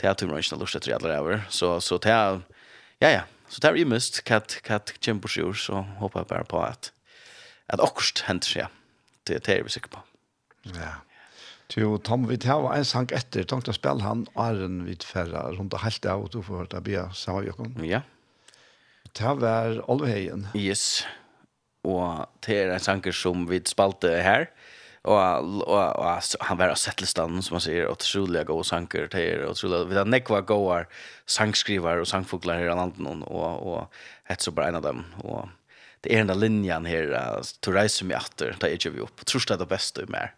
Det 0.00 0.06
har 0.06 0.14
tur 0.14 0.26
man 0.26 0.36
inte 0.36 0.56
lust 0.56 0.76
att 0.76 0.82
trädla 0.82 1.08
över. 1.08 1.42
Så 1.48 1.80
så 1.80 1.98
det 1.98 2.40
Ja, 3.02 3.10
ja. 3.10 3.24
Så 3.48 3.62
det 3.64 3.70
er 3.70 3.80
imest 3.80 4.22
kat 4.28 4.58
katt, 4.66 4.92
kjempe 5.00 5.30
sjur, 5.32 5.54
så 5.56 5.82
håper 6.00 6.22
jeg 6.24 6.30
bare 6.34 6.48
på 6.48 6.62
at 6.64 6.92
at 7.68 7.82
akkurat 7.84 8.22
henter 8.24 8.48
seg. 8.48 8.76
Det, 9.28 9.42
det 9.44 9.58
er 9.58 9.64
vi 9.66 9.72
sikker 9.74 9.92
på. 9.92 10.00
Ja. 10.72 10.94
Jo, 11.76 11.98
Tom, 12.00 12.24
vi 12.30 12.38
tar 12.40 12.64
en 12.72 12.86
sang 12.88 13.10
etter. 13.12 13.44
Tom, 13.44 13.60
da 13.60 13.74
spiller 13.76 14.06
han 14.06 14.22
Arjen 14.40 14.86
Vidferra 14.86 15.50
rundt 15.52 15.76
og 15.76 15.82
helt 15.84 16.08
av, 16.08 16.24
og 16.24 16.32
du 16.32 16.40
får 16.40 16.62
høre 16.62 16.70
det 16.72 16.80
bia, 16.86 17.04
sa 17.12 17.42
Jokon. 17.44 17.76
Ja. 17.84 18.00
Det 19.12 19.34
var 19.42 19.82
Olveheien. 19.92 20.46
Yes. 20.56 21.04
Og 21.84 22.24
det 22.46 22.56
er 22.56 22.72
en 22.72 22.84
sanger 22.84 23.12
som 23.12 23.44
vi 23.50 23.60
spalte 23.68 24.16
her. 24.24 24.48
Ja 24.48 24.77
og 25.04 25.18
og 25.68 25.96
och 25.96 26.22
han 26.40 26.58
var 26.58 26.74
sett 26.74 27.00
listan 27.00 27.42
som 27.42 27.54
man 27.54 27.60
säger 27.60 27.88
otroliga 27.88 28.44
goda 28.44 28.64
sanger 28.64 29.06
till 29.06 29.40
och 29.44 29.50
otroliga 29.50 29.84
vi 29.84 29.94
där 29.94 30.04
nekva 30.04 30.40
goar 30.40 30.86
sangskrivare 31.26 32.00
och 32.00 32.08
sangfåglar 32.08 32.54
här 32.54 32.64
i 32.64 32.68
landet 32.68 33.22
och 33.26 33.72
och 33.72 33.92
ett 34.26 34.40
så 34.40 34.50
bara 34.50 34.68
en 34.68 34.74
av 34.74 34.82
dem 34.82 35.04
och 35.22 35.48
det 36.00 36.14
är 36.14 36.18
den 36.18 36.26
där 36.26 36.34
linjen 36.34 36.86
här 36.86 37.12
uh, 37.12 37.42
to 37.60 37.72
rise 37.72 38.04
me 38.04 38.14
after 38.14 38.56
där 38.60 38.68
är 38.68 38.90
vi 38.90 39.00
upp 39.00 39.26
tror 39.26 39.44
det 39.48 39.56
det 39.56 39.66
bästa 39.66 40.00
mer. 40.08 40.34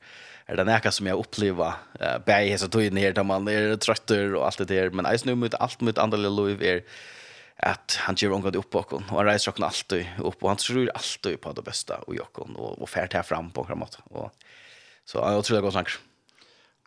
är 0.47 0.57
det 0.57 0.65
näka 0.65 0.91
som 0.91 1.07
jag 1.07 1.19
upplever 1.19 1.73
uh, 2.01 2.19
bäg 2.27 2.61
så 2.61 2.69
tog 2.69 2.82
in 2.82 2.97
här 2.97 3.12
där 3.12 3.24
man 3.24 3.49
är 3.49 3.77
trötter 3.77 4.35
och 4.35 4.47
allt 4.47 4.59
det 4.59 4.65
där 4.65 4.91
men 4.91 5.19
nu 5.24 5.35
mot 5.35 5.55
allt 5.55 5.81
mot 5.81 5.99
andra 5.99 6.16
liv 6.16 6.62
är 6.62 6.82
att 7.62 7.99
han 8.01 8.15
ger 8.15 8.32
omgående 8.32 8.59
upp 8.59 8.74
och 8.74 8.93
og 8.93 9.03
han 9.03 9.27
reiser 9.27 9.53
okken 9.53 9.65
alltid 9.65 10.07
upp 10.19 10.43
og 10.43 10.51
han 10.51 10.57
tror 10.57 10.91
alltid 10.95 11.41
på 11.41 11.53
det 11.53 11.62
bästa 11.62 11.97
och 11.97 12.15
okken, 12.15 12.57
och 12.57 12.82
og 12.82 12.89
färd 12.89 13.15
här 13.15 13.23
fram 13.23 13.51
på 13.51 13.65
framåt 13.65 13.99
och 14.05 14.31
så 15.05 15.19
jag 15.19 15.45
tror 15.45 15.57
det 15.57 15.62
går 15.62 15.70
snart. 15.70 16.01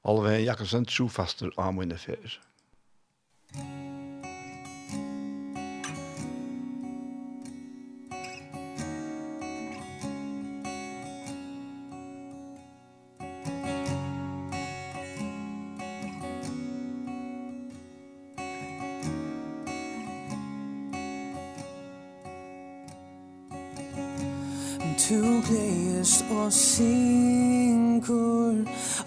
Oliver 0.04 0.40
Jakobsen 0.40 0.86
trofaster 0.86 1.52
av 1.56 1.74
mine 1.74 1.98
ferier. 1.98 2.42
Mm. 3.56 4.13
Tu 25.14 25.42
gledes 25.48 26.26
og 26.32 26.54
synkur 26.54 28.56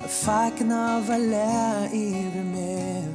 Og 0.04 0.10
fagna 0.10 1.00
vala 1.08 1.86
yfir 1.90 2.44
meg 2.46 3.08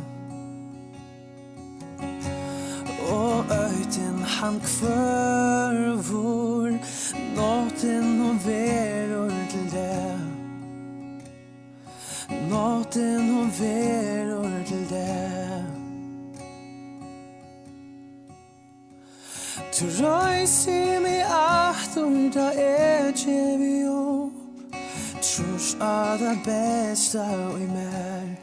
Og 3.08 3.46
øyten 3.56 4.18
han 4.36 4.60
kvørvor 4.66 6.70
Nåten 7.38 8.22
og 8.28 8.36
verur 8.48 9.36
til 9.54 9.66
det 9.72 10.20
Nåten 12.52 13.24
og 13.40 13.48
verur 13.60 14.31
Troisimi 19.82 21.24
ahtum 21.26 22.30
da 22.30 22.54
echevi 22.54 23.84
o 23.88 24.32
Trus 25.16 25.76
a 25.80 26.18
da 26.20 26.36
besta 26.46 27.26
o 27.50 27.58
i 27.58 27.66
mer 27.66 28.38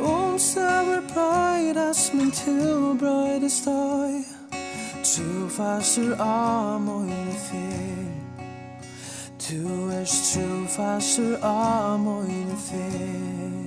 Um 0.00 0.38
saver 0.38 1.02
brøydas, 1.12 2.14
men 2.14 2.30
tu 2.30 2.94
brøydas 2.94 3.60
døy. 3.66 4.22
Tu 5.02 5.48
fastur 5.48 6.14
a 6.20 6.78
moine 6.78 7.34
fyr 7.46 8.14
Tu 9.38 9.90
erst 9.90 10.34
tu 10.34 10.66
fastur 10.68 11.38
a 11.42 11.96
moine 11.96 12.56
fyr 12.56 13.63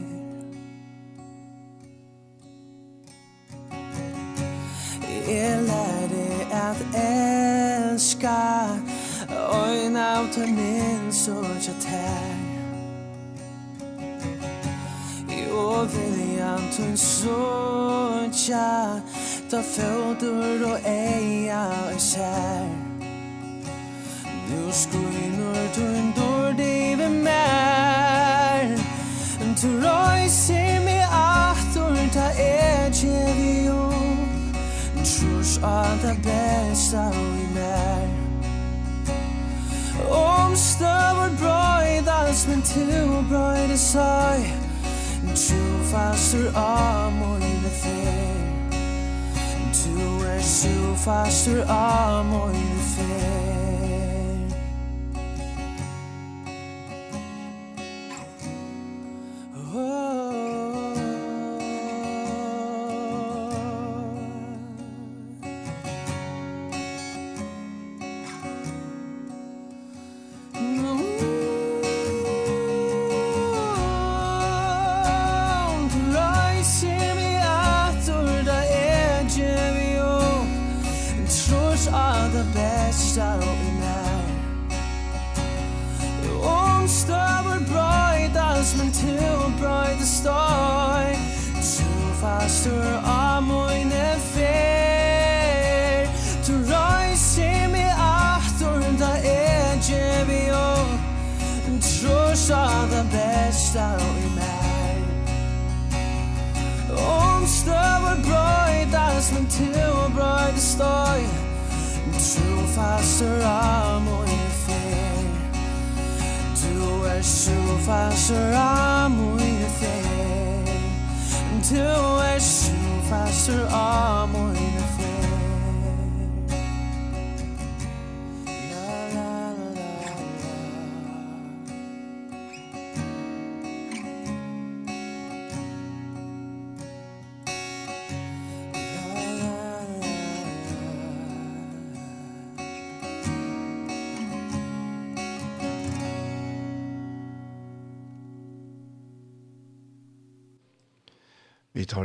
Jeg 5.27 5.61
lærte 5.61 6.27
at 6.51 6.77
elska. 6.95 8.67
Øyn 9.29 9.95
av 9.95 10.27
til 10.31 10.47
min 10.47 11.13
sorg 11.13 11.61
tja 11.61 11.73
tær. 11.81 12.35
Jo 15.29 15.83
viljan 15.83 16.71
til 16.71 16.97
så 16.97 18.29
tja 18.31 19.01
Ta 19.49 19.61
fødder 19.61 20.65
og 20.71 20.79
eia 20.85 21.65
og 21.65 22.01
sær. 22.01 22.67
Nu 24.49 24.71
skuinur 24.71 25.67
tøm 25.73 26.13
dår 26.17 26.51
dive 26.57 27.09
mer. 27.09 28.77
Tøm 29.39 29.55
tøm 29.55 30.76
Annars 35.63 35.63
allt 35.63 36.01
det 36.01 36.17
bästa 36.23 37.11
i 37.13 37.53
mig 37.53 38.09
Om 40.09 40.55
støver 40.55 41.29
brøydans, 41.39 42.47
men 42.47 42.61
tu 42.61 43.23
brøyde 43.29 43.77
seg 43.77 44.53
Tu 45.35 45.83
fastur 45.83 46.51
amor 46.55 47.37
i 47.37 47.55
det 47.63 47.71
fer 47.71 48.37
Tu 49.73 50.25
er 50.25 50.41
tu 50.41 50.95
fastur 50.95 51.63
amor 51.69 52.49
i 52.49 52.67
det 52.73 52.83
fer 52.95 53.76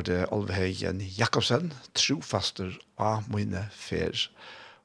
var 0.03 0.15
det 0.15 0.27
Alveheien 0.33 1.01
Jakobsen, 1.19 1.73
trofaster 1.95 2.75
av 2.99 3.29
mine 3.31 3.69
fer. 3.71 4.17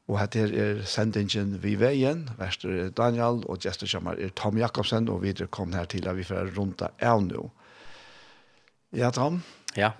Og 0.07 0.19
her 0.19 0.53
er 0.53 0.83
sendingen 0.85 1.57
vi 1.63 1.75
veien, 1.75 2.27
verster 2.37 2.91
Daniel, 2.95 3.41
og 3.49 3.59
gesterskammer 3.59 4.19
er 4.21 4.29
Tom 4.35 4.57
Jakobsen, 4.57 5.09
og 5.09 5.23
videre 5.23 5.47
kom 5.47 5.73
her 5.73 5.85
til 5.89 6.07
at 6.07 6.17
vi 6.17 6.23
får 6.27 6.53
rundt 6.57 6.83
av 6.85 7.23
nå. 7.23 7.49
Ja, 8.93 9.09
Tom? 9.11 9.41
Ja. 9.75 9.95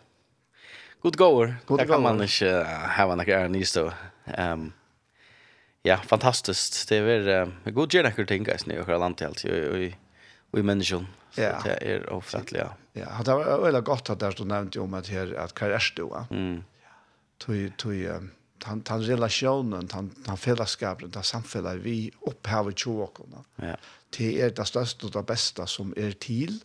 God 1.01 1.17
gåer. 1.17 1.57
God 1.65 1.79
gåer. 1.79 1.87
kan 1.87 2.01
man 2.01 2.21
ikke 2.21 2.53
uh, 2.61 2.87
ha 2.93 3.11
en 3.11 3.19
akkurat 3.19 3.51
ny 3.51 3.63
stå. 3.65 3.91
Um, 4.37 4.73
ja, 5.83 5.97
fantastiskt. 5.97 6.89
Det 6.89 6.97
är 6.97 7.45
uh, 7.45 7.73
god 7.73 7.93
gärna 7.93 8.25
ting, 8.25 8.43
guys, 8.43 8.61
i 8.61 8.63
snö 8.63 8.75
land 8.77 8.99
landet 8.99 9.27
alltid. 9.27 9.51
i, 9.51 9.67
og 9.89 10.06
i 10.53 10.61
människan. 10.63 11.07
Så 11.31 11.41
ja. 11.41 11.61
det 11.63 11.93
är 11.93 12.13
ofattligt. 12.13 12.65
Ja, 12.93 13.21
det 13.25 13.33
var 13.33 13.61
väldigt 13.61 13.85
gott 13.85 14.09
att 14.09 14.19
där 14.19 14.31
stod 14.31 14.47
nämnt 14.47 14.75
om 14.75 14.93
att 14.93 15.07
här 15.07 15.33
att 15.33 15.53
karriärstua. 15.53 16.27
Mm. 16.31 16.63
Tui 17.37 17.71
tui 17.77 18.09
han 18.63 18.83
han 18.87 19.01
relationen, 19.01 19.89
han 19.91 20.11
han 20.27 20.37
fellesskapen 20.37 21.11
det 21.11 21.23
samfället 21.23 21.75
vi 21.81 22.11
upphavet 22.21 22.77
tjokorna. 22.77 23.43
Ja. 23.55 23.75
Det 24.17 24.41
är 24.41 24.49
det 24.49 24.65
största 24.65 25.07
och 25.07 25.11
det 25.11 25.23
bästa 25.23 25.67
som 25.67 25.93
är 25.97 26.11
till. 26.11 26.59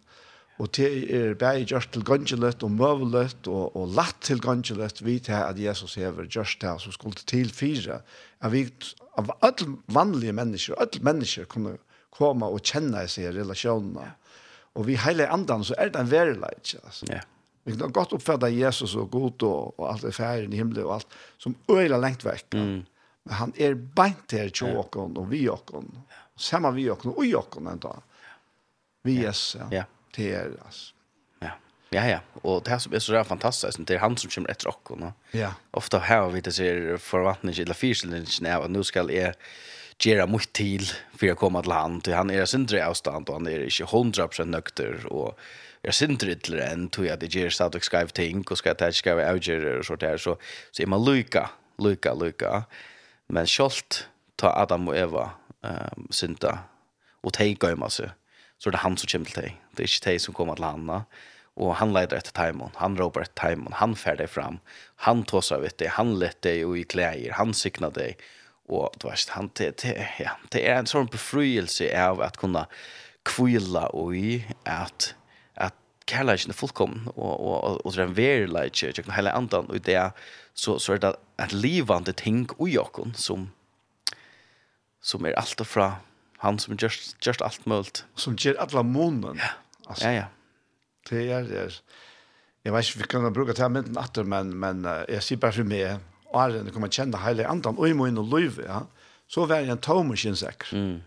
Og 0.61 0.69
det 0.77 0.89
er 1.11 1.33
bare 1.35 1.65
gjørst 1.65 1.95
til 1.95 2.05
gangelet 2.07 2.63
og 2.63 2.71
møvelet 2.71 3.49
og, 3.51 3.77
og 3.77 3.95
latt 3.97 4.21
til 4.23 4.41
gangelet 4.43 5.01
vi 5.03 5.17
til 5.19 5.39
at 5.39 5.59
Jesus 5.59 5.97
hever 5.99 6.29
gjørst 6.31 6.63
her 6.63 6.79
som 6.79 6.93
skulle 6.95 7.25
til 7.27 7.51
fire. 7.51 8.03
At 8.41 8.53
vi, 8.53 8.67
av 9.19 9.33
alle 9.43 9.79
vanlige 9.87 10.33
mennesker, 10.37 10.77
alle 10.79 11.03
mennesker 11.03 11.49
kunne 11.51 11.79
komme 12.13 12.49
og 12.49 12.63
kjenne 12.65 13.07
seg 13.11 13.31
i 13.31 13.35
relasjonene. 13.39 14.09
Og 14.79 14.87
vi 14.89 14.97
hele 15.01 15.29
andan 15.29 15.65
så 15.65 15.77
er 15.81 15.93
det 15.93 16.01
en 16.01 16.11
verileik, 16.11 16.75
altså. 16.85 17.09
Ja. 17.11 17.21
Vi 17.65 17.77
kan 17.79 17.93
godt 17.95 18.13
oppfatta 18.17 18.49
Jesus 18.51 18.97
og 18.99 19.11
god 19.13 19.45
og, 19.47 19.75
og 19.79 19.85
alt 19.93 20.03
det 20.03 20.15
ferien 20.17 20.53
i 20.53 20.59
himmelen 20.59 20.89
og 20.89 20.97
alt, 20.97 21.19
som 21.39 21.55
øyla 21.71 22.01
lengt 22.03 22.25
vekk. 22.27 22.57
Mm. 22.59 22.81
Men 23.23 23.37
han 23.39 23.53
er 23.55 23.77
beint 23.79 24.35
her 24.35 24.51
til 24.51 24.75
åkken 24.81 25.15
og 25.21 25.29
vi 25.31 25.45
åkken. 25.51 25.93
Samme 26.35 26.73
vi 26.75 26.89
åkken 26.91 27.13
og 27.13 27.23
i 27.27 27.35
åkken 27.39 27.71
enda. 27.71 27.95
Vi 29.07 29.21
Jesus, 29.21 29.61
ja. 29.61 29.69
ja. 29.71 29.85
Til 30.13 30.35
er, 30.35 30.57
altså. 30.65 30.93
Ja, 31.43 31.53
ja. 31.93 32.05
ja. 32.09 32.19
Og 32.43 32.65
det 32.67 32.81
som 32.83 32.95
er 32.95 32.99
så 32.99 33.13
där 33.13 33.25
fantastiskt, 33.25 33.87
det 33.87 33.95
er 33.95 33.99
han 33.99 34.17
som 34.17 34.31
kommer 34.31 34.51
etter 34.51 34.69
oss. 34.69 35.13
Ja. 35.31 35.53
Ofta 35.71 35.99
har 35.99 36.31
vi 36.31 36.41
det 36.41 36.53
ser 36.53 36.97
forvantning, 36.97 37.55
eller 37.59 37.75
fyrselning 37.75 38.53
av 38.53 38.63
att 38.63 38.71
nu 38.71 38.85
ska 38.85 39.13
jag 39.13 39.35
gera 40.03 40.27
mycket 40.27 40.53
til 40.53 40.87
för 41.17 41.31
att 41.31 41.39
komma 41.39 41.63
till 41.63 41.73
han 41.73 42.01
till 42.01 42.15
han 42.15 42.31
är 42.31 42.45
sindre 42.47 42.87
avstånd 42.87 43.29
och 43.29 43.35
han 43.35 43.47
är 43.47 43.65
inte 43.65 43.85
100% 43.85 44.45
nykter 44.45 45.07
och 45.07 45.39
jag 45.83 45.95
synd 45.95 46.23
riddler 46.23 46.61
enn 46.63 46.87
tog 46.95 47.09
jeg 47.09 47.17
at 47.17 47.23
jeg 47.27 47.35
gjør 47.35 47.55
stadig 47.57 47.83
skrev 47.83 48.13
ting, 48.15 48.45
og 48.47 48.59
skal 48.59 48.77
jeg 48.79 48.95
skrive 48.95 49.25
avgjører 49.27 49.81
og 49.81 49.87
sånt 49.89 50.05
her, 50.07 50.17
så, 50.17 50.37
så 50.71 50.85
er 50.85 50.91
man 50.93 51.03
lyka, 51.03 51.49
lyka, 51.83 52.13
lyka. 52.15 52.63
Men 53.29 53.51
selv 53.51 54.05
ta 54.39 54.53
Adam 54.63 54.87
og 54.89 54.97
Eva 54.97 55.25
um, 55.67 56.07
synda, 56.15 56.61
og 57.23 57.35
teg 57.35 57.59
gøyma 57.59 57.91
seg, 57.91 58.15
så 58.63 58.71
er 58.71 58.77
det 58.77 58.85
han 58.85 58.97
som 58.97 59.11
kommer 59.11 59.33
til 59.33 59.41
teg. 59.41 59.59
Det 59.75 59.83
er 59.83 59.91
ikke 59.91 60.05
teg 60.07 60.23
som 60.23 60.39
kommer 60.39 60.61
til 60.61 60.71
han 60.71 60.95
og 61.61 61.75
han 61.77 61.91
leider 61.93 62.17
etter 62.17 62.33
taimon, 62.33 62.73
han 62.79 62.95
råper 62.97 63.27
etter 63.27 63.37
taimon, 63.37 63.75
han 63.77 63.93
fer 63.99 64.17
deg 64.17 64.31
fram, 64.33 64.61
han 65.05 65.21
tåsar 65.29 65.61
vitt 65.61 65.77
deg, 65.83 65.91
han 65.99 66.15
lett 66.17 66.39
deg 66.47 66.63
og 66.65 66.79
i 66.81 66.85
klæger, 66.89 67.35
han 67.37 67.53
sikna 67.53 67.91
deg, 67.93 68.23
og 68.73 68.99
du 69.03 69.09
vet, 69.09 69.33
han, 69.37 69.51
det, 69.59 69.73
det, 69.83 69.95
ja, 70.21 70.37
det 70.55 70.65
er 70.69 70.81
en 70.81 70.91
sånn 70.91 71.11
befrielse 71.13 71.89
av 71.97 72.23
at 72.25 72.39
kunne 72.41 72.65
kvila 73.29 73.89
og 73.97 74.17
i 74.19 74.41
at, 74.69 75.13
at 75.61 75.77
kærleikken 76.11 76.55
er 76.55 76.59
fullkommen, 76.59 77.09
og, 77.15 77.33
og, 77.33 77.57
og, 77.57 77.81
og 77.85 77.95
det 77.95 78.01
er 78.03 78.09
en 78.09 78.17
verileitje, 78.19 78.95
og 79.05 79.13
hele 79.17 79.35
andan, 79.37 79.71
og 79.71 79.85
det 79.87 79.99
så, 80.55 80.79
så 80.83 80.97
er 80.97 81.03
det 81.05 81.13
et 81.41 81.55
livande 81.57 82.13
ting 82.19 82.45
i 82.61 82.79
okken 82.81 83.15
som, 83.17 83.49
som 85.01 85.27
er 85.27 85.39
alt 85.41 85.63
fra 85.67 85.95
han 86.43 86.59
som 86.59 86.75
gjør 86.75 86.97
just 87.23 87.43
alt 87.45 87.67
mulig. 87.71 88.03
Som 88.19 88.35
gjør 88.35 88.59
alle 88.65 88.83
månen. 88.83 89.39
Ja, 89.39 89.53
altså, 89.87 90.09
ja, 90.09 90.13
ja. 90.17 90.25
Det 91.09 91.23
er, 91.31 91.47
det 91.47 91.59
er, 91.61 91.77
jeg 92.65 92.75
vet 92.75 92.89
ikke, 92.89 92.99
vi 92.99 93.09
kan 93.11 93.35
bruke 93.35 93.55
det 93.55 93.63
her 93.63 93.71
mynden 93.71 93.99
atter, 93.99 94.27
men, 94.27 94.53
men 94.59 94.85
jeg 95.11 95.23
sier 95.23 95.41
bare 95.43 95.55
for 95.55 95.67
meg, 95.67 96.03
og 96.33 96.41
æren 96.43 96.71
kommer 96.73 96.91
kjenne 96.93 97.21
hele 97.23 97.47
andan, 97.49 97.79
og 97.79 97.89
i 97.89 97.97
må 97.97 98.09
inn 98.09 98.21
og 98.21 98.31
løyve, 98.33 98.67
ja, 98.67 98.83
så 99.29 99.47
var 99.47 99.63
jeg 99.63 99.73
en 99.73 99.83
tom 99.83 100.13
og 100.13 100.21
kjennsekker. 100.21 100.73
Mm. 100.77 101.01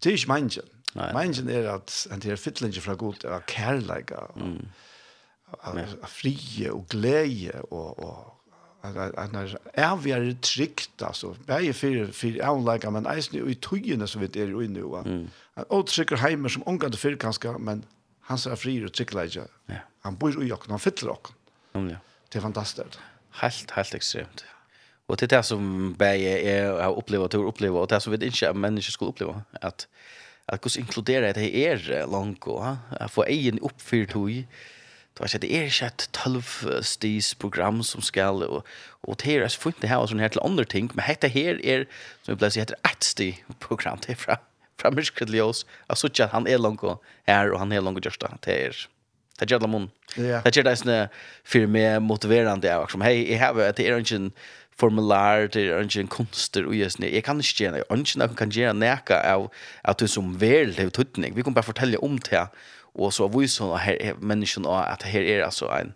Det 0.00 0.12
er 0.12 0.18
ikke 0.18 0.32
mennesken. 0.32 0.76
Mennesken 0.94 1.50
er 1.54 1.68
at 1.74 1.94
en 2.10 2.20
til 2.20 2.36
fytlinger 2.36 2.82
fra 2.82 2.96
god, 2.98 3.24
er 3.24 3.44
kærleika, 3.46 4.24
og, 4.34 4.38
mm. 4.42 5.96
frie 6.08 6.72
og 6.72 6.86
glede, 6.90 7.62
og, 7.70 7.98
og 7.98 8.40
en 8.84 9.36
er 9.36 9.54
evigere 9.76 10.34
trygt, 10.42 11.02
altså, 11.04 11.34
bare 11.46 11.72
for, 11.76 12.12
for 12.16 12.42
avleika, 12.42 12.90
men 12.90 13.06
eisen 13.12 13.36
i 13.44 13.54
tøyene 13.54 14.08
som 14.08 14.22
vi 14.24 14.30
er 14.40 14.54
i 14.56 14.68
nå. 14.72 15.02
Mm. 15.04 15.26
En 15.60 15.68
åtrykker 15.68 16.16
heimer 16.16 16.48
som 16.48 16.64
omgående 16.66 17.16
kanskje, 17.20 17.58
men 17.58 17.84
han 18.30 18.38
ser 18.38 18.56
fri 18.56 18.78
og 18.84 18.92
tryggleika. 18.92 19.44
Ja. 19.68 19.84
Han 20.06 20.16
bor 20.16 20.32
i 20.42 20.52
okken, 20.52 20.70
han 20.70 20.80
fytler 20.80 21.12
okken. 21.12 21.34
Mm, 21.74 21.88
ja. 21.92 21.96
Det 22.32 22.38
er 22.38 22.42
fantastisk. 22.42 22.98
Helt, 23.40 23.70
helt 23.76 23.94
ekstremt. 23.94 24.44
Og 25.10 25.18
til 25.18 25.30
det 25.30 25.44
som 25.46 25.94
jeg 25.98 26.22
er, 26.22 26.70
har 26.82 26.94
opplevd 26.94 27.26
og 27.26 27.30
til 27.30 27.44
å 27.44 27.50
oppleve, 27.50 27.78
og 27.82 27.90
det 27.90 28.02
som 28.02 28.14
vi 28.14 28.20
ikke 28.26 28.50
at 28.50 28.58
mennesker 28.58 28.94
skulle 28.94 29.14
oppleve, 29.14 29.42
at 29.62 29.86
at 30.50 30.60
hvordan 30.60 30.82
inkluderer 30.82 31.32
det 31.32 31.66
er 31.66 32.06
langt, 32.10 32.46
og 32.46 32.78
at 32.90 33.10
få 33.10 33.24
egen 33.28 33.62
oppfyrt 33.62 34.12
høy, 34.12 34.42
var 35.18 35.26
ikke, 35.26 35.38
det 35.38 35.56
er 35.56 35.66
ikke 35.68 35.86
et 35.86 36.08
tølvstis 36.16 37.34
program 37.34 37.82
som 37.82 38.00
skal, 38.02 38.42
og, 38.42 38.64
og 39.02 39.18
det 39.20 39.36
er 39.36 39.48
så 39.48 39.60
funnet 39.60 39.82
det 39.82 39.90
her, 39.90 40.00
og 40.00 40.08
sånn 40.08 40.22
her 40.22 40.32
til 40.32 40.40
andre 40.44 40.64
ting, 40.64 40.88
men 40.94 41.04
dette 41.04 41.28
her 41.28 41.60
er, 41.60 41.84
som 42.22 42.32
vi 42.32 42.38
ble 42.40 42.48
sier, 42.50 42.64
heter 42.64 42.80
et 42.88 43.04
sti 43.04 43.28
program, 43.60 44.00
det 44.00 44.14
er 44.14 44.20
fra, 44.22 44.38
fra 44.80 44.92
myrskredelig 44.96 45.42
oss, 45.44 45.66
jeg 45.90 46.00
så 46.00 46.08
ikke 46.08 46.24
at 46.30 46.34
han 46.38 46.48
er 46.48 46.62
langt 46.62 46.86
her, 47.28 47.52
og 47.52 47.60
han 47.60 47.74
er 47.76 47.84
langt 47.84 48.00
gjørst 48.06 48.24
det, 48.24 48.32
det 48.46 48.56
er, 48.56 48.80
Det 49.40 49.50
gjør 49.50 49.62
det 49.64 49.70
mun. 49.72 49.90
Det 50.16 50.54
gjør 50.54 50.66
det 50.68 50.78
sånn 50.78 50.96
for 51.44 51.66
meg 51.66 52.00
motiverende 52.04 52.72
av, 52.72 52.88
som 52.92 53.04
hei, 53.04 53.22
jeg 53.30 53.40
har 53.40 53.56
det 53.56 53.86
er 53.86 53.98
ikke 53.98 54.30
formular, 54.80 55.48
det 55.52 55.66
er 55.68 55.84
ikke 55.84 56.04
en 56.04 56.12
kunster 56.12 56.66
og 56.66 56.76
jeg 56.76 56.90
Jeg 57.00 57.24
kan 57.24 57.40
ikke 57.40 57.64
gjøre 57.64 57.72
det. 57.72 57.84
Jeg 57.90 58.36
kan 58.36 58.48
ikke 58.48 58.60
gjøre 58.60 58.74
nækka 58.74 59.20
av 59.32 59.50
at 59.84 60.00
du 60.00 60.06
som 60.06 60.40
vel 60.40 60.74
har 60.76 60.90
tøtning. 60.90 61.36
Vi 61.36 61.42
kan 61.42 61.54
bare 61.54 61.64
fortelle 61.64 62.00
om 62.02 62.18
det, 62.18 62.46
og 62.94 63.12
så 63.12 63.28
viser 63.28 63.64
hun 63.64 63.78
her, 63.78 64.66
og 64.66 64.92
at 64.92 65.02
her 65.02 65.22
er 65.22 65.44
altså 65.44 65.68
en, 65.68 65.94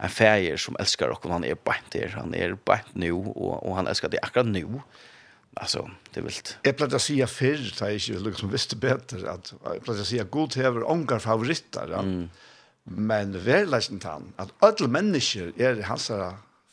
en 0.00 0.08
feir 0.08 0.56
som 0.56 0.76
elskar 0.78 1.08
och 1.08 1.30
han 1.30 1.44
är 1.44 1.54
bänt 1.54 1.90
der. 1.90 2.08
han 2.08 2.34
är 2.34 2.56
bänt 2.64 2.94
nu 2.94 3.12
och 3.12 3.68
og 3.68 3.76
han 3.76 3.86
älskar 3.86 4.08
det 4.08 4.18
akkurat 4.22 4.46
nu 4.46 4.80
alltså 5.54 5.90
det 6.14 6.20
vilt. 6.20 6.58
jag 6.62 6.76
plats 6.76 7.04
säga 7.04 7.26
för 7.26 7.78
det 7.78 7.80
är 7.80 8.10
ju 8.10 8.18
liksom 8.20 8.50
visste 8.50 8.76
bättre 8.76 9.30
att 9.30 9.54
jag 9.64 9.84
plats 9.84 10.08
säga 10.08 10.24
god 10.24 10.56
hever 10.56 10.90
onkar 10.90 11.18
favoriter 11.18 11.98
mm. 11.98 12.30
Men 12.88 13.34
verleisen 13.44 14.00
han, 14.04 14.32
at 14.40 14.52
alle 14.64 14.88
mennesker 14.88 15.52
er 15.60 15.82
hans 15.88 16.10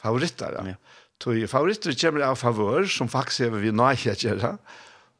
favoritter. 0.01 0.59
Ja. 0.65 0.75
Tog 1.19 1.39
favoritter 1.49 1.95
kommer 1.99 2.25
av 2.27 2.35
favor, 2.35 2.85
som 2.91 3.09
faktisk 3.11 3.47
er 3.47 3.55
vi 3.55 3.71
nøye 3.71 4.13
å 4.13 4.19
gjøre. 4.19 4.57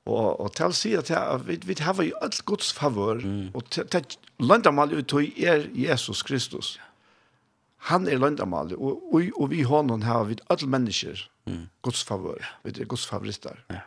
Og, 0.05 0.25
og 0.39 0.51
til 0.53 0.69
å 0.69 0.75
si 0.75 0.91
at 0.97 1.09
vi, 1.47 1.57
vi 1.65 1.75
har 1.81 1.97
jo 2.03 2.17
alt 2.21 2.43
gods 2.45 2.69
favor, 2.77 3.17
mm. 3.17 3.55
og 3.57 3.71
til, 3.73 3.87
til 3.89 4.05
løndamal 4.43 4.93
ut 4.93 5.07
tog 5.09 5.39
er 5.41 5.65
Jesus 5.73 6.21
Kristus. 6.27 6.75
Han 7.89 8.05
er 8.09 8.21
løndamal, 8.21 8.75
og, 8.77 9.01
og, 9.13 9.31
og 9.39 9.49
vi 9.53 9.63
hånden 9.65 10.05
har 10.05 10.27
vi 10.29 10.37
alle 10.53 10.69
mennesker 10.69 11.25
mm. 11.49 11.65
gods 11.85 12.05
favor, 12.05 12.45
vi 12.65 12.75
er 12.75 12.91
gods 12.91 13.07
favoritter. 13.09 13.63
Ja. 13.73 13.81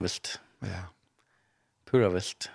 Vilt. 0.00 0.36
Ja. 0.62 0.86
Pura 1.90 2.12
vilt. 2.14 2.50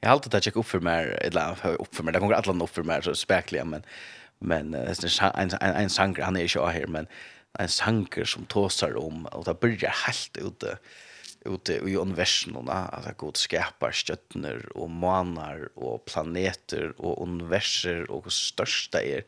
Jag 0.00 0.08
har 0.08 0.12
alltid 0.12 0.32
tagit 0.32 0.56
upp 0.56 0.66
för 0.66 0.80
mig 0.80 1.18
eller 1.20 1.56
upp 1.80 1.94
för 1.94 2.02
mig. 2.02 2.12
Det 2.12 2.18
kommer 2.18 2.34
alla 2.34 2.64
upp 2.64 2.70
för 2.70 2.82
mig 2.82 3.02
så 3.02 3.14
spekliga 3.14 3.64
men 3.64 3.82
men 4.38 4.70
det 4.70 4.78
är 4.78 5.40
en 5.40 5.50
en 5.60 5.74
en 5.74 5.90
sanger 5.90 6.22
han 6.22 6.36
är 6.36 6.56
ju 6.56 6.66
här 6.66 6.86
men 6.86 7.06
en 7.58 7.68
sanger 7.68 8.24
som 8.24 8.44
tåsar 8.44 8.96
om 8.96 9.26
och 9.26 9.44
det 9.44 9.60
börjar 9.60 10.06
helt 10.06 10.36
ute 10.36 10.78
ute 11.48 11.78
i 11.78 11.96
universumerna, 11.96 12.88
at 12.92 13.16
Gud 13.18 13.36
skapar 13.36 13.92
stjärnor 13.92 14.72
och 14.74 14.90
månar 14.90 15.68
och 15.74 16.04
planeter 16.04 16.92
och 16.98 17.22
universer 17.22 18.10
och 18.10 18.32
största 18.32 18.68
største 18.68 18.98
er. 18.98 19.22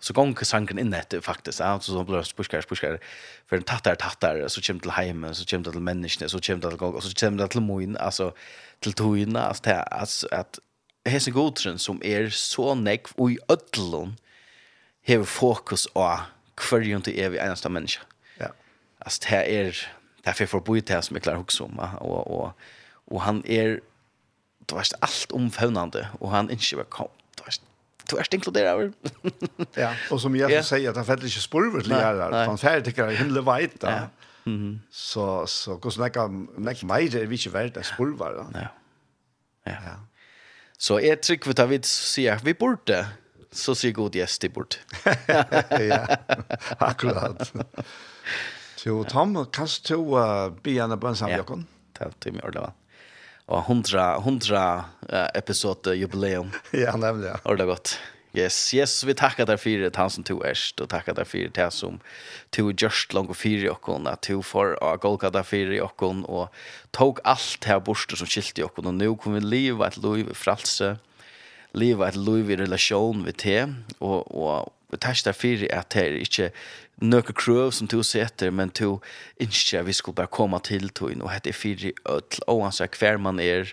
Så 0.00 0.12
gonger 0.12 0.44
sanken 0.44 0.78
in 0.78 0.94
etter 0.94 1.20
faktiskt 1.20 1.60
ja, 1.60 1.80
så 1.80 2.04
blir 2.04 2.16
det 2.16 2.36
pushkar 2.36 2.98
för 3.46 3.56
en 3.56 3.62
tattar, 3.62 3.94
tattar, 3.94 4.48
så 4.48 4.60
kommer 4.60 4.80
till 4.80 4.90
heimen, 4.90 5.34
så 5.34 5.44
kommer 5.44 5.70
till 5.70 5.80
människan 5.80 6.28
så 6.28 6.40
kommer 6.40 6.70
till 6.70 6.78
gång 6.78 6.94
og 6.94 7.02
så 7.02 7.26
kommer 7.26 7.46
till 7.46 7.60
moin, 7.60 7.96
alltså 7.96 8.32
till 8.80 8.92
toina, 8.92 9.40
alltså 9.40 9.62
det, 9.64 9.82
altså 9.90 10.28
at 10.32 10.58
hese 11.04 11.30
godtren 11.30 11.78
som 11.78 12.00
är 12.04 12.30
så 12.30 12.74
nekv 12.74 13.12
och 13.16 13.30
i 13.30 13.38
ødlån, 13.48 14.16
har 15.06 15.24
fokus 15.24 15.86
av 15.94 16.18
hverjon 16.70 17.02
til 17.02 17.18
evig 17.18 17.38
eneste 17.38 17.68
människa 17.68 18.02
Ja. 18.40 18.48
alltså 18.98 19.20
det 19.30 19.36
är 19.36 20.01
därför 20.22 20.46
får 20.46 20.60
bo 20.60 20.76
i 20.76 20.80
det 20.80 21.02
som 21.02 21.16
jag 21.16 21.22
klarar 21.22 21.38
också 21.38 21.64
om 21.64 21.78
och 21.78 22.40
och 22.40 22.52
och 23.04 23.20
han 23.20 23.42
är 23.46 23.68
er, 23.68 23.80
det 24.66 24.74
allt 24.98 25.32
omfamnande 25.32 26.08
och 26.20 26.30
han 26.30 26.50
inte 26.50 26.76
var 26.76 26.84
kom 26.84 27.08
det 27.36 27.42
var 27.44 27.54
Du 28.10 28.16
är 28.16 28.34
inkluderad. 28.34 28.92
ja, 29.74 29.94
och 30.10 30.20
som 30.20 30.36
jag 30.36 30.50
yeah. 30.50 30.64
säger 30.64 30.90
att 30.90 30.96
han 30.96 31.04
fäller 31.04 31.24
inte 31.24 31.40
spurvet 31.40 31.86
lärare. 31.86 32.46
Han 32.46 32.58
färdigt 32.58 32.84
tycker 32.84 33.04
jag 33.04 33.12
himla 33.12 33.40
vet. 33.40 33.76
Ja. 33.80 34.08
Mm. 34.46 34.80
Så 34.90 35.46
så 35.46 35.76
kus 35.76 35.98
näka 35.98 36.26
näka 36.56 36.86
mig 36.86 37.08
det 37.08 37.26
vi 37.26 37.36
inte 37.36 37.50
vet 37.50 37.76
att 37.76 37.86
spurvar. 37.86 38.46
Ja. 38.54 38.60
Ja. 39.64 39.72
ja. 39.72 40.06
Så 40.78 41.00
är 41.00 41.16
trick 41.16 41.46
vi 41.46 41.54
tar 41.54 41.66
vi 41.66 41.82
ser 41.82 42.40
vi 42.44 42.54
borde 42.54 43.06
så 43.52 43.74
ser 43.74 43.90
god 43.92 44.14
gäst 44.14 44.44
i 44.44 44.48
bort. 44.48 44.78
ja. 45.70 46.16
Akkurat. 46.78 47.52
Så 48.82 49.04
Tom, 49.04 49.46
kan 49.46 49.68
du 49.88 49.94
uh, 49.94 50.50
be 50.62 50.72
henne 50.74 50.96
på 50.98 51.06
en 51.06 51.14
samjokken? 51.14 51.60
Ja, 52.00 52.08
det 52.18 52.32
er 52.32 52.34
mye 52.34 52.42
ordentlig, 52.42 52.62
va? 52.64 53.04
Og 53.54 53.60
hundra, 53.68 54.06
hundra 54.24 54.62
uh, 55.06 55.28
episode 55.38 55.94
jubileum. 55.94 56.50
ja, 56.84 56.96
nemlig, 56.98 57.28
ja. 57.30 57.36
Ordentlig 57.44 57.68
godt. 57.68 57.92
Yes, 58.34 58.58
yes, 58.74 59.04
vi 59.04 59.14
tackar 59.14 59.46
dig 59.46 59.58
för 59.58 59.84
det 59.84 59.96
han 59.96 60.10
som 60.10 60.24
tog 60.24 60.42
erst 60.46 60.80
och 60.80 60.88
tackar 60.88 61.14
dig 61.14 61.24
för 61.24 61.50
det 61.54 61.70
som 61.70 62.00
tog 62.50 62.82
just 62.82 63.12
långt 63.12 63.30
och 63.30 63.36
fyra 63.36 63.72
och 63.72 63.86
hon 63.86 64.06
att 64.06 64.22
tog 64.22 64.44
för 64.44 64.82
och 64.82 65.00
golka 65.00 65.30
där 65.30 65.42
fyra 65.42 65.84
och 65.84 66.00
hon 66.00 66.24
och 66.24 66.54
tog 66.90 67.20
allt 67.24 67.64
här 67.64 67.80
borster 67.80 68.16
som 68.16 68.26
skilt 68.26 68.58
i 68.58 68.62
och 68.62 68.78
och 68.78 68.94
nu 68.94 69.16
kommer 69.16 69.40
vi 69.40 69.46
leva 69.46 69.86
ett 69.86 69.96
liv 69.96 70.28
i 70.30 70.34
fralse, 70.34 70.96
leva 71.72 72.08
ett 72.08 72.16
liv 72.16 72.50
i 72.50 72.56
relation 72.56 73.22
med 73.22 73.36
te 73.36 73.66
och, 73.98 74.42
och 74.42 74.74
testa 75.00 75.32
fyrir 75.32 75.70
at 75.72 75.92
det 75.94 76.02
er 76.02 76.16
ikkje 76.20 76.48
nøkke 77.02 77.34
krøv 77.34 77.72
som 77.74 77.88
du 77.90 78.00
setter, 78.06 78.50
men 78.54 78.70
du 78.78 79.00
innskje 79.40 79.82
vi 79.86 79.94
skulle 79.96 80.18
bare 80.18 80.30
komme 80.32 80.60
til 80.64 80.88
tøyen, 80.90 81.22
og 81.22 81.32
det 81.44 81.54
er 81.54 81.58
fyrir 81.58 81.92
ødel, 82.08 82.42
og 82.46 82.64
han 82.66 82.74
sier 82.76 82.98
hver 82.98 83.18
man 83.18 83.40
er, 83.42 83.72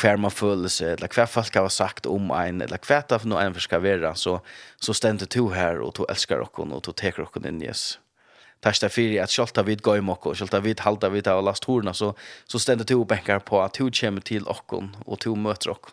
hver 0.00 0.18
man 0.18 0.32
føler 0.34 0.72
seg, 0.72 0.96
eller 0.96 1.12
hver 1.14 1.30
folk 1.30 1.54
har 1.54 1.68
sagt 1.68 2.06
om 2.10 2.32
ein, 2.34 2.62
eller 2.64 2.80
hver 2.86 3.04
det 3.08 3.20
er 3.20 3.28
noe 3.30 3.42
en 3.44 3.58
skal 3.60 3.84
være, 3.84 4.14
så, 4.16 4.38
så 4.80 4.96
stender 4.96 5.30
du 5.30 5.50
her, 5.54 5.82
og 5.82 5.94
du 5.98 6.04
elskar 6.08 6.42
okken, 6.42 6.72
og 6.72 6.82
du 6.86 6.92
teker 6.92 7.28
okken 7.28 7.46
inn, 7.50 7.62
yes. 7.62 7.98
Testa 8.64 8.88
fyrir 8.88 9.20
at 9.20 9.32
sjálta 9.32 9.62
vid 9.62 9.82
gå 9.84 9.98
im 10.00 10.08
okko, 10.08 10.32
vid 10.64 10.80
halda 10.80 11.10
vid 11.12 11.28
av 11.28 11.42
last 11.44 11.66
horna, 11.68 11.92
så, 11.92 12.14
så 12.48 12.58
stendet 12.58 12.88
du 12.88 12.96
og 12.96 13.08
benkar 13.10 13.44
på 13.44 13.60
at 13.60 13.76
du 13.76 13.90
kommer 13.92 14.24
til 14.24 14.48
okkon, 14.48 14.94
og 15.04 15.20
du 15.20 15.34
møter 15.36 15.76
okkon. 15.76 15.92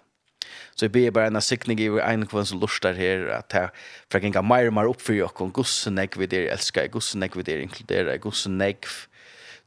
Så 0.76 0.88
jeg 0.88 0.94
ber 0.96 1.14
bare 1.16 1.32
en 1.32 1.42
sikning 1.44 1.80
i 1.84 1.90
en 2.02 2.26
kvann 2.30 2.48
som 2.48 2.60
lustar 2.62 2.98
her, 2.98 3.28
at 3.36 3.54
jeg 3.54 3.70
for 4.10 4.20
jeg 4.20 4.32
ganger 4.32 4.48
mer 4.48 4.70
og 4.70 4.76
mer 4.78 4.90
opp 4.92 5.04
for 5.04 5.18
jokk, 5.18 5.44
og 5.44 5.54
gossen 5.62 6.00
jeg 6.02 6.14
vil 6.18 6.30
dere 6.32 6.52
elsker, 6.56 6.90
gossen 6.92 7.24
jeg 7.26 7.36
vil 7.36 7.48
dere 7.48 7.66
inkludere, 7.68 8.18
gossen 8.24 8.62
jeg 8.64 8.80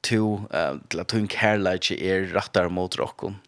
to, 0.05 0.25
til 0.91 1.05
at 1.05 1.17
hun 1.17 1.29
kærleidje 1.31 1.99
er 2.03 2.29
rattar 2.35 2.69
mot 2.73 2.99
rokken. 3.01 3.39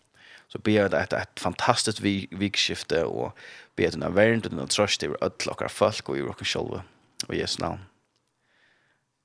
Så 0.49 0.61
ber 0.63 0.79
jeg 0.79 0.93
et, 0.95 1.13
et 1.13 1.43
fantastisk 1.43 2.05
vikskifte, 2.05 3.03
og 3.05 3.35
ber 3.77 3.89
jeg 3.89 3.97
denne 3.97 4.13
verden, 4.15 4.45
og 4.45 4.53
denne 4.53 4.71
trøst 4.71 5.05
over 5.05 5.19
alle 5.27 5.53
okkar 5.53 5.73
folk, 5.73 6.09
og 6.09 6.21
i 6.21 6.25
rokken 6.25 6.49
sjølve, 6.49 6.81
og 7.27 7.35
Jesu 7.37 7.59
navn. 7.65 7.83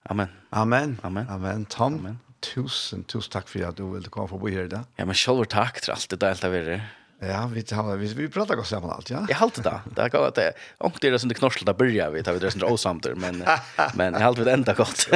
Amen. 0.09 0.31
Amen. 0.51 0.99
Amen. 1.03 1.29
Amen. 1.29 1.65
Tom, 1.69 1.99
Amen. 1.99 2.17
tusen, 2.41 3.03
tusen 3.05 3.31
takk 3.31 3.47
for 3.51 3.67
at 3.67 3.77
du 3.77 3.85
ville 3.91 4.09
komme 4.09 4.31
forbi 4.31 4.55
her 4.55 4.65
i 4.65 4.71
dag. 4.71 4.89
Ja, 4.97 5.05
men 5.05 5.15
sjølve 5.15 5.45
takk 5.45 5.77
til 5.83 5.93
alt 5.93 6.09
det 6.09 6.19
deilt 6.23 6.47
av 6.47 6.57
er. 6.57 6.81
Ja, 7.23 7.47
vi 7.53 7.63
tar 7.63 7.95
vi 7.95 8.13
vi 8.13 8.29
pratar 8.29 8.55
gott 8.55 8.67
samman 8.67 8.89
allt, 8.89 9.09
ja. 9.09 9.25
Jag 9.29 9.37
hållt 9.37 9.63
det. 9.63 9.81
Det 9.95 10.09
går 10.09 10.27
att 10.27 10.35
det 10.35 10.53
ångte 10.77 11.09
det 11.09 11.13
är 11.13 11.17
sånt 11.17 11.37
knorslet 11.37 11.65
där 11.65 11.73
börjar 11.73 12.11
vi 12.11 12.23
tar 12.23 12.33
vi 12.33 12.39
det 12.39 12.51
sånt 12.51 12.63
osamt 12.63 13.07
men 13.15 13.43
men 13.93 14.13
jag 14.13 14.19
hållt 14.21 14.45
det 14.45 14.51
ända 14.53 14.73
gott. 14.73 15.07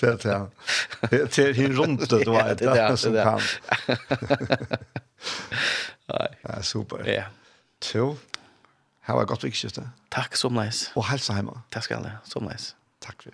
Det 0.00 0.24
ja. 0.24 0.50
Det 1.10 1.38
är 1.38 1.52
hin 1.54 1.72
runt 1.76 2.10
det 2.10 2.26
var 2.26 2.42
det 2.54 2.54
där 2.54 2.96
som 2.96 3.14
kan. 3.14 3.40
Ja, 6.42 6.62
super. 6.62 7.08
Ja. 7.08 7.22
Så. 7.80 8.16
How 9.00 9.22
I 9.22 9.24
got 9.24 9.44
vikskifte. 9.44 9.90
Tack 10.08 10.36
så 10.36 10.50
mycket. 10.50 10.90
Och 10.94 11.04
hälsa 11.04 11.32
hemma. 11.32 11.62
Tack 11.70 11.84
ska 11.84 11.96
alla. 11.96 12.10
Så 12.24 12.40
mycket. 12.40 12.74
Tack 12.98 13.22
för 13.22 13.32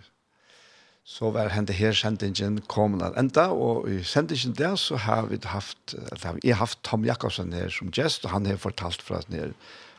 så 1.04 1.32
var 1.34 1.50
hente 1.50 1.74
her 1.74 1.94
sendingen 1.98 2.60
kommet 2.70 3.02
at 3.02 3.16
enda, 3.18 3.48
og 3.50 3.88
i 3.90 4.02
sendingen 4.06 4.54
der 4.54 4.76
så 4.78 4.96
har 4.96 5.26
vi 5.26 5.38
haft, 5.44 5.94
eller 5.94 6.38
jeg 6.44 6.54
har 6.54 6.62
haft 6.62 6.82
Tom 6.86 7.04
Jakobsen 7.04 7.52
her 7.52 7.68
som 7.68 7.90
gjest, 7.90 8.24
og 8.24 8.30
han 8.30 8.46
har 8.46 8.56
fortalt 8.56 9.02
fra 9.02 9.20
den 9.26 9.38
her 9.38 9.52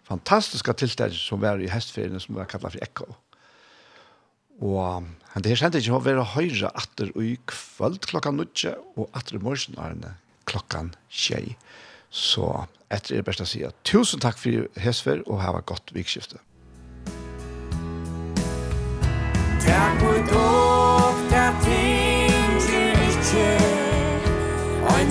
fantastiske 0.08 0.74
tiltaket 0.74 1.20
som 1.20 1.42
var 1.42 1.60
i 1.60 1.68
hestferien, 1.68 2.20
som 2.20 2.36
var 2.36 2.48
kallet 2.48 2.72
for 2.72 2.88
Ekko. 2.88 3.10
Og 4.64 5.04
hente 5.34 5.52
her 5.52 5.60
sendingen 5.60 5.92
har 5.92 6.06
vært 6.08 6.36
høyre 6.38 6.72
atter 6.72 7.12
i 7.20 7.36
kvöld 7.52 8.00
klokka 8.08 8.32
nødje, 8.32 8.76
og 8.96 9.12
atter 9.14 9.36
i 9.36 9.44
morgenarene 9.44 10.16
klokkan 10.48 10.94
tjei. 11.12 11.58
Så 12.14 12.48
etter 12.94 13.18
er 13.18 13.24
det 13.24 13.28
best 13.28 13.44
å 13.44 13.50
si 13.50 13.64
at 13.68 13.76
tusen 13.84 14.24
takk 14.24 14.40
for 14.40 14.72
hestfer, 14.80 15.20
og 15.28 15.44
ha 15.44 15.52
et 15.58 15.68
godt 15.68 15.92
vikskifte. 15.96 16.40
Takk 19.64 20.00
for 20.00 20.13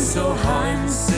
so 0.05 0.35
heimselig. 0.35 1.12